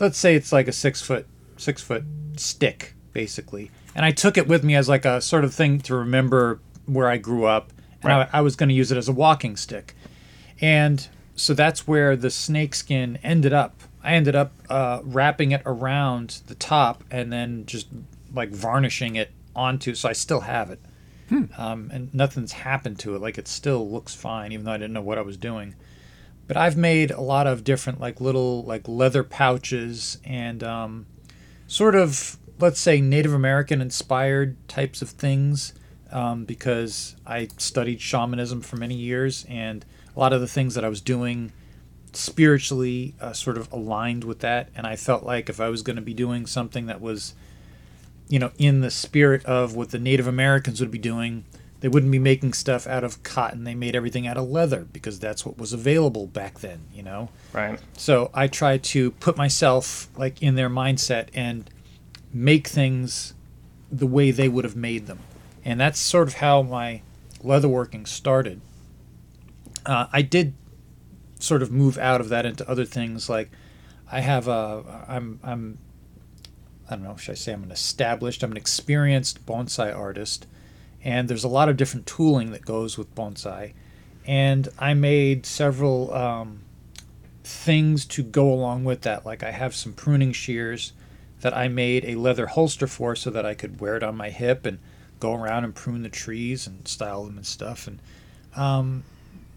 let's 0.00 0.16
say 0.16 0.36
it's 0.36 0.52
like 0.52 0.68
a 0.68 0.72
six 0.72 1.02
foot 1.02 1.26
six 1.56 1.82
foot 1.82 2.04
stick 2.36 2.94
basically 3.12 3.68
and 3.96 4.04
i 4.04 4.12
took 4.12 4.36
it 4.38 4.46
with 4.46 4.62
me 4.62 4.76
as 4.76 4.88
like 4.88 5.04
a 5.04 5.20
sort 5.20 5.42
of 5.42 5.52
thing 5.52 5.80
to 5.80 5.92
remember 5.92 6.60
where 6.86 7.08
i 7.08 7.16
grew 7.16 7.44
up 7.44 7.72
and 8.02 8.04
Right. 8.04 8.28
I, 8.32 8.38
I 8.38 8.40
was 8.42 8.54
going 8.54 8.68
to 8.68 8.74
use 8.76 8.92
it 8.92 8.96
as 8.96 9.08
a 9.08 9.12
walking 9.12 9.56
stick 9.56 9.96
and 10.60 11.04
so 11.38 11.54
that's 11.54 11.86
where 11.86 12.16
the 12.16 12.30
snake 12.30 12.74
skin 12.74 13.18
ended 13.22 13.52
up. 13.52 13.80
I 14.02 14.14
ended 14.14 14.34
up 14.34 14.52
uh, 14.68 15.00
wrapping 15.04 15.52
it 15.52 15.62
around 15.64 16.40
the 16.46 16.54
top 16.54 17.04
and 17.10 17.32
then 17.32 17.64
just 17.66 17.88
like 18.34 18.50
varnishing 18.50 19.16
it 19.16 19.30
onto 19.56 19.94
so 19.94 20.08
i 20.08 20.12
still 20.12 20.40
have 20.40 20.70
it. 20.70 20.80
Um, 21.58 21.90
and 21.92 22.14
nothing's 22.14 22.52
happened 22.52 22.98
to 23.00 23.14
it. 23.14 23.20
Like 23.20 23.38
it 23.38 23.48
still 23.48 23.90
looks 23.90 24.14
fine 24.14 24.52
even 24.52 24.64
though 24.64 24.72
i 24.72 24.76
didn't 24.76 24.92
know 24.92 25.02
what 25.02 25.18
i 25.18 25.22
was 25.22 25.36
doing. 25.36 25.74
But 26.46 26.56
I've 26.56 26.76
made 26.76 27.10
a 27.10 27.20
lot 27.20 27.46
of 27.46 27.64
different 27.64 28.00
like 28.00 28.20
little 28.20 28.64
like 28.64 28.88
leather 28.88 29.22
pouches 29.22 30.18
and 30.24 30.64
um, 30.64 31.06
sort 31.66 31.94
of 31.94 32.38
let's 32.58 32.80
say 32.80 33.00
Native 33.00 33.32
American 33.32 33.80
inspired 33.80 34.56
types 34.68 35.02
of 35.02 35.10
things 35.10 35.72
um, 36.10 36.44
because 36.44 37.14
I 37.26 37.48
studied 37.58 38.00
shamanism 38.00 38.62
for 38.62 38.76
many 38.76 38.94
years 38.94 39.46
and 39.48 39.84
a 40.18 40.20
lot 40.20 40.32
of 40.32 40.40
the 40.40 40.48
things 40.48 40.74
that 40.74 40.84
I 40.84 40.88
was 40.88 41.00
doing 41.00 41.52
spiritually 42.12 43.14
uh, 43.20 43.32
sort 43.32 43.56
of 43.56 43.70
aligned 43.72 44.24
with 44.24 44.40
that 44.40 44.68
and 44.74 44.86
I 44.86 44.96
felt 44.96 45.22
like 45.22 45.48
if 45.48 45.60
I 45.60 45.68
was 45.68 45.82
going 45.82 45.96
to 45.96 46.02
be 46.02 46.14
doing 46.14 46.46
something 46.46 46.86
that 46.86 47.00
was 47.00 47.34
you 48.28 48.38
know 48.38 48.50
in 48.58 48.80
the 48.80 48.90
spirit 48.90 49.44
of 49.46 49.76
what 49.76 49.90
the 49.90 49.98
Native 49.98 50.26
Americans 50.26 50.80
would 50.80 50.90
be 50.90 50.98
doing 50.98 51.44
they 51.80 51.86
wouldn't 51.86 52.10
be 52.10 52.18
making 52.18 52.54
stuff 52.54 52.86
out 52.86 53.04
of 53.04 53.22
cotton 53.22 53.62
they 53.64 53.74
made 53.74 53.94
everything 53.94 54.26
out 54.26 54.36
of 54.36 54.48
leather 54.48 54.86
because 54.92 55.20
that's 55.20 55.46
what 55.46 55.56
was 55.58 55.72
available 55.72 56.26
back 56.26 56.58
then 56.58 56.80
you 56.92 57.02
know 57.02 57.28
Right. 57.52 57.78
so 57.96 58.30
I 58.34 58.48
try 58.48 58.78
to 58.78 59.12
put 59.12 59.36
myself 59.36 60.08
like 60.16 60.42
in 60.42 60.56
their 60.56 60.70
mindset 60.70 61.28
and 61.34 61.70
make 62.32 62.66
things 62.66 63.34
the 63.92 64.06
way 64.06 64.30
they 64.30 64.48
would 64.48 64.64
have 64.64 64.76
made 64.76 65.06
them. 65.06 65.20
And 65.64 65.80
that's 65.80 65.98
sort 65.98 66.28
of 66.28 66.34
how 66.34 66.62
my 66.62 67.00
leatherworking 67.42 68.06
started. 68.06 68.60
Uh, 69.88 70.06
I 70.12 70.22
did 70.22 70.54
sort 71.40 71.62
of 71.62 71.72
move 71.72 71.98
out 71.98 72.20
of 72.20 72.28
that 72.28 72.46
into 72.46 72.68
other 72.68 72.84
things. 72.84 73.28
Like 73.28 73.50
I 74.10 74.20
have 74.20 74.46
a, 74.46 75.04
I'm, 75.08 75.40
I'm, 75.42 75.78
I 76.88 76.94
don't 76.94 77.04
know, 77.04 77.16
should 77.16 77.32
I 77.32 77.36
say 77.36 77.52
I'm 77.52 77.64
an 77.64 77.70
established, 77.70 78.42
I'm 78.42 78.50
an 78.50 78.56
experienced 78.56 79.44
bonsai 79.46 79.94
artist, 79.96 80.46
and 81.02 81.28
there's 81.28 81.44
a 81.44 81.48
lot 81.48 81.68
of 81.68 81.76
different 81.76 82.06
tooling 82.06 82.50
that 82.52 82.64
goes 82.64 82.98
with 82.98 83.14
bonsai, 83.14 83.72
and 84.26 84.68
I 84.78 84.94
made 84.94 85.46
several 85.46 86.12
um, 86.14 86.60
things 87.44 88.04
to 88.06 88.22
go 88.22 88.52
along 88.52 88.84
with 88.84 89.02
that. 89.02 89.24
Like 89.24 89.42
I 89.42 89.50
have 89.50 89.74
some 89.74 89.92
pruning 89.92 90.32
shears 90.32 90.92
that 91.40 91.56
I 91.56 91.68
made 91.68 92.04
a 92.04 92.16
leather 92.16 92.46
holster 92.46 92.86
for, 92.86 93.14
so 93.14 93.30
that 93.30 93.46
I 93.46 93.54
could 93.54 93.80
wear 93.80 93.96
it 93.96 94.02
on 94.02 94.16
my 94.16 94.30
hip 94.30 94.66
and 94.66 94.78
go 95.20 95.34
around 95.34 95.64
and 95.64 95.74
prune 95.74 96.02
the 96.02 96.08
trees 96.08 96.66
and 96.66 96.86
style 96.88 97.24
them 97.24 97.36
and 97.36 97.46
stuff. 97.46 97.86
And 97.86 98.00
um, 98.56 99.04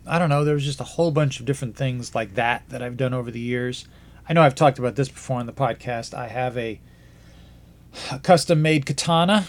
I 0.06 0.18
don't 0.20 0.30
know, 0.30 0.44
there 0.44 0.56
was 0.56 0.66
just 0.66 0.80
a 0.80 0.86
whole 0.86 1.12
bunch 1.12 1.40
of 1.40 1.46
different 1.46 1.76
things 1.76 2.16
like 2.16 2.36
that 2.36 2.64
that 2.70 2.82
I've 2.82 2.98
done 2.98 3.14
over 3.14 3.30
the 3.32 3.40
years. 3.40 3.88
I 4.28 4.34
know 4.34 4.42
I've 4.42 4.56
talked 4.56 4.80
about 4.80 4.96
this 4.96 5.10
before 5.10 5.40
on 5.40 5.46
the 5.46 5.54
podcast. 5.54 6.14
I 6.14 6.28
have 6.28 6.58
a, 6.58 6.80
a 8.12 8.20
custom 8.20 8.62
made 8.62 8.86
katana 8.86 9.46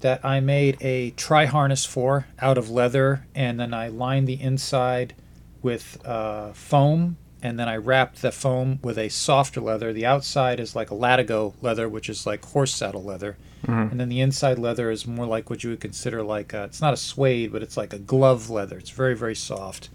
that 0.00 0.24
I 0.24 0.40
made 0.40 0.78
a 0.80 1.10
tri 1.10 1.46
harness 1.46 1.84
for 1.84 2.26
out 2.40 2.58
of 2.58 2.70
leather, 2.70 3.26
and 3.34 3.58
then 3.58 3.72
I 3.72 3.88
lined 3.88 4.26
the 4.26 4.40
inside 4.40 5.14
with 5.62 6.04
uh, 6.04 6.52
foam, 6.52 7.16
and 7.42 7.58
then 7.58 7.68
I 7.68 7.76
wrapped 7.76 8.22
the 8.22 8.32
foam 8.32 8.80
with 8.82 8.98
a 8.98 9.08
softer 9.08 9.60
leather. 9.60 9.92
The 9.92 10.06
outside 10.06 10.58
is 10.58 10.74
like 10.74 10.90
a 10.90 10.94
latigo 10.94 11.54
leather, 11.60 11.88
which 11.88 12.08
is 12.08 12.26
like 12.26 12.44
horse 12.44 12.74
saddle 12.74 13.02
leather, 13.02 13.36
and 13.66 14.00
then 14.00 14.08
the 14.08 14.20
inside 14.20 14.58
leather 14.58 14.90
is 14.90 15.06
more 15.06 15.26
like 15.26 15.48
what 15.48 15.62
you 15.62 15.70
would 15.70 15.80
consider 15.80 16.22
like 16.22 16.52
a, 16.52 16.64
it's 16.64 16.80
not 16.80 16.92
a 16.92 16.96
suede, 16.96 17.52
but 17.52 17.62
it's 17.62 17.76
like 17.76 17.92
a 17.92 17.98
glove 17.98 18.50
leather. 18.50 18.78
It's 18.78 18.90
very 18.90 19.14
very 19.14 19.34
soft, 19.34 19.88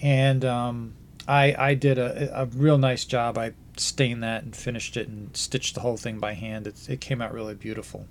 and 0.00 0.44
um, 0.44 0.94
I 1.26 1.54
I 1.58 1.74
did 1.74 1.98
a, 1.98 2.42
a 2.42 2.46
real 2.46 2.78
nice 2.78 3.04
job. 3.04 3.36
I 3.36 3.52
stained 3.76 4.22
that 4.22 4.42
and 4.42 4.56
finished 4.56 4.96
it 4.96 5.08
and 5.08 5.36
stitched 5.36 5.74
the 5.74 5.80
whole 5.80 5.96
thing 5.96 6.18
by 6.18 6.34
hand. 6.34 6.66
It's, 6.66 6.88
it 6.88 7.00
came 7.00 7.22
out 7.22 7.32
really 7.32 7.54
beautiful. 7.54 8.06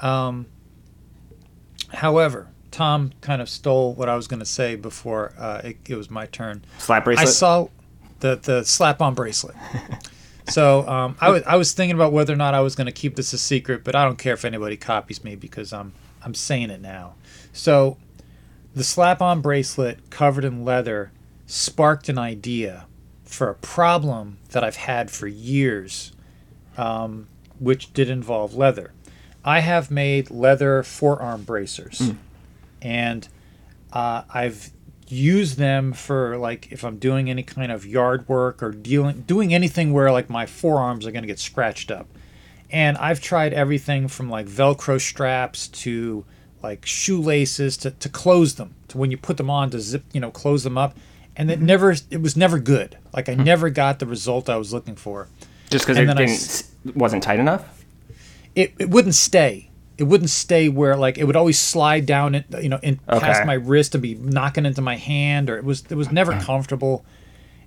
Um, 0.00 0.46
however, 1.92 2.48
Tom 2.70 3.12
kind 3.20 3.42
of 3.42 3.48
stole 3.48 3.94
what 3.94 4.08
I 4.08 4.16
was 4.16 4.26
going 4.26 4.40
to 4.40 4.46
say 4.46 4.76
before 4.76 5.34
uh, 5.38 5.60
it, 5.62 5.76
it 5.88 5.94
was 5.94 6.10
my 6.10 6.26
turn. 6.26 6.64
Slap 6.78 7.04
bracelet. 7.04 7.28
I 7.28 7.30
saw 7.30 7.68
the 8.20 8.36
the 8.36 8.64
slap 8.64 9.02
on 9.02 9.14
bracelet. 9.14 9.56
so 10.48 10.86
um, 10.88 11.16
I 11.20 11.30
was 11.30 11.42
I 11.44 11.56
was 11.56 11.72
thinking 11.72 11.94
about 11.94 12.12
whether 12.12 12.32
or 12.32 12.36
not 12.36 12.54
I 12.54 12.60
was 12.60 12.74
going 12.74 12.86
to 12.86 12.92
keep 12.92 13.16
this 13.16 13.32
a 13.32 13.38
secret, 13.38 13.84
but 13.84 13.94
I 13.94 14.04
don't 14.04 14.18
care 14.18 14.34
if 14.34 14.44
anybody 14.44 14.76
copies 14.76 15.22
me 15.22 15.36
because 15.36 15.72
I'm 15.72 15.92
I'm 16.24 16.34
saying 16.34 16.70
it 16.70 16.80
now. 16.80 17.14
So 17.52 17.96
the 18.74 18.84
slap 18.84 19.20
on 19.20 19.40
bracelet 19.40 20.10
covered 20.10 20.44
in 20.44 20.64
leather 20.64 21.12
sparked 21.46 22.08
an 22.08 22.18
idea 22.18 22.86
for 23.24 23.48
a 23.50 23.54
problem 23.54 24.38
that 24.50 24.62
I've 24.64 24.76
had 24.76 25.10
for 25.10 25.26
years, 25.26 26.12
um, 26.76 27.28
which 27.58 27.92
did 27.92 28.08
involve 28.10 28.54
leather. 28.54 28.92
I 29.44 29.60
have 29.60 29.90
made 29.90 30.30
leather 30.30 30.82
forearm 30.82 31.42
bracers, 31.42 32.12
and 32.80 33.28
uh, 33.92 34.22
I've 34.32 34.70
used 35.12 35.58
them 35.58 35.92
for 35.92 36.36
like 36.38 36.72
if 36.72 36.84
I'm 36.84 36.98
doing 36.98 37.30
any 37.30 37.42
kind 37.42 37.70
of 37.70 37.86
yard 37.86 38.28
work 38.28 38.62
or 38.62 38.70
dealing 38.70 39.22
doing 39.22 39.54
anything 39.54 39.92
where 39.92 40.10
like 40.10 40.30
my 40.30 40.46
forearms 40.46 41.06
are 41.06 41.12
going 41.12 41.22
to 41.22 41.28
get 41.28 41.38
scratched 41.38 41.90
up. 41.90 42.06
And 42.70 42.96
I've 42.96 43.20
tried 43.20 43.52
everything 43.52 44.08
from 44.08 44.30
like 44.30 44.46
Velcro 44.46 45.00
straps 45.00 45.68
to 45.68 46.24
like 46.62 46.86
shoelaces 46.86 47.76
to, 47.78 47.90
to 47.90 48.08
close 48.08 48.54
them 48.54 48.74
to 48.88 48.98
when 48.98 49.10
you 49.10 49.18
put 49.18 49.36
them 49.36 49.50
on 49.50 49.70
to 49.70 49.80
zip 49.80 50.04
you 50.12 50.20
know 50.20 50.30
close 50.30 50.64
them 50.64 50.78
up, 50.78 50.96
and 51.36 51.50
it 51.50 51.58
mm-hmm. 51.58 51.66
never 51.66 51.90
it 52.10 52.22
was 52.22 52.36
never 52.36 52.58
good. 52.58 52.96
Like 53.12 53.28
I 53.28 53.34
mm-hmm. 53.34 53.44
never 53.44 53.70
got 53.70 53.98
the 53.98 54.06
result 54.06 54.48
I 54.48 54.56
was 54.56 54.72
looking 54.72 54.96
for 54.96 55.28
Just 55.70 55.86
because 55.86 55.98
it 55.98 56.06
didn't, 56.06 56.30
s- 56.30 56.70
wasn't 56.94 57.22
tight 57.22 57.40
enough. 57.40 57.84
it, 58.54 58.72
it 58.78 58.88
wouldn't 58.90 59.14
stay. 59.14 59.68
It 60.02 60.08
wouldn't 60.08 60.30
stay 60.30 60.68
where 60.68 60.96
like 60.96 61.16
it 61.16 61.24
would 61.24 61.36
always 61.36 61.60
slide 61.60 62.06
down 62.06 62.34
it, 62.34 62.46
you 62.60 62.68
know, 62.68 62.80
in 62.82 62.96
past 63.06 63.46
my 63.46 63.54
wrist 63.54 63.94
and 63.94 64.02
be 64.02 64.16
knocking 64.16 64.66
into 64.66 64.82
my 64.82 64.96
hand, 64.96 65.48
or 65.48 65.56
it 65.56 65.62
was 65.62 65.84
it 65.88 65.94
was 65.94 66.10
never 66.10 66.32
comfortable. 66.40 67.04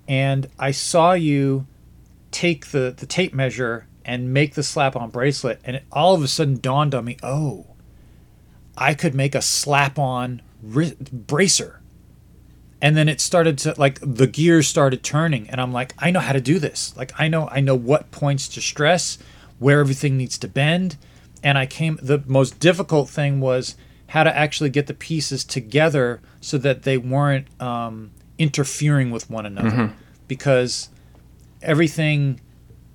And 0.05 0.49
I 0.59 0.71
saw 0.71 1.13
you 1.13 1.65
take 2.31 2.71
the 2.71 2.93
the 2.95 3.05
tape 3.05 3.33
measure 3.33 3.87
and 4.03 4.33
make 4.33 4.55
the 4.55 4.63
slap 4.63 4.97
on 4.97 5.11
bracelet, 5.11 5.61
and 5.63 5.77
it 5.77 5.85
all 5.93 6.13
of 6.13 6.21
a 6.23 6.27
sudden 6.27 6.59
dawned 6.59 6.93
on 6.93 7.05
me, 7.05 7.15
oh, 7.23 7.67
I 8.77 8.95
could 8.95 9.15
make 9.15 9.33
a 9.33 9.41
slap 9.41 9.97
on 9.97 10.41
ri- 10.61 10.97
bracer. 11.13 11.79
And 12.81 12.97
then 12.97 13.07
it 13.07 13.21
started 13.21 13.57
to 13.59 13.75
like 13.77 13.99
the 14.01 14.27
gears 14.27 14.67
started 14.67 15.03
turning, 15.03 15.49
and 15.49 15.61
I'm 15.61 15.71
like, 15.71 15.93
I 15.99 16.11
know 16.11 16.19
how 16.19 16.33
to 16.33 16.41
do 16.41 16.59
this. 16.59 16.93
Like 16.97 17.13
I 17.17 17.29
know 17.29 17.47
I 17.49 17.61
know 17.61 17.75
what 17.75 18.11
points 18.11 18.49
to 18.49 18.61
stress, 18.61 19.17
where 19.57 19.79
everything 19.79 20.17
needs 20.17 20.37
to 20.39 20.49
bend, 20.49 20.97
and 21.43 21.57
I 21.57 21.65
came. 21.65 21.99
The 22.01 22.23
most 22.25 22.59
difficult 22.59 23.09
thing 23.09 23.39
was 23.39 23.75
how 24.07 24.23
to 24.23 24.35
actually 24.35 24.69
get 24.69 24.87
the 24.87 24.93
pieces 24.93 25.43
together 25.43 26.21
so 26.39 26.57
that 26.59 26.83
they 26.83 26.97
weren't 26.97 27.47
um, 27.61 28.11
interfering 28.37 29.11
with 29.11 29.29
one 29.29 29.45
another, 29.45 29.93
because 30.27 30.89
everything 31.61 32.39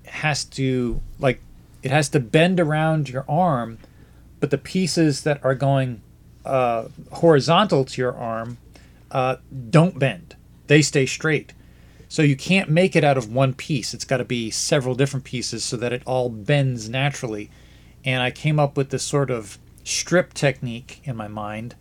has 0.07 0.45
to 0.45 1.01
like 1.19 1.41
it 1.83 1.91
has 1.91 2.09
to 2.11 2.21
bend 2.21 2.61
around 2.61 3.09
your 3.09 3.25
arm, 3.29 3.79
but 4.39 4.51
the 4.51 4.59
pieces 4.59 5.23
that 5.23 5.43
are 5.45 5.55
going 5.55 6.03
uh, 6.45 6.85
horizontal 7.13 7.85
to 7.85 8.01
your 8.01 8.15
arm 8.15 8.59
uh, 9.11 9.37
don't 9.71 9.99
bend; 9.99 10.37
they 10.67 10.83
stay 10.83 11.07
straight. 11.07 11.53
So 12.09 12.23
you 12.23 12.35
can't 12.35 12.69
make 12.69 12.97
it 12.97 13.05
out 13.05 13.17
of 13.17 13.33
one 13.33 13.55
piece. 13.55 13.95
It's 13.95 14.05
got 14.05 14.17
to 14.17 14.25
be 14.25 14.51
several 14.51 14.97
different 14.97 15.25
pieces 15.25 15.63
so 15.63 15.77
that 15.77 15.93
it 15.93 16.03
all 16.07 16.29
bends 16.29 16.89
naturally. 16.89 17.51
And 18.05 18.23
I 18.23 18.31
came 18.31 18.59
up 18.59 18.77
with 18.77 18.91
this 18.91 19.03
sort 19.03 19.31
of 19.31 19.59
strip 19.85 20.35
technique 20.35 21.01
in 21.05 21.17
my 21.17 21.29
mind 21.29 21.75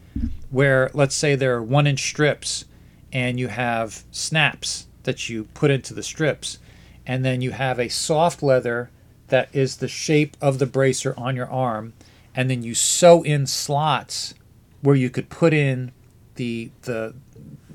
where 0.49 0.89
let's 0.93 1.15
say 1.15 1.36
there 1.36 1.55
are 1.55 1.63
one 1.63 1.86
inch 1.86 2.01
strips 2.01 2.65
and 3.11 3.39
you 3.39 3.47
have 3.47 4.03
snaps 4.11 4.88
that 5.03 5.30
you 5.30 5.45
put 5.53 5.70
into 5.72 5.93
the 5.93 6.03
strips 6.03 6.59
and 7.05 7.24
then 7.26 7.41
you 7.41 7.51
have 7.51 7.80
a 7.80 7.89
soft 7.89 8.41
leather 8.41 8.89
that 9.28 9.49
is 9.53 9.78
the 9.78 9.88
shape 9.88 10.36
of 10.41 10.59
the 10.59 10.65
bracer 10.65 11.13
on 11.17 11.36
your 11.36 11.49
arm 11.49 11.93
and 12.36 12.49
then 12.49 12.63
you 12.63 12.74
sew 12.74 13.22
in 13.24 13.45
slots 13.45 14.34
where 14.82 14.95
you 14.95 15.09
could 15.09 15.30
put 15.30 15.53
in 15.53 15.91
the 16.36 16.72
the 16.84 17.13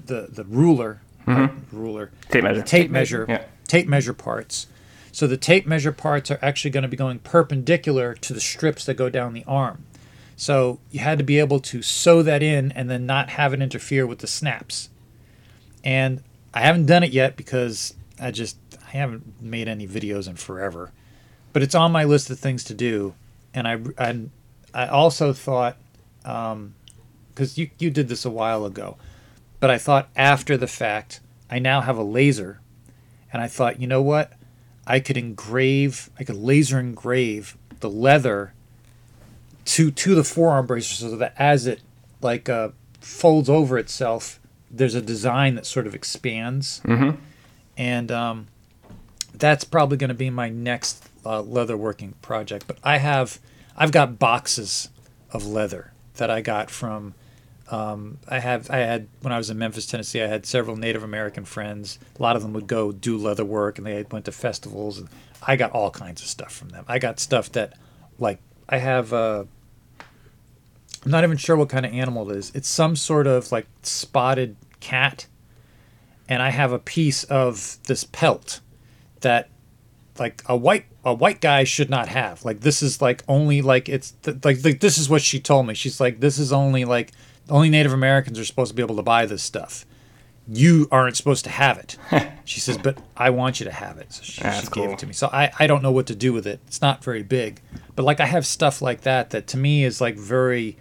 the, 0.07 0.29
the 0.31 0.45
ruler 0.45 1.01
mm-hmm. 1.27 1.77
ruler 1.77 2.11
Tape 2.31 2.45
measure. 2.45 2.63
tape 2.63 2.91
measure 2.91 3.27
Yeah. 3.29 3.45
tape 3.69 3.87
measure 3.87 4.15
parts 4.15 4.67
so 5.15 5.29
the 5.29 5.37
tape 5.37 5.65
measure 5.65 5.93
parts 5.93 6.29
are 6.33 6.41
actually 6.43 6.73
going 6.73 6.83
to 6.83 6.89
be 6.89 6.97
going 6.97 7.21
perpendicular 7.21 8.15
to 8.15 8.33
the 8.33 8.41
strips 8.41 8.85
that 8.85 8.95
go 8.95 9.09
down 9.09 9.33
the 9.33 9.45
arm. 9.47 9.87
So 10.35 10.81
you 10.91 10.99
had 10.99 11.19
to 11.19 11.25
be 11.25 11.39
able 11.39 11.61
to 11.61 11.83
sew 11.83 12.21
that 12.25 12.43
in 12.43 12.73
and 12.73 12.91
then 12.91 13.07
not 13.07 13.31
have 13.31 13.53
it 13.53 13.63
interfere 13.63 14.09
with 14.09 14.19
the 14.19 14.27
snaps. 14.27 14.89
And 15.85 16.21
i 16.53 16.63
haven't 16.63 16.87
done 16.87 17.05
it 17.05 17.13
yet 17.13 17.37
because 17.37 17.95
i 18.21 18.33
just 18.33 18.57
i 18.85 18.91
haven't 18.91 19.41
made 19.41 19.69
any 19.69 19.87
videos 19.87 20.27
in 20.27 20.35
forever. 20.35 20.91
But 21.53 21.63
it's 21.63 21.77
on 21.77 21.93
my 21.93 22.03
list 22.03 22.29
of 22.31 22.41
things 22.41 22.65
to 22.65 22.75
do. 22.75 23.15
And 23.55 23.69
i 23.69 23.79
and 23.97 24.33
i 24.75 24.89
also 24.89 25.33
thought 25.33 25.77
um, 26.25 26.75
because 27.29 27.57
you, 27.57 27.71
you 27.79 27.91
did 27.91 28.09
this 28.09 28.25
a 28.25 28.31
while 28.31 28.65
ago 28.65 28.97
but 29.61 29.71
i 29.71 29.79
thought 29.79 30.09
after 30.17 30.57
the 30.57 30.67
fact 30.67 31.21
i 31.49 31.61
now 31.61 31.83
have 31.83 31.99
a 31.99 32.03
laser. 32.03 32.59
And 33.33 33.41
i 33.41 33.47
thought 33.47 33.81
you 33.81 33.87
know 33.87 34.03
what 34.03 34.33
i 34.87 35.01
could 35.01 35.17
engrave 35.17 36.11
i 36.19 36.25
could 36.25 36.37
laser 36.37 36.79
engrave 36.79 37.57
the 37.81 37.91
leather 37.91 38.53
to 39.65 39.91
to 39.91 40.15
the 40.15 40.25
forearm 40.25 40.67
bracer 40.67 40.95
so 40.95 41.17
that 41.17 41.35
as 41.39 41.67
it 41.67 41.81
like 42.21 42.49
uh, 42.49 42.71
folds 43.01 43.49
over 43.49 43.79
itself 43.79 44.41
there's 44.71 44.95
a 44.95 45.03
design 45.03 45.55
that 45.55 45.67
sort 45.67 45.87
of 45.87 45.95
expands 45.95 46.81
mm-hmm. 46.85 47.19
and 47.77 48.11
um, 48.11 48.49
that's 49.35 49.65
probably 49.65 49.97
going 49.97 50.09
to 50.09 50.15
be 50.15 50.31
my 50.31 50.49
next 50.49 51.09
uh, 51.25 51.41
leather 51.41 51.77
working 51.77 52.15
project 52.23 52.67
but 52.67 52.79
i 52.83 52.99
have 52.99 53.39
i've 53.77 53.93
got 53.93 54.19
boxes 54.19 54.89
of 55.31 55.47
leather 55.47 55.93
that 56.17 56.31
i 56.31 56.41
got 56.41 56.71
from 56.71 57.15
um, 57.75 58.19
i 58.29 58.39
have 58.39 58.71
i 58.71 58.77
had 58.77 59.09
when 59.23 59.33
i 59.33 59.39
was 59.39 59.51
in 59.51 59.59
memphis 59.59 59.87
tennessee 59.87 60.23
i 60.23 60.27
had 60.27 60.47
several 60.47 60.77
native 60.77 61.03
american 61.03 61.45
friends 61.45 61.99
a 62.19 62.23
lot 62.23 62.37
of 62.37 62.43
them 62.43 62.53
would 62.53 62.67
go 62.67 62.93
do 62.93 63.17
leather 63.17 63.45
work 63.45 63.79
and 63.79 63.87
they 63.87 64.05
went 64.11 64.25
to 64.25 64.33
festivals 64.33 64.99
and 64.99 65.09
i 65.47 65.57
got 65.57 65.71
all 65.73 65.91
kinds 65.91 66.23
of 66.23 66.29
stuff 66.29 66.53
from 66.53 66.69
them 66.71 66.85
i 66.89 66.99
got 66.99 67.19
stuff 67.19 67.51
that 67.53 67.77
like 68.19 68.39
i 68.69 68.79
have 68.79 69.13
uh, 69.13 69.45
i'm 71.05 71.11
not 71.11 71.25
even 71.25 71.37
sure 71.37 71.57
what 71.57 71.69
kind 71.69 71.85
of 71.85 71.93
animal 71.93 72.31
it 72.31 72.37
is 72.37 72.53
it's 72.55 72.69
some 72.69 72.95
sort 72.95 73.27
of 73.27 73.51
like 73.51 73.67
spotted 73.83 74.57
cat 74.81 75.27
and 76.29 76.43
i 76.43 76.51
have 76.51 76.73
a 76.73 76.79
piece 76.79 77.25
of 77.25 77.79
this 77.85 78.05
pelt 78.05 78.61
that 79.21 79.49
like 80.19 80.43
a 80.47 80.57
white 80.57 80.87
a 81.05 81.13
white 81.13 81.41
guy 81.41 81.65
should 81.65 81.91
not 81.91 82.09
have. 82.09 82.45
Like 82.45 82.61
this 82.61 82.83
is 82.83 83.03
like 83.03 83.23
only 83.29 83.63
like 83.63 83.89
it's 83.89 84.13
th- 84.23 84.39
like, 84.45 84.65
like 84.65 84.81
this 84.81 84.97
is 84.97 85.09
what 85.09 85.23
she 85.23 85.39
told 85.39 85.67
me. 85.67 85.75
She's 85.75 86.01
like 86.01 86.21
this 86.21 86.39
is 86.39 86.53
only 86.53 86.85
like 86.85 87.13
only 87.51 87.69
Native 87.71 87.93
Americans 87.93 88.39
are 88.39 88.45
supposed 88.45 88.71
to 88.71 88.75
be 88.75 88.83
able 88.83 88.97
to 88.97 89.03
buy 89.03 89.27
this 89.27 89.43
stuff. 89.43 89.85
you 90.47 90.87
aren't 90.91 91.17
supposed 91.17 91.45
to 91.45 91.51
have 91.51 91.79
it. 91.79 91.97
she 92.45 92.61
says, 92.61 92.77
but 92.79 92.99
I 93.17 93.31
want 93.31 93.61
you 93.61 93.65
to 93.65 93.73
have 93.73 93.97
it. 93.99 94.13
So 94.13 94.23
she, 94.23 94.33
she 94.33 94.41
gave 94.43 94.71
cool. 94.71 94.93
it 94.93 94.99
to 94.99 95.07
me. 95.07 95.13
So 95.15 95.29
I, 95.33 95.51
I 95.59 95.67
don't 95.67 95.83
know 95.83 95.93
what 95.93 96.07
to 96.09 96.15
do 96.15 96.33
with 96.33 96.47
it. 96.47 96.61
It's 96.67 96.83
not 96.83 97.03
very 97.03 97.23
big. 97.23 97.63
But 97.97 98.03
like 98.05 98.21
I 98.21 98.27
have 98.27 98.45
stuff 98.47 98.83
like 98.83 99.03
that 99.03 99.31
that 99.31 99.47
to 99.49 99.57
me 99.57 99.85
is 99.85 100.01
like 100.01 100.17
very 100.17 100.77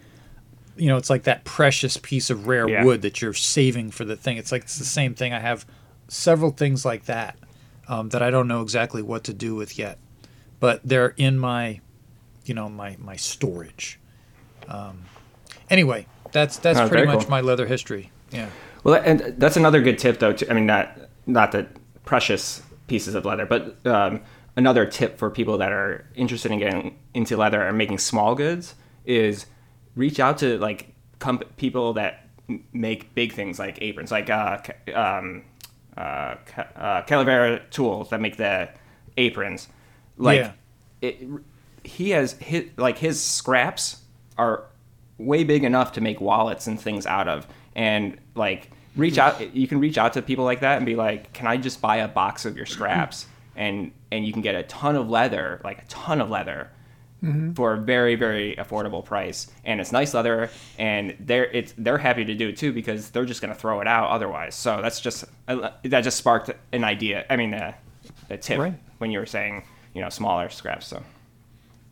you 0.76 0.88
know, 0.88 0.98
it's 0.98 1.10
like 1.10 1.24
that 1.24 1.44
precious 1.44 1.98
piece 1.98 2.30
of 2.32 2.48
rare 2.48 2.68
Yeah. 2.68 2.84
wood 2.84 3.04
that 3.04 3.22
you're 3.22 3.34
saving 3.34 3.92
for 3.92 4.06
the 4.06 4.16
thing. 4.16 4.38
It's 4.38 4.52
like 4.52 4.64
it's 4.64 4.80
the 4.80 4.86
same 4.86 5.14
thing. 5.14 5.32
I 5.32 5.40
have 5.40 5.66
several 6.08 6.50
things 6.52 6.84
like 6.84 7.06
that 7.06 7.38
um, 7.88 8.10
that 8.10 8.24
I 8.24 8.32
don't 8.32 8.48
know 8.48 8.62
exactly 8.64 9.02
what 9.04 9.24
to 9.26 9.34
do 9.34 9.54
with 9.56 9.78
yet, 9.78 10.00
but 10.60 10.82
they're 10.84 11.14
in 11.16 11.38
my, 11.38 11.80
you 12.46 12.54
know, 12.56 12.70
my 12.70 12.98
my 13.00 13.16
storage. 13.16 14.00
Um, 14.68 15.04
anyway, 15.74 16.06
that's 16.32 16.58
that's 16.58 16.80
Oh, 16.80 16.88
pretty 16.88 17.06
much 17.08 17.22
cool. 17.22 17.30
my 17.32 17.42
leather 17.42 17.66
history. 17.68 18.12
Yeah. 18.32 18.50
Well, 18.84 19.02
and 19.04 19.36
that's 19.38 19.58
another 19.58 19.82
good 19.82 19.98
tip, 19.98 20.20
though. 20.20 20.34
To, 20.34 20.50
I 20.50 20.54
mean, 20.54 20.66
not 20.66 20.98
not 21.26 21.52
the 21.52 21.68
precious 22.06 22.62
pieces 22.88 23.16
of 23.16 23.26
leather, 23.26 23.46
but 23.46 23.86
um, 23.86 24.22
another 24.56 24.86
tip 24.86 25.18
for 25.18 25.30
people 25.30 25.58
that 25.58 25.72
are 25.72 26.06
interested 26.16 26.52
in 26.52 26.60
getting 26.60 26.98
into 27.14 27.38
leather 27.38 27.62
and 27.62 27.78
making 27.78 27.98
small 27.98 28.36
goods 28.36 28.76
is 29.06 29.46
reach 29.96 30.20
out 30.20 30.38
to 30.40 30.58
like 30.60 30.94
comp- 31.20 31.56
people 31.58 31.94
that 31.94 32.28
m- 32.50 32.64
make 32.74 33.14
big 33.16 33.32
things 33.34 33.58
like 33.60 33.82
aprons, 33.82 34.12
like 34.12 34.30
uh, 34.30 34.58
um, 34.94 35.44
uh, 35.98 36.36
uh, 36.76 37.02
Calavera 37.04 37.62
tools 37.70 38.10
that 38.10 38.20
make 38.20 38.36
the 38.38 38.70
aprons. 39.18 39.68
Like, 40.18 40.40
Yeah. 40.42 40.52
it, 41.02 41.18
he 41.84 42.10
has 42.12 42.34
his 42.34 42.66
like 42.78 42.98
his 42.98 43.22
scraps 43.22 44.02
are 44.38 44.66
way 45.18 45.44
big 45.44 45.64
enough 45.64 45.92
to 45.94 46.02
make 46.02 46.20
wallets 46.22 46.68
and 46.68 46.80
things 46.80 47.06
out 47.06 47.28
of. 47.28 47.48
And 47.76 48.18
like 48.36 48.70
reach 48.96 49.18
out 49.18 49.56
you 49.56 49.68
can 49.68 49.80
reach 49.80 49.98
out 49.98 50.14
to 50.14 50.22
people 50.22 50.46
like 50.46 50.60
that 50.62 50.78
and 50.78 50.86
be 50.86 50.96
like 50.96 51.34
can 51.34 51.48
i 51.48 51.58
just 51.58 51.82
buy 51.82 51.98
a 51.98 52.08
box 52.08 52.46
of 52.46 52.56
your 52.58 52.66
scraps? 52.66 53.26
And 53.56 53.92
and 54.12 54.26
you 54.26 54.34
can 54.34 54.42
get 54.42 54.56
a 54.56 54.64
ton 54.64 54.96
of 54.96 55.10
leather 55.12 55.62
like 55.64 55.84
a 55.84 55.86
ton 55.86 56.22
of 56.22 56.30
leather 56.30 56.70
for 57.56 57.74
a 57.74 57.78
very 57.78 58.16
very 58.16 58.56
affordable 58.58 59.06
price. 59.06 59.50
And 59.64 59.80
it's 59.80 59.92
nice 59.92 60.14
leather 60.14 60.50
and 60.80 61.16
they're 61.20 61.46
it's 61.46 61.74
they're 61.78 62.00
happy 62.00 62.26
to 62.26 62.34
do 62.36 62.50
it 62.50 62.58
too 62.58 62.74
because 62.74 63.12
they're 63.12 63.26
just 63.26 63.42
going 63.42 63.54
to 63.54 63.60
throw 63.60 63.80
it 63.80 63.88
out 63.88 64.10
otherwise. 64.10 64.56
So 64.56 64.82
that's 64.82 65.00
just 65.00 65.24
that 65.48 66.02
just 66.02 66.18
sparked 66.18 66.50
an 66.72 66.84
idea 66.84 67.26
i 67.30 67.36
mean 67.38 67.54
a, 67.54 67.76
a 68.30 68.38
tip 68.38 68.58
Right. 68.60 68.74
when 68.98 69.12
you 69.12 69.20
were 69.20 69.26
saying 69.28 69.64
you 69.94 70.02
know 70.02 70.10
smaller 70.10 70.50
scraps 70.50 70.88
so. 70.88 71.04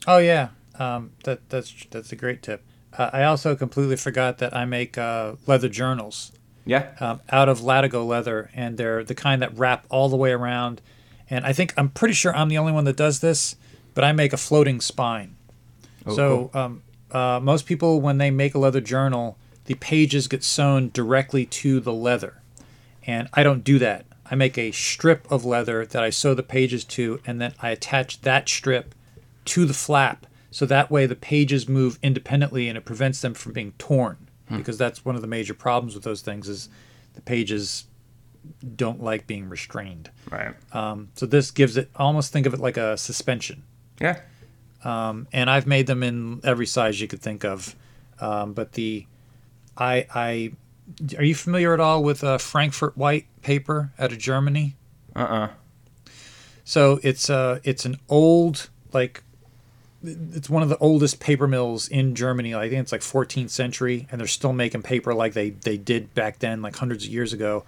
Oh 0.08 0.18
yeah, 0.18 0.50
um, 0.80 1.12
that 1.26 1.48
that's 1.50 1.74
that's 1.92 2.12
a 2.12 2.16
great 2.16 2.42
tip. 2.42 2.64
Uh, 2.98 3.10
I 3.14 3.24
also 3.24 3.56
completely 3.56 3.96
forgot 3.96 4.40
that 4.40 4.56
I 4.56 4.66
make 4.66 4.98
uh, 4.98 5.34
leather 5.48 5.70
journals. 5.70 6.32
yeah 6.66 6.92
um, 7.00 7.22
out 7.30 7.50
of 7.50 7.60
Latigo 7.60 8.06
leather, 8.06 8.50
and 8.54 8.78
they're 8.78 9.04
the 9.04 9.16
kind 9.16 9.42
that 9.42 9.58
wrap 9.58 9.86
all 9.90 10.10
the 10.10 10.18
way 10.18 10.32
around. 10.32 10.82
And 11.30 11.46
I 11.46 11.54
think 11.54 11.74
I'm 11.78 11.90
pretty 11.90 12.14
sure 12.14 12.36
I'm 12.36 12.50
the 12.50 12.58
only 12.58 12.74
one 12.74 12.84
that 12.86 12.98
does 12.98 13.20
this, 13.22 13.56
but 13.94 14.04
I 14.04 14.12
make 14.12 14.34
a 14.34 14.38
floating 14.38 14.82
spine. 14.82 15.36
so 16.16 16.52
um, 16.54 16.84
uh, 17.12 17.40
most 17.42 17.66
people, 17.66 18.02
when 18.02 18.18
they 18.18 18.32
make 18.32 18.54
a 18.56 18.60
leather 18.60 18.82
journal, 18.82 19.38
the 19.66 19.76
pages 19.76 20.28
get 20.28 20.44
sewn 20.44 20.90
directly 20.94 21.46
to 21.46 21.80
the 21.80 21.94
leather, 21.94 22.42
and 23.06 23.30
I 23.34 23.44
don't 23.44 23.64
do 23.64 23.80
that. 23.80 24.06
I 24.30 24.36
make 24.36 24.58
a 24.58 24.72
strip 24.72 25.30
of 25.32 25.44
leather 25.46 25.86
that 25.86 26.04
I 26.04 26.10
sew 26.10 26.34
the 26.34 26.44
pages 26.44 26.84
to, 26.86 27.20
and 27.26 27.40
then 27.42 27.54
I 27.62 27.70
attach 27.72 28.22
that 28.22 28.48
strip 28.48 28.96
to 29.46 29.66
the 29.66 29.74
flap, 29.74 30.26
so 30.52 30.66
that 30.68 30.92
way 30.92 31.06
the 31.08 31.16
pages 31.16 31.68
move 31.68 31.98
independently, 32.04 32.68
and 32.70 32.78
it 32.78 32.86
prevents 32.86 33.22
them 33.22 33.34
from 33.34 33.54
being 33.54 33.72
torn. 33.78 34.28
Because 34.50 34.78
that's 34.78 35.06
one 35.06 35.16
of 35.16 35.22
the 35.22 35.28
major 35.30 35.54
problems 35.54 35.96
with 35.96 36.04
those 36.04 36.20
things 36.22 36.50
is 36.50 36.68
the 37.14 37.22
pages 37.22 37.86
don't 38.76 39.02
like 39.02 39.26
being 39.26 39.48
restrained. 39.48 40.10
right 40.30 40.54
Um, 40.74 41.08
so 41.16 41.26
this 41.26 41.52
gives 41.52 41.78
it 41.78 41.90
almost 41.96 42.34
think 42.34 42.46
of 42.46 42.54
it 42.54 42.60
like 42.60 42.76
a 42.76 42.98
suspension. 42.98 43.64
yeah 44.02 44.20
And 45.32 45.50
I've 45.50 45.68
made 45.68 45.88
them 45.88 46.04
in 46.04 46.42
every 46.44 46.66
size 46.66 47.00
you 47.00 47.08
could 47.08 47.22
think 47.22 47.46
of. 47.46 47.78
Um, 48.20 48.52
but 48.52 48.74
the 48.74 49.06
I 49.78 50.06
I 50.14 50.52
are 51.18 51.24
you 51.24 51.36
familiar 51.36 51.74
at 51.74 51.80
all 51.80 52.04
with 52.04 52.22
uh, 52.22 52.38
Frankfurt 52.38 52.98
White 52.98 53.28
paper 53.42 53.94
out 53.98 54.12
of 54.12 54.18
Germany? 54.18 54.76
uh-uh 55.16 55.50
So 56.66 57.00
it's 57.04 57.30
uh 57.30 57.60
it's 57.64 57.86
an 57.86 57.96
old 58.10 58.70
like 58.92 59.24
it's 60.04 60.50
one 60.50 60.64
of 60.64 60.70
the 60.70 60.78
oldest 60.78 61.20
paper 61.20 61.48
mills 61.48 61.88
in 61.88 62.16
Germany. 62.16 62.56
I 62.56 62.70
think 62.70 62.82
it's 62.82 62.92
like 62.92 63.02
14th 63.02 63.50
century, 63.50 64.08
and 64.12 64.20
they're 64.20 64.28
still 64.28 64.54
making 64.54 64.84
paper 64.84 65.14
like 65.14 65.34
they 65.34 65.52
they 65.52 65.78
did 65.78 66.14
back 66.14 66.40
then, 66.40 66.62
like 66.62 66.76
hundreds 66.76 67.06
of 67.06 67.12
years 67.12 67.34
ago. 67.34 67.64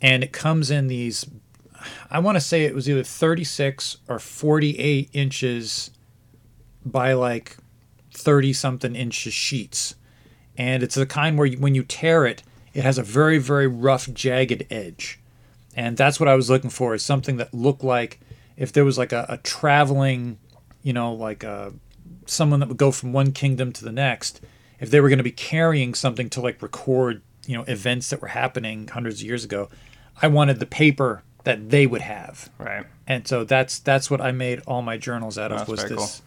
And 0.00 0.22
it 0.22 0.32
comes 0.32 0.70
in 0.70 0.86
these, 0.86 1.26
I 2.10 2.20
want 2.20 2.36
to 2.36 2.40
say 2.40 2.64
it 2.64 2.74
was 2.74 2.88
either 2.88 3.02
36 3.02 3.96
or 4.08 4.20
48 4.20 5.10
inches 5.12 5.90
by 6.86 7.12
like 7.14 7.56
30 8.14 8.52
something 8.52 8.94
inches 8.94 9.34
sheets, 9.34 9.94
and 10.56 10.82
it's 10.82 10.94
the 10.94 11.06
kind 11.06 11.36
where 11.36 11.46
you, 11.46 11.58
when 11.58 11.74
you 11.74 11.82
tear 11.82 12.26
it, 12.26 12.42
it 12.74 12.84
has 12.84 12.98
a 12.98 13.02
very 13.02 13.38
very 13.38 13.66
rough 13.66 14.12
jagged 14.12 14.66
edge 14.70 15.18
and 15.78 15.96
that's 15.96 16.18
what 16.18 16.28
I 16.28 16.34
was 16.34 16.50
looking 16.50 16.70
for 16.70 16.92
is 16.92 17.04
something 17.04 17.36
that 17.36 17.54
looked 17.54 17.84
like 17.84 18.18
if 18.56 18.72
there 18.72 18.84
was 18.84 18.98
like 18.98 19.12
a, 19.12 19.26
a 19.28 19.36
traveling, 19.36 20.38
you 20.82 20.92
know, 20.92 21.12
like 21.12 21.42
a, 21.44 21.72
someone 22.26 22.60
that 22.60 22.68
would 22.68 22.78
go 22.78 22.90
from 22.90 23.12
one 23.12 23.32
kingdom 23.32 23.72
to 23.72 23.84
the 23.84 23.92
next, 23.92 24.40
if 24.80 24.90
they 24.90 25.00
were 25.00 25.08
going 25.08 25.18
to 25.18 25.24
be 25.24 25.32
carrying 25.32 25.94
something 25.94 26.30
to 26.30 26.40
like 26.40 26.62
record, 26.62 27.22
you 27.46 27.56
know, 27.56 27.64
events 27.64 28.10
that 28.10 28.20
were 28.20 28.28
happening 28.28 28.88
hundreds 28.88 29.20
of 29.20 29.26
years 29.26 29.44
ago, 29.44 29.68
I 30.20 30.28
wanted 30.28 30.60
the 30.60 30.66
paper 30.66 31.22
that 31.44 31.70
they 31.70 31.86
would 31.86 32.02
have, 32.02 32.50
right. 32.58 32.84
And 33.06 33.26
so 33.26 33.44
that's 33.44 33.78
that's 33.78 34.10
what 34.10 34.20
I 34.20 34.32
made 34.32 34.60
all 34.66 34.82
my 34.82 34.98
journals 34.98 35.38
out 35.38 35.50
of 35.50 35.58
That's 35.58 35.70
was 35.70 35.84
this, 35.88 36.22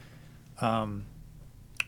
um, 0.61 1.05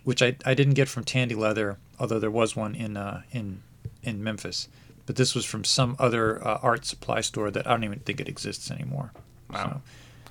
which 0.03 0.21
I, 0.21 0.35
I 0.45 0.53
didn't 0.53 0.75
get 0.75 0.87
from 0.87 1.03
Tandy 1.03 1.33
Leather, 1.33 1.77
although 1.99 2.19
there 2.19 2.29
was 2.29 2.55
one 2.55 2.75
in 2.75 2.95
uh, 2.95 3.23
in 3.31 3.63
in 4.03 4.23
Memphis, 4.23 4.67
but 5.05 5.15
this 5.15 5.33
was 5.33 5.45
from 5.45 5.63
some 5.63 5.95
other 5.97 6.45
uh, 6.45 6.59
art 6.61 6.85
supply 6.85 7.21
store 7.21 7.49
that 7.49 7.65
I 7.65 7.71
don't 7.71 7.83
even 7.85 7.99
think 7.99 8.21
it 8.21 8.27
exists 8.27 8.69
anymore. 8.69 9.13
Wow. 9.49 9.81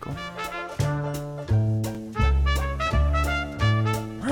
So, 0.04 0.16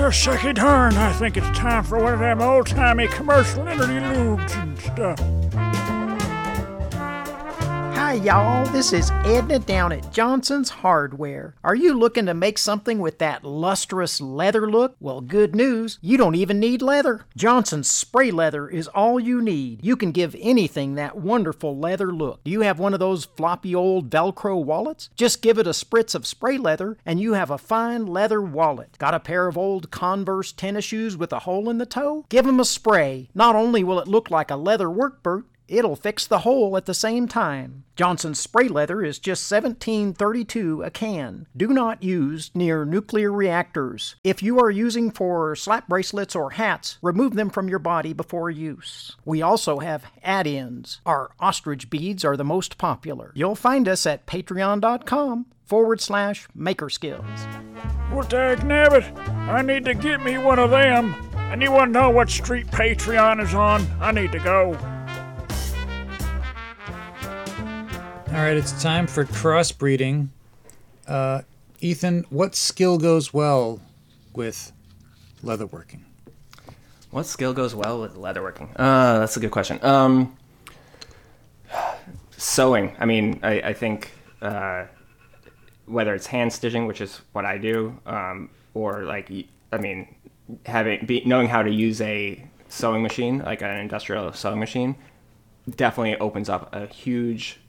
Well, 0.01 0.09
shucky 0.09 0.55
darn, 0.55 0.97
I 0.97 1.13
think 1.13 1.37
it's 1.37 1.47
time 1.55 1.83
for 1.83 1.99
one 1.99 2.15
of 2.15 2.19
them 2.21 2.41
old-timey 2.41 3.07
commercial 3.09 3.67
interludes 3.67 4.51
and 4.55 4.75
stuff. 4.79 5.40
Hi, 8.11 8.17
y'all. 8.17 8.65
This 8.73 8.91
is 8.91 9.09
Edna 9.23 9.57
down 9.59 9.93
at 9.93 10.11
Johnson's 10.11 10.69
Hardware. 10.69 11.55
Are 11.63 11.75
you 11.75 11.97
looking 11.97 12.25
to 12.25 12.33
make 12.33 12.57
something 12.57 12.99
with 12.99 13.19
that 13.19 13.45
lustrous 13.45 14.19
leather 14.19 14.69
look? 14.69 14.97
Well, 14.99 15.21
good 15.21 15.55
news. 15.55 15.97
You 16.01 16.17
don't 16.17 16.35
even 16.35 16.59
need 16.59 16.81
leather. 16.81 17.23
Johnson's 17.37 17.89
spray 17.89 18.29
leather 18.29 18.67
is 18.67 18.89
all 18.89 19.17
you 19.17 19.41
need. 19.41 19.79
You 19.81 19.95
can 19.95 20.11
give 20.11 20.35
anything 20.41 20.95
that 20.95 21.15
wonderful 21.15 21.77
leather 21.77 22.11
look. 22.11 22.43
Do 22.43 22.51
you 22.51 22.59
have 22.59 22.79
one 22.79 22.93
of 22.93 22.99
those 22.99 23.23
floppy 23.23 23.73
old 23.73 24.09
Velcro 24.09 24.61
wallets? 24.61 25.09
Just 25.15 25.41
give 25.41 25.57
it 25.57 25.65
a 25.65 25.69
spritz 25.69 26.13
of 26.13 26.27
spray 26.27 26.57
leather 26.57 26.97
and 27.05 27.17
you 27.17 27.31
have 27.31 27.49
a 27.49 27.57
fine 27.57 28.05
leather 28.05 28.41
wallet. 28.41 28.97
Got 28.97 29.13
a 29.13 29.21
pair 29.21 29.47
of 29.47 29.57
old 29.57 29.89
Converse 29.89 30.51
tennis 30.51 30.83
shoes 30.83 31.15
with 31.15 31.31
a 31.31 31.39
hole 31.39 31.69
in 31.69 31.77
the 31.77 31.85
toe? 31.85 32.25
Give 32.27 32.45
'em 32.45 32.59
a 32.59 32.65
spray. 32.65 33.29
Not 33.33 33.55
only 33.55 33.85
will 33.85 33.99
it 33.99 34.07
look 34.09 34.29
like 34.29 34.51
a 34.51 34.57
leather 34.57 34.89
work 34.89 35.23
boot, 35.23 35.45
It'll 35.71 35.95
fix 35.95 36.27
the 36.27 36.39
hole 36.39 36.75
at 36.75 36.85
the 36.85 36.93
same 36.93 37.29
time. 37.29 37.85
Johnson's 37.95 38.41
spray 38.41 38.67
leather 38.67 39.01
is 39.01 39.19
just 39.19 39.49
1732 39.49 40.83
a 40.83 40.91
can. 40.91 41.47
Do 41.55 41.69
not 41.69 42.03
use 42.03 42.51
near 42.53 42.83
nuclear 42.83 43.31
reactors. 43.31 44.17
If 44.21 44.43
you 44.43 44.59
are 44.59 44.69
using 44.69 45.11
for 45.11 45.55
slap 45.55 45.87
bracelets 45.87 46.35
or 46.35 46.51
hats, 46.51 46.97
remove 47.01 47.35
them 47.35 47.49
from 47.49 47.69
your 47.69 47.79
body 47.79 48.11
before 48.11 48.49
use. 48.49 49.15
We 49.23 49.41
also 49.41 49.79
have 49.79 50.03
add-ins. 50.21 50.99
Our 51.05 51.31
ostrich 51.39 51.89
beads 51.89 52.25
are 52.25 52.35
the 52.35 52.43
most 52.43 52.77
popular. 52.77 53.31
You'll 53.33 53.55
find 53.55 53.87
us 53.87 54.05
at 54.05 54.25
patreon.com 54.25 55.45
forward 55.65 56.01
slash 56.01 56.49
makerskills. 56.57 58.11
Well, 58.11 58.27
dag 58.27 58.59
nabbit, 58.59 59.17
I 59.47 59.61
need 59.61 59.85
to 59.85 59.93
get 59.93 60.21
me 60.21 60.37
one 60.37 60.59
of 60.59 60.71
them. 60.71 61.15
Anyone 61.49 61.93
know 61.93 62.09
what 62.09 62.29
street 62.29 62.67
Patreon 62.67 63.41
is 63.41 63.53
on? 63.53 63.87
I 64.01 64.11
need 64.11 64.33
to 64.33 64.39
go. 64.39 64.77
All 68.31 68.37
right, 68.37 68.55
it's 68.55 68.81
time 68.81 69.07
for 69.07 69.25
crossbreeding. 69.25 70.29
Uh, 71.07 71.41
Ethan, 71.81 72.25
what 72.29 72.55
skill 72.55 72.97
goes 72.97 73.33
well 73.33 73.81
with 74.33 74.71
leatherworking? 75.43 76.01
What 77.09 77.25
skill 77.25 77.53
goes 77.53 77.75
well 77.75 77.99
with 77.99 78.15
leatherworking? 78.15 78.69
Uh, 78.75 79.19
that's 79.19 79.35
a 79.35 79.39
good 79.39 79.51
question. 79.51 79.83
Um, 79.83 80.37
sewing. 82.37 82.95
I 82.99 83.05
mean, 83.05 83.39
I, 83.43 83.61
I 83.61 83.73
think 83.73 84.11
uh, 84.41 84.85
whether 85.85 86.15
it's 86.15 86.27
hand 86.27 86.53
stitching, 86.53 86.87
which 86.87 87.01
is 87.01 87.21
what 87.33 87.45
I 87.45 87.57
do, 87.57 87.99
um, 88.05 88.49
or 88.73 89.03
like, 89.03 89.29
I 89.73 89.77
mean, 89.77 90.15
having 90.65 91.05
be, 91.05 91.21
knowing 91.25 91.47
how 91.47 91.63
to 91.63 91.69
use 91.69 91.99
a 92.01 92.47
sewing 92.69 93.03
machine, 93.03 93.39
like 93.39 93.61
an 93.61 93.77
industrial 93.77 94.31
sewing 94.33 94.59
machine, 94.59 94.95
definitely 95.75 96.17
opens 96.17 96.49
up 96.49 96.73
a 96.73 96.87
huge, 96.87 97.59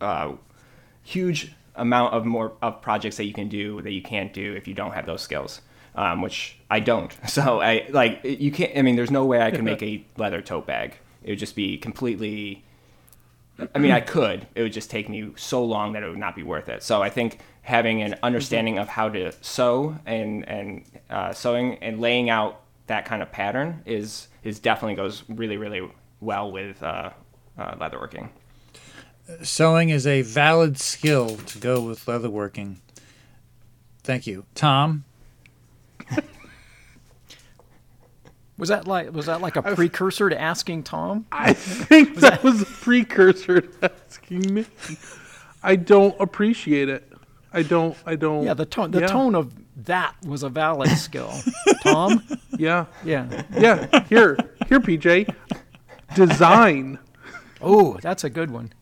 uh, 0.00 0.32
huge 1.02 1.52
amount 1.76 2.14
of 2.14 2.24
more 2.24 2.52
of 2.62 2.80
projects 2.80 3.16
that 3.16 3.24
you 3.24 3.32
can 3.32 3.48
do 3.48 3.82
that 3.82 3.92
you 3.92 4.02
can't 4.02 4.32
do 4.32 4.54
if 4.54 4.68
you 4.68 4.74
don't 4.74 4.92
have 4.92 5.06
those 5.06 5.22
skills. 5.22 5.60
Um, 5.96 6.22
which 6.22 6.58
I 6.68 6.80
don't. 6.80 7.16
So 7.28 7.60
I 7.60 7.86
like 7.90 8.20
you 8.24 8.50
can't. 8.50 8.76
I 8.76 8.82
mean, 8.82 8.96
there's 8.96 9.12
no 9.12 9.24
way 9.24 9.40
I 9.40 9.52
can 9.52 9.64
make 9.64 9.80
a 9.80 10.04
leather 10.16 10.42
tote 10.42 10.66
bag. 10.66 10.96
It 11.22 11.30
would 11.30 11.38
just 11.38 11.54
be 11.54 11.78
completely 11.78 12.64
I 13.74 13.78
mean, 13.78 13.92
I 13.92 14.00
could. 14.00 14.48
It 14.54 14.62
would 14.62 14.72
just 14.72 14.90
take 14.90 15.08
me 15.08 15.30
so 15.36 15.64
long 15.64 15.92
that 15.92 16.02
it 16.02 16.08
would 16.08 16.18
not 16.18 16.34
be 16.34 16.42
worth 16.42 16.68
it. 16.68 16.82
So 16.82 17.02
I 17.02 17.08
think 17.08 17.38
having 17.62 18.02
an 18.02 18.16
understanding 18.22 18.78
of 18.78 18.88
how 18.88 19.08
to 19.10 19.32
sew 19.42 19.96
and 20.06 20.46
and 20.48 20.84
uh, 21.08 21.32
sewing 21.32 21.76
and 21.76 22.00
laying 22.00 22.30
out 22.30 22.62
that 22.88 23.04
kind 23.04 23.22
of 23.22 23.30
pattern 23.30 23.82
is 23.86 24.28
is 24.42 24.58
definitely 24.58 24.96
goes 24.96 25.22
really 25.28 25.56
really 25.56 25.88
well 26.20 26.50
with 26.50 26.82
uh, 26.82 27.10
uh, 27.56 27.74
leatherworking. 27.76 28.28
Sewing 29.42 29.88
is 29.88 30.06
a 30.06 30.22
valid 30.22 30.78
skill 30.78 31.36
to 31.36 31.58
go 31.58 31.80
with 31.80 32.04
leatherworking. 32.06 32.76
Thank 34.02 34.26
you, 34.26 34.44
Tom. 34.54 35.04
Was 38.56 38.68
that 38.68 38.86
like 38.86 39.12
was 39.12 39.26
that 39.26 39.40
like 39.40 39.56
a 39.56 39.62
precursor 39.62 40.30
to 40.30 40.40
asking 40.40 40.84
Tom? 40.84 41.26
I 41.32 41.52
think 41.54 42.16
that 42.16 42.44
was 42.44 42.62
a 42.62 42.66
precursor 42.66 43.62
to 43.62 43.92
asking 44.06 44.54
me. 44.54 44.64
I 45.60 45.74
don't 45.74 46.14
appreciate 46.20 46.88
it. 46.88 47.10
I 47.52 47.64
don't. 47.64 47.96
I 48.06 48.14
don't. 48.14 48.44
Yeah, 48.44 48.54
the 48.54 48.64
tone 48.64 48.92
the 48.92 49.00
yeah, 49.00 49.06
tone 49.08 49.34
of 49.34 49.52
that 49.84 50.14
was 50.24 50.44
a 50.44 50.48
valid 50.48 50.90
skill. 50.90 51.32
Tom? 51.82 52.22
Yeah. 52.56 52.86
Yeah. 53.04 53.42
Yeah. 53.52 54.04
Here. 54.04 54.36
Here, 54.68 54.78
PJ. 54.78 55.34
Design. 56.14 57.00
Oh, 57.60 57.98
that's 58.02 58.22
a 58.22 58.30
good 58.30 58.52
one. 58.52 58.72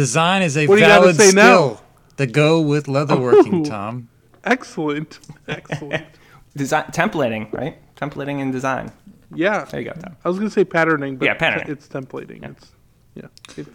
Design 0.00 0.42
is 0.42 0.58
a 0.58 0.66
What 0.66 0.74
do 0.76 0.82
you 0.82 0.86
valid 0.86 1.16
say 1.16 1.30
now? 1.32 1.40
skill 1.54 1.80
to 2.18 2.26
go 2.26 2.60
with 2.60 2.84
leatherworking, 2.86 3.66
Oh. 3.66 3.70
Tom. 3.70 4.08
Excellent. 4.44 5.18
Excellent. 5.48 6.04
Design 6.54 6.84
templating, 6.92 7.50
right? 7.50 7.78
Templating 7.96 8.42
and 8.42 8.52
design. 8.52 8.92
Yeah. 9.34 9.64
There 9.64 9.80
you 9.80 9.86
go. 9.90 9.98
Tom. 9.98 10.14
I 10.22 10.28
was 10.28 10.36
gonna 10.38 10.50
say 10.50 10.64
patterning, 10.64 11.16
but 11.16 11.24
Yeah, 11.24 11.34
patterning. 11.34 11.70
it's 11.70 11.88
templating. 11.88 12.44
It's 12.50 12.72
yeah. 13.14 13.28
It- 13.56 13.68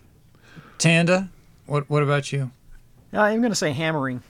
Tanda, 0.78 1.30
what 1.65 1.89
what 1.89 2.03
about 2.03 2.32
you? 2.32 2.51
Uh, 3.13 3.22
I'm 3.22 3.39
going 3.41 3.51
to 3.51 3.55
say 3.55 3.72
hammering. 3.72 4.22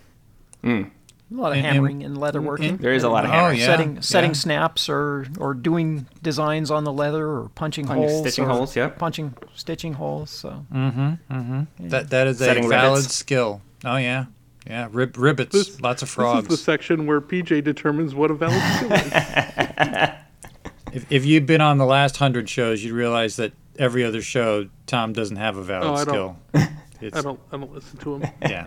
Hmm. 0.64 0.84
A 1.32 1.34
lot 1.34 1.52
of 1.54 1.58
And- 1.58 1.66
and- 1.66 1.76
hammering 1.76 2.02
in 2.02 2.16
leatherworking. 2.18 2.80
There 2.82 2.92
is 2.92 3.04
a 3.04 3.10
lot 3.10 3.24
of 3.24 3.32
Oh, 3.32 3.34
hammering. 3.34 3.60
yeah. 3.60 3.66
setting 3.66 4.02
setting 4.02 4.30
yeah. 4.32 4.36
snaps 4.36 4.90
or 4.90 5.26
or 5.40 5.54
doing 5.54 6.06
designs 6.22 6.70
on 6.70 6.84
the 6.84 6.92
leather 6.92 7.26
or 7.26 7.50
punching, 7.56 7.86
Punching- 7.88 8.10
holes 8.10 8.22
stitching 8.22 8.46
holes, 8.46 8.76
yep. 8.76 8.98
punching 9.00 9.34
stitching 9.56 9.94
holes 9.94 10.30
so 10.30 10.66
Mm-hmm. 10.74 11.12
Mm-hmm. 11.32 11.88
That 11.90 12.10
that 12.10 12.28
is 12.28 12.40
Setting 12.40 12.66
a 12.66 12.68
valid 12.68 12.98
rivets. 12.98 13.16
skill. 13.16 13.62
Oh 13.86 13.96
yeah, 13.96 14.26
yeah. 14.68 14.90
Rib, 14.92 15.14
ribbets, 15.14 15.52
This- 15.52 15.80
lots 15.82 16.02
of 16.02 16.10
frogs. 16.10 16.48
This 16.50 16.60
is 16.60 16.66
frogs. 16.66 16.66
the 16.66 16.72
section 16.72 17.08
where 17.08 17.22
PJ 17.22 17.64
determines 17.64 18.14
what 18.14 18.30
a 18.30 18.34
valid 18.34 18.62
skill 18.76 18.92
is. 18.92 20.10
If, 20.94 21.10
if 21.10 21.26
you've 21.26 21.46
been 21.46 21.62
on 21.62 21.78
the 21.78 21.86
last 21.86 22.18
hundred 22.18 22.50
shows, 22.50 22.84
you'd 22.84 22.94
realize 22.94 23.38
that 23.38 23.54
every 23.80 24.04
other 24.04 24.22
show, 24.22 24.68
Tom 24.88 25.14
doesn't 25.14 25.38
have 25.38 25.56
a 25.56 25.64
valid 25.64 25.88
Oh, 25.88 25.94
I 25.94 26.02
skill. 26.02 26.38
don't- 26.54 26.68
It's, 27.00 27.18
I 27.18 27.22
don't. 27.22 27.40
I 27.52 27.58
don't 27.58 27.74
listen 27.74 27.98
to 28.00 28.16
him. 28.18 28.32
Yeah. 28.42 28.66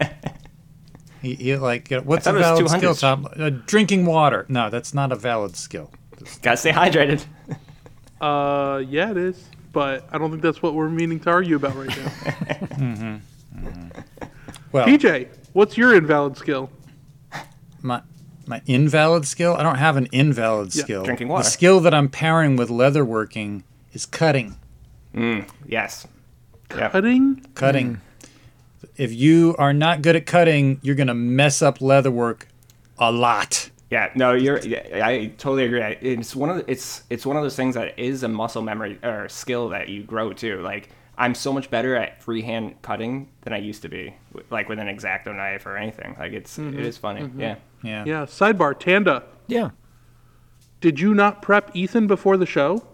He, 1.24 1.34
he 1.34 1.56
like 1.56 1.90
uh, 1.90 2.00
what's 2.02 2.26
I 2.26 2.30
a 2.30 2.40
thought 2.42 2.58
it 2.58 2.62
was 2.62 2.72
valid 2.72 2.80
skill, 2.80 2.94
200s. 2.94 3.00
Tom? 3.00 3.28
Uh, 3.42 3.50
drinking 3.66 4.06
water. 4.06 4.44
No, 4.48 4.70
that's 4.70 4.92
not 4.94 5.10
a 5.12 5.16
valid 5.16 5.56
skill. 5.56 5.90
Gotta 6.42 6.56
stay 6.56 6.70
hydrated. 6.72 7.24
Uh, 8.20 8.78
yeah, 8.88 9.10
it 9.10 9.16
is. 9.16 9.44
But 9.72 10.06
I 10.12 10.18
don't 10.18 10.30
think 10.30 10.42
that's 10.42 10.62
what 10.62 10.74
we're 10.74 10.88
meaning 10.88 11.18
to 11.20 11.30
argue 11.30 11.56
about 11.56 11.74
right 11.74 11.88
now. 12.78 13.20
Well, 14.72 14.86
PJ, 14.88 15.28
what's 15.52 15.76
your 15.78 15.94
invalid 15.94 16.36
skill? 16.36 16.68
my 17.80 18.02
my 18.46 18.60
invalid 18.66 19.24
skill. 19.26 19.54
I 19.54 19.62
don't 19.62 19.76
have 19.78 19.96
an 19.96 20.06
invalid 20.10 20.74
Yeah, 20.74 20.82
skill. 20.82 21.04
drinking 21.04 21.28
water. 21.28 21.44
The 21.44 21.50
skill 21.50 21.80
that 21.80 21.94
I'm 21.94 22.08
pairing 22.08 22.56
with 22.56 22.70
leatherworking 22.70 23.62
is 23.92 24.04
cutting. 24.04 24.56
Mm, 25.14 25.48
Yes. 25.66 26.06
Yep. 26.76 26.90
Cutting? 26.92 27.46
Cutting. 27.54 28.00
If 28.96 29.12
you 29.12 29.54
are 29.58 29.72
not 29.72 30.02
good 30.02 30.16
at 30.16 30.26
cutting, 30.26 30.80
you're 30.82 30.94
gonna 30.94 31.14
mess 31.14 31.62
up 31.62 31.78
leatherwork 31.78 32.42
a 32.98 33.10
lot. 33.10 33.70
Yeah, 33.90 34.10
no, 34.14 34.32
you're. 34.32 34.58
Yeah, 34.60 35.06
I 35.06 35.26
totally 35.38 35.64
agree. 35.66 35.80
It's 35.80 36.34
one 36.34 36.50
of 36.50 36.56
the, 36.56 36.70
it's 36.70 37.02
it's 37.10 37.24
one 37.26 37.36
of 37.36 37.42
those 37.42 37.56
things 37.56 37.74
that 37.74 37.98
is 37.98 38.22
a 38.22 38.28
muscle 38.28 38.62
memory 38.62 38.98
or 39.02 39.28
skill 39.28 39.68
that 39.70 39.88
you 39.88 40.02
grow 40.02 40.32
too. 40.32 40.60
Like 40.62 40.88
I'm 41.16 41.34
so 41.34 41.52
much 41.52 41.70
better 41.70 41.94
at 41.94 42.22
freehand 42.22 42.80
cutting 42.82 43.28
than 43.42 43.52
I 43.52 43.58
used 43.58 43.82
to 43.82 43.88
be, 43.88 44.14
like 44.50 44.68
with 44.68 44.78
an 44.78 44.88
exacto 44.88 45.34
knife 45.34 45.66
or 45.66 45.76
anything. 45.76 46.16
Like 46.18 46.32
it's 46.32 46.58
it 46.58 46.74
is 46.74 46.96
funny. 46.98 47.30
Yeah. 47.36 47.56
Yeah. 47.82 48.04
Yeah. 48.04 48.24
Sidebar, 48.24 48.78
Tanda. 48.78 49.24
yeah 49.46 49.70
Did 50.80 50.98
you 50.98 51.14
not 51.14 51.42
prep 51.42 51.76
Ethan 51.76 52.06
before 52.06 52.36
the 52.36 52.46
show? 52.46 52.86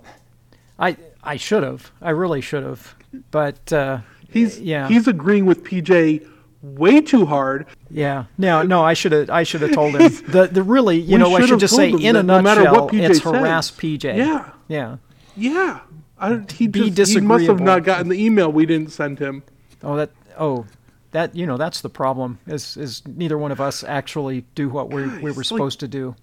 I 0.79 0.97
I 1.23 1.37
should 1.37 1.63
have 1.63 1.93
I 2.03 2.11
really 2.11 2.41
should 2.41 2.65
have 2.65 2.95
but 3.31 3.73
uh, 3.73 4.01
He's 4.33 4.61
Yeah. 4.61 4.89
He's 4.89 5.07
agreeing 5.09 5.47
with 5.47 5.65
PJ 5.65 6.27
way 6.63 7.01
too 7.01 7.25
hard. 7.25 7.67
yeah 7.91 8.25
no 8.37 8.63
no 8.63 8.85
I 8.85 8.93
should 8.93 9.13
have 9.13 9.31
I 9.31 9.45
should 9.45 9.63
have 9.63 9.73
told 9.73 9.95
him 9.97 10.13
the 10.29 10.47
the 10.53 10.63
really 10.63 10.99
you 11.01 11.13
We 11.13 11.19
know 11.19 11.35
I 11.35 11.47
should 11.47 11.59
just 11.59 11.75
say 11.75 11.91
in 11.91 12.17
a 12.17 12.23
no 12.23 12.43
matter 12.43 12.63
nutshell 12.65 12.85
what 12.85 12.93
PJ 12.93 13.09
it's 13.11 13.23
says. 13.23 13.33
harass 13.33 13.71
PJ 13.71 14.05
Yeah. 14.17 14.51
yeah 14.69 14.97
Yeah. 15.37 15.81
I, 16.19 16.43
he, 16.53 16.67
Be 16.67 16.91
just, 16.91 17.13
he 17.15 17.21
must 17.23 17.47
have 17.47 17.61
not 17.61 17.83
gotten 17.83 18.09
the 18.11 18.23
email 18.23 18.53
we 18.53 18.67
didn't 18.67 18.91
send 18.93 19.19
him. 19.19 19.43
oh 19.83 19.97
that 19.97 20.11
oh 20.39 20.67
that 21.13 21.35
you 21.35 21.47
know 21.47 21.57
that's 21.57 21.81
the 21.81 21.89
problem 21.89 22.39
is 22.47 22.77
is 22.77 23.03
neither 23.09 23.39
one 23.39 23.53
of 23.53 23.61
us 23.61 23.83
actually 23.83 24.45
do 24.55 24.69
what 24.69 24.91
we 24.93 25.07
we 25.07 25.31
were 25.31 25.33
like- 25.33 25.45
supposed 25.47 25.81
to 25.81 25.89
do 25.89 26.15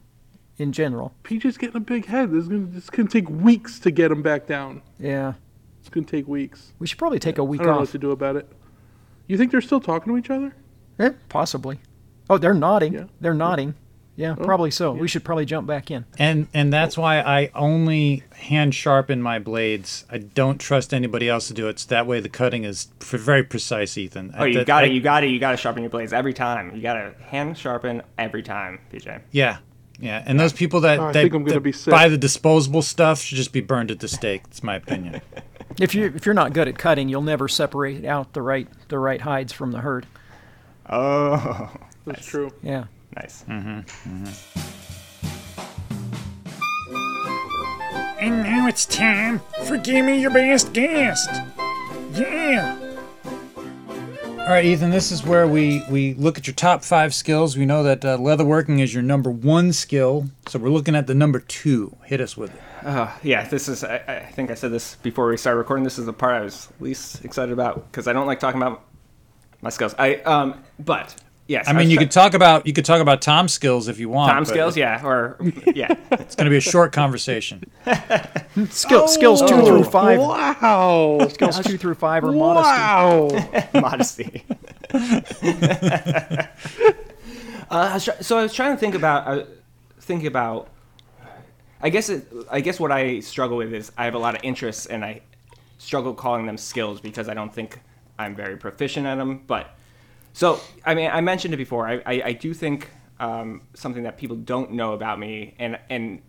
in 0.59 0.71
general 0.71 1.13
PJ's 1.23 1.57
getting 1.57 1.77
a 1.77 1.79
big 1.79 2.05
head. 2.05 2.31
This 2.31 2.43
is 2.43 2.47
gonna, 2.47 2.65
this 2.67 2.83
is 2.83 2.89
gonna 2.91 3.09
take 3.09 3.27
weeks 3.27 3.79
to 3.79 3.89
get 3.91 4.11
him 4.11 4.21
back 4.21 4.45
down. 4.45 4.83
yeah 4.99 5.33
It's 5.87 5.93
gonna 5.93 6.05
take 6.05 6.27
weeks. 6.27 6.73
we 6.79 6.85
should 6.87 6.97
probably 6.99 7.17
take 7.19 7.37
a 7.37 7.43
week 7.45 7.61
I 7.61 7.63
don't 7.63 7.71
know 7.73 7.77
what 7.79 7.83
off 7.87 7.91
to 7.93 7.97
do 7.97 8.11
about 8.11 8.35
it. 8.35 8.47
You 9.25 9.37
think 9.37 9.51
they're 9.51 9.61
still 9.61 9.79
talking 9.79 10.11
to 10.13 10.17
each 10.17 10.29
other? 10.29 10.53
Eh, 10.99 11.11
possibly 11.29 11.79
oh 12.29 12.37
they're 12.37 12.53
nodding 12.53 12.93
Yeah. 12.93 13.03
they're 13.21 13.33
nodding 13.33 13.73
yeah 14.17 14.33
probably 14.35 14.69
so 14.71 14.91
we 14.91 15.07
should 15.07 15.23
probably 15.23 15.45
jump 15.45 15.65
back 15.67 15.89
in 15.91 16.03
And 16.17 16.47
and 16.53 16.73
that's 16.73 16.97
why 16.97 17.19
I 17.21 17.51
only 17.55 18.23
hand 18.33 18.75
sharpen 18.75 19.21
my 19.21 19.39
blades. 19.39 20.03
I 20.09 20.17
don't 20.17 20.59
trust 20.59 20.93
anybody 20.93 21.29
else 21.29 21.47
to 21.47 21.53
do 21.53 21.67
it. 21.69 21.79
So 21.79 21.87
that 21.89 22.05
way 22.07 22.19
the 22.19 22.27
cutting 22.29 22.63
is 22.65 22.87
f- 22.99 23.07
very 23.19 23.43
precise, 23.43 23.97
Ethan. 23.97 24.33
Oh, 24.37 24.43
you 24.43 24.65
got 24.65 24.83
it. 24.83 24.91
You 24.91 24.99
got 25.01 25.23
it. 25.23 25.29
You 25.29 25.39
got 25.39 25.51
to 25.51 25.57
sharpen 25.57 25.83
your 25.83 25.89
blades 25.91 26.11
every 26.13 26.33
time. 26.33 26.75
You 26.75 26.81
got 26.81 26.95
to 26.95 27.13
hand 27.25 27.57
sharpen 27.57 28.01
every 28.17 28.41
time, 28.43 28.79
PJ. 28.91 29.21
Yeah, 29.31 29.57
yeah. 29.99 30.23
And 30.25 30.39
those 30.39 30.53
people 30.53 30.81
that, 30.81 30.99
Oh, 30.99 31.07
that, 31.07 31.13
think 31.13 31.33
I'm 31.33 31.43
that 31.45 31.59
be 31.61 31.73
buy 31.87 32.09
the 32.09 32.17
disposable 32.17 32.81
stuff 32.81 33.21
should 33.21 33.37
just 33.37 33.51
be 33.51 33.61
burned 33.61 33.91
at 33.91 33.99
the 33.99 34.07
stake. 34.07 34.43
That's 34.43 34.63
my 34.63 34.75
opinion. 34.75 35.21
If 35.79 35.93
you 35.93 36.05
if 36.05 36.25
you're 36.25 36.33
not 36.33 36.53
good 36.53 36.67
at 36.67 36.79
cutting, 36.79 37.07
you'll 37.07 37.21
never 37.21 37.47
separate 37.47 38.03
out 38.03 38.33
the 38.33 38.41
right 38.41 38.67
the 38.87 38.97
right 38.97 39.21
hides 39.21 39.53
from 39.53 39.71
the 39.71 39.79
herd. 39.81 40.07
Oh, 40.89 41.71
That's 42.05 42.25
true. 42.25 42.51
Yeah. 42.63 42.85
nice. 43.15 43.43
Mm-hmm. 43.47 44.25
Mm-hmm. 44.25 44.67
And 48.19 48.41
now 48.43 48.67
it's 48.67 48.85
time 48.87 49.41
for 49.65 49.77
Give 49.77 50.03
Me 50.03 50.19
Your 50.19 50.31
Best 50.31 50.73
Guest. 50.73 51.29
Yeah. 52.13 52.96
All 54.47 54.53
right, 54.53 54.63
Ethan. 54.63 54.91
This 54.91 55.11
is 55.11 55.25
where 55.25 55.45
we 55.45 55.83
we 55.89 56.13
look 56.13 56.37
at 56.37 56.47
your 56.47 56.53
top 56.53 56.81
five 56.81 57.13
skills. 57.13 57.57
We 57.57 57.65
know 57.65 57.83
that 57.83 58.05
uh, 58.05 58.17
leatherworking 58.17 58.79
is 58.79 58.93
your 58.93 59.03
number 59.03 59.29
one 59.29 59.73
skill, 59.73 60.29
so 60.47 60.57
we're 60.57 60.69
looking 60.69 60.95
at 60.95 61.05
the 61.05 61.13
number 61.13 61.41
two. 61.41 61.97
Hit 62.05 62.21
us 62.21 62.37
with 62.37 62.55
it. 62.55 62.61
Uh, 62.81 63.11
yeah, 63.23 63.45
this 63.49 63.67
is. 63.67 63.83
I, 63.83 63.97
I 64.07 64.19
think 64.31 64.49
I 64.49 64.53
said 64.53 64.71
this 64.71 64.95
before 64.95 65.27
we 65.27 65.35
started 65.35 65.57
recording. 65.57 65.83
This 65.83 65.99
is 65.99 66.05
the 66.05 66.13
part 66.13 66.35
I 66.35 66.45
was 66.45 66.69
least 66.79 67.25
excited 67.25 67.51
about 67.51 67.91
because 67.91 68.07
I 68.07 68.13
don't 68.13 68.25
like 68.25 68.39
talking 68.39 68.61
about 68.61 68.85
my 69.61 69.69
skills. 69.69 69.93
I 69.99 70.15
um, 70.19 70.63
but 70.79 71.13
yes. 71.47 71.67
I 71.67 71.73
mean, 71.73 71.89
you 71.89 71.95
try- 71.97 72.03
could 72.05 72.11
talk 72.11 72.33
about 72.33 72.65
you 72.67 72.73
could 72.73 72.85
talk 72.85 73.01
about 73.01 73.21
Tom's 73.21 73.53
skills 73.53 73.87
if 73.87 73.99
you 73.99 74.09
want. 74.09 74.31
Tom 74.31 74.45
skills, 74.45 74.75
yeah, 74.77 75.05
or 75.05 75.37
yeah. 75.73 75.95
It's 76.11 76.35
going 76.35 76.45
to 76.45 76.49
be 76.49 76.57
a 76.57 76.61
short 76.61 76.91
conversation. 76.91 77.63
Skill, 78.69 79.07
skills 79.07 79.41
two 79.41 79.55
Oh, 79.55 79.65
through 79.65 79.83
five. 79.85 80.19
Wow. 80.19 81.27
Skills 81.31 81.59
two 81.59 81.77
through 81.77 81.95
five 81.95 82.23
are 82.23 82.31
modesty. 82.31 83.45
Wow. 83.75 83.81
modesty. 83.81 84.43
uh, 84.93 86.47
I 87.69 87.93
was 87.93 88.09
so 88.21 88.37
I 88.37 88.43
was 88.43 88.53
trying 88.53 88.75
to 88.75 88.79
think 88.79 88.95
about 88.95 89.27
uh, 89.27 89.45
think 90.01 90.23
about. 90.23 90.69
I 91.79 91.89
guess 91.89 92.09
it, 92.09 92.27
I 92.49 92.61
guess 92.61 92.79
what 92.79 92.91
I 92.91 93.19
struggle 93.19 93.57
with 93.57 93.71
is 93.73 93.91
I 93.97 94.05
have 94.05 94.15
a 94.15 94.19
lot 94.19 94.33
of 94.35 94.41
interests 94.43 94.87
and 94.87 95.05
I 95.05 95.21
struggle 95.77 96.13
calling 96.15 96.47
them 96.47 96.57
skills 96.57 96.99
because 96.99 97.29
I 97.29 97.35
don't 97.35 97.53
think 97.53 97.79
I'm 98.17 98.35
very 98.35 98.57
proficient 98.57 99.05
at 99.05 99.15
them. 99.15 99.43
But 99.45 99.76
so 100.37 100.59
I 100.85 100.93
mean 100.95 101.09
I 101.11 101.21
mentioned 101.21 101.53
it 101.53 101.57
before. 101.57 101.83
I 101.87 101.95
I, 102.05 102.15
I 102.25 102.33
do 102.33 102.53
think 102.53 102.89
um, 103.19 103.61
something 103.73 104.03
that 104.03 104.15
people 104.17 104.37
don't 104.53 104.71
know 104.71 104.93
about 104.93 105.17
me 105.19 105.55
and 105.59 105.79
and 105.89 106.21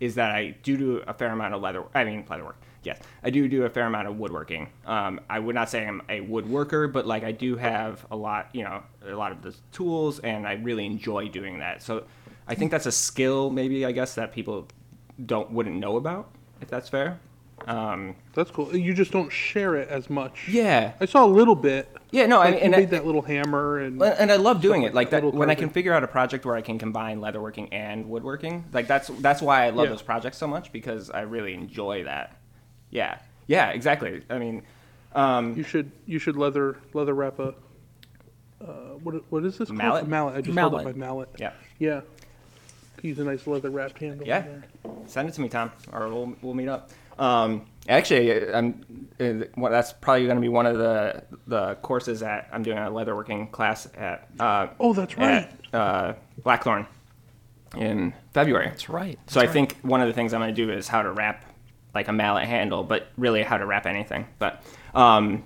is 0.00 0.14
that 0.16 0.30
I 0.40 0.42
do 0.62 0.76
do 0.76 0.90
a 1.06 1.14
fair 1.14 1.30
amount 1.30 1.54
of 1.54 1.60
leather. 1.62 1.84
I 1.94 2.04
mean 2.04 2.24
leather 2.28 2.44
work. 2.44 2.58
yes, 2.82 2.98
I 3.22 3.30
do 3.30 3.46
do 3.48 3.64
a 3.64 3.70
fair 3.70 3.86
amount 3.86 4.08
of 4.08 4.18
woodworking. 4.18 4.68
Um, 4.86 5.20
I 5.28 5.38
would 5.38 5.54
not 5.54 5.68
say 5.70 5.86
I'm 5.86 6.00
a 6.08 6.20
woodworker, 6.20 6.90
but 6.92 7.06
like 7.06 7.22
I 7.24 7.32
do 7.32 7.56
have 7.56 8.04
a 8.10 8.16
lot, 8.16 8.48
you 8.52 8.64
know, 8.64 8.82
a 9.06 9.14
lot 9.14 9.30
of 9.32 9.42
the 9.42 9.54
tools, 9.72 10.18
and 10.20 10.46
I 10.46 10.54
really 10.54 10.86
enjoy 10.86 11.28
doing 11.28 11.58
that. 11.58 11.82
So 11.82 12.04
I 12.48 12.54
think 12.56 12.70
that's 12.70 12.86
a 12.86 12.92
skill, 12.92 13.50
maybe 13.50 13.84
I 13.84 13.92
guess 13.92 14.14
that 14.14 14.32
people 14.32 14.66
don't 15.26 15.50
wouldn't 15.52 15.76
know 15.76 15.96
about, 15.96 16.24
if 16.62 16.68
that's 16.68 16.88
fair. 16.88 17.20
Um, 17.66 18.16
That's 18.32 18.50
cool. 18.50 18.74
You 18.74 18.94
just 18.94 19.12
don't 19.12 19.30
share 19.30 19.76
it 19.76 19.88
as 19.90 20.08
much. 20.08 20.48
yeah, 20.48 20.92
I 20.98 21.04
saw 21.04 21.26
a 21.26 21.32
little 21.40 21.54
bit. 21.54 21.94
Yeah, 22.12 22.26
no, 22.26 22.40
I 22.40 22.44
Like 22.44 22.50
mean, 22.50 22.58
you 22.58 22.64
and 22.64 22.70
made 22.72 22.88
I, 22.88 22.90
that 22.98 23.06
little 23.06 23.22
hammer 23.22 23.78
and 23.78 24.02
and 24.02 24.30
I 24.32 24.36
love 24.36 24.60
doing 24.60 24.82
it 24.82 24.94
like 24.94 25.10
that, 25.10 25.22
when 25.34 25.50
I 25.50 25.54
can 25.54 25.70
figure 25.70 25.92
out 25.92 26.02
a 26.04 26.08
project 26.08 26.44
where 26.44 26.56
I 26.56 26.62
can 26.62 26.78
combine 26.78 27.20
leatherworking 27.20 27.68
and 27.72 28.08
woodworking. 28.08 28.64
Like 28.72 28.86
that's 28.86 29.08
that's 29.20 29.40
why 29.42 29.66
I 29.66 29.70
love 29.70 29.86
Yeah. 29.86 29.90
those 29.90 30.02
projects 30.02 30.38
so 30.38 30.46
much 30.46 30.72
because 30.72 31.10
I 31.10 31.20
really 31.22 31.54
enjoy 31.54 32.04
that. 32.04 32.36
Yeah, 32.90 33.18
yeah, 33.46 33.68
exactly. 33.70 34.22
I 34.30 34.38
mean, 34.38 34.62
um, 35.14 35.56
you 35.56 35.62
should 35.62 35.90
you 36.06 36.18
should 36.18 36.36
leather 36.36 36.76
leather 36.94 37.14
wrap 37.14 37.38
a 37.38 37.54
uh, 38.60 38.64
what 39.02 39.14
what 39.30 39.44
is 39.44 39.56
this 39.58 39.68
called? 39.68 39.78
Mallet? 39.78 40.04
A 40.04 40.08
mallet. 40.08 40.34
I 40.36 40.40
just 40.42 40.54
Mallet. 40.54 40.72
held 40.82 40.86
up 40.88 40.96
my 40.96 41.06
mallet. 41.06 41.28
yeah, 41.38 41.52
Yeah. 41.78 42.00
Use 43.02 43.18
a 43.18 43.24
nice 43.24 43.46
leather 43.46 43.70
wrapped 43.70 43.98
handle. 43.98 44.26
yeah. 44.26 44.42
there. 44.42 44.64
Send 45.06 45.26
it 45.28 45.32
to 45.32 45.40
me, 45.40 45.48
Tom, 45.48 45.72
or 45.92 46.08
we'll 46.08 46.36
we'll 46.42 46.52
meet 46.54 46.68
up. 46.68 46.90
Um, 47.18 47.66
actually, 47.88 48.52
I'm. 48.52 48.99
Uh, 49.20 49.44
well, 49.56 49.70
that's 49.70 49.92
probably 49.92 50.24
going 50.24 50.36
to 50.36 50.40
be 50.40 50.48
one 50.48 50.66
of 50.66 50.78
the 50.78 51.22
the 51.46 51.74
courses 51.76 52.20
that 52.20 52.48
I'm 52.52 52.62
doing 52.62 52.78
a 52.78 52.82
leatherworking 52.90 53.50
class 53.52 53.86
at. 53.96 54.28
Uh, 54.38 54.68
Oh, 54.80 54.92
that's 54.94 55.16
right. 55.18 55.48
At, 55.72 55.74
uh, 55.74 56.14
Blackthorn 56.42 56.86
in 57.76 58.14
February. 58.32 58.66
That's 58.66 58.88
right. 58.88 59.18
So 59.26 59.40
I 59.40 59.46
think 59.46 59.76
one 59.82 60.00
of 60.00 60.08
the 60.08 60.14
things 60.14 60.32
I'm 60.32 60.40
going 60.40 60.54
to 60.54 60.66
do 60.66 60.72
is 60.72 60.88
how 60.88 61.02
to 61.02 61.12
wrap 61.12 61.44
like 61.94 62.08
a 62.08 62.12
mallet 62.12 62.46
handle, 62.46 62.82
but 62.82 63.08
really 63.16 63.42
how 63.42 63.58
to 63.58 63.66
wrap 63.66 63.86
anything. 63.86 64.26
But 64.38 64.62
um, 64.94 65.44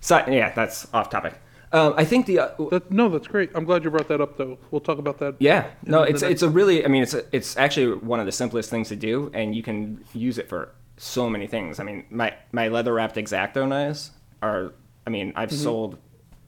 so 0.00 0.24
yeah, 0.28 0.52
that's 0.52 0.92
off 0.94 1.10
topic. 1.10 1.34
Um, 1.72 1.94
I 1.96 2.04
think 2.04 2.26
the 2.26 2.40
uh, 2.40 2.48
That, 2.70 2.90
no, 2.90 3.08
that's 3.08 3.28
great. 3.28 3.50
I'm 3.54 3.64
glad 3.64 3.84
you 3.84 3.90
brought 3.90 4.08
that 4.08 4.20
up, 4.20 4.36
though. 4.36 4.58
We'll 4.72 4.80
talk 4.80 4.98
about 4.98 5.18
that. 5.18 5.36
yeah 5.38 5.70
no 5.84 6.02
it's 6.02 6.22
it's 6.22 6.42
a 6.42 6.48
really 6.48 6.84
I 6.84 6.88
mean 6.88 7.02
it's 7.02 7.14
a, 7.14 7.24
it's 7.30 7.56
actually 7.56 7.94
one 7.98 8.18
of 8.18 8.26
the 8.26 8.32
simplest 8.32 8.70
things 8.70 8.88
to 8.88 8.96
do, 8.96 9.30
and 9.34 9.54
you 9.54 9.62
can 9.62 10.04
use 10.12 10.38
it 10.38 10.48
for 10.48 10.72
so 11.02 11.30
many 11.30 11.46
things. 11.46 11.80
I 11.80 11.84
mean 11.84 12.04
my 12.10 12.34
my 12.52 12.68
leather 12.68 12.92
wrapped 12.92 13.16
exacto 13.16 13.66
knives 13.66 14.10
are 14.42 14.72
I 15.06 15.10
mean 15.10 15.32
I've 15.34 15.50
sold 15.52 15.96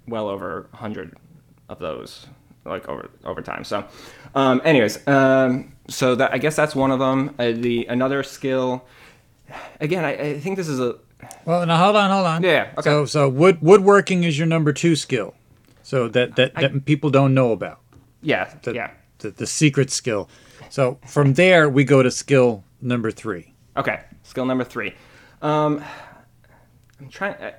well 0.07 0.29
over 0.29 0.69
a 0.73 0.77
hundred 0.77 1.17
of 1.69 1.79
those 1.79 2.27
like 2.65 2.87
over 2.89 3.09
over 3.25 3.41
time. 3.43 3.65
So, 3.65 3.85
um, 4.35 4.61
anyways, 4.65 5.07
um, 5.09 5.73
so 5.89 6.15
that 6.17 6.33
I 6.33 6.39
guess 6.39 6.55
that's 6.55 6.75
one 6.77 6.91
of 6.91 6.99
them. 6.99 7.35
Uh, 7.39 7.53
the 7.53 7.87
another 7.87 8.23
skill, 8.23 8.85
again, 9.81 10.05
I, 10.05 10.13
I 10.13 10.39
think 10.41 10.57
this 10.57 10.69
is 10.69 10.79
a 10.81 10.97
Well, 11.45 11.65
now 11.67 11.77
hold 11.83 11.97
on, 11.97 12.11
hold 12.11 12.27
on. 12.27 12.43
Yeah, 12.43 12.71
okay. 12.79 12.83
So, 12.83 13.05
so 13.07 13.29
wood 13.29 13.59
woodworking 13.63 14.23
is 14.25 14.39
your 14.39 14.47
number 14.47 14.73
two 14.73 14.95
skill. 14.97 15.35
So 15.83 16.09
that 16.09 16.37
that, 16.37 16.55
that 16.55 16.85
people 16.85 17.11
don't 17.11 17.35
know 17.35 17.53
about. 17.53 17.81
yeah 18.23 18.55
The, 18.63 18.75
yeah 18.75 18.91
The, 19.19 19.31
the 19.31 19.47
secret 19.47 19.91
skill. 19.91 20.29
So 20.69 20.99
from 21.07 21.35
there 21.35 21.69
we 21.69 21.85
go 21.85 22.03
to 22.03 22.11
skill 22.11 22.63
number 22.81 23.11
three. 23.11 23.55
okay. 23.77 24.01
Skill 24.23 24.45
number 24.47 24.65
three. 24.65 24.95
Um, 25.41 25.85
I'm 27.01 27.09
trying. 27.09 27.35
I, 27.43 27.55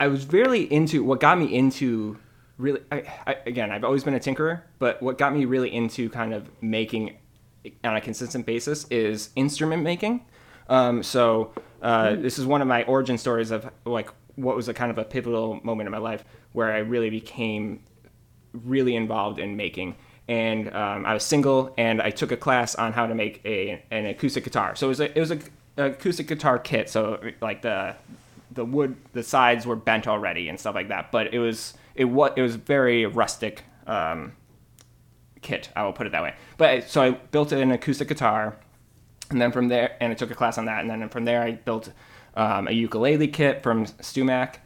I 0.00 0.08
was 0.08 0.32
really 0.32 0.72
into 0.72 1.02
what 1.02 1.20
got 1.20 1.38
me 1.38 1.52
into 1.54 2.18
really. 2.56 2.80
I, 2.92 3.02
I, 3.26 3.36
again, 3.46 3.70
I've 3.70 3.84
always 3.84 4.04
been 4.04 4.14
a 4.14 4.20
tinkerer, 4.20 4.62
but 4.78 5.02
what 5.02 5.18
got 5.18 5.34
me 5.34 5.44
really 5.44 5.74
into 5.74 6.08
kind 6.08 6.32
of 6.32 6.50
making 6.62 7.16
on 7.84 7.96
a 7.96 8.00
consistent 8.00 8.46
basis 8.46 8.86
is 8.90 9.30
instrument 9.36 9.82
making. 9.82 10.24
Um, 10.68 11.02
so 11.02 11.52
uh, 11.82 12.14
this 12.16 12.38
is 12.38 12.46
one 12.46 12.62
of 12.62 12.68
my 12.68 12.84
origin 12.84 13.18
stories 13.18 13.50
of 13.50 13.68
like 13.84 14.10
what 14.36 14.54
was 14.54 14.68
a 14.68 14.74
kind 14.74 14.90
of 14.90 14.98
a 14.98 15.04
pivotal 15.04 15.60
moment 15.64 15.86
in 15.86 15.90
my 15.90 15.98
life 15.98 16.24
where 16.52 16.72
I 16.72 16.78
really 16.78 17.10
became 17.10 17.82
really 18.52 18.94
involved 18.94 19.38
in 19.38 19.56
making. 19.56 19.96
And 20.28 20.74
um, 20.74 21.06
I 21.06 21.14
was 21.14 21.24
single, 21.24 21.72
and 21.78 22.02
I 22.02 22.10
took 22.10 22.32
a 22.32 22.36
class 22.36 22.74
on 22.74 22.92
how 22.92 23.06
to 23.06 23.14
make 23.14 23.40
a 23.44 23.82
an 23.90 24.06
acoustic 24.06 24.44
guitar. 24.44 24.76
So 24.76 24.86
it 24.86 24.90
was 24.90 25.00
a 25.00 25.16
it 25.16 25.20
was 25.20 25.30
a, 25.30 25.38
a 25.78 25.84
acoustic 25.86 26.26
guitar 26.26 26.58
kit. 26.58 26.90
So 26.90 27.18
like 27.40 27.62
the 27.62 27.96
the 28.50 28.64
wood 28.64 28.96
the 29.12 29.22
sides 29.22 29.66
were 29.66 29.76
bent 29.76 30.06
already 30.06 30.48
and 30.48 30.60
stuff 30.60 30.74
like 30.74 30.88
that. 30.88 31.10
But 31.12 31.32
it 31.32 31.38
was 31.38 31.74
it 31.94 32.04
was 32.04 32.32
it 32.36 32.42
was 32.42 32.56
very 32.56 33.06
rustic 33.06 33.64
um, 33.86 34.32
kit. 35.40 35.70
I 35.74 35.82
will 35.84 35.92
put 35.92 36.06
it 36.06 36.12
that 36.12 36.22
way. 36.22 36.34
But 36.58 36.90
so 36.90 37.02
I 37.02 37.10
built 37.10 37.52
an 37.52 37.72
acoustic 37.72 38.08
guitar, 38.08 38.56
and 39.30 39.40
then 39.40 39.50
from 39.50 39.68
there, 39.68 39.96
and 40.00 40.12
I 40.12 40.14
took 40.14 40.30
a 40.30 40.34
class 40.34 40.58
on 40.58 40.66
that, 40.66 40.80
and 40.80 40.90
then 40.90 41.08
from 41.08 41.24
there 41.24 41.42
I 41.42 41.52
built 41.52 41.90
um, 42.34 42.68
a 42.68 42.72
ukulele 42.72 43.28
kit 43.28 43.62
from 43.62 43.86
StewMac, 43.86 44.56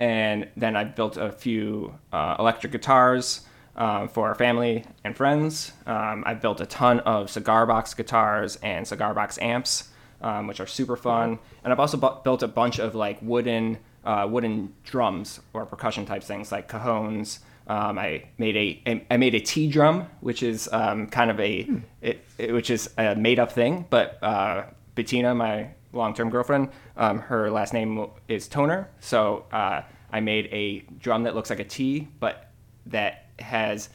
and 0.00 0.48
then 0.56 0.76
I 0.76 0.84
built 0.84 1.16
a 1.16 1.30
few 1.30 1.94
uh, 2.12 2.36
electric 2.38 2.72
guitars 2.72 3.42
um, 3.76 4.08
for 4.08 4.28
our 4.28 4.34
family 4.34 4.84
and 5.04 5.16
friends. 5.16 5.72
Um, 5.86 6.22
I 6.26 6.34
built 6.34 6.60
a 6.60 6.66
ton 6.66 7.00
of 7.00 7.30
cigar 7.30 7.66
box 7.66 7.94
guitars 7.94 8.56
and 8.56 8.86
cigar 8.86 9.14
box 9.14 9.38
amps, 9.38 9.88
um, 10.20 10.46
which 10.46 10.60
are 10.60 10.66
super 10.66 10.96
fun. 10.96 11.38
And 11.62 11.72
I've 11.72 11.80
also 11.80 11.96
bu- 11.96 12.22
built 12.22 12.42
a 12.42 12.48
bunch 12.48 12.78
of 12.78 12.94
like 12.94 13.18
wooden 13.22 13.78
uh, 14.04 14.28
wooden 14.30 14.74
drums 14.84 15.40
or 15.54 15.64
percussion 15.64 16.04
type 16.04 16.22
things 16.22 16.52
like 16.52 16.68
cajones. 16.68 17.38
Um, 17.66 17.98
I 17.98 18.24
made 18.36 18.56
a 18.86 19.04
I 19.10 19.16
made 19.16 19.34
a 19.34 19.40
tea 19.40 19.68
drum, 19.68 20.06
which 20.20 20.42
is 20.42 20.68
um, 20.72 21.06
kind 21.06 21.30
of 21.30 21.40
a 21.40 21.66
it, 22.02 22.24
it- 22.38 22.52
which 22.52 22.68
is 22.70 22.90
a 22.98 23.14
made 23.14 23.38
up 23.38 23.50
thing. 23.52 23.86
But 23.88 24.22
uh, 24.22 24.64
Bettina, 24.94 25.34
my 25.34 25.68
long 25.94 26.12
term 26.12 26.28
girlfriend, 26.28 26.68
um, 26.96 27.20
her 27.20 27.50
last 27.50 27.72
name 27.72 28.06
is 28.28 28.46
Toner, 28.48 28.90
so 29.00 29.46
uh, 29.52 29.82
I 30.12 30.20
made 30.20 30.46
a 30.52 30.80
drum 30.98 31.22
that 31.22 31.34
looks 31.34 31.48
like 31.50 31.60
a 31.60 31.64
T, 31.64 32.08
but 32.20 32.50
that 32.86 33.23
has 33.38 33.88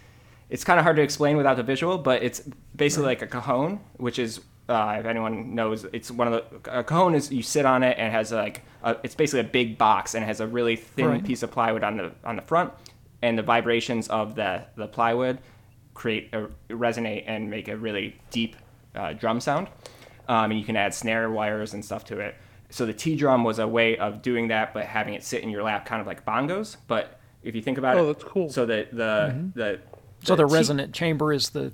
it's 0.49 0.63
kind 0.63 0.79
of 0.79 0.83
hard 0.83 0.95
to 0.95 1.03
explain 1.03 1.37
without 1.37 1.57
the 1.57 1.63
visual, 1.63 1.97
but 1.99 2.23
it's 2.23 2.41
basically 2.75 3.05
like 3.05 3.21
a 3.21 3.27
cajon, 3.27 3.79
which 3.97 4.17
is 4.17 4.41
uh, 4.67 4.97
if 4.99 5.05
anyone 5.05 5.53
knows, 5.55 5.85
it's 5.93 6.09
one 6.11 6.31
of 6.31 6.33
the 6.63 6.77
a 6.79 6.83
cajon 6.83 7.13
is 7.15 7.31
you 7.31 7.41
sit 7.43 7.65
on 7.65 7.83
it 7.83 7.97
and 7.97 8.07
it 8.07 8.11
has 8.11 8.31
like 8.31 8.63
a, 8.83 8.95
it's 9.03 9.15
basically 9.15 9.41
a 9.41 9.51
big 9.51 9.77
box 9.77 10.13
and 10.15 10.23
it 10.23 10.27
has 10.27 10.39
a 10.39 10.47
really 10.47 10.75
thin 10.75 11.07
Right. 11.07 11.23
piece 11.23 11.43
of 11.43 11.51
plywood 11.51 11.83
on 11.83 11.97
the 11.97 12.11
on 12.23 12.35
the 12.35 12.41
front, 12.41 12.73
and 13.21 13.37
the 13.37 13.43
vibrations 13.43 14.07
of 14.09 14.35
the 14.35 14.63
the 14.75 14.87
plywood 14.87 15.39
create 15.93 16.29
a 16.33 16.47
resonate 16.69 17.23
and 17.27 17.49
make 17.49 17.67
a 17.67 17.75
really 17.75 18.19
deep 18.31 18.55
uh, 18.95 19.13
drum 19.13 19.39
sound. 19.39 19.67
Um, 20.27 20.51
and 20.51 20.59
you 20.59 20.65
can 20.65 20.75
add 20.77 20.93
snare 20.93 21.29
wires 21.31 21.73
and 21.73 21.83
stuff 21.83 22.05
to 22.05 22.19
it. 22.19 22.35
So 22.69 22.85
the 22.85 22.93
T 22.93 23.15
drum 23.15 23.43
was 23.43 23.57
a 23.59 23.67
way 23.67 23.97
of 23.97 24.21
doing 24.21 24.47
that, 24.49 24.73
but 24.73 24.85
having 24.85 25.15
it 25.15 25.23
sit 25.23 25.41
in 25.43 25.49
your 25.49 25.63
lap, 25.63 25.85
kind 25.85 25.99
of 26.01 26.05
like 26.07 26.23
bongos. 26.25 26.77
But 26.87 27.18
if 27.43 27.55
you 27.55 27.61
think 27.61 27.77
about 27.77 27.97
it, 27.97 27.99
Oh, 27.99 28.07
that's 28.07 28.23
cool. 28.23 28.49
So 28.49 28.65
the 28.65 28.87
the 28.91 29.49
the 29.55 29.79
So 30.23 30.35
the 30.35 30.45
T- 30.47 30.53
resonant 30.53 30.93
chamber 30.93 31.31
is 31.33 31.49
the 31.49 31.71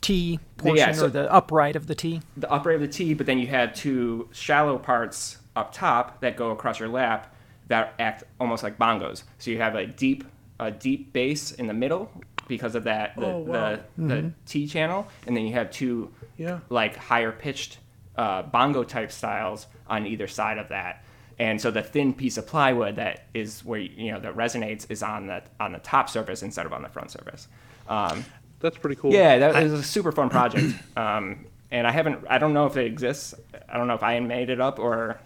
T 0.00 0.38
portion 0.56 0.76
Yeah, 0.76 0.92
so- 0.92 1.06
or 1.06 1.08
the 1.08 1.32
upright 1.32 1.76
of 1.76 1.86
the 1.86 1.94
T. 1.94 2.20
the 2.36 2.50
upright 2.50 2.74
of 2.76 2.80
the 2.82 2.88
T, 2.88 3.14
but 3.14 3.26
then 3.26 3.38
you 3.38 3.46
have 3.48 3.72
two 3.74 4.28
shallow 4.32 4.78
parts 4.78 5.38
up 5.56 5.72
top 5.72 6.20
that 6.20 6.36
go 6.36 6.50
across 6.50 6.78
your 6.80 6.88
lap 6.88 7.34
that 7.68 7.94
act 7.98 8.24
almost 8.38 8.62
like 8.62 8.76
bongos. 8.78 9.22
So 9.38 9.50
you 9.50 9.58
have 9.58 9.74
a 9.74 9.86
deep 9.86 10.24
a 10.60 10.70
deep 10.70 11.12
bass 11.12 11.52
in 11.52 11.66
the 11.66 11.74
middle 11.74 12.10
because 12.46 12.74
of 12.74 12.84
that 12.84 13.16
the 13.16 13.26
Oh, 13.26 13.38
wow. 13.38 13.78
the, 13.96 14.06
the 14.06 14.32
T 14.46 14.66
channel, 14.66 15.06
and 15.26 15.36
then 15.36 15.46
you 15.46 15.52
have 15.54 15.70
two 15.70 16.10
Yeah. 16.36 16.58
like 16.68 16.96
higher 16.96 17.32
pitched 17.32 17.78
uh, 18.16 18.42
bongo 18.42 18.84
type 18.84 19.10
styles 19.10 19.66
on 19.88 20.06
either 20.06 20.28
side 20.28 20.58
of 20.58 20.68
that. 20.68 21.03
And 21.38 21.60
so 21.60 21.70
the 21.70 21.82
thin 21.82 22.14
piece 22.14 22.36
of 22.36 22.46
plywood 22.46 22.96
that 22.96 23.26
is 23.34 23.64
where 23.64 23.80
you 23.80 24.12
know 24.12 24.20
that 24.20 24.36
resonates 24.36 24.86
is 24.88 25.02
on 25.02 25.26
the 25.26 25.42
on 25.58 25.72
the 25.72 25.80
top 25.80 26.08
surface 26.08 26.42
instead 26.42 26.66
of 26.66 26.72
on 26.72 26.82
the 26.82 26.88
front 26.88 27.10
surface. 27.10 27.48
Um, 27.88 28.24
That's 28.60 28.78
pretty 28.78 28.96
cool. 28.96 29.12
yeah, 29.12 29.38
that 29.38 29.62
was 29.62 29.72
a 29.72 29.82
super 29.82 30.12
fun 30.12 30.30
project. 30.30 30.74
Um, 30.96 31.46
and 31.70 31.88
I 31.88 31.90
haven't, 31.90 32.24
I 32.30 32.38
don't 32.38 32.54
know 32.54 32.66
if 32.66 32.76
it 32.76 32.86
exists. 32.86 33.34
I 33.68 33.76
don't 33.76 33.88
know 33.88 33.94
if 33.94 34.02
I 34.04 34.20
made 34.20 34.48
it 34.48 34.60
up 34.60 34.78
or, 34.78 35.18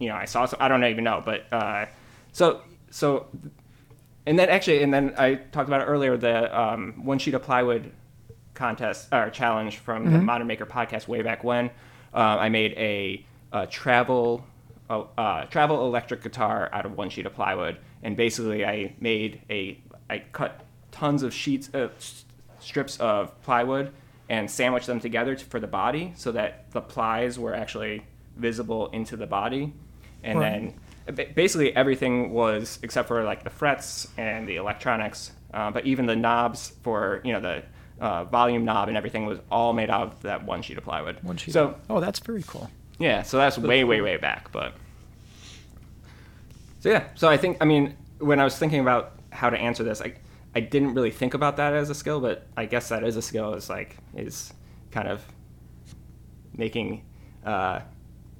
you 0.00 0.08
know, 0.08 0.16
I 0.16 0.24
saw, 0.24 0.46
I 0.58 0.66
don't 0.66 0.84
even 0.84 1.04
know. 1.04 1.22
But 1.24 1.44
uh, 1.52 1.86
so, 2.32 2.62
so, 2.90 3.28
and 4.26 4.36
then 4.36 4.48
actually, 4.48 4.82
and 4.82 4.92
then 4.92 5.14
I 5.16 5.36
talked 5.36 5.68
about 5.68 5.82
it 5.82 5.84
earlier 5.84 6.16
the 6.16 6.60
um, 6.60 7.04
one 7.04 7.20
sheet 7.20 7.34
of 7.34 7.42
plywood 7.42 7.92
contest 8.54 9.08
or 9.12 9.30
challenge 9.30 9.78
from 9.78 10.10
the 10.12 10.18
Modern 10.18 10.48
Maker 10.48 10.66
podcast 10.66 11.06
way 11.06 11.22
back 11.22 11.44
when. 11.44 11.70
Uh, 12.12 12.18
I 12.18 12.48
made 12.48 12.72
a, 12.72 13.24
a 13.52 13.66
travel 13.68 14.44
uh, 14.90 15.04
uh, 15.18 15.44
travel 15.46 15.86
electric 15.86 16.22
guitar 16.22 16.68
out 16.72 16.84
of 16.86 16.96
one 16.96 17.10
sheet 17.10 17.26
of 17.26 17.34
plywood, 17.34 17.78
and 18.02 18.16
basically 18.16 18.64
I 18.64 18.94
made 19.00 19.40
a 19.50 19.78
I 20.10 20.18
cut 20.32 20.64
tons 20.90 21.22
of 21.22 21.32
sheets 21.32 21.70
of 21.72 21.92
s- 21.96 22.24
strips 22.60 22.98
of 23.00 23.40
plywood 23.42 23.92
and 24.28 24.50
sandwiched 24.50 24.86
them 24.86 25.00
together 25.00 25.34
to, 25.34 25.44
for 25.44 25.60
the 25.60 25.66
body, 25.66 26.12
so 26.16 26.32
that 26.32 26.70
the 26.72 26.80
plies 26.80 27.38
were 27.38 27.54
actually 27.54 28.04
visible 28.36 28.88
into 28.88 29.16
the 29.16 29.26
body, 29.26 29.72
and 30.22 30.38
Right. 30.38 30.74
then 31.06 31.34
basically 31.34 31.74
everything 31.76 32.30
was 32.32 32.78
except 32.82 33.08
for 33.08 33.22
like 33.24 33.44
the 33.44 33.50
frets 33.50 34.08
and 34.16 34.48
the 34.48 34.56
electronics, 34.56 35.32
uh, 35.52 35.70
but 35.70 35.84
even 35.86 36.06
the 36.06 36.16
knobs 36.16 36.72
for 36.82 37.20
you 37.24 37.32
know 37.32 37.40
the 37.40 37.62
uh, 38.00 38.24
volume 38.24 38.64
knob 38.64 38.88
and 38.88 38.96
everything 38.96 39.24
was 39.24 39.38
all 39.50 39.72
made 39.72 39.88
out 39.90 40.02
of 40.12 40.22
that 40.22 40.44
one 40.44 40.60
sheet 40.62 40.76
of 40.78 40.84
plywood. 40.84 41.16
One 41.22 41.36
sheet. 41.36 41.52
So 41.52 41.76
oh, 41.90 42.00
that's 42.00 42.18
very 42.18 42.42
cool. 42.46 42.70
Yeah, 42.98 43.22
so 43.22 43.38
that's 43.38 43.58
way, 43.58 43.84
way, 43.84 44.00
way 44.00 44.16
back. 44.16 44.52
But 44.52 44.74
so 46.80 46.90
yeah, 46.90 47.08
so 47.14 47.28
I 47.28 47.36
think 47.36 47.58
I 47.60 47.64
mean 47.64 47.96
when 48.18 48.40
I 48.40 48.44
was 48.44 48.56
thinking 48.58 48.80
about 48.80 49.12
how 49.30 49.50
to 49.50 49.58
answer 49.58 49.82
this, 49.82 50.00
I 50.00 50.14
I 50.54 50.60
didn't 50.60 50.94
really 50.94 51.10
think 51.10 51.34
about 51.34 51.56
that 51.56 51.72
as 51.72 51.90
a 51.90 51.94
skill, 51.94 52.20
but 52.20 52.46
I 52.56 52.66
guess 52.66 52.88
that 52.90 53.02
is 53.02 53.16
a 53.16 53.22
skill. 53.22 53.54
Is 53.54 53.68
like 53.68 53.96
is 54.14 54.52
kind 54.90 55.08
of 55.08 55.24
making 56.56 57.04
uh, 57.44 57.80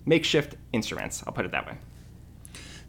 makeshift 0.07 0.57
instruments. 0.73 1.25
I'll 1.27 1.33
put 1.33 1.45
it 1.45 1.51
that 1.51 1.67
way. 1.67 1.77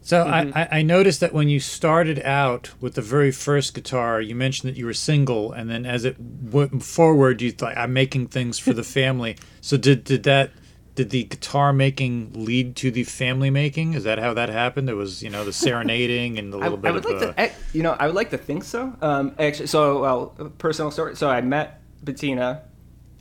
So 0.02 0.22
I, 0.22 0.52
I 0.54 0.68
I 0.78 0.82
noticed 0.82 1.18
that 1.18 1.32
when 1.32 1.48
you 1.48 1.58
started 1.58 2.20
out 2.20 2.70
with 2.80 2.94
the 2.94 3.02
very 3.02 3.32
first 3.32 3.74
guitar, 3.74 4.20
you 4.20 4.36
mentioned 4.36 4.72
that 4.72 4.78
you 4.78 4.86
were 4.86 4.94
single, 4.94 5.50
and 5.50 5.68
then 5.68 5.84
as 5.84 6.04
it 6.04 6.16
went 6.20 6.84
forward, 6.84 7.42
you 7.42 7.50
thought, 7.50 7.76
"I'm 7.76 7.92
making 7.92 8.28
things 8.28 8.60
for 8.60 8.72
the 8.72 8.84
family." 8.84 9.36
So 9.60 9.76
did 9.76 10.04
did 10.04 10.22
that 10.22 10.52
did 10.96 11.10
the 11.10 11.24
guitar 11.24 11.72
making 11.72 12.32
lead 12.34 12.74
to 12.76 12.90
the 12.90 13.04
family 13.04 13.50
making? 13.50 13.94
Is 13.94 14.04
that 14.04 14.18
how 14.18 14.34
that 14.34 14.48
happened? 14.48 14.90
It 14.90 14.94
was 14.94 15.22
you 15.22 15.30
know 15.30 15.44
the 15.44 15.52
serenading 15.64 16.38
and 16.38 16.52
a 16.52 16.56
I, 16.56 16.60
little 16.60 16.78
I 16.78 16.82
bit 16.82 16.94
would 16.94 17.04
of 17.04 17.20
like 17.22 17.38
uh, 17.38 17.46
to, 17.46 17.52
you 17.72 17.82
know, 17.82 17.92
I 17.92 18.06
would 18.06 18.16
like 18.16 18.30
to 18.30 18.38
think 18.38 18.64
so. 18.64 18.96
Um, 19.00 19.34
actually, 19.38 19.68
so 19.68 20.00
well, 20.00 20.26
personal 20.58 20.90
story. 20.90 21.14
So 21.14 21.28
I 21.28 21.40
met 21.40 21.82
Bettina 22.02 22.62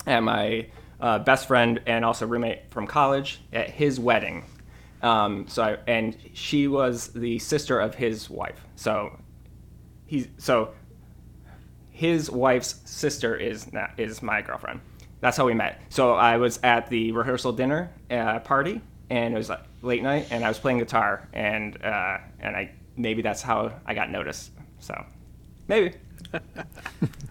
and 0.07 0.25
my 0.25 0.67
uh, 0.99 1.19
best 1.19 1.47
friend 1.47 1.81
and 1.85 2.03
also 2.03 2.25
roommate 2.25 2.71
from 2.71 2.87
college 2.87 3.41
at 3.53 3.69
his 3.69 3.99
wedding. 3.99 4.45
Um, 5.01 5.47
so 5.47 5.63
I, 5.63 5.77
and 5.85 6.17
she 6.33 6.67
was 6.67 7.09
the 7.09 7.37
sister 7.39 7.79
of 7.79 7.93
his 7.93 8.29
wife. 8.29 8.65
So 8.75 9.19
he's 10.05 10.27
so 10.37 10.73
his 11.91 12.29
wife's 12.29 12.81
sister 12.85 13.35
is 13.35 13.71
not, 13.71 13.91
is 13.97 14.21
my 14.21 14.41
girlfriend. 14.41 14.81
That's 15.21 15.37
how 15.37 15.45
we 15.45 15.53
met. 15.53 15.81
So 15.89 16.13
I 16.13 16.37
was 16.37 16.59
at 16.63 16.89
the 16.89 17.11
rehearsal 17.11 17.53
dinner 17.53 17.91
uh, 18.11 18.39
party, 18.39 18.81
and 19.09 19.33
it 19.33 19.37
was 19.37 19.49
like 19.49 19.63
late 19.81 20.03
night, 20.03 20.27
and 20.29 20.43
I 20.43 20.47
was 20.47 20.59
playing 20.59 20.79
guitar, 20.79 21.27
and 21.33 21.83
uh, 21.83 22.17
and 22.39 22.55
I 22.55 22.71
maybe 22.97 23.21
that's 23.21 23.41
how 23.41 23.71
I 23.85 23.93
got 23.93 24.09
noticed. 24.09 24.51
So 24.79 25.05
maybe 25.67 25.93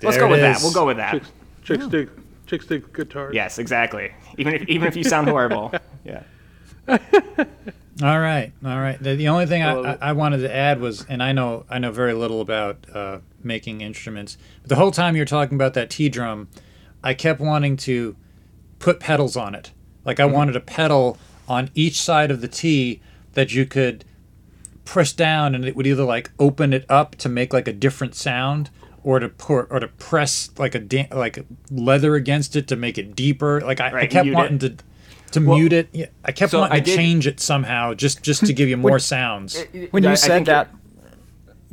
let's 0.02 0.16
go 0.16 0.26
it 0.26 0.30
with 0.30 0.40
that. 0.40 0.60
We'll 0.62 0.72
go 0.72 0.86
with 0.86 0.96
that. 0.96 1.12
Chicks, 1.12 1.32
chicks 1.62 1.86
dig, 1.86 2.10
chicks 2.46 2.66
dig 2.66 2.92
guitars. 2.92 3.34
Yes, 3.34 3.58
exactly. 3.58 4.12
Even 4.38 4.54
if 4.54 4.68
even 4.68 4.88
if 4.88 4.96
you 4.96 5.04
sound 5.04 5.28
horrible, 5.28 5.72
yeah. 6.04 6.22
All 8.02 8.18
right, 8.18 8.52
all 8.64 8.80
right. 8.80 9.00
The, 9.00 9.14
the 9.14 9.28
only 9.28 9.46
thing 9.46 9.62
I, 9.62 9.72
I. 9.72 9.98
I 10.00 10.12
wanted 10.12 10.38
to 10.38 10.52
add 10.52 10.80
was, 10.80 11.06
and 11.08 11.22
I 11.22 11.30
know 11.30 11.64
I 11.70 11.78
know 11.78 11.92
very 11.92 12.12
little 12.12 12.40
about 12.40 12.84
uh, 12.92 13.18
making 13.40 13.82
instruments, 13.82 14.36
but 14.62 14.68
the 14.68 14.74
whole 14.74 14.90
time 14.90 15.14
you're 15.14 15.24
talking 15.24 15.54
about 15.54 15.74
that 15.74 15.90
T 15.90 16.08
drum, 16.08 16.48
I 17.04 17.14
kept 17.14 17.38
wanting 17.38 17.76
to 17.78 18.16
put 18.78 18.98
pedals 18.98 19.36
on 19.36 19.54
it. 19.54 19.70
Like 20.04 20.18
I 20.18 20.24
mm-hmm. 20.24 20.34
wanted 20.34 20.56
a 20.56 20.60
pedal 20.60 21.18
on 21.46 21.70
each 21.74 22.00
side 22.00 22.30
of 22.30 22.40
the 22.40 22.48
T 22.48 23.00
that 23.34 23.54
you 23.54 23.66
could 23.66 24.04
press 24.84 25.12
down, 25.12 25.54
and 25.54 25.64
it 25.64 25.76
would 25.76 25.86
either 25.86 26.04
like 26.04 26.30
open 26.38 26.72
it 26.72 26.84
up 26.88 27.14
to 27.16 27.28
make 27.28 27.52
like 27.52 27.68
a 27.68 27.72
different 27.72 28.14
sound, 28.14 28.70
or 29.02 29.18
to 29.18 29.28
pour, 29.28 29.64
or 29.70 29.80
to 29.80 29.88
press 29.88 30.50
like 30.58 30.74
a 30.74 30.78
da- 30.78 31.08
like 31.12 31.44
leather 31.70 32.14
against 32.14 32.56
it 32.56 32.66
to 32.68 32.76
make 32.76 32.98
it 32.98 33.14
deeper. 33.14 33.60
Like 33.60 33.80
I, 33.80 34.00
I 34.00 34.06
kept 34.06 34.24
mute 34.24 34.32
it. 34.32 34.36
wanting 34.36 34.58
to 34.60 34.76
to 35.32 35.40
mute 35.40 35.72
it. 35.72 35.88
Yeah, 35.92 36.06
I 36.24 36.32
kept 36.32 36.52
so 36.52 36.60
wanting 36.60 36.76
I 36.76 36.80
to 36.80 36.84
did- 36.86 36.96
change 36.96 37.26
it 37.26 37.40
somehow, 37.40 37.94
just 37.94 38.22
just 38.22 38.46
to 38.46 38.52
give 38.52 38.68
you 38.68 38.76
more 38.78 38.98
sounds. 38.98 39.62
When 39.90 40.04
you 40.04 40.10
I 40.10 40.14
said 40.14 40.28
think 40.28 40.46
that, 40.46 40.70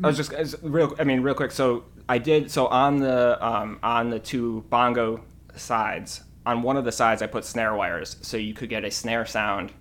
I 0.03 0.07
was 0.07 0.17
just 0.17 0.34
as 0.34 0.55
real. 0.61 0.95
I 0.99 1.03
mean, 1.03 1.21
real 1.21 1.36
quick. 1.36 1.51
So 1.51 1.86
I 2.08 2.18
did. 2.18 2.52
So 2.52 2.68
on 2.68 2.99
the 2.99 3.43
um, 3.45 3.80
on 3.84 4.10
the 4.10 4.20
two 4.20 4.66
bongo 4.70 5.24
sides, 5.56 6.22
on 6.45 6.62
one 6.62 6.78
of 6.78 6.86
the 6.86 6.91
sides, 6.91 7.22
I 7.22 7.28
put 7.28 7.45
snare 7.45 7.76
wires, 7.76 8.18
so 8.22 8.38
you 8.38 8.54
could 8.54 8.70
get 8.70 8.84
a 8.84 8.91
snare 8.91 9.26
sound 9.26 9.72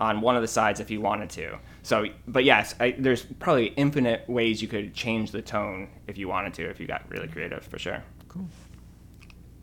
on 0.00 0.20
one 0.20 0.36
of 0.36 0.42
the 0.42 0.48
sides 0.48 0.80
if 0.80 0.90
you 0.90 1.00
wanted 1.00 1.30
to. 1.30 1.58
So, 1.82 2.06
but 2.26 2.44
yes, 2.44 2.74
I, 2.80 2.94
there's 2.98 3.22
probably 3.22 3.66
infinite 3.66 4.28
ways 4.28 4.60
you 4.60 4.68
could 4.68 4.94
change 4.94 5.30
the 5.30 5.42
tone 5.42 5.88
if 6.06 6.18
you 6.18 6.28
wanted 6.28 6.54
to, 6.54 6.68
if 6.68 6.80
you 6.80 6.86
got 6.86 7.04
really 7.08 7.28
creative, 7.28 7.64
for 7.64 7.78
sure. 7.78 8.02
Cool. 8.28 8.48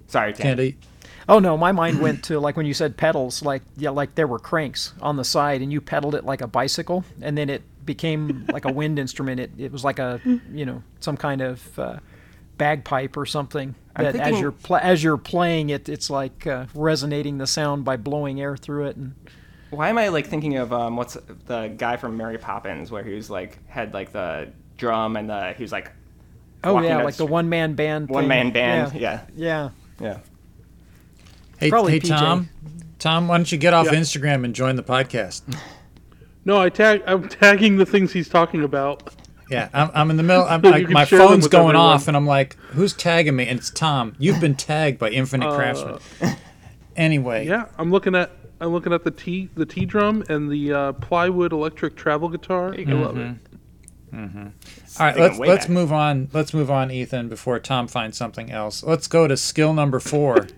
Sorry, 0.07 0.33
Tam. 0.33 0.57
Candy. 0.57 0.77
oh 1.29 1.39
no, 1.39 1.57
my 1.57 1.71
mind 1.71 2.01
went 2.01 2.23
to 2.25 2.39
like 2.39 2.57
when 2.57 2.65
you 2.65 2.73
said 2.73 2.97
pedals, 2.97 3.41
like 3.41 3.61
yeah, 3.77 3.89
like 3.89 4.15
there 4.15 4.27
were 4.27 4.39
cranks 4.39 4.93
on 5.01 5.15
the 5.15 5.23
side, 5.23 5.61
and 5.61 5.71
you 5.71 5.79
pedaled 5.79 6.15
it 6.15 6.25
like 6.25 6.41
a 6.41 6.47
bicycle, 6.47 7.05
and 7.21 7.37
then 7.37 7.49
it 7.49 7.63
became 7.85 8.45
like 8.51 8.65
a 8.65 8.71
wind 8.71 8.99
instrument. 8.99 9.39
It 9.39 9.51
it 9.57 9.71
was 9.71 9.83
like 9.83 9.99
a 9.99 10.19
you 10.51 10.65
know 10.65 10.83
some 10.99 11.17
kind 11.17 11.41
of 11.41 11.79
uh, 11.79 11.97
bagpipe 12.57 13.17
or 13.17 13.25
something. 13.25 13.75
I'm 13.95 14.05
That 14.05 14.15
as 14.15 14.39
you're 14.39 14.51
pl- 14.51 14.77
as 14.81 15.03
you're 15.03 15.17
playing 15.17 15.69
it, 15.69 15.89
it's 15.89 16.09
like 16.09 16.47
uh, 16.47 16.65
resonating 16.73 17.37
the 17.37 17.47
sound 17.47 17.83
by 17.85 17.97
blowing 17.97 18.39
air 18.41 18.55
through 18.55 18.87
it, 18.87 18.95
and 18.95 19.13
Why 19.69 19.89
am 19.89 19.97
I 19.97 20.07
like 20.09 20.27
thinking 20.27 20.57
of 20.57 20.71
um, 20.71 20.95
what's 20.95 21.17
the 21.47 21.73
guy 21.77 21.97
from 21.97 22.17
Mary 22.17 22.37
Poppins 22.37 22.91
where 22.91 23.03
he 23.03 23.13
was 23.13 23.29
like 23.29 23.57
had 23.67 23.93
like 23.93 24.11
the 24.13 24.51
drum 24.77 25.15
and 25.17 25.29
the 25.29 25.53
he 25.57 25.63
was 25.63 25.71
like 25.71 25.91
oh 26.63 26.79
yeah, 26.81 26.97
like 26.97 27.07
the 27.07 27.23
street- 27.23 27.29
one 27.29 27.49
man 27.49 27.73
band. 27.73 28.09
one 28.09 28.23
thing. 28.23 28.29
man 28.29 28.51
band. 28.51 28.93
Yeah, 28.93 29.21
Yeah, 29.35 29.69
yeah. 29.99 30.07
yeah. 30.07 30.17
Hey, 31.59 31.69
Probably 31.69 31.91
hey 31.93 31.99
PJ. 31.99 32.09
Tom. 32.17 32.49
Tom, 32.97 33.27
why 33.27 33.37
don't 33.37 33.51
you 33.51 33.57
get 33.57 33.73
off 33.73 33.87
Yeah. 33.87 33.93
Instagram 33.99 34.45
and 34.45 34.53
join 34.55 34.75
the 34.75 34.83
podcast? 34.83 35.41
No, 36.45 36.59
I 36.59 36.69
tag. 36.69 37.03
I'm 37.05 37.27
tagging 37.29 37.77
the 37.77 37.85
things 37.85 38.11
he's 38.13 38.29
talking 38.29 38.63
about. 38.63 39.13
Yeah, 39.49 39.69
I'm, 39.73 39.91
I'm 39.93 40.09
in 40.11 40.17
the 40.17 40.23
middle. 40.23 40.43
I'm 40.43 40.63
You 40.65 40.71
like, 40.71 40.89
my 40.89 41.05
phone's 41.05 41.47
going 41.47 41.69
everyone. 41.69 41.75
off, 41.75 42.07
and 42.07 42.15
I'm 42.17 42.25
like, 42.25 42.55
"Who's 42.71 42.93
tagging 42.93 43.35
me?" 43.35 43.47
And 43.47 43.59
it's 43.59 43.69
Tom. 43.69 44.15
You've 44.17 44.39
been 44.39 44.55
tagged 44.55 44.97
by 44.97 45.09
Infinite 45.09 45.53
Craftsman. 45.53 45.99
Anyway, 46.95 47.45
Yeah, 47.45 47.65
I'm 47.77 47.91
looking 47.91 48.15
at. 48.15 48.31
I'm 48.59 48.69
looking 48.69 48.93
at 48.93 49.03
the 49.03 49.11
T, 49.11 49.49
the 49.55 49.65
T 49.65 49.85
drum, 49.85 50.23
and 50.29 50.49
the 50.51 50.71
uh, 50.73 50.91
plywood 50.93 51.51
electric 51.51 51.95
travel 51.95 52.29
guitar. 52.29 52.73
I 52.77 52.83
love 52.83 53.17
it. 53.17 53.35
all 54.13 54.51
right, 54.99 55.17
let's 55.17 55.39
let's 55.39 55.65
back. 55.65 55.69
move 55.69 55.91
on. 55.91 56.29
Let's 56.33 56.53
move 56.53 56.69
on, 56.69 56.91
Ethan, 56.91 57.27
before 57.29 57.59
Tom 57.59 57.87
finds 57.87 58.17
something 58.17 58.51
else. 58.51 58.83
Let's 58.83 59.07
go 59.07 59.27
to 59.27 59.35
skill 59.37 59.73
number 59.73 59.99
four. 59.99 60.47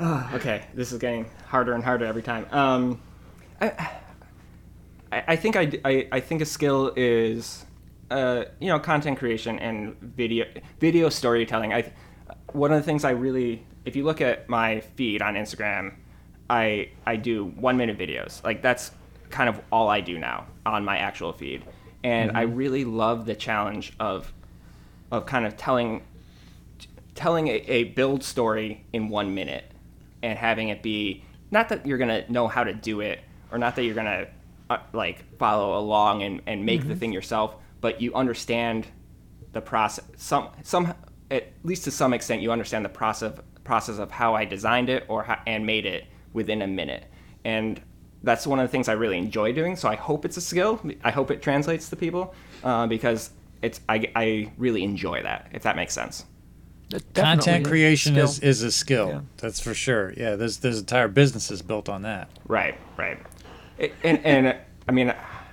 Okay, 0.00 0.64
this 0.72 0.92
is 0.92 0.98
getting 0.98 1.26
harder 1.46 1.74
and 1.74 1.84
harder 1.84 2.06
every 2.06 2.22
time. 2.22 2.46
Um, 2.52 3.02
I, 3.60 3.90
I 5.12 5.22
I 5.28 5.36
think 5.36 5.56
I, 5.56 5.70
I- 5.84 6.08
I 6.12 6.20
think 6.20 6.40
a 6.40 6.46
skill 6.46 6.92
is, 6.96 7.64
uh, 8.10 8.44
you 8.60 8.68
know, 8.68 8.78
content 8.78 9.18
creation 9.18 9.58
and 9.58 9.96
video 10.00 10.46
video 10.78 11.08
storytelling. 11.08 11.72
I 11.72 11.92
one 12.52 12.72
of 12.72 12.78
the 12.78 12.82
things 12.84 13.04
I 13.04 13.10
really, 13.10 13.64
if 13.84 13.94
you 13.96 14.04
look 14.04 14.20
at 14.20 14.48
my 14.48 14.80
feed 14.80 15.22
on 15.22 15.34
Instagram, 15.34 15.94
I 16.48 16.90
I 17.06 17.16
do 17.16 17.46
one 17.46 17.76
minute 17.76 17.98
videos. 17.98 18.42
Like 18.44 18.62
that's 18.62 18.90
kind 19.30 19.48
of 19.48 19.60
all 19.70 19.88
I 19.88 20.00
do 20.00 20.18
now 20.18 20.46
on 20.66 20.84
my 20.84 20.98
actual 20.98 21.32
feed, 21.32 21.64
and 22.02 22.36
I 22.36 22.42
really 22.42 22.84
love 22.84 23.26
the 23.26 23.34
challenge 23.34 23.92
of 24.00 24.32
of 25.12 25.26
kind 25.26 25.46
of 25.46 25.56
telling 25.56 26.02
telling 27.14 27.48
a, 27.48 27.52
a 27.66 27.84
build 27.84 28.22
story 28.22 28.84
in 28.92 29.08
one 29.08 29.34
minute 29.34 29.64
and 30.22 30.38
having 30.38 30.68
it 30.68 30.82
be 30.82 31.22
not 31.50 31.68
that 31.68 31.84
you're 31.84 31.98
gonna 31.98 32.24
know 32.30 32.46
how 32.48 32.62
to 32.64 32.72
do 32.72 33.00
it 33.00 33.18
or 33.50 33.58
not 33.58 33.74
that 33.76 33.84
you're 33.84 33.94
gonna 33.94 34.26
uh, 34.70 34.78
like 34.92 35.36
follow 35.38 35.78
along 35.78 36.22
and, 36.22 36.40
and 36.46 36.64
make 36.64 36.86
the 36.86 36.94
thing 36.94 37.12
yourself 37.12 37.56
but 37.80 38.00
you 38.00 38.14
understand 38.14 38.86
the 39.52 39.60
process 39.60 40.04
some 40.16 40.48
some 40.62 40.94
at 41.30 41.52
least 41.64 41.84
to 41.84 41.90
some 41.90 42.12
extent 42.12 42.40
you 42.40 42.52
understand 42.52 42.84
the 42.84 42.88
process 42.88 43.36
process 43.64 43.98
of 43.98 44.10
how 44.10 44.34
I 44.34 44.44
designed 44.44 44.88
it 44.88 45.04
or 45.08 45.24
how, 45.24 45.40
and 45.46 45.66
made 45.66 45.86
it 45.86 46.06
within 46.32 46.62
a 46.62 46.66
minute 46.66 47.04
and 47.44 47.80
that's 48.22 48.46
one 48.46 48.58
of 48.60 48.64
the 48.64 48.70
things 48.70 48.88
I 48.88 48.92
really 48.92 49.18
enjoy 49.18 49.52
doing 49.52 49.76
so 49.76 49.88
I 49.88 49.96
hope 49.96 50.24
it's 50.24 50.36
a 50.36 50.40
skill 50.40 50.80
I 51.02 51.10
hope 51.10 51.30
it 51.30 51.42
translates 51.42 51.90
to 51.90 51.96
people 51.96 52.34
uh, 52.62 52.86
because 52.86 53.30
it's 53.62 53.80
I, 53.88 54.10
I 54.14 54.52
really 54.56 54.84
enjoy 54.84 55.22
that 55.22 55.48
if 55.52 55.62
that 55.64 55.76
makes 55.76 55.94
sense 55.94 56.24
Content 57.14 57.66
creation 57.66 58.16
is, 58.16 58.40
is 58.40 58.62
a 58.62 58.72
skill. 58.72 59.08
Yeah. 59.08 59.20
That's 59.36 59.60
for 59.60 59.74
sure. 59.74 60.12
Yeah, 60.16 60.34
there's 60.34 60.58
there's 60.58 60.80
entire 60.80 61.06
businesses 61.06 61.62
built 61.62 61.88
on 61.88 62.02
that. 62.02 62.28
Right, 62.48 62.76
right. 62.96 63.18
It, 63.80 63.94
and 64.04 64.24
and 64.24 64.56
I 64.88 64.92
mean, 64.92 65.12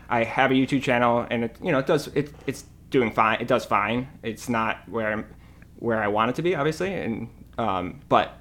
I 0.09 0.23
have 0.23 0.51
a 0.51 0.53
YouTube 0.53 0.83
channel, 0.83 1.25
and 1.29 1.45
it 1.45 1.57
you 1.61 1.71
know 1.71 1.79
it 1.79 1.87
does 1.87 2.07
it 2.07 2.33
it's 2.45 2.65
doing 2.89 3.11
fine. 3.11 3.41
It 3.41 3.47
does 3.47 3.65
fine. 3.65 4.07
It's 4.23 4.49
not 4.49 4.87
where 4.87 5.11
I'm 5.11 5.25
where 5.79 6.01
I 6.01 6.07
want 6.07 6.29
it 6.29 6.35
to 6.35 6.41
be, 6.41 6.55
obviously, 6.55 6.93
and 6.93 7.29
um, 7.57 8.01
but 8.09 8.37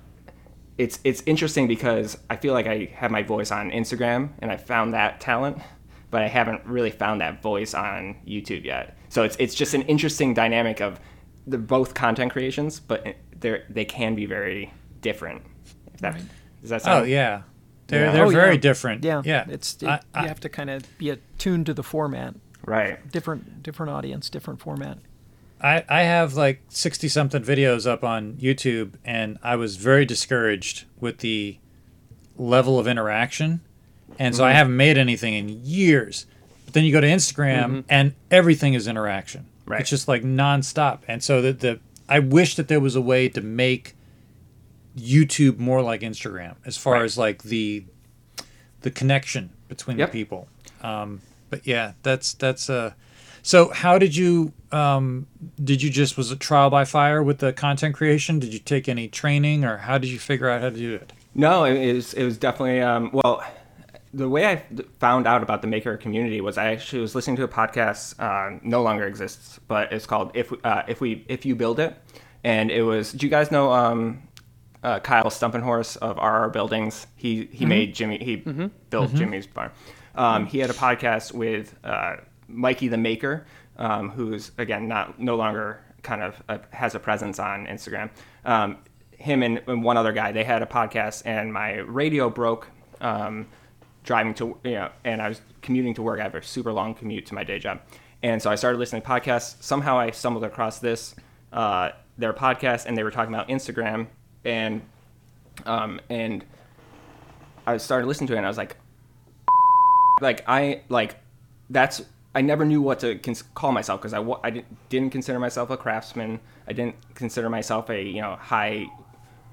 it's 0.79 0.99
it's 1.05 1.23
interesting 1.27 1.67
because 1.69 2.19
I 2.29 2.37
feel 2.37 2.53
like 2.53 2.67
I 2.67 2.91
have 2.95 3.11
my 3.11 3.23
voice 3.23 3.51
on 3.51 3.71
Instagram, 3.71 4.31
and 4.41 4.51
I 4.51 4.57
found 4.57 4.95
that 4.95 5.21
talent, 5.21 5.59
but 6.11 6.23
I 6.23 6.29
haven't 6.29 6.65
really 6.67 6.91
found 6.91 7.21
that 7.21 7.43
voice 7.43 7.75
on 7.75 8.17
YouTube 8.27 8.65
yet. 8.65 8.97
So 9.09 9.23
it's 9.23 9.37
it's 9.39 9.55
just 9.55 9.75
an 9.75 9.83
interesting 9.83 10.35
dynamic 10.35 10.81
of 10.81 11.01
they're 11.47 11.59
both 11.59 11.95
content 11.95 12.33
creations, 12.33 12.81
but 12.81 13.17
they 13.39 13.63
they 13.71 13.85
can 13.85 14.15
be 14.15 14.27
very 14.27 14.73
different. 15.01 15.43
If 15.95 16.01
that 16.01 16.21
does 16.61 16.71
that 16.71 16.83
sound? 16.83 17.05
Oh 17.05 17.05
yeah, 17.05 17.43
they're 17.89 18.07
Yeah. 18.07 18.13
they're 18.13 18.25
Oh, 18.25 18.31
very 18.31 18.55
yeah. 18.55 18.61
different. 18.61 19.05
Yeah, 19.05 19.23
yeah. 19.25 19.45
It's 19.49 19.77
it, 19.83 19.87
I- 19.89 20.01
I- 20.15 20.23
you 20.23 20.29
have 20.29 20.41
to 20.41 20.49
kind 20.49 20.71
of 20.71 20.99
be 20.99 21.11
attuned 21.11 21.67
to 21.67 21.75
the 21.75 21.83
format. 21.83 22.35
Right. 22.65 23.11
Different 23.13 23.63
different 23.63 23.93
audience, 23.93 24.29
different 24.29 24.61
format. 24.61 24.99
I, 25.61 25.85
I 25.89 26.03
have 26.03 26.35
like 26.35 26.63
60 26.69 27.09
something 27.09 27.43
videos 27.43 27.87
up 27.91 28.05
on 28.05 28.35
YouTube, 28.35 28.95
and 29.05 29.39
I 29.43 29.57
was 29.57 29.77
very 29.77 30.05
discouraged 30.05 30.85
with 31.01 31.19
the 31.19 31.59
level 32.37 32.79
of 32.79 32.87
interaction. 32.87 33.61
and 34.19 34.35
so 34.37 34.45
I 34.45 34.49
mm-hmm. 34.49 34.57
haven't 34.57 34.77
made 34.77 34.99
anything 34.99 35.35
in 35.35 35.49
years. 35.65 36.27
But 36.65 36.75
then 36.75 36.85
you 36.85 36.93
go 36.93 37.01
to 37.01 37.07
Instagram, 37.07 37.65
mm-hmm. 37.65 37.81
and 37.89 38.15
everything 38.31 38.75
is 38.75 38.87
interaction. 38.87 39.47
Right. 39.67 39.81
It's 39.81 39.91
just 39.91 40.07
like 40.09 40.23
nonstop, 40.23 41.01
and 41.09 41.23
so 41.23 41.41
that 41.43 41.61
the 41.61 41.81
I 42.09 42.19
wish 42.21 42.55
that 42.57 42.69
there 42.69 42.79
was 42.81 42.95
a 42.95 43.01
way 43.01 43.29
to 43.31 43.41
make 43.41 43.96
YouTube 44.97 45.59
more 45.59 45.83
like 45.83 46.01
Instagram, 46.01 46.55
as 46.65 46.77
far 46.77 46.95
Right. 46.95 47.05
as 47.05 47.19
like 47.19 47.43
the 47.43 47.85
the 48.83 48.91
connection 48.91 49.51
between 49.69 49.99
Yep. 49.99 50.13
the 50.13 50.19
people. 50.25 50.49
Um, 50.83 51.21
but 51.51 51.67
yeah, 51.67 51.93
that's 52.03 52.35
that's 52.35 52.69
uh. 52.71 52.93
So 53.43 53.69
how 53.71 53.99
did 53.99 54.17
you 54.17 54.53
um, 54.73 55.27
did 55.63 55.81
you 55.83 55.91
just 55.91 56.17
was 56.17 56.33
it 56.33 56.41
trial 56.41 56.69
by 56.71 56.85
fire 56.85 57.23
with 57.23 57.39
the 57.39 57.53
content 57.53 57.95
creation? 57.95 58.39
Did 58.41 58.53
you 58.53 58.59
take 58.59 58.89
any 58.89 59.07
training, 59.09 59.65
or 59.65 59.77
how 59.79 59.99
did 59.99 60.11
you 60.11 60.19
figure 60.19 60.49
out 60.49 60.61
how 60.63 60.71
to 60.71 60.77
do 60.77 60.95
it? 60.95 61.13
No, 61.35 61.65
it, 61.65 61.75
it 61.77 61.93
was 61.95 62.15
it 62.15 62.25
was 62.25 62.39
definitely 62.39 62.81
um, 62.81 63.11
well. 63.13 63.43
The 64.15 64.29
way 64.31 64.47
I 64.47 64.63
found 64.99 65.27
out 65.27 65.43
about 65.43 65.61
the 65.61 65.69
maker 65.69 65.95
community 65.99 66.41
was 66.41 66.57
I 66.57 66.73
actually 66.73 67.03
was 67.03 67.15
listening 67.15 67.37
to 67.37 67.43
a 67.45 67.49
podcast. 67.49 68.15
Uh, 68.19 68.59
no 68.63 68.83
longer 68.83 69.07
exists, 69.07 69.61
but 69.69 69.93
it's 69.93 70.07
called 70.07 70.31
"If 70.35 70.53
uh, 70.65 70.85
If 70.89 71.01
We 71.03 71.25
If 71.29 71.45
You 71.45 71.55
Build 71.55 71.79
It," 71.79 71.95
and 72.43 72.71
it 72.71 72.83
was. 72.83 73.13
Do 73.13 73.27
you 73.27 73.31
guys 73.31 73.51
know 73.51 73.71
um, 73.73 74.23
uh, 74.83 75.01
Kyle 75.01 75.25
Stumpenhorst 75.27 75.97
of 75.99 76.17
RR 76.19 76.51
Buildings? 76.51 77.07
He 77.17 77.49
he 77.53 77.65
made 77.67 77.95
Jimmy. 77.95 78.19
He 78.19 78.37
built 78.91 79.15
Jimmy's 79.15 79.47
barn. 79.47 79.71
Um, 80.15 80.47
he 80.47 80.59
had 80.59 80.71
a 80.71 80.75
podcast 80.75 81.33
with 81.33 81.75
uh, 81.85 82.17
Mikey 82.49 82.89
the 82.89 82.97
Maker, 82.97 83.47
um, 83.79 84.11
who's 84.11 84.53
again 84.59 84.89
not 84.89 85.19
no 85.19 85.37
longer 85.37 85.81
kind 86.03 86.23
of 86.23 86.43
uh 86.49 86.59
has 86.71 86.95
a 86.95 86.99
presence 86.99 87.39
on 87.39 87.67
Instagram. 87.67 88.11
Um, 88.45 88.79
him 89.11 89.43
and, 89.43 89.63
and 89.67 89.83
one 89.83 89.97
other 89.97 90.13
guy, 90.13 90.33
they 90.33 90.45
had 90.45 90.63
a 90.63 90.67
podcast, 90.67 91.23
and 91.25 91.53
my 91.53 91.79
radio 91.79 92.31
broke. 92.31 92.69
Um, 93.01 93.47
driving 94.05 94.33
to 94.35 94.57
you 94.65 94.71
know, 94.73 94.91
and 95.05 95.21
I 95.21 95.29
was 95.29 95.41
commuting 95.61 95.93
to 95.95 96.03
work. 96.03 96.21
I 96.21 96.23
have 96.23 96.35
a 96.35 96.43
super 96.43 96.73
long 96.73 96.95
commute 96.95 97.27
to 97.27 97.35
my 97.35 97.45
day 97.45 97.59
job, 97.59 97.81
and 98.23 98.41
so 98.41 98.51
I 98.51 98.55
started 98.55 98.79
listening 98.79 99.03
to 99.03 99.09
podcasts. 99.09 99.63
Somehow 99.63 99.99
I 99.99 100.13
stumbled 100.13 100.45
across 100.45 100.79
this 100.79 101.15
uh, 101.53 101.91
their 102.17 102.33
podcast, 102.33 102.87
and 102.87 102.97
they 102.97 103.03
were 103.03 103.11
talking 103.11 103.35
about 103.35 103.49
Instagram, 103.49 104.07
and 104.47 104.81
um, 105.67 106.01
and 106.09 106.45
I 107.67 107.77
started 107.77 108.07
listening 108.07 108.29
to 108.29 108.35
it, 108.35 108.39
and 108.39 108.47
I 108.47 108.49
was 108.49 108.57
like, 108.57 108.77
like 110.21 110.45
I 110.49 110.83
like 110.89 111.17
that's 111.69 112.03
I 112.35 112.43
never 112.43 112.65
knew 112.65 112.81
what 112.81 113.01
to 113.01 113.17
cons- 113.17 113.43
call 113.55 113.73
myself 113.73 114.01
because 114.01 114.15
I, 114.15 114.21
I 114.45 114.51
didn't, 114.51 114.89
didn't 114.89 115.11
consider 115.11 115.39
myself 115.39 115.71
a 115.71 115.77
craftsman. 115.77 116.41
I 116.69 116.73
didn't 116.73 116.97
consider 117.15 117.51
myself 117.51 117.91
a 117.91 118.03
you 118.03 118.23
know 118.23 118.37
high, 118.37 118.87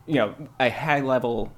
you 0.06 0.16
know 0.16 0.36
a 0.60 0.70
high 0.70 1.02
level 1.02 1.52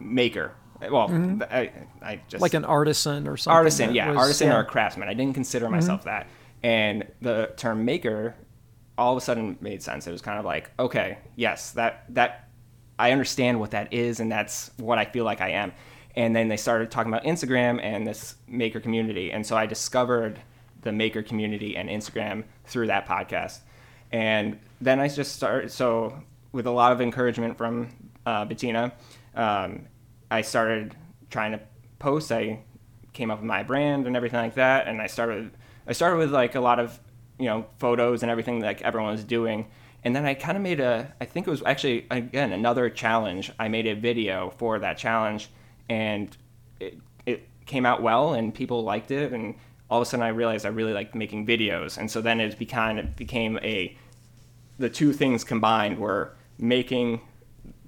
maker. 0.00 0.52
Well, 0.90 1.08
I, 1.48 1.70
I 2.02 2.20
just 2.26 2.42
like 2.42 2.54
an 2.54 2.64
artisan 2.64 3.28
or 3.28 3.36
something. 3.36 3.56
artisan, 3.56 3.94
yeah, 3.94 4.08
was- 4.08 4.16
artisan 4.18 4.48
yeah. 4.48 4.56
or 4.56 4.60
a 4.60 4.64
craftsman. 4.64 5.08
I 5.08 5.14
didn't 5.14 5.34
consider 5.34 5.68
myself 5.68 6.04
that. 6.04 6.26
And 6.64 7.06
the 7.20 7.52
term 7.56 7.84
maker 7.84 8.34
all 9.02 9.12
of 9.12 9.18
a 9.18 9.20
sudden 9.20 9.58
made 9.60 9.82
sense. 9.82 10.06
It 10.06 10.12
was 10.12 10.22
kind 10.22 10.38
of 10.38 10.44
like, 10.44 10.70
okay, 10.78 11.18
yes, 11.36 11.72
that 11.72 12.04
that 12.10 12.48
I 12.98 13.10
understand 13.10 13.58
what 13.58 13.72
that 13.72 13.92
is 13.92 14.20
and 14.20 14.30
that's 14.30 14.70
what 14.76 14.98
I 14.98 15.04
feel 15.04 15.24
like 15.24 15.40
I 15.40 15.50
am. 15.50 15.72
And 16.14 16.36
then 16.36 16.48
they 16.48 16.56
started 16.56 16.90
talking 16.90 17.12
about 17.12 17.24
Instagram 17.24 17.80
and 17.82 18.06
this 18.06 18.36
maker 18.46 18.80
community. 18.80 19.32
And 19.32 19.46
so 19.46 19.56
I 19.56 19.66
discovered 19.66 20.40
the 20.82 20.92
maker 20.92 21.22
community 21.22 21.76
and 21.76 21.88
Instagram 21.88 22.44
through 22.66 22.88
that 22.88 23.06
podcast. 23.06 23.60
And 24.12 24.58
then 24.80 25.00
I 25.00 25.08
just 25.08 25.34
started 25.34 25.72
so 25.72 26.22
with 26.52 26.66
a 26.66 26.70
lot 26.70 26.92
of 26.92 27.00
encouragement 27.00 27.56
from 27.56 27.88
uh, 28.26 28.44
Bettina, 28.44 28.92
um, 29.34 29.86
I 30.30 30.42
started 30.42 30.94
trying 31.30 31.52
to 31.52 31.60
post. 31.98 32.30
I 32.30 32.60
came 33.12 33.30
up 33.30 33.38
with 33.38 33.46
my 33.46 33.62
brand 33.62 34.06
and 34.06 34.16
everything 34.16 34.40
like 34.40 34.54
that, 34.54 34.86
and 34.86 35.00
I 35.00 35.06
started. 35.06 35.50
I 35.86 35.92
started 35.92 36.18
with 36.18 36.32
like 36.32 36.54
a 36.54 36.60
lot 36.60 36.78
of 36.78 37.00
you 37.42 37.48
know 37.48 37.66
photos 37.78 38.22
and 38.22 38.30
everything 38.30 38.60
like 38.60 38.82
everyone 38.82 39.12
was 39.12 39.24
doing, 39.24 39.66
and 40.04 40.14
then 40.14 40.24
I 40.24 40.34
kind 40.34 40.56
of 40.56 40.62
made 40.62 40.80
a. 40.80 41.12
I 41.20 41.24
think 41.24 41.46
it 41.46 41.50
was 41.50 41.62
actually 41.64 42.06
again 42.10 42.52
another 42.52 42.88
challenge. 42.88 43.50
I 43.58 43.68
made 43.68 43.86
a 43.86 43.94
video 43.94 44.50
for 44.56 44.78
that 44.78 44.96
challenge, 44.96 45.50
and 45.88 46.36
it 46.78 46.98
it 47.26 47.48
came 47.66 47.84
out 47.84 48.02
well, 48.02 48.34
and 48.34 48.54
people 48.54 48.84
liked 48.84 49.10
it, 49.10 49.32
and 49.32 49.56
all 49.90 50.00
of 50.00 50.06
a 50.06 50.06
sudden 50.06 50.24
I 50.24 50.28
realized 50.28 50.64
I 50.64 50.70
really 50.70 50.92
liked 50.92 51.14
making 51.14 51.46
videos, 51.46 51.98
and 51.98 52.10
so 52.10 52.20
then 52.20 52.40
it 52.40 52.58
became 52.58 52.98
it 52.98 53.16
became 53.16 53.58
a 53.58 53.96
the 54.78 54.88
two 54.88 55.12
things 55.12 55.44
combined 55.44 55.98
were 55.98 56.34
making 56.58 57.20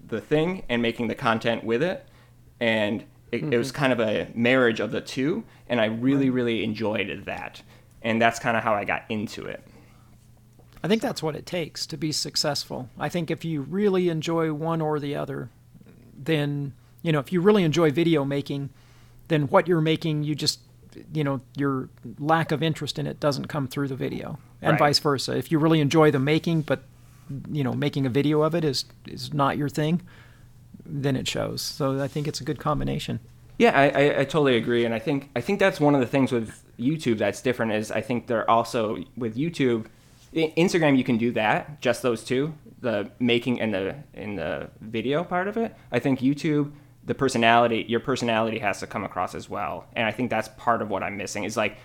the 0.07 0.21
thing 0.21 0.65
and 0.69 0.83
making 0.83 1.09
the 1.09 1.15
content 1.15 1.65
with 1.65 1.83
it. 1.83 2.07
And 2.61 3.05
it, 3.33 3.43
it 3.53 3.59
was 3.59 3.69
mm-hmm. 3.69 3.79
kind 3.79 3.93
of 3.93 4.01
a 4.01 4.29
marriage 4.35 4.81
of 4.81 4.91
the 4.91 5.01
two. 5.01 5.45
And 5.69 5.81
i 5.81 5.87
really 5.87 6.31
really 6.31 6.63
enjoyed 6.63 7.25
that 7.25 7.63
and 8.05 8.23
that's 8.23 8.39
kind 8.39 8.57
of 8.57 8.63
how 8.63 8.75
i 8.75 8.85
got 8.85 9.03
into 9.09 9.45
it 9.45 9.63
I 10.83 10.87
think 10.87 11.01
that's 11.01 11.23
what 11.23 11.35
it 11.35 11.47
takes 11.47 11.87
to 11.87 11.97
be 11.97 12.13
successful. 12.13 12.91
I 12.99 13.09
think 13.09 13.31
if 13.31 13.43
you 13.43 13.63
really 13.63 14.11
enjoy 14.11 14.53
one 14.53 14.83
or 14.83 15.01
the 15.01 15.17
other, 15.17 15.49
then, 16.15 16.75
you 17.03 17.11
know, 17.11 17.21
if 17.21 17.33
you 17.33 17.41
really 17.41 17.65
enjoy 17.65 17.91
video 17.91 18.23
making, 18.23 18.69
then 19.29 19.45
what 19.49 19.67
you're 19.67 19.81
making, 19.81 20.25
you 20.25 20.35
just, 20.35 20.61
you 21.15 21.25
know, 21.25 21.41
your 21.57 21.89
lack 22.19 22.53
of 22.53 22.63
interest 22.63 22.99
in 22.99 23.07
it 23.07 23.19
doesn't 23.19 23.47
come 23.47 23.67
through 23.67 23.89
the 23.89 23.97
video, 23.97 24.39
and 24.61 24.73
Right. 24.73 24.79
vice 24.89 24.99
versa. 24.99 25.35
If 25.35 25.51
you 25.51 25.59
really 25.59 25.81
enjoy 25.81 26.11
the 26.11 26.19
making, 26.19 26.61
but, 26.63 26.83
you 27.51 27.65
know, 27.65 27.73
making 27.73 28.05
a 28.05 28.11
video 28.11 28.43
of 28.43 28.55
it 28.55 28.63
is, 28.63 28.85
is 29.07 29.33
not 29.33 29.57
your 29.57 29.71
thing, 29.71 30.03
then 30.85 31.17
it 31.17 31.27
shows. 31.27 31.63
So 31.63 31.99
I 31.99 32.09
think 32.09 32.29
it's 32.29 32.43
a 32.43 32.45
good 32.45 32.59
combination. 32.59 33.21
Yeah, 33.57 33.71
I, 33.75 33.89
I, 33.89 34.21
I 34.21 34.25
totally 34.25 34.57
agree, 34.59 34.85
and 34.85 34.93
I 34.93 34.99
think 34.99 35.31
I 35.35 35.41
think 35.41 35.61
that's 35.61 35.81
one 35.81 35.95
of 35.95 36.01
the 36.03 36.07
things 36.07 36.31
with 36.31 36.63
YouTube 36.79 37.19
that's 37.19 37.41
different 37.41 37.73
is 37.73 37.91
I 37.91 38.01
think 38.01 38.27
they're 38.27 38.49
also 38.49 38.99
with 39.17 39.37
YouTube, 39.37 39.87
Instagram 40.35 40.97
you 40.97 41.05
can 41.05 41.19
do 41.19 41.33
that 41.33 41.81
just 41.81 42.03
those 42.03 42.25
two, 42.25 42.55
the 42.81 43.11
making 43.19 43.61
and 43.61 43.73
the 43.73 43.97
in 44.15 44.37
the 44.37 44.69
video 44.81 45.25
part 45.25 45.49
of 45.49 45.57
it. 45.57 45.75
I 45.93 45.99
think 45.99 46.21
YouTube, 46.21 46.73
the 47.05 47.15
personality, 47.15 47.85
your 47.89 48.01
personality 48.01 48.59
has 48.59 48.81
to 48.81 48.87
come 48.87 49.05
across 49.05 49.35
as 49.35 49.49
well, 49.49 49.87
and 49.95 50.07
I 50.07 50.11
think 50.11 50.31
that's 50.31 50.49
part 50.57 50.83
of 50.83 50.91
what 50.91 51.03
I'm 51.03 51.17
missing 51.17 51.45
is 51.45 51.57
like 51.57 51.79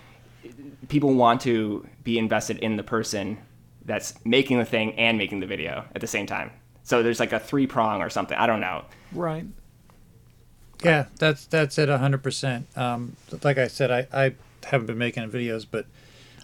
people 0.87 1.13
want 1.13 1.41
to 1.41 1.85
be 2.03 2.17
invested 2.17 2.57
in 2.59 2.77
the 2.77 2.83
person 2.83 3.37
that's 3.85 4.13
making 4.25 4.59
the 4.59 4.65
thing 4.65 4.93
and 4.95 5.17
making 5.17 5.39
the 5.39 5.47
video 5.47 5.85
at 5.95 6.01
the 6.01 6.07
same 6.07 6.25
time. 6.25 6.51
So 6.83 7.03
there's 7.03 7.19
like 7.19 7.33
a 7.33 7.39
three 7.39 7.67
prong 7.67 8.01
or 8.01 8.09
something. 8.09 8.37
I 8.37 8.47
don't 8.47 8.61
know. 8.61 8.85
Right. 9.11 9.45
Yeah, 10.83 11.05
that's 11.17 11.45
that's 11.45 11.77
it, 11.77 11.89
hundred 11.89 12.23
percent. 12.23 12.67
Um, 12.77 13.15
like 13.43 13.57
I 13.57 13.67
said, 13.67 13.91
I, 13.91 14.07
I 14.13 14.33
haven't 14.65 14.87
been 14.87 14.97
making 14.97 15.29
videos, 15.29 15.65
but 15.69 15.85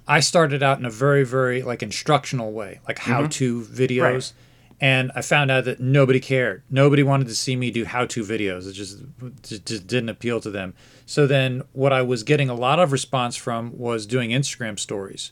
I 0.07 0.19
started 0.19 0.61
out 0.61 0.79
in 0.79 0.85
a 0.85 0.89
very 0.89 1.23
very 1.25 1.61
like 1.61 1.81
instructional 1.83 2.51
way, 2.51 2.79
like 2.87 2.99
how 2.99 3.27
to 3.27 3.61
videos, 3.61 4.01
Right. 4.03 4.33
and 4.81 5.11
I 5.15 5.21
found 5.21 5.49
out 5.51 5.65
that 5.65 5.79
nobody 5.79 6.19
cared. 6.19 6.63
Nobody 6.69 7.01
wanted 7.03 7.27
to 7.27 7.35
see 7.35 7.55
me 7.55 7.71
do 7.71 7.85
how 7.85 8.05
to 8.05 8.23
videos. 8.23 8.67
It 8.67 8.73
just 8.73 8.99
just, 9.41 9.65
just 9.65 9.87
didn't 9.87 10.09
appeal 10.09 10.39
to 10.41 10.51
them. 10.51 10.73
So 11.05 11.25
then, 11.27 11.63
what 11.73 11.91
I 11.93 12.01
was 12.01 12.23
getting 12.23 12.49
a 12.49 12.55
lot 12.55 12.79
of 12.79 12.91
response 12.91 13.35
from 13.35 13.77
was 13.77 14.05
doing 14.05 14.29
Instagram 14.31 14.79
stories. 14.79 15.31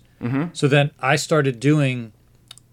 So 0.54 0.70
then 0.70 0.92
I 1.02 1.18
started 1.18 1.60
doing 1.60 2.14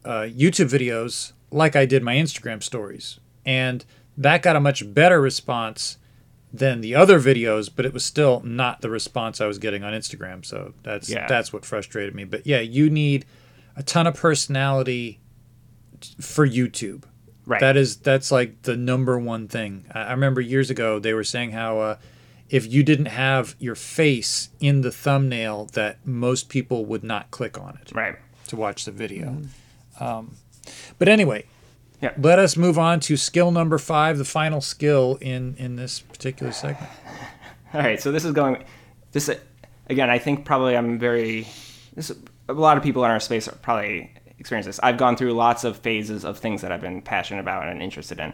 uh, 0.04 0.20
YouTube 0.30 0.70
videos 0.70 1.32
like 1.50 1.74
I 1.74 1.84
did 1.84 2.00
my 2.04 2.14
Instagram 2.14 2.62
stories, 2.62 3.18
and 3.44 3.84
that 4.16 4.40
got 4.42 4.54
a 4.54 4.60
much 4.60 4.94
better 4.94 5.20
response 5.20 5.98
than 6.52 6.80
the 6.80 6.94
other 6.94 7.20
videos, 7.20 7.70
but 7.74 7.84
it 7.86 7.92
was 7.92 8.04
still 8.04 8.40
not 8.44 8.80
the 8.80 8.90
response 8.90 9.40
I 9.40 9.46
was 9.46 9.58
getting 9.58 9.84
on 9.84 9.92
Instagram. 9.92 10.44
So 10.44 10.74
that's 10.82 11.08
Yeah. 11.08 11.26
that's 11.28 11.52
what 11.52 11.64
frustrated 11.64 12.14
me. 12.14 12.24
But 12.24 12.46
yeah, 12.46 12.60
you 12.60 12.90
need 12.90 13.24
a 13.76 13.82
ton 13.82 14.06
of 14.06 14.14
personality 14.14 15.20
for 16.20 16.46
YouTube. 16.46 17.04
Right. 17.46 17.60
That 17.60 17.76
is 17.76 17.96
that's 17.98 18.30
like 18.30 18.62
the 18.62 18.76
number 18.76 19.18
one 19.18 19.48
thing. 19.48 19.84
I 19.92 20.10
remember 20.12 20.40
years 20.40 20.70
ago 20.70 20.98
they 20.98 21.14
were 21.14 21.24
saying 21.24 21.52
how 21.52 21.78
uh, 21.80 21.96
if 22.48 22.70
you 22.70 22.82
didn't 22.82 23.06
have 23.06 23.54
your 23.58 23.74
face 23.76 24.48
in 24.60 24.80
the 24.80 24.90
thumbnail, 24.90 25.66
that 25.74 26.04
most 26.06 26.48
people 26.48 26.84
would 26.86 27.04
not 27.04 27.30
click 27.30 27.58
on 27.60 27.78
it 27.80 27.92
Right. 27.94 28.16
to 28.48 28.56
watch 28.56 28.84
the 28.84 28.90
video. 28.92 29.42
Um, 30.00 30.36
but 30.98 31.08
anyway, 31.08 31.44
Yeah. 32.02 32.12
let 32.16 32.38
us 32.38 32.56
move 32.56 32.78
on 32.78 33.00
to 33.00 33.16
skill 33.16 33.50
number 33.50 33.76
five, 33.76 34.16
the 34.16 34.24
final 34.24 34.60
skill 34.60 35.18
in 35.20 35.54
in 35.58 35.76
this 35.76 36.00
particular 36.00 36.52
segment. 36.52 36.90
All 37.74 37.80
right, 37.80 38.00
so 38.00 38.10
this 38.10 38.24
is 38.24 38.32
going. 38.32 38.64
This 39.12 39.30
again, 39.88 40.10
I 40.10 40.18
think 40.18 40.44
probably 40.44 40.76
I'm 40.76 40.98
very. 40.98 41.46
This 41.94 42.10
a 42.48 42.52
lot 42.52 42.76
of 42.76 42.82
people 42.82 43.04
in 43.04 43.10
our 43.10 43.20
space 43.20 43.48
are 43.48 43.54
probably 43.56 44.12
experience 44.38 44.66
this. 44.66 44.80
I've 44.82 44.96
gone 44.96 45.16
through 45.16 45.32
lots 45.32 45.64
of 45.64 45.76
phases 45.76 46.24
of 46.24 46.38
things 46.38 46.62
that 46.62 46.72
I've 46.72 46.80
been 46.80 47.02
passionate 47.02 47.40
about 47.40 47.68
and 47.68 47.82
interested 47.82 48.18
in. 48.18 48.32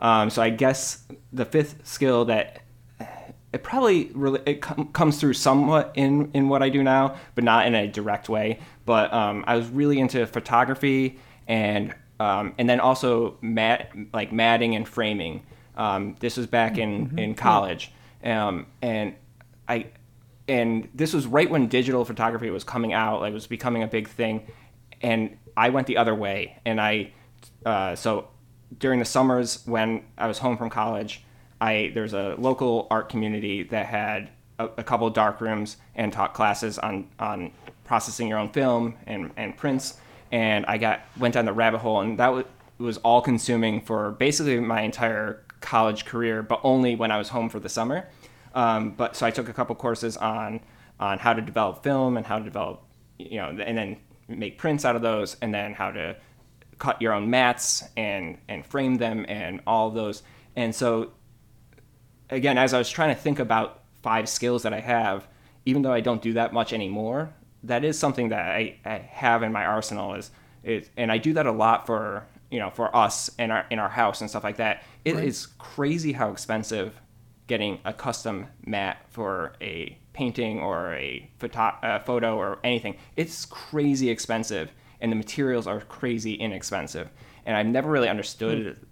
Um, 0.00 0.30
so 0.30 0.40
I 0.40 0.50
guess 0.50 1.04
the 1.32 1.44
fifth 1.44 1.86
skill 1.86 2.24
that 2.26 2.62
it 3.52 3.62
probably 3.62 4.10
really 4.14 4.40
it 4.46 4.62
com- 4.62 4.88
comes 4.92 5.18
through 5.18 5.34
somewhat 5.34 5.92
in 5.94 6.30
in 6.32 6.48
what 6.48 6.62
I 6.62 6.68
do 6.68 6.82
now, 6.82 7.16
but 7.34 7.44
not 7.44 7.66
in 7.66 7.74
a 7.74 7.88
direct 7.88 8.28
way. 8.28 8.60
But 8.86 9.12
um, 9.12 9.44
I 9.46 9.56
was 9.56 9.68
really 9.68 9.98
into 9.98 10.26
photography 10.26 11.18
and 11.46 11.94
um, 12.20 12.54
and 12.58 12.68
then 12.68 12.80
also 12.80 13.36
mat 13.40 13.92
like 14.12 14.32
matting 14.32 14.74
and 14.74 14.88
framing. 14.88 15.44
Um, 15.76 16.16
this 16.20 16.36
was 16.36 16.46
back 16.46 16.78
in 16.78 17.18
in 17.18 17.34
college, 17.34 17.92
um, 18.24 18.66
and 18.82 19.14
I 19.68 19.86
and 20.48 20.88
this 20.94 21.12
was 21.12 21.26
right 21.26 21.48
when 21.48 21.68
digital 21.68 22.04
photography 22.04 22.50
was 22.50 22.64
coming 22.64 22.92
out, 22.92 23.20
like 23.20 23.30
it 23.30 23.34
was 23.34 23.46
becoming 23.46 23.82
a 23.82 23.86
big 23.86 24.08
thing, 24.08 24.46
and 25.02 25.36
I 25.56 25.68
went 25.68 25.86
the 25.86 25.96
other 25.96 26.14
way, 26.14 26.58
and 26.64 26.80
I 26.80 27.12
uh, 27.64 27.94
so 27.94 28.28
during 28.78 28.98
the 28.98 29.04
summers 29.04 29.62
when 29.66 30.04
I 30.16 30.26
was 30.26 30.38
home 30.38 30.56
from 30.56 30.70
college, 30.70 31.24
I 31.60 31.92
there's 31.94 32.14
a 32.14 32.34
local 32.38 32.86
art 32.90 33.08
community 33.08 33.62
that 33.64 33.86
had 33.86 34.30
a, 34.58 34.66
a 34.78 34.84
couple 34.84 35.08
dark 35.10 35.40
rooms 35.40 35.76
and 35.94 36.12
taught 36.12 36.34
classes 36.34 36.78
on 36.78 37.08
on 37.18 37.52
processing 37.84 38.28
your 38.28 38.38
own 38.38 38.50
film 38.50 38.96
and 39.06 39.30
and 39.36 39.56
prints, 39.56 39.98
and 40.32 40.66
I 40.66 40.78
got 40.78 41.00
went 41.18 41.34
down 41.34 41.44
the 41.44 41.52
rabbit 41.52 41.78
hole, 41.78 42.00
and 42.00 42.18
that 42.18 42.32
was 42.32 42.44
was 42.78 42.98
all 42.98 43.20
consuming 43.20 43.80
for 43.80 44.12
basically 44.12 44.60
my 44.60 44.82
entire 44.82 45.44
college 45.60 46.04
career, 46.04 46.42
but 46.42 46.60
only 46.62 46.94
when 46.94 47.10
I 47.10 47.18
was 47.18 47.28
home 47.30 47.48
for 47.48 47.58
the 47.58 47.68
summer. 47.68 48.08
Um, 48.54 48.92
but 48.92 49.16
so 49.16 49.26
I 49.26 49.30
took 49.30 49.48
a 49.48 49.52
couple 49.52 49.74
courses 49.74 50.16
on 50.16 50.60
on 51.00 51.18
how 51.18 51.32
to 51.32 51.42
develop 51.42 51.82
film 51.82 52.16
and 52.16 52.26
how 52.26 52.38
to 52.38 52.44
develop, 52.44 52.82
you 53.18 53.38
know, 53.38 53.48
and 53.48 53.76
then 53.76 53.96
make 54.28 54.58
prints 54.58 54.84
out 54.84 54.96
of 54.96 55.02
those, 55.02 55.36
and 55.42 55.52
then 55.52 55.74
how 55.74 55.90
to 55.90 56.16
cut 56.78 57.02
your 57.02 57.12
own 57.12 57.28
mats 57.30 57.84
and 57.96 58.38
and 58.48 58.64
frame 58.64 58.96
them 58.96 59.26
and 59.28 59.60
all 59.66 59.88
of 59.88 59.94
those. 59.94 60.22
And 60.56 60.74
so 60.74 61.12
again, 62.30 62.58
as 62.58 62.74
I 62.74 62.78
was 62.78 62.90
trying 62.90 63.14
to 63.14 63.20
think 63.20 63.38
about 63.38 63.82
five 64.02 64.28
skills 64.28 64.62
that 64.62 64.72
I 64.72 64.80
have, 64.80 65.26
even 65.64 65.82
though 65.82 65.92
I 65.92 66.00
don't 66.00 66.22
do 66.22 66.34
that 66.34 66.52
much 66.52 66.72
anymore, 66.72 67.32
that 67.64 67.84
is 67.84 67.98
something 67.98 68.28
that 68.28 68.46
I, 68.46 68.78
I 68.84 68.98
have 68.98 69.42
in 69.42 69.52
my 69.52 69.64
arsenal 69.64 70.14
is 70.14 70.30
is 70.62 70.88
and 70.96 71.10
I 71.10 71.18
do 71.18 71.32
that 71.34 71.46
a 71.46 71.52
lot 71.52 71.86
for 71.86 72.26
you 72.50 72.58
know 72.58 72.70
for 72.70 72.94
us 72.94 73.30
in 73.38 73.50
our 73.50 73.66
in 73.70 73.78
our 73.78 73.88
house 73.88 74.20
and 74.20 74.30
stuff 74.30 74.44
like 74.44 74.56
that. 74.56 74.82
It 75.04 75.16
is 75.16 75.46
crazy 75.58 76.12
how 76.12 76.30
expensive 76.30 77.00
getting 77.46 77.78
a 77.84 77.92
custom 77.92 78.46
mat 78.66 78.98
for 79.08 79.54
a 79.60 79.98
painting 80.12 80.60
or 80.60 80.94
a 80.94 81.30
photo, 81.38 81.58
uh, 81.58 81.98
photo 82.00 82.36
or 82.36 82.58
anything. 82.62 82.96
It's 83.16 83.46
crazy 83.46 84.10
expensive, 84.10 84.70
and 85.00 85.10
the 85.10 85.16
materials 85.16 85.66
are 85.66 85.80
crazy 85.80 86.34
inexpensive. 86.34 87.08
And 87.46 87.56
I've 87.56 87.66
never 87.66 87.90
really 87.90 88.08
understood 88.08 88.86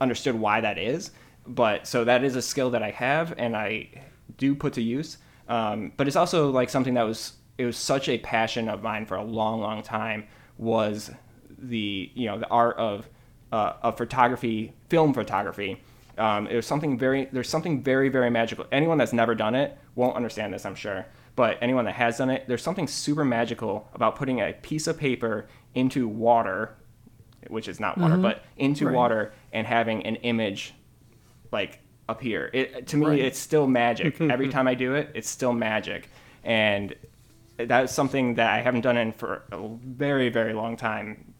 understood 0.00 0.36
why 0.36 0.60
that 0.60 0.78
is. 0.78 1.10
But 1.46 1.86
so 1.86 2.04
that 2.04 2.24
is 2.24 2.36
a 2.36 2.42
skill 2.42 2.70
that 2.70 2.82
I 2.82 2.90
have 2.90 3.34
and 3.38 3.56
I 3.56 3.88
do 4.36 4.54
put 4.54 4.74
to 4.74 4.82
use. 4.82 5.18
Um, 5.48 5.92
but 5.96 6.06
it's 6.06 6.16
also 6.16 6.50
like 6.50 6.68
something 6.68 6.94
that 6.94 7.04
was 7.04 7.32
it 7.58 7.64
was 7.64 7.76
such 7.76 8.08
a 8.08 8.18
passion 8.18 8.68
of 8.68 8.82
mine 8.82 9.04
for 9.04 9.16
a 9.16 9.22
long, 9.22 9.60
long 9.60 9.82
time 9.82 10.26
was 10.56 11.10
the 11.58 12.10
you 12.14 12.26
know 12.26 12.38
the 12.38 12.48
art 12.48 12.76
of 12.76 13.08
uh, 13.52 13.74
of 13.82 13.98
photography, 13.98 14.72
film 14.88 15.12
photography. 15.12 15.82
Um, 16.16 16.46
it 16.46 16.56
was 16.56 16.66
something 16.66 16.96
very 16.98 17.26
there's 17.32 17.48
something 17.48 17.82
very 17.82 18.08
very 18.08 18.30
magical. 18.30 18.64
Anyone 18.70 18.96
that's 18.98 19.12
never 19.12 19.34
done 19.34 19.54
it 19.54 19.76
won't 19.96 20.16
understand 20.16 20.54
this, 20.54 20.64
I'm 20.64 20.76
sure. 20.76 21.04
But 21.34 21.58
anyone 21.60 21.84
that 21.84 21.94
has 21.94 22.18
done 22.18 22.30
it, 22.30 22.44
there's 22.48 22.62
something 22.62 22.88
super 22.88 23.24
magical 23.24 23.88
about 23.94 24.16
putting 24.16 24.40
a 24.40 24.52
piece 24.54 24.88
of 24.88 24.98
paper 24.98 25.46
into 25.74 26.08
water, 26.08 26.76
which 27.46 27.68
is 27.68 27.78
not 27.78 27.96
water, 27.98 28.16
but 28.16 28.44
into 28.56 28.90
water 28.90 29.32
and 29.52 29.66
having 29.66 30.04
an 30.04 30.16
image 30.16 30.74
like 31.52 31.80
appear. 32.08 32.50
It 32.52 32.86
to 32.88 32.96
me, 32.96 33.20
it's 33.20 33.38
still 33.38 33.66
magic. 33.66 34.20
Every 34.20 34.48
time 34.48 34.66
I 34.68 34.74
do 34.74 34.94
it, 34.94 35.10
it's 35.14 35.28
still 35.28 35.52
magic, 35.52 36.08
and 36.44 36.94
that's 37.58 37.92
something 37.92 38.34
that 38.34 38.50
I 38.50 38.60
haven't 38.60 38.82
done 38.82 38.96
in 38.96 39.12
for 39.12 39.42
a 39.52 39.58
very 39.84 40.28
very 40.28 40.52
long 40.54 40.76
time. 40.76 41.34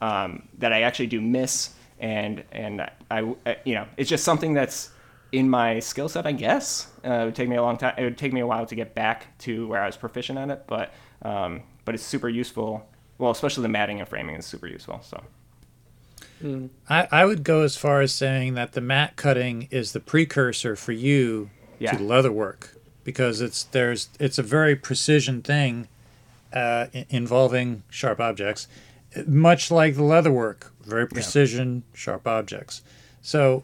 Um, 0.00 0.48
that 0.58 0.72
I 0.72 0.82
actually 0.82 1.06
do 1.06 1.20
miss, 1.20 1.70
and 1.98 2.44
and 2.52 2.80
I, 3.10 3.34
I 3.46 3.56
you 3.64 3.74
know 3.74 3.86
it's 3.96 4.10
just 4.10 4.24
something 4.24 4.54
that's 4.54 4.90
in 5.32 5.48
my 5.48 5.80
skill 5.80 6.08
set, 6.08 6.26
I 6.26 6.32
guess. 6.32 6.88
Uh, 7.04 7.10
it 7.10 7.24
would 7.26 7.34
take 7.34 7.48
me 7.48 7.56
a 7.56 7.62
long 7.62 7.76
time. 7.76 7.94
It 7.98 8.04
would 8.04 8.18
take 8.18 8.32
me 8.32 8.40
a 8.40 8.46
while 8.46 8.66
to 8.66 8.74
get 8.74 8.94
back 8.94 9.36
to 9.40 9.66
where 9.66 9.82
I 9.82 9.86
was 9.86 9.96
proficient 9.96 10.38
at 10.38 10.50
it, 10.50 10.64
but 10.66 10.92
um, 11.22 11.62
but 11.84 11.94
it's 11.94 12.04
super 12.04 12.28
useful. 12.28 12.86
Well, 13.18 13.30
especially 13.30 13.62
the 13.62 13.68
matting 13.68 14.00
and 14.00 14.08
framing 14.08 14.36
is 14.36 14.44
super 14.46 14.66
useful. 14.66 15.00
So 15.02 15.22
I, 16.88 17.08
I 17.10 17.24
would 17.24 17.42
go 17.44 17.62
as 17.62 17.76
far 17.76 18.00
as 18.00 18.12
saying 18.12 18.54
that 18.54 18.72
the 18.72 18.80
mat 18.80 19.16
cutting 19.16 19.68
is 19.70 19.92
the 19.92 20.00
precursor 20.00 20.76
for 20.76 20.92
you 20.92 21.50
Yeah. 21.78 21.96
to 21.96 22.02
leather 22.02 22.32
work 22.32 22.73
because 23.04 23.40
it's 23.40 23.64
there's 23.64 24.08
it's 24.18 24.38
a 24.38 24.42
very 24.42 24.74
precision 24.74 25.42
thing 25.42 25.88
uh, 26.52 26.86
involving 27.10 27.82
sharp 27.90 28.20
objects, 28.20 28.66
much 29.26 29.70
like 29.70 29.94
the 29.94 30.02
leather 30.02 30.32
work, 30.32 30.72
very 30.84 31.06
precision 31.06 31.82
sharp 31.92 32.26
objects. 32.26 32.82
So 33.22 33.62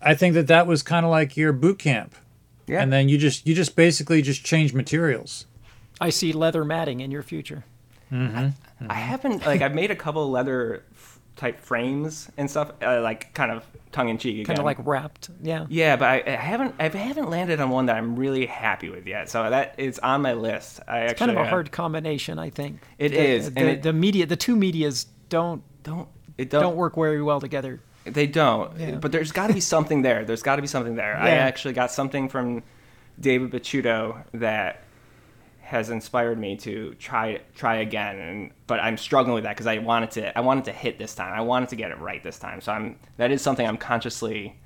I 0.00 0.14
think 0.14 0.34
that 0.34 0.46
that 0.46 0.66
was 0.66 0.82
kind 0.82 1.04
of 1.04 1.10
like 1.10 1.36
your 1.36 1.52
boot 1.52 1.78
camp, 1.78 2.14
yeah, 2.66 2.82
and 2.82 2.92
then 2.92 3.08
you 3.08 3.18
just 3.18 3.46
you 3.46 3.54
just 3.54 3.74
basically 3.76 4.22
just 4.22 4.44
change 4.44 4.72
materials. 4.74 5.46
I 6.00 6.10
see 6.10 6.32
leather 6.32 6.64
matting 6.64 7.00
in 7.00 7.10
your 7.10 7.22
future. 7.22 7.64
I 8.88 8.94
haven't 8.94 9.44
like 9.46 9.62
I've 9.62 9.74
made 9.74 9.90
a 9.90 9.96
couple 9.96 10.30
leather 10.30 10.82
f- 10.92 10.95
type 11.36 11.60
frames 11.60 12.30
and 12.36 12.50
stuff, 12.50 12.72
uh, 12.82 13.00
like 13.02 13.32
kind 13.34 13.52
of 13.52 13.64
tongue 13.92 14.08
in 14.08 14.18
cheek. 14.18 14.46
Kind 14.46 14.58
of 14.58 14.64
like 14.64 14.78
wrapped. 14.84 15.30
Yeah. 15.42 15.66
Yeah, 15.68 15.96
but 15.96 16.08
I, 16.08 16.22
I 16.26 16.30
haven't 16.30 16.74
I 16.78 16.88
haven't 16.88 17.30
landed 17.30 17.60
on 17.60 17.70
one 17.70 17.86
that 17.86 17.96
I'm 17.96 18.16
really 18.16 18.46
happy 18.46 18.88
with 18.88 19.06
yet. 19.06 19.28
So 19.28 19.48
that 19.48 19.74
is 19.78 19.98
on 19.98 20.22
my 20.22 20.32
list. 20.32 20.80
I 20.88 21.00
actually 21.00 21.18
Kind 21.18 21.30
of 21.32 21.36
a 21.36 21.40
uh, 21.40 21.48
hard 21.48 21.70
combination, 21.70 22.38
I 22.38 22.50
think. 22.50 22.80
It 22.98 23.10
the, 23.10 23.18
is, 23.18 23.52
The, 23.52 23.60
and 23.60 23.68
it- 23.68 23.82
the 23.82 23.92
media, 23.92 24.26
the 24.26 24.36
two 24.36 24.56
medias 24.56 25.06
don't 25.28 25.62
don't 25.82 26.08
it 26.38 26.50
don't, 26.50 26.62
don't, 26.62 26.76
work 26.76 26.96
very 26.96 27.22
well 27.22 27.40
together. 27.40 27.80
They 28.04 28.26
don't. 28.26 28.78
Yeah. 28.78 28.96
But 28.96 29.12
there's 29.12 29.32
got 29.32 29.48
to 29.48 29.54
be 29.54 29.60
something 29.60 30.02
there. 30.02 30.24
There's 30.24 30.42
got 30.42 30.56
to 30.56 30.62
be 30.62 30.68
something 30.68 30.96
there. 30.96 31.16
I 31.20 31.30
actually 31.30 31.74
got 31.74 31.90
something 31.90 32.28
from 32.28 32.62
David 33.18 33.50
Picciuto 33.50 34.24
that 34.34 34.82
has 35.66 35.90
inspired 35.90 36.38
me 36.38 36.56
to 36.56 36.94
try 36.94 37.40
try 37.56 37.76
again 37.78 38.16
and 38.18 38.50
but 38.68 38.78
I'm 38.78 38.96
struggling 38.96 39.34
with 39.34 39.42
that 39.44 39.56
because 39.56 39.66
I 39.66 39.78
wanted 39.78 40.12
to 40.12 40.38
I 40.38 40.40
wanted 40.40 40.64
to 40.66 40.72
hit 40.72 40.96
this 40.96 41.12
time. 41.14 41.32
I 41.32 41.40
wanted 41.40 41.70
to 41.70 41.76
get 41.76 41.90
it 41.90 41.98
right 41.98 42.22
this 42.22 42.38
time. 42.38 42.60
So 42.60 42.70
I'm 42.70 42.98
that 43.16 43.32
is 43.32 43.42
something 43.42 43.66
I'm 43.66 43.76
consciously 43.76 44.56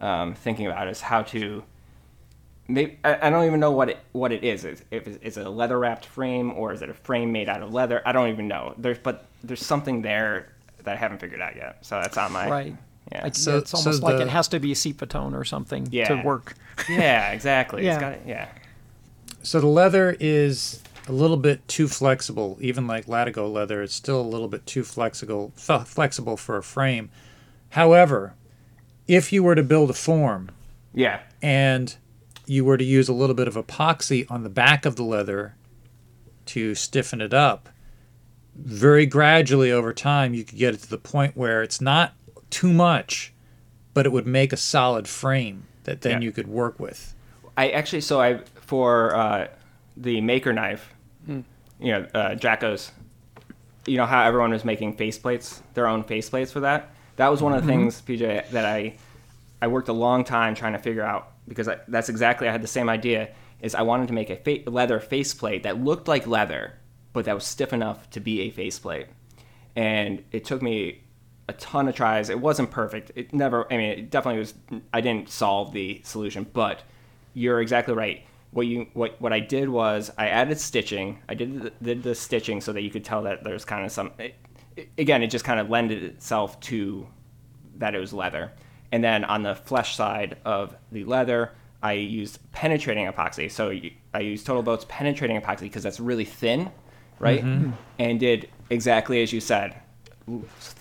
um, 0.00 0.34
thinking 0.34 0.66
about 0.66 0.88
is 0.88 1.00
how 1.00 1.22
to 1.22 1.62
maybe 2.66 2.98
I, 3.04 3.28
I 3.28 3.30
don't 3.30 3.46
even 3.46 3.60
know 3.60 3.70
what 3.70 3.88
it 3.90 3.98
what 4.10 4.32
it 4.32 4.42
is. 4.42 4.64
Is 4.64 4.84
if 4.90 5.06
it's, 5.06 5.18
it's 5.22 5.36
a 5.36 5.48
leather 5.48 5.78
wrapped 5.78 6.06
frame 6.06 6.50
or 6.52 6.72
is 6.72 6.82
it 6.82 6.90
a 6.90 6.94
frame 6.94 7.30
made 7.30 7.48
out 7.48 7.62
of 7.62 7.72
leather? 7.72 8.02
I 8.04 8.10
don't 8.10 8.28
even 8.28 8.48
know. 8.48 8.74
There's 8.78 8.98
but 8.98 9.26
there's 9.44 9.64
something 9.64 10.02
there 10.02 10.52
that 10.82 10.94
I 10.94 10.96
haven't 10.96 11.18
figured 11.20 11.40
out 11.40 11.54
yet. 11.54 11.78
So 11.86 12.00
that's 12.00 12.16
on 12.18 12.32
my 12.32 12.48
Right. 12.48 12.76
Yeah. 13.12 13.22
Like, 13.24 13.36
So- 13.36 13.58
it's 13.58 13.70
so 13.70 13.78
almost 13.78 14.02
like 14.02 14.16
the- 14.16 14.22
it 14.22 14.28
has 14.28 14.48
to 14.48 14.58
be 14.60 14.72
a 14.72 14.74
acetone 14.74 15.34
or 15.38 15.44
something 15.44 15.84
to 15.86 16.20
work. 16.24 16.54
yeah, 16.88 17.30
exactly. 17.30 17.84
Yeah. 17.84 17.92
It's 17.94 18.00
got 18.00 18.26
yeah. 18.26 18.48
So 19.42 19.60
the 19.60 19.66
leather 19.66 20.16
is 20.20 20.82
a 21.06 21.12
little 21.12 21.36
bit 21.36 21.66
too 21.68 21.88
flexible, 21.88 22.58
even 22.60 22.86
like 22.86 23.06
Latigo 23.06 23.50
leather. 23.50 23.82
It's 23.82 23.94
still 23.94 24.20
a 24.20 24.22
little 24.22 24.48
bit 24.48 24.66
too 24.66 24.84
flexible, 24.84 25.52
f- 25.56 25.88
flexible 25.88 26.36
for 26.36 26.56
a 26.56 26.62
frame. 26.62 27.10
However, 27.70 28.34
if 29.06 29.32
you 29.32 29.42
were 29.42 29.54
to 29.54 29.62
build 29.62 29.90
a 29.90 29.94
form 29.94 30.50
Yeah. 30.94 31.20
and 31.40 31.94
you 32.46 32.64
were 32.64 32.76
to 32.76 32.84
use 32.84 33.08
a 33.08 33.12
little 33.14 33.34
bit 33.34 33.48
of 33.48 33.54
epoxy 33.54 34.30
on 34.30 34.42
the 34.42 34.48
back 34.50 34.84
of 34.84 34.96
the 34.96 35.02
leather 35.02 35.54
to 36.46 36.74
stiffen 36.74 37.20
it 37.20 37.32
up, 37.32 37.68
very 38.54 39.06
gradually 39.06 39.70
over 39.70 39.92
time, 39.94 40.34
you 40.34 40.44
could 40.44 40.58
get 40.58 40.74
it 40.74 40.82
to 40.82 40.90
the 40.90 40.98
point 40.98 41.36
where 41.36 41.62
it's 41.62 41.80
not 41.80 42.12
too 42.50 42.72
much, 42.72 43.32
but 43.94 44.04
it 44.04 44.12
would 44.12 44.26
make 44.26 44.52
a 44.52 44.56
solid 44.56 45.06
frame 45.08 45.64
that 45.84 46.02
then 46.02 46.20
Yeah. 46.20 46.26
you 46.26 46.32
could 46.32 46.48
work 46.48 46.78
with. 46.78 47.14
I 47.56 47.70
actually 47.70 48.00
so 48.02 48.20
I 48.20 48.40
for 48.68 49.16
uh, 49.16 49.48
the 49.96 50.20
maker 50.20 50.52
knife, 50.52 50.92
you 51.80 51.92
know, 51.92 52.06
uh, 52.14 52.34
Jacko's. 52.34 52.92
You 53.86 53.96
know 53.96 54.04
how 54.04 54.22
everyone 54.24 54.50
was 54.50 54.66
making 54.66 54.98
faceplates, 54.98 55.62
their 55.72 55.86
own 55.86 56.04
faceplates 56.04 56.52
for 56.52 56.60
that. 56.60 56.90
That 57.16 57.28
was 57.28 57.40
one 57.42 57.54
of 57.54 57.62
the 57.62 57.66
things, 57.66 58.02
PJ, 58.02 58.50
that 58.50 58.66
I 58.66 58.96
I 59.62 59.68
worked 59.68 59.88
a 59.88 59.94
long 59.94 60.22
time 60.22 60.54
trying 60.54 60.74
to 60.74 60.78
figure 60.78 61.02
out 61.02 61.32
because 61.48 61.66
I, 61.66 61.78
that's 61.88 62.10
exactly 62.10 62.46
I 62.46 62.52
had 62.52 62.62
the 62.62 62.68
same 62.68 62.90
idea. 62.90 63.30
Is 63.62 63.74
I 63.74 63.82
wanted 63.82 64.08
to 64.08 64.14
make 64.14 64.28
a 64.28 64.36
fa- 64.36 64.70
leather 64.70 65.00
faceplate 65.00 65.62
that 65.62 65.82
looked 65.82 66.06
like 66.06 66.26
leather, 66.26 66.74
but 67.14 67.24
that 67.24 67.34
was 67.34 67.44
stiff 67.44 67.72
enough 67.72 68.10
to 68.10 68.20
be 68.20 68.42
a 68.42 68.50
faceplate. 68.50 69.06
And 69.74 70.22
it 70.30 70.44
took 70.44 70.60
me 70.60 71.00
a 71.48 71.54
ton 71.54 71.88
of 71.88 71.94
tries. 71.94 72.28
It 72.28 72.38
wasn't 72.38 72.70
perfect. 72.70 73.12
It 73.16 73.32
never. 73.32 73.72
I 73.72 73.78
mean, 73.78 73.90
it 73.98 74.10
definitely 74.10 74.40
was. 74.40 74.54
I 74.92 75.00
didn't 75.00 75.30
solve 75.30 75.72
the 75.72 76.02
solution, 76.04 76.46
but 76.52 76.82
you're 77.32 77.62
exactly 77.62 77.94
right. 77.94 78.22
What 78.50 78.66
you 78.66 78.86
what 78.94 79.20
what 79.20 79.32
I 79.32 79.40
did 79.40 79.68
was 79.68 80.10
I 80.16 80.28
added 80.28 80.58
stitching. 80.58 81.18
I 81.28 81.34
did 81.34 81.62
the, 81.62 81.72
did 81.82 82.02
the 82.02 82.14
stitching 82.14 82.60
so 82.60 82.72
that 82.72 82.82
you 82.82 82.90
could 82.90 83.04
tell 83.04 83.22
that 83.24 83.44
there's 83.44 83.64
kind 83.64 83.84
of 83.84 83.92
some. 83.92 84.12
It, 84.18 84.34
it- 84.76 84.88
again, 84.96 85.22
it 85.22 85.26
just 85.28 85.44
kind 85.44 85.60
of 85.60 85.68
lended 85.70 86.02
itself 86.04 86.58
to 86.60 87.06
that 87.78 87.94
it 87.94 87.98
was 87.98 88.12
leather. 88.12 88.52
And 88.90 89.04
then 89.04 89.24
on 89.24 89.42
the 89.42 89.54
flesh 89.54 89.96
side 89.96 90.38
of 90.44 90.74
the 90.92 91.04
leather, 91.04 91.52
I 91.82 91.92
used 91.92 92.38
penetrating 92.52 93.06
epoxy. 93.06 93.50
So 93.50 93.68
you, 93.70 93.90
I 94.14 94.20
used 94.20 94.46
TotalBoat's 94.46 94.86
penetrating 94.88 95.38
epoxy 95.40 95.62
because 95.62 95.82
that's 95.82 96.00
really 96.00 96.24
thin, 96.24 96.70
right? 97.18 97.44
Mm-hmm. 97.44 97.72
And 97.98 98.18
did 98.18 98.48
exactly 98.70 99.22
as 99.22 99.32
you 99.32 99.40
said, 99.40 99.76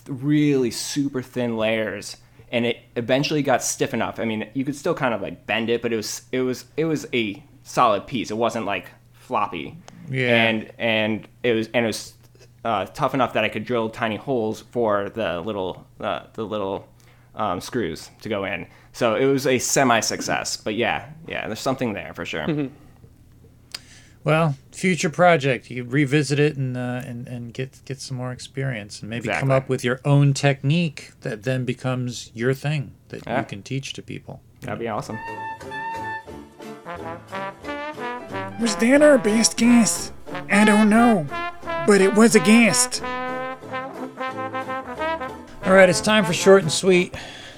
really 0.07 0.71
super 0.71 1.21
thin 1.21 1.57
layers. 1.57 2.17
and 2.51 2.65
it 2.65 2.77
eventually 2.95 3.41
got 3.43 3.61
stiff 3.61 3.93
enough. 3.93 4.19
I 4.19 4.25
mean, 4.25 4.49
you 4.53 4.63
could 4.63 4.75
still 4.75 4.93
kind 4.93 5.13
of 5.13 5.21
like 5.21 5.45
bend 5.45 5.69
it, 5.69 5.81
but 5.81 5.91
it 5.91 5.97
was 5.97 6.21
it 6.31 6.41
was 6.41 6.65
it 6.77 6.85
was 6.85 7.05
a 7.13 7.43
solid 7.67 8.07
piece. 8.07 8.31
It 8.31 8.37
wasn't 8.37 8.65
like 8.65 8.87
floppy. 9.13 9.77
Yeah. 10.09 10.43
And 10.43 10.71
and 10.77 11.27
it 11.43 11.53
was 11.53 11.69
and 11.73 11.85
it 11.85 11.87
was 11.87 12.13
uh, 12.63 12.85
tough 12.85 13.13
enough 13.13 13.33
that 13.33 13.43
I 13.43 13.49
could 13.49 13.65
drill 13.65 13.89
tiny 13.89 14.15
holes 14.15 14.61
for 14.71 15.09
the 15.09 15.41
little 15.41 15.85
uh, 15.99 16.23
the 16.33 16.43
little 16.45 16.87
um, 17.35 17.61
screws 17.61 18.09
to 18.21 18.29
go 18.29 18.45
in. 18.45 18.67
So 18.93 19.15
it 19.15 19.25
was 19.25 19.45
a 19.45 19.59
semi 19.59 19.99
success. 19.99 20.57
But 20.57 20.75
yeah, 20.75 21.09
yeah, 21.27 21.45
there's 21.47 21.59
something 21.59 21.93
there 21.93 22.13
for 22.13 22.25
sure. 22.25 22.47
Well, 24.23 24.55
future 24.73 25.09
project. 25.09 25.69
You 25.71 25.83
revisit 25.85 26.39
it 26.39 26.57
and 26.57 26.75
uh, 26.75 27.01
and 27.05 27.27
and 27.27 27.53
get 27.53 27.79
get 27.85 28.01
some 28.01 28.17
more 28.17 28.31
experience, 28.31 29.01
and 29.01 29.09
maybe 29.09 29.29
come 29.29 29.51
up 29.51 29.69
with 29.69 29.83
your 29.83 30.01
own 30.03 30.33
technique 30.33 31.11
that 31.21 31.43
then 31.43 31.63
becomes 31.65 32.31
your 32.33 32.53
thing 32.53 32.93
that 33.09 33.23
Yeah. 33.25 33.39
you 33.39 33.45
can 33.45 33.61
teach 33.61 33.93
to 33.93 34.01
people. 34.01 34.41
That'd 34.61 34.79
be 34.79 34.87
awesome. 34.89 35.17
Was 38.59 38.75
that 38.77 39.01
our 39.03 39.19
best 39.19 39.55
guest? 39.57 40.13
I 40.49 40.65
don't 40.65 40.89
know, 40.89 41.27
but 41.85 42.01
it 42.01 42.15
was 42.15 42.35
a 42.35 42.39
guest. 42.39 43.03
All 45.63 45.73
right, 45.73 45.87
it's 45.87 46.01
time 46.01 46.25
for 46.25 46.33
short 46.33 46.63
and 46.63 46.71
sweet. 46.71 47.13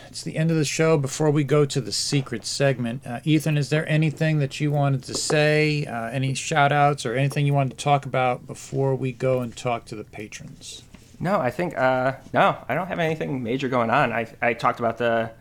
It's 0.07 0.23
the 0.23 0.35
end 0.35 0.51
of 0.51 0.57
the 0.57 0.65
show. 0.65 0.97
Before 0.97 1.31
we 1.31 1.45
go 1.45 1.63
to 1.63 1.79
the 1.79 1.93
secret 1.93 2.45
segment, 2.45 3.07
uh, 3.07 3.21
Ethan, 3.23 3.57
is 3.57 3.69
there 3.69 3.87
anything 3.87 4.39
that 4.39 4.59
you 4.59 4.71
wanted 4.71 5.03
to 5.03 5.13
say? 5.13 5.85
Uh, 5.85 6.09
any 6.09 6.33
shout 6.33 6.73
outs 6.73 7.05
or 7.05 7.13
anything 7.13 7.45
you 7.45 7.53
wanted 7.53 7.77
to 7.77 7.83
talk 7.83 8.05
about 8.05 8.45
before 8.45 8.93
we 8.93 9.13
go 9.13 9.39
and 9.39 9.55
talk 9.55 9.85
to 9.85 9.95
the 9.95 10.03
patrons? 10.03 10.83
No, 11.19 11.39
I 11.39 11.49
think 11.49 11.77
uh, 11.77 12.13
no, 12.33 12.57
I 12.67 12.75
don't 12.75 12.87
have 12.87 12.99
anything 12.99 13.41
major 13.41 13.69
going 13.69 13.89
on. 13.89 14.11
I, 14.11 14.33
I 14.41 14.53
talked 14.53 14.79
about 14.79 14.97
the 14.97 15.31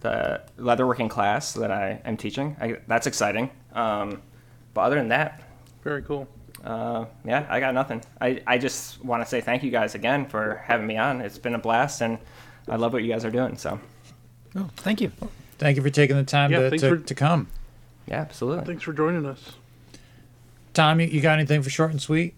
the 0.00 0.42
leatherworking 0.58 1.08
class 1.08 1.54
that 1.54 1.70
I 1.70 2.00
am 2.04 2.16
teaching. 2.18 2.56
I, 2.60 2.76
that's 2.86 3.06
exciting. 3.06 3.50
Um, 3.72 4.22
but 4.74 4.82
other 4.82 4.96
than 4.96 5.08
that, 5.08 5.42
Very 5.82 6.02
cool. 6.02 6.28
uh, 6.64 7.06
yeah, 7.24 7.46
I 7.48 7.60
got 7.60 7.74
nothing. 7.74 8.02
I, 8.20 8.42
I 8.46 8.58
just 8.58 9.02
want 9.04 9.22
to 9.22 9.28
say 9.28 9.40
thank 9.40 9.62
you 9.62 9.70
guys 9.70 9.94
again 9.94 10.26
for 10.26 10.62
having 10.64 10.86
me 10.86 10.96
on. 10.96 11.20
It's 11.20 11.38
been 11.38 11.54
a 11.54 11.58
blast, 11.58 12.00
and 12.02 12.18
I 12.68 12.76
love 12.76 12.92
what 12.92 13.02
you 13.02 13.12
guys 13.12 13.24
are 13.24 13.30
doing. 13.30 13.56
So 13.56 13.80
Oh, 14.56 14.68
thank 14.76 15.00
you. 15.00 15.12
Thank 15.58 15.76
you 15.76 15.82
for 15.82 15.90
taking 15.90 16.16
the 16.16 16.24
time 16.24 16.50
Yeah, 16.52 16.68
to, 16.70 16.78
to, 16.78 16.88
for- 16.88 16.96
to 16.98 17.14
come. 17.14 17.48
yeah, 18.06 18.16
absolutely. 18.20 18.64
Thanks 18.64 18.82
for 18.82 18.92
joining 18.92 19.26
us. 19.26 19.52
Tom, 20.74 21.00
you, 21.00 21.06
you 21.08 21.20
got 21.20 21.34
anything 21.38 21.62
for 21.62 21.70
short 21.70 21.90
and 21.90 22.00
sweet? 22.00 22.34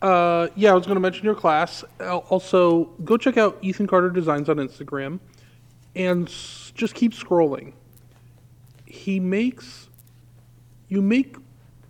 Uh, 0.00 0.46
yeah, 0.54 0.70
I 0.70 0.74
was 0.74 0.86
going 0.86 0.94
to 0.96 1.00
mention 1.00 1.24
your 1.24 1.34
class. 1.34 1.82
Also, 2.00 2.84
go 3.04 3.16
check 3.16 3.36
out 3.36 3.58
Ethan 3.62 3.86
Carter 3.88 4.10
Designs 4.10 4.48
on 4.48 4.56
Instagram, 4.58 5.18
and 5.96 6.28
s- 6.28 6.70
just 6.76 6.94
keep 6.94 7.12
scrolling. 7.12 7.72
He 8.86 9.18
makes 9.18 9.87
you 10.88 11.02
make 11.02 11.36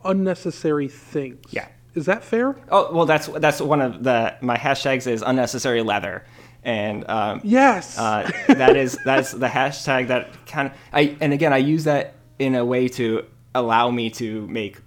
unnecessary 0.05 0.89
things. 0.89 1.39
Yeah. 1.51 1.69
Is 1.95 2.07
that 2.07 2.23
fair? 2.23 2.57
Oh 2.71 2.93
well, 2.95 3.07
that's 3.07 3.27
that's 3.27 3.61
one 3.61 3.81
of 3.81 4.05
the 4.05 4.37
my 4.41 4.57
hashtags 4.57 5.07
is 5.07 5.23
unnecessary 5.23 5.83
leather, 5.83 6.25
and 6.63 7.09
um, 7.09 7.41
Yes. 7.43 7.99
Uh, 7.99 8.31
that 8.49 8.77
is 8.77 8.99
that's 9.05 9.33
the 9.33 9.49
hashtag 9.49 10.09
that 10.09 10.47
kind 10.47 10.69
of 10.69 10.75
I 10.93 11.17
and 11.21 11.33
again 11.33 11.53
I 11.53 11.59
use 11.59 11.85
that 11.85 12.15
in 12.39 12.55
a 12.55 12.65
way 12.65 12.89
to 12.89 13.25
allow 13.55 13.91
me 13.91 14.11
to 14.11 14.47
make 14.47 14.79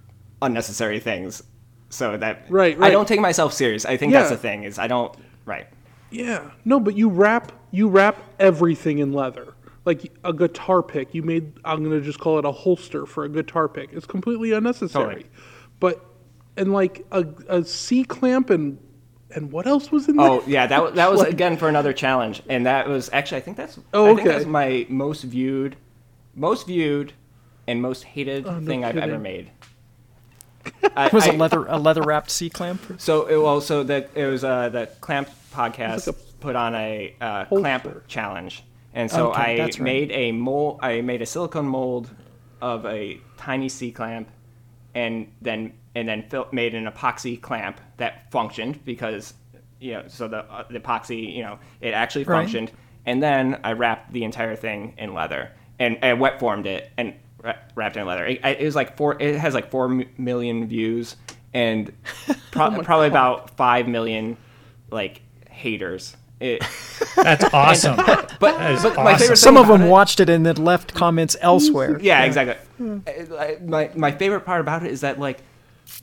unnecessary 0.41 0.99
things, 0.99 1.43
so 1.89 2.15
that 2.17 2.45
Right, 2.49 2.79
I 2.79 2.91
don't 2.91 3.07
take 3.07 3.19
myself 3.19 3.53
serious. 3.53 3.85
I 3.85 3.97
think 3.97 4.13
that's 4.13 4.29
the 4.29 4.37
thing 4.37 4.63
is 4.63 4.79
I 4.79 4.87
don't 4.87 5.13
right. 5.45 5.67
Yeah. 6.11 6.51
No, 6.63 6.79
but 6.79 6.95
you 6.95 7.09
wrap 7.09 7.51
you 7.71 7.89
wrap 7.89 8.17
everything 8.39 8.99
in 8.99 9.11
leather. 9.11 9.53
Like 9.83 10.11
a 10.23 10.31
guitar 10.33 10.83
pick, 10.83 11.13
you 11.15 11.23
made 11.23 11.53
I'm 11.65 11.83
gonna 11.83 12.01
just 12.01 12.19
call 12.19 12.37
it 12.39 12.45
a 12.45 12.51
holster 12.51 13.05
for 13.05 13.23
a 13.23 13.29
guitar 13.29 13.67
pick. 13.67 13.91
It's 13.93 14.05
completely 14.05 14.51
unnecessary. 14.51 15.05
Totally. 15.05 15.25
But 15.79 16.05
and 16.57 16.71
like 16.71 17.05
a 17.11 17.25
a 17.47 17.63
C 17.65 18.03
clamp 18.03 18.49
and 18.51 18.77
and 19.33 19.51
what 19.51 19.65
else 19.65 19.91
was 19.91 20.07
in 20.07 20.17
there? 20.17 20.27
Oh 20.29 20.43
yeah, 20.45 20.67
that 20.67 20.81
wa- 20.83 20.89
that 20.91 21.09
was 21.09 21.19
Like- 21.21 21.29
again 21.31 21.57
for 21.57 21.67
another 21.67 21.93
challenge, 21.93 22.43
and 22.47 22.65
that 22.67 22.87
was 22.87 23.09
actually 23.11 23.37
I 23.37 23.41
think 23.41 23.57
that's 23.57 23.79
Oh, 23.93 24.03
I 24.05 24.07
think 24.09 24.19
okay. 24.19 24.29
that's 24.29 24.45
my 24.45 24.85
most 24.89 25.23
viewed, 25.23 25.77
most 26.35 26.67
viewed, 26.67 27.13
and 27.67 27.81
most 27.81 28.03
hated 28.03 28.45
Oh, 28.45 28.59
no 28.59 28.67
thing 28.67 28.85
I've 28.85 28.97
ever 28.97 29.17
made. 29.17 29.49
I, 30.95 31.07
Was 31.11 31.27
I- 31.27 31.33
a 31.33 31.37
leather 31.37 31.65
a 31.65 31.77
leather 31.79 32.03
wrapped 32.03 32.29
C 32.29 32.49
clamp? 32.49 32.81
So 32.99 33.25
it, 33.25 33.37
well, 33.37 33.61
so 33.61 33.83
that 33.83 34.11
it 34.13 34.25
was 34.27 34.43
uh, 34.43 34.69
the 34.69 34.87
Clamp 35.01 35.29
podcast 35.53 36.05
like 36.07 36.15
put 36.39 36.55
on 36.55 36.75
a 36.75 37.15
uh, 37.19 37.45
clamp 37.45 38.07
challenge, 38.07 38.63
and 38.93 39.09
so 39.09 39.31
Okay, 39.31 39.61
I 39.61 39.63
right. 39.65 39.79
made 39.79 40.11
a 40.11 40.31
mold. 40.31 40.79
I 40.81 41.01
made 41.01 41.21
a 41.21 41.25
silicone 41.25 41.67
mold 41.67 42.09
of 42.61 42.85
a 42.85 43.19
tiny 43.37 43.69
C 43.69 43.91
clamp, 43.91 44.29
and 44.93 45.31
then 45.41 45.73
and 45.95 46.07
then 46.07 46.23
fill, 46.29 46.47
made 46.51 46.73
an 46.75 46.85
epoxy 46.85 47.39
clamp 47.41 47.79
that 47.97 48.31
functioned 48.31 48.83
because 48.85 49.33
you 49.79 49.93
know 49.93 50.03
so 50.07 50.27
the 50.27 50.39
uh, 50.51 50.63
the 50.69 50.79
epoxy 50.79 51.33
you 51.35 51.43
know 51.43 51.59
it 51.81 51.93
actually 51.93 52.23
Right. 52.25 52.41
functioned, 52.41 52.71
and 53.05 53.21
then 53.21 53.59
I 53.63 53.73
wrapped 53.73 54.13
the 54.13 54.23
entire 54.23 54.55
thing 54.55 54.93
in 54.97 55.13
leather 55.13 55.51
and 55.79 55.97
I 56.03 56.13
wet 56.13 56.39
formed 56.39 56.67
it 56.67 56.91
and 56.97 57.13
wrapped 57.75 57.97
in 57.97 58.05
leather. 58.05 58.25
It, 58.25 58.39
it 58.45 58.63
was 58.63 58.75
like 58.75 58.97
four. 58.97 59.19
It 59.19 59.35
has 59.39 59.53
like 59.55 59.71
four 59.71 60.03
million 60.17 60.67
views 60.67 61.15
and 61.53 61.91
pro- 62.51 62.81
probably 62.83 63.07
about 63.07 63.57
five 63.57 63.87
million 63.87 64.37
like 64.91 65.21
haters. 65.49 66.15
It, 66.41 66.63
That's 67.15 67.43
awesome. 67.53 67.95
but 67.97 68.37
That 68.39 68.71
is 68.71 68.83
but 68.83 68.95
my 68.95 69.03
awesome. 69.13 69.17
favorite 69.19 69.35
Some 69.37 69.57
of 69.57 69.67
them 69.67 69.83
it- 69.83 69.89
watched 69.89 70.19
it 70.19 70.29
and 70.29 70.45
then 70.45 70.55
left 70.57 70.93
comments 70.93 71.37
elsewhere. 71.41 71.99
yeah, 72.01 72.23
exactly. 72.23 72.55
Uh, 72.79 73.35
I- 73.37 73.57
My 73.63 73.91
my 73.95 74.11
favorite 74.11 74.41
part 74.41 74.59
about 74.61 74.83
it 74.83 74.91
is 74.91 75.01
that 75.01 75.19
like 75.19 75.39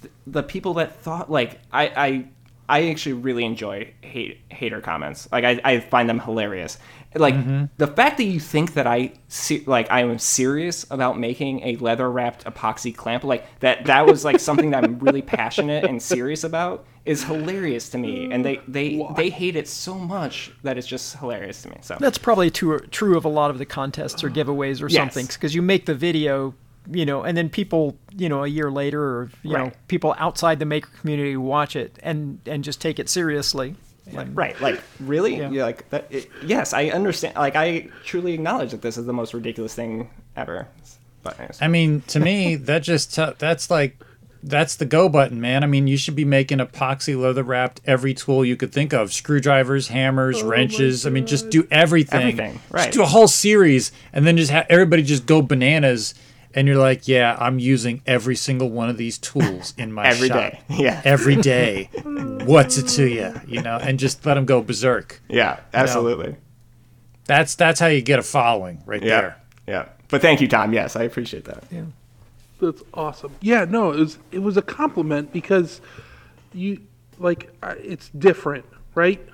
th- 0.01 0.13
the 0.27 0.43
people 0.43 0.75
that 0.75 0.95
thought 0.97 1.31
like 1.31 1.59
I 1.73 1.85
I 1.89 2.25
I 2.71 2.91
actually 2.91 3.15
really 3.15 3.45
enjoy 3.45 3.93
hate 4.03 4.41
hater 4.51 4.81
comments. 4.81 5.27
Like 5.33 5.45
I, 5.45 5.61
I 5.65 5.81
find 5.81 6.09
them 6.09 6.21
hilarious. 6.21 6.79
Like 7.15 7.35
mm-hmm. 7.35 7.65
the 7.79 7.87
fact 7.87 8.19
that 8.19 8.25
you 8.25 8.39
think 8.39 8.75
that 8.75 8.87
I 8.87 9.13
se- 9.29 9.65
like 9.67 9.91
I 9.91 10.01
am 10.03 10.19
serious 10.19 10.87
about 10.91 11.19
making 11.19 11.63
a 11.63 11.77
leather 11.77 12.11
wrapped 12.11 12.45
epoxy 12.45 12.95
clamp 12.95 13.25
like 13.25 13.47
that 13.61 13.87
that 13.87 14.07
was 14.07 14.25
like 14.25 14.39
something 14.41 14.71
that 14.71 14.85
I'm 14.85 14.99
really 14.99 15.23
passionate 15.23 15.85
and 15.85 16.03
serious 16.03 16.45
about 16.45 16.87
is 17.07 17.25
hilarious 17.25 17.89
to 17.91 17.99
me. 17.99 18.31
And 18.31 18.45
they 18.45 18.61
they 18.69 19.03
they 19.17 19.31
hate 19.31 19.57
it 19.57 19.67
so 19.67 19.95
much 19.95 20.53
that 20.63 20.77
it's 20.77 20.87
just 20.87 21.17
hilarious 21.17 21.63
to 21.63 21.71
me. 21.71 21.79
So 21.81 21.97
That's 21.99 22.19
probably 22.19 22.51
true, 22.51 22.79
true 22.91 23.17
of 23.17 23.25
a 23.25 23.29
lot 23.31 23.51
of 23.51 23.59
the 23.59 23.67
contests 23.67 24.23
or 24.23 24.29
giveaways 24.29 24.83
or 24.83 24.89
Yes. 24.89 25.01
something, 25.01 25.27
because 25.27 25.55
you 25.55 25.63
make 25.63 25.87
the 25.87 25.95
video, 25.95 26.55
you 26.91 27.07
know, 27.07 27.23
and 27.23 27.37
then 27.37 27.49
people, 27.49 27.97
you 28.17 28.29
know, 28.29 28.45
a 28.45 28.49
year 28.49 28.71
later 28.71 29.03
or 29.03 29.31
you 29.43 29.55
know, 29.55 29.73
people 29.89 30.15
outside 30.19 30.59
the 30.59 30.67
maker 30.67 30.91
community 31.01 31.37
watch 31.39 31.75
it 31.75 31.99
and 32.03 32.41
and 32.45 32.63
just 32.65 32.81
take 32.83 32.99
it 32.99 33.09
seriously. 33.09 33.77
And- 34.17 34.37
Right, 34.37 34.61
like 34.61 34.81
really, 35.01 35.37
Yeah. 35.37 35.51
yeah. 35.51 35.65
like 35.65 35.89
that. 35.91 36.07
It, 36.11 36.31
yes, 36.45 36.73
I 36.73 36.87
understand. 36.89 37.37
Like 37.37 37.57
I 37.57 37.89
truly 38.05 38.33
acknowledge 38.35 38.71
that 38.73 38.83
this 38.83 38.97
is 38.97 39.07
the 39.07 39.13
most 39.13 39.35
ridiculous 39.35 39.75
thing 39.75 40.11
ever. 40.37 40.67
But 41.23 41.39
anyways. 41.39 41.59
I 41.61 41.69
mean, 41.69 42.03
to 42.09 42.21
me, 42.21 42.55
that 42.69 42.83
just 42.83 43.15
te- 43.15 43.33
that's 43.39 43.71
like 43.71 43.97
that's 44.43 44.77
the 44.77 44.85
go 44.87 45.09
button, 45.09 45.41
man. 45.41 45.65
I 45.65 45.67
mean, 45.67 45.89
you 45.89 45.97
should 45.97 46.15
be 46.15 46.25
making 46.25 46.59
epoxy 46.59 47.21
leather 47.21 47.43
wrapped 47.43 47.81
every 47.85 48.15
tool 48.15 48.45
you 48.45 48.57
could 48.57 48.73
think 48.73 48.93
of: 48.93 49.13
screwdrivers, 49.13 49.89
hammers, 49.89 50.43
oh 50.43 50.47
wrenches. 50.49 51.07
I 51.07 51.11
mean, 51.11 51.27
just 51.27 51.51
do 51.51 51.67
everything. 51.71 52.21
Everything, 52.21 52.61
right. 52.71 52.85
Just 52.85 52.93
do 52.93 53.03
a 53.03 53.07
whole 53.07 53.27
series, 53.29 53.91
and 54.13 54.27
then 54.27 54.37
just 54.37 54.51
have 54.53 54.67
everybody 54.71 55.03
just 55.03 55.27
go 55.27 55.43
bananas. 55.43 56.15
And 56.59 56.67
you're 56.67 56.77
like, 56.77 57.07
yeah, 57.07 57.37
I'm 57.39 57.61
using 57.61 58.03
every 58.05 58.35
single 58.35 58.69
one 58.69 58.89
of 58.91 58.97
these 58.97 59.17
tools 59.17 59.75
in 59.79 59.93
my 59.93 60.09
Every 60.09 60.27
shop 60.27 60.37
day. 60.51 60.61
Yeah. 60.71 61.01
every 61.05 61.37
day. 61.55 61.89
What's 62.45 62.77
it 62.79 62.89
to 62.97 63.07
you? 63.09 63.33
You 63.47 63.63
know, 63.63 63.77
and 63.77 63.97
just 63.97 64.27
let 64.27 64.35
them 64.35 64.45
go 64.45 64.61
berserk. 64.61 65.21
yeah, 65.29 65.61
absolutely. 65.73 66.35
That's 67.27 67.55
that's 67.55 67.79
how 67.79 67.87
you 67.87 68.03
get 68.03 68.19
a 68.19 68.25
following 68.25 68.83
right 68.87 69.01
Yeah, 69.01 69.21
there. 69.21 69.37
yeah. 69.69 69.89
But 70.09 70.21
thank 70.21 70.41
you, 70.41 70.49
Tom. 70.49 70.73
Yes, 70.73 70.97
I 70.97 71.05
appreciate 71.05 71.45
that. 71.45 71.63
Yeah. 71.71 71.85
That's 72.61 72.83
awesome. 72.93 73.37
Yeah, 73.41 73.65
no, 73.65 73.93
it 73.93 74.01
was 74.01 74.19
it 74.33 74.41
was 74.41 74.57
a 74.57 74.63
compliment 74.63 75.33
because 75.33 75.81
you 76.53 76.81
like 77.19 77.53
it's 77.63 78.09
different, 78.09 78.65
right? 78.97 79.25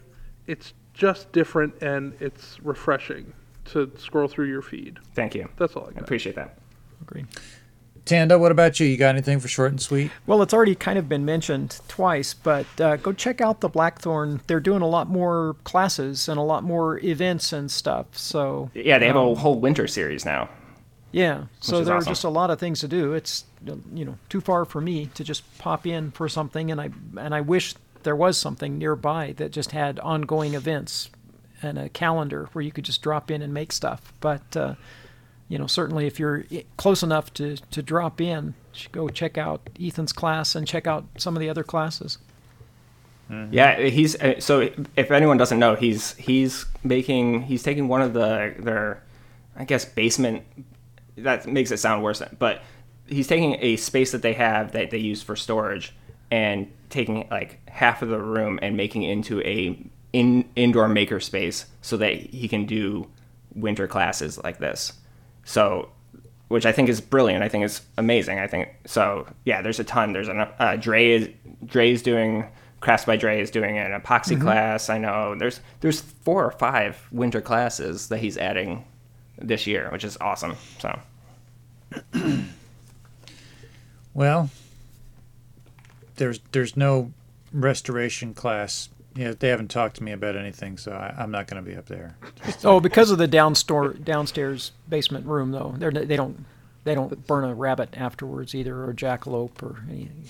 It's 0.47 0.75
just 0.93 1.33
different 1.33 1.81
and 1.83 2.13
it's 2.21 2.59
refreshing 2.63 3.33
to 3.73 3.91
scroll 3.97 4.29
through 4.29 4.49
your 4.49 4.61
feed. 4.61 4.99
Thank 5.15 5.35
you. 5.35 5.49
That's 5.57 5.75
all 5.75 5.85
I 5.85 5.99
I 5.99 6.03
appreciate 6.03 6.35
that. 6.37 6.59
Agreed. 7.03 7.27
Tandy, 8.05 8.37
what 8.37 8.53
about 8.53 8.79
you? 8.81 8.87
You 8.87 8.99
got 8.99 9.15
anything 9.15 9.41
for 9.41 9.49
short 9.49 9.71
and 9.71 9.81
sweet? 9.81 10.11
Well, 10.27 10.43
it's 10.43 10.53
already 10.53 10.75
kind 10.75 10.99
of 10.99 11.09
been 11.09 11.25
mentioned 11.25 11.81
twice, 11.89 12.35
but 12.35 12.67
uh, 12.79 12.97
go 12.97 13.13
check 13.15 13.41
out 13.41 13.61
the 13.63 13.69
Blackthorn. 13.71 14.43
They're 14.47 14.61
doing 14.61 14.83
a 14.83 14.87
lot 14.87 15.09
more 15.09 15.57
classes 15.65 16.29
and 16.29 16.39
a 16.39 16.43
lot 16.43 16.65
more 16.65 16.99
events 16.99 17.51
and 17.55 17.71
stuff. 17.71 18.19
So 18.19 18.71
Yeah, 18.75 18.99
they 18.99 19.07
have 19.07 19.17
a 19.17 19.35
whole 19.35 19.59
winter 19.59 19.87
series 19.87 20.27
now. 20.27 20.51
yeah, 21.13 21.45
so 21.61 21.79
is 21.79 21.87
there 21.87 21.97
awesome. 21.97 22.09
are 22.09 22.13
just 22.13 22.25
a 22.25 22.29
lot 22.29 22.51
of 22.51 22.59
things 22.59 22.81
to 22.81 22.89
do. 22.89 23.15
It's 23.15 23.45
you 23.95 24.05
know 24.05 24.19
too 24.29 24.43
far 24.43 24.67
for 24.67 24.83
me 24.83 25.07
to 25.15 25.25
just 25.25 25.43
pop 25.59 25.87
in 25.87 26.11
for 26.11 26.29
something, 26.29 26.71
and 26.71 26.79
I 26.83 26.91
and 27.19 27.35
I 27.35 27.41
wish 27.41 27.75
there 28.03 28.17
was 28.17 28.37
something 28.37 28.77
nearby 28.77 29.33
that 29.39 29.51
just 29.51 29.71
had 29.71 29.99
ongoing 30.01 30.53
events 30.53 31.09
and 31.63 31.79
a 31.79 31.89
calendar 31.89 32.51
where 32.53 32.61
you 32.63 32.71
could 32.71 32.85
just 32.85 33.01
drop 33.01 33.31
in 33.31 33.41
and 33.41 33.55
make 33.55 33.73
stuff. 33.73 34.13
But 34.21 34.55
uh, 34.55 34.75
you 35.55 35.59
know, 35.61 35.69
certainly 35.69 36.09
if 36.09 36.19
you're 36.19 36.43
close 36.77 37.05
enough 37.05 37.33
to 37.35 37.55
to 37.71 37.81
drop 37.81 38.21
in, 38.21 38.55
go 38.91 39.09
check 39.09 39.39
out 39.39 39.71
Ethan's 39.81 40.13
class 40.13 40.57
and 40.57 40.67
check 40.67 40.89
out 40.89 41.05
some 41.17 41.37
of 41.37 41.41
the 41.41 41.49
other 41.49 41.63
classes. 41.63 42.19
Yeah, 43.53 43.81
he's 43.83 44.21
uh, 44.21 44.41
so. 44.41 44.69
If 44.97 45.13
anyone 45.13 45.37
doesn't 45.37 45.61
know, 45.61 45.77
he's 45.77 46.15
he's 46.17 46.67
making 46.83 47.43
he's 47.43 47.63
taking 47.63 47.87
one 47.87 48.03
of 48.03 48.15
the 48.15 48.57
their, 48.59 49.01
I 49.55 49.65
guess 49.65 49.85
basement. 49.85 50.43
That 51.19 51.47
makes 51.47 51.71
it 51.71 51.77
sound 51.77 52.03
worse, 52.03 52.21
but 52.37 52.63
he's 53.07 53.29
taking 53.29 53.57
a 53.61 53.77
space 53.77 54.11
that 54.11 54.23
they 54.23 54.33
have 54.33 54.73
that 54.73 54.91
they 54.91 54.99
use 54.99 55.23
for 55.23 55.37
storage 55.37 55.95
and 56.33 56.69
taking 56.91 57.29
like 57.31 57.61
half 57.69 58.03
of 58.03 58.09
the 58.09 58.19
room 58.19 58.59
and 58.61 58.77
making 58.77 59.05
it 59.05 59.13
into 59.13 59.41
a 59.43 59.79
in 60.13 60.49
indoor 60.57 60.89
maker 60.89 61.21
space 61.21 61.67
so 61.81 61.97
that 61.99 62.15
he 62.15 62.49
can 62.49 62.67
do 62.67 63.07
winter 63.55 63.87
classes 63.87 64.37
like 64.43 64.59
this. 64.59 64.95
So, 65.45 65.89
which 66.49 66.67
I 66.67 66.73
think 66.73 66.89
is 66.89 67.01
brilliant. 67.01 67.43
I 67.43 67.49
think 67.49 67.65
is 67.65 67.81
amazing. 67.97 68.39
I 68.39 68.47
think 68.47 68.69
so. 68.87 69.27
Yeah, 69.45 69.63
there's 69.63 69.81
a 69.81 69.85
ton. 69.85 70.13
There's 70.13 70.29
an 70.29 70.41
uh, 70.59 70.77
Dre 70.77 71.11
is 71.11 71.29
Dre's 71.65 72.03
doing 72.03 72.47
Crafts 72.81 73.07
by 73.07 73.17
Dre 73.17 73.41
is 73.41 73.51
doing 73.51 73.79
an 73.79 73.99
epoxy 73.99 74.39
class. 74.39 74.91
I 74.91 74.99
know 74.99 75.35
there's 75.35 75.61
there's 75.81 76.03
four 76.03 76.45
or 76.45 76.51
five 76.51 77.09
winter 77.11 77.41
classes 77.41 78.09
that 78.09 78.19
he's 78.19 78.37
adding 78.37 78.85
this 79.39 79.67
year, 79.67 79.89
which 79.91 80.05
is 80.05 80.19
awesome. 80.21 80.57
So 80.79 80.99
Well, 84.13 84.51
there's 86.17 86.41
there's 86.53 86.77
no 86.77 87.13
restoration 87.53 88.35
class. 88.35 88.89
Yeah, 89.17 89.33
they 89.39 89.49
haven't 89.49 89.69
talked 89.69 89.97
to 89.97 90.03
me 90.03 90.11
about 90.13 90.37
anything, 90.37 90.77
so 90.77 90.93
I, 90.93 91.15
I'm 91.17 91.31
not 91.31 91.47
going 91.47 91.63
to 91.63 91.71
be 91.71 91.77
up 91.77 91.87
there. 91.87 92.17
Oh, 92.65 92.81
because 92.81 93.11
of 93.13 93.19
the 93.19 93.29
downstore 93.29 93.91
downstairs 93.93 94.73
basement 94.89 95.27
room 95.27 95.53
though, 95.53 95.75
they're, 95.79 95.93
they 95.93 96.17
don't 96.17 96.45
they 96.85 96.95
don't 96.97 97.25
burn 97.27 97.45
a 97.45 97.55
rabbit 97.55 97.91
afterwards 97.97 98.55
either 98.55 98.75
or 98.77 98.91
a 98.91 98.95
jackalope 98.95 99.63
or 99.63 99.85
anything. 99.89 100.25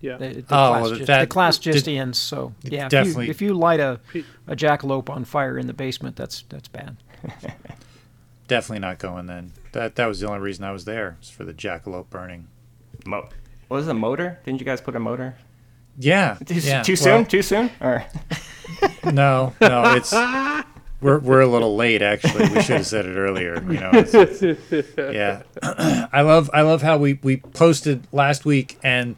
Yeah. 0.00 0.16
The, 0.18 0.28
the 0.28 0.40
Oh, 0.40 0.44
class, 0.44 0.82
well, 0.82 0.90
just, 0.96 1.06
that- 1.06 1.20
the 1.20 1.26
class 1.28 1.58
just 1.58 1.84
did- 1.86 1.96
ends. 1.96 2.18
So 2.18 2.52
yeah, 2.62 2.88
if 2.92 3.06
you, 3.16 3.20
if 3.22 3.40
you 3.40 3.54
light 3.54 3.80
a 3.80 4.00
a 4.46 4.54
jackalope 4.54 5.08
on 5.08 5.24
fire 5.24 5.56
in 5.58 5.66
the 5.66 5.72
basement, 5.72 6.16
that's 6.16 6.44
that's 6.50 6.68
bad. 6.68 6.96
Definitely 8.48 8.80
not 8.80 8.98
going 8.98 9.26
then. 9.26 9.52
That 9.72 9.94
that 9.96 10.06
was 10.06 10.20
the 10.20 10.26
only 10.28 10.40
reason 10.40 10.64
I 10.64 10.72
was 10.72 10.84
there, 10.84 11.16
was 11.20 11.30
for 11.30 11.44
the 11.44 11.54
jackalope 11.54 12.10
burning. 12.10 12.48
mo- 13.06 13.28
what 13.68 13.76
was 13.78 13.86
the 13.86 13.94
motor? 13.94 14.40
Didn't 14.44 14.60
you 14.60 14.66
guys 14.66 14.80
put 14.82 14.94
a 14.94 15.00
motor? 15.00 15.36
Yeah. 15.98 16.38
Too, 16.44 16.54
yeah. 16.54 16.82
too 16.82 16.92
well, 16.92 16.96
soon? 17.02 17.26
Too 17.26 17.42
soon? 17.42 17.70
Or 17.80 18.04
No, 19.12 19.52
no, 19.60 19.94
it's 19.94 20.12
we're 21.00 21.18
we're 21.18 21.40
a 21.40 21.46
little 21.46 21.76
late 21.76 22.00
actually. 22.02 22.48
We 22.48 22.62
should 22.62 22.76
have 22.78 22.86
said 22.86 23.06
it 23.06 23.16
earlier. 23.16 23.62
You 23.62 23.78
know. 23.80 23.90
it's- 23.92 24.92
yeah, 24.96 25.42
I 26.12 26.22
love 26.22 26.50
I 26.52 26.62
love 26.62 26.82
how 26.82 26.96
we 26.96 27.18
we 27.22 27.36
posted 27.38 28.06
last 28.12 28.44
week 28.44 28.78
and 28.82 29.16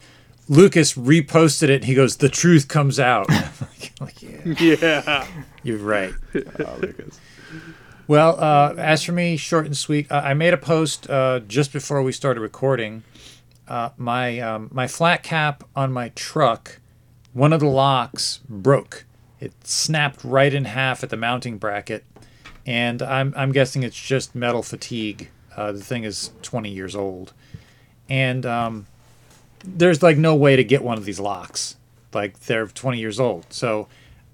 Lucas 0.49 0.95
reposted 0.95 1.65
it. 1.71 1.77
and 1.77 1.85
He 1.85 1.95
goes, 1.95 2.17
"The 2.17 2.29
truth 2.29 2.69
comes 2.69 2.99
out." 3.01 3.29
like, 4.01 4.23
yeah, 4.23 4.55
Yeah. 4.61 5.27
you're 5.63 5.79
right. 5.79 6.13
Well, 8.07 8.39
uh, 8.39 8.75
as 8.77 9.03
for 9.03 9.13
me, 9.13 9.37
short 9.39 9.65
and 9.65 9.77
sweet. 9.77 10.11
Uh, 10.13 10.21
I 10.25 10.35
made 10.35 10.53
a 10.53 10.59
post 10.59 11.09
uh, 11.09 11.41
just 11.41 11.73
before 11.73 12.03
we 12.03 12.13
started 12.13 12.41
recording. 12.41 13.03
Uh, 13.67 13.91
my 13.97 14.39
um, 14.41 14.69
my 14.73 14.87
flat 14.87 15.23
cap 15.23 15.65
on 15.75 15.93
my 15.93 16.11
truck, 16.11 16.81
one 17.33 17.53
of 17.53 17.61
the 17.61 17.67
locks 17.67 18.41
broke. 18.49 19.07
It 19.41 19.53
snapped 19.67 20.23
right 20.25 20.53
in 20.53 20.67
half 20.67 21.03
at 21.03 21.11
the 21.11 21.17
mounting 21.17 21.59
bracket, 21.59 22.05
and 22.67 23.03
I'm 23.03 23.33
I'm 23.37 23.53
guessing 23.53 23.83
it's 23.83 24.01
just 24.01 24.35
metal 24.35 24.63
fatigue. 24.63 25.31
Uh, 25.57 25.73
the 25.73 25.81
thing 25.81 26.05
is 26.05 26.33
20 26.43 26.69
years 26.69 26.97
old, 26.97 27.33
and 28.09 28.45
um, 28.45 28.87
there's 29.65 30.03
like 30.03 30.19
no 30.19 30.35
way 30.35 30.57
to 30.57 30.65
get 30.65 30.83
one 30.83 30.99
of 30.99 31.05
these 31.05 31.21
locks. 31.21 31.77
Like 32.13 32.39
they're 32.41 32.67
20 32.67 32.99
years 32.99 33.19
old. 33.19 33.47
So 33.51 33.89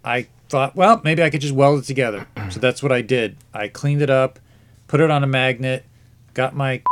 I 0.04 0.26
thought, 0.48 0.74
well, 0.76 1.00
maybe 1.04 1.22
I 1.22 1.30
could 1.30 1.40
just 1.40 1.54
weld 1.54 1.80
it 1.80 1.84
together. 1.86 2.26
So 2.50 2.58
that's 2.60 2.82
what 2.82 2.92
I 2.92 3.00
did. 3.00 3.36
I 3.54 3.68
cleaned 3.68 4.02
it 4.02 4.10
up, 4.10 4.38
put 4.86 5.00
it 5.00 5.10
on 5.10 5.22
a 5.22 5.26
magnet, 5.26 5.84
got 6.34 6.54
my 6.54 6.82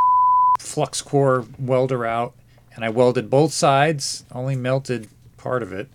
flux 0.59 1.01
core 1.03 1.47
welder 1.59 2.05
out, 2.05 2.35
and 2.75 2.85
I 2.85 2.91
welded 2.91 3.31
both 3.31 3.53
sides, 3.53 4.25
only 4.33 4.57
melted 4.57 5.09
part 5.37 5.63
of 5.63 5.73
it. 5.73 5.89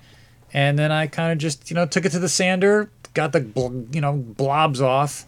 And 0.52 0.78
then 0.78 0.92
I 0.92 1.08
kind 1.08 1.32
of 1.32 1.38
just, 1.38 1.70
you 1.70 1.76
know, 1.76 1.86
took 1.86 2.06
it 2.06 2.12
to 2.12 2.20
the 2.20 2.30
sander, 2.30 2.92
got 3.14 3.32
the, 3.32 3.42
bl- 3.42 3.86
you 3.92 4.02
know, 4.02 4.14
blobs 4.14 4.82
off, 4.82 5.26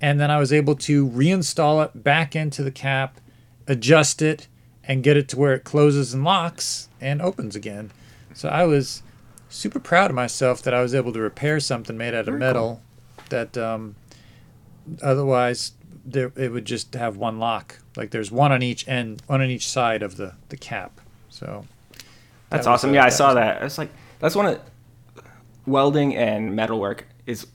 and 0.00 0.20
then 0.20 0.30
I 0.30 0.38
was 0.38 0.52
able 0.52 0.76
to 0.76 1.08
reinstall 1.08 1.84
it 1.84 2.02
back 2.04 2.36
into 2.36 2.62
the 2.62 2.70
cap, 2.70 3.20
adjust 3.66 4.22
it, 4.22 4.46
and 4.84 5.02
get 5.02 5.16
it 5.16 5.28
to 5.28 5.38
where 5.38 5.54
it 5.54 5.64
closes 5.64 6.14
and 6.14 6.24
locks 6.24 6.88
and 7.00 7.20
opens 7.20 7.56
again. 7.56 7.90
So 8.34 8.48
I 8.48 8.64
was 8.64 9.02
super 9.48 9.80
proud 9.80 10.10
of 10.10 10.14
myself 10.14 10.62
that 10.62 10.74
I 10.74 10.82
was 10.82 10.94
able 10.94 11.12
to 11.12 11.20
repair 11.20 11.60
something 11.60 11.96
made 11.96 12.14
out 12.14 12.28
of 12.28 12.34
metal 12.34 12.80
that 13.30 13.56
um, 13.58 13.96
otherwise 15.02 15.72
there 16.04 16.32
it 16.36 16.52
would 16.52 16.64
just 16.64 16.94
have 16.94 17.16
one 17.16 17.38
lock. 17.38 17.78
Like 17.98 18.10
there's 18.12 18.30
one 18.30 18.52
on 18.52 18.62
each 18.62 18.86
end, 18.88 19.22
one 19.26 19.42
on 19.42 19.50
each 19.50 19.68
side 19.68 20.02
of 20.02 20.16
the 20.16 20.32
the 20.48 20.56
cap. 20.56 21.00
So 21.28 21.64
That's 22.48 22.64
That 22.64 22.70
awesome. 22.72 22.90
a- 22.90 22.94
yeah, 22.94 23.04
I 23.04 23.08
saw 23.10 23.26
was- 23.28 23.34
that. 23.34 23.62
It's 23.62 23.76
like 23.76 23.90
that's 24.20 24.34
one 24.34 24.46
of 24.46 24.60
welding 25.66 26.16
and 26.16 26.54
metalwork 26.56 27.06
is 27.26 27.46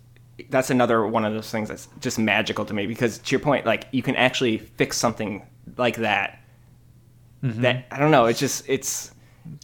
that's 0.50 0.70
another 0.70 1.06
one 1.08 1.26
of 1.26 1.34
those 1.34 1.50
things 1.50 1.70
that's 1.70 1.88
just 2.00 2.20
magical 2.20 2.66
to 2.66 2.74
me 2.74 2.86
because 2.88 3.18
to 3.20 3.32
your 3.32 3.40
point, 3.40 3.66
like 3.66 3.88
you 3.92 4.04
can 4.04 4.16
actually 4.16 4.58
fix 4.60 4.98
something 4.98 5.42
like 5.78 5.96
that. 5.98 6.40
Mm-hmm. 7.44 7.62
That 7.62 7.86
I 7.92 7.98
don't 8.00 8.12
know. 8.12 8.26
It's 8.26 8.40
just 8.40 8.64
it's 8.68 9.12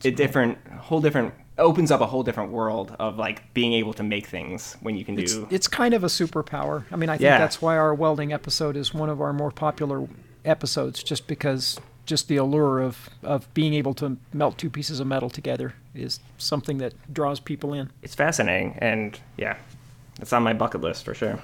a 0.04 0.12
different, 0.12 0.58
whole 0.78 1.00
different 1.02 1.34
opens 1.58 1.92
up 1.92 2.00
a 2.02 2.06
whole 2.06 2.24
different 2.24 2.52
world 2.52 2.96
of 3.00 3.18
like 3.18 3.54
being 3.54 3.74
able 3.74 3.94
to 3.94 4.04
make 4.04 4.28
things 4.28 4.78
when 4.82 4.96
you 4.96 5.04
can 5.06 5.20
It's, 5.20 5.34
do. 5.34 5.48
it's 5.50 5.68
kind 5.68 5.94
of 5.94 6.04
a 6.04 6.08
superpower. 6.08 6.86
I 6.92 6.96
mean, 6.96 7.10
I 7.10 7.14
think 7.14 7.24
Yeah. 7.24 7.38
that's 7.38 7.62
why 7.62 7.76
our 7.78 7.94
welding 7.94 8.32
episode 8.32 8.76
is 8.78 8.94
one 8.94 9.10
of 9.10 9.20
our 9.22 9.34
more 9.34 9.52
popular 9.52 10.08
episodes, 10.46 11.04
just 11.04 11.28
because 11.28 11.80
just 12.06 12.28
the 12.28 12.38
allure 12.38 12.80
of, 12.80 13.10
of 13.22 13.52
being 13.54 13.74
able 13.76 13.94
to 13.94 14.18
melt 14.34 14.58
two 14.58 14.70
pieces 14.70 15.00
of 15.00 15.06
metal 15.08 15.30
together 15.30 15.76
is 15.94 16.20
something 16.40 16.80
that 16.80 16.94
draws 17.14 17.40
people 17.40 17.74
in. 17.74 17.92
It's 18.02 18.16
fascinating, 18.16 18.76
and 18.80 19.20
yeah, 19.38 19.58
it's 20.20 20.34
on 20.34 20.42
my 20.44 20.54
bucket 20.54 20.82
list 20.82 21.06
for 21.06 21.14
sure. 21.14 21.40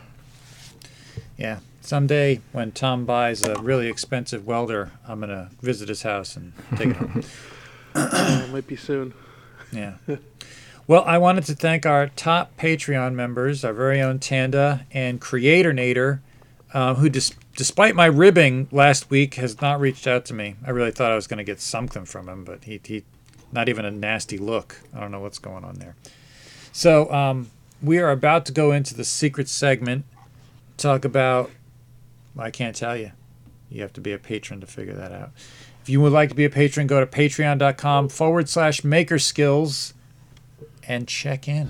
yeah, 1.38 1.60
someday 1.82 2.42
when 2.52 2.72
Tom 2.72 3.06
buys 3.06 3.44
a 3.44 3.60
really 3.62 3.88
expensive 3.88 4.48
welder, 4.48 4.92
I'm 5.08 5.20
gonna 5.20 5.52
visit 5.62 5.88
his 5.90 6.02
house 6.02 6.36
and 6.36 6.54
take 6.76 6.90
it 6.90 6.96
home. 6.96 7.24
Uh, 7.98 8.46
might 8.52 8.68
be 8.68 8.76
soon. 8.76 9.14
Yeah. 9.72 9.94
Well, 10.86 11.06
I 11.06 11.18
wanted 11.18 11.46
to 11.46 11.56
thank 11.56 11.86
our 11.86 12.08
top 12.10 12.58
Patreon 12.58 13.14
members, 13.14 13.64
our 13.64 13.72
very 13.72 14.02
own 14.02 14.20
Tandy 14.20 14.84
and 14.92 15.22
Creator 15.22 15.72
Nader, 15.72 16.20
uh, 16.74 16.96
who, 16.96 17.08
dis- 17.08 17.32
despite 17.56 17.96
my 17.96 18.06
ribbing 18.06 18.68
last 18.72 19.10
week, 19.10 19.36
has 19.36 19.62
not 19.62 19.80
reached 19.80 20.08
out 20.08 20.26
to 20.26 20.34
me. 20.34 20.56
I 20.66 20.72
really 20.72 20.92
thought 20.92 21.12
I 21.12 21.16
was 21.16 21.28
going 21.28 21.38
to 21.38 21.44
get 21.44 21.60
something 21.60 22.06
from 22.06 22.28
him, 22.30 22.44
but 22.44 22.64
he, 22.66 22.80
he, 22.84 23.04
not 23.52 23.70
even 23.70 23.86
a 23.86 23.92
nasty 23.92 24.38
look. 24.38 24.82
I 24.94 25.00
don't 25.00 25.12
know 25.12 25.20
what's 25.22 25.40
going 25.40 25.64
on 25.64 25.76
there. 25.76 25.96
So, 26.72 27.12
um, 27.12 27.52
we 27.82 28.00
are 28.00 28.12
about 28.12 28.46
to 28.48 28.52
go 28.52 28.72
into 28.72 28.94
the 28.96 29.04
secret 29.04 29.48
segment, 29.48 30.06
talk 30.78 31.06
about. 31.06 31.52
I 32.38 32.52
can't 32.52 32.76
tell 32.76 32.98
you. 32.98 33.12
You 33.70 33.82
have 33.82 33.94
to 33.94 34.02
be 34.02 34.12
a 34.12 34.18
patron 34.18 34.60
to 34.62 34.68
figure 34.68 34.94
that 34.94 35.12
out. 35.12 35.32
If 35.82 35.90
you 35.90 36.02
would 36.02 36.12
like 36.12 36.30
to 36.30 36.36
be 36.36 36.46
a 36.46 36.50
patron, 36.50 36.88
go 36.88 37.00
to 37.00 37.06
patreon.com 37.06 38.10
forward 38.10 38.50
slash 38.50 38.84
maker 38.84 39.20
skills 39.20 39.94
and 40.88 41.08
check 41.08 41.48
in. 41.48 41.70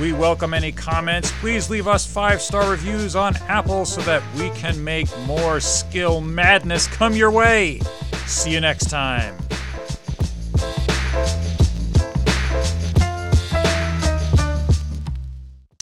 We 0.00 0.12
welcome 0.12 0.54
any 0.54 0.72
comments. 0.72 1.30
Please 1.40 1.68
leave 1.68 1.86
us 1.86 2.06
five 2.06 2.40
star 2.40 2.70
reviews 2.70 3.14
on 3.14 3.36
Apple 3.48 3.84
so 3.84 4.00
that 4.02 4.22
we 4.36 4.50
can 4.50 4.82
make 4.82 5.06
more 5.26 5.60
skill 5.60 6.20
madness 6.20 6.86
come 6.86 7.14
your 7.14 7.30
way. 7.30 7.80
See 8.26 8.52
you 8.52 8.60
next 8.60 8.88
time. 8.88 9.36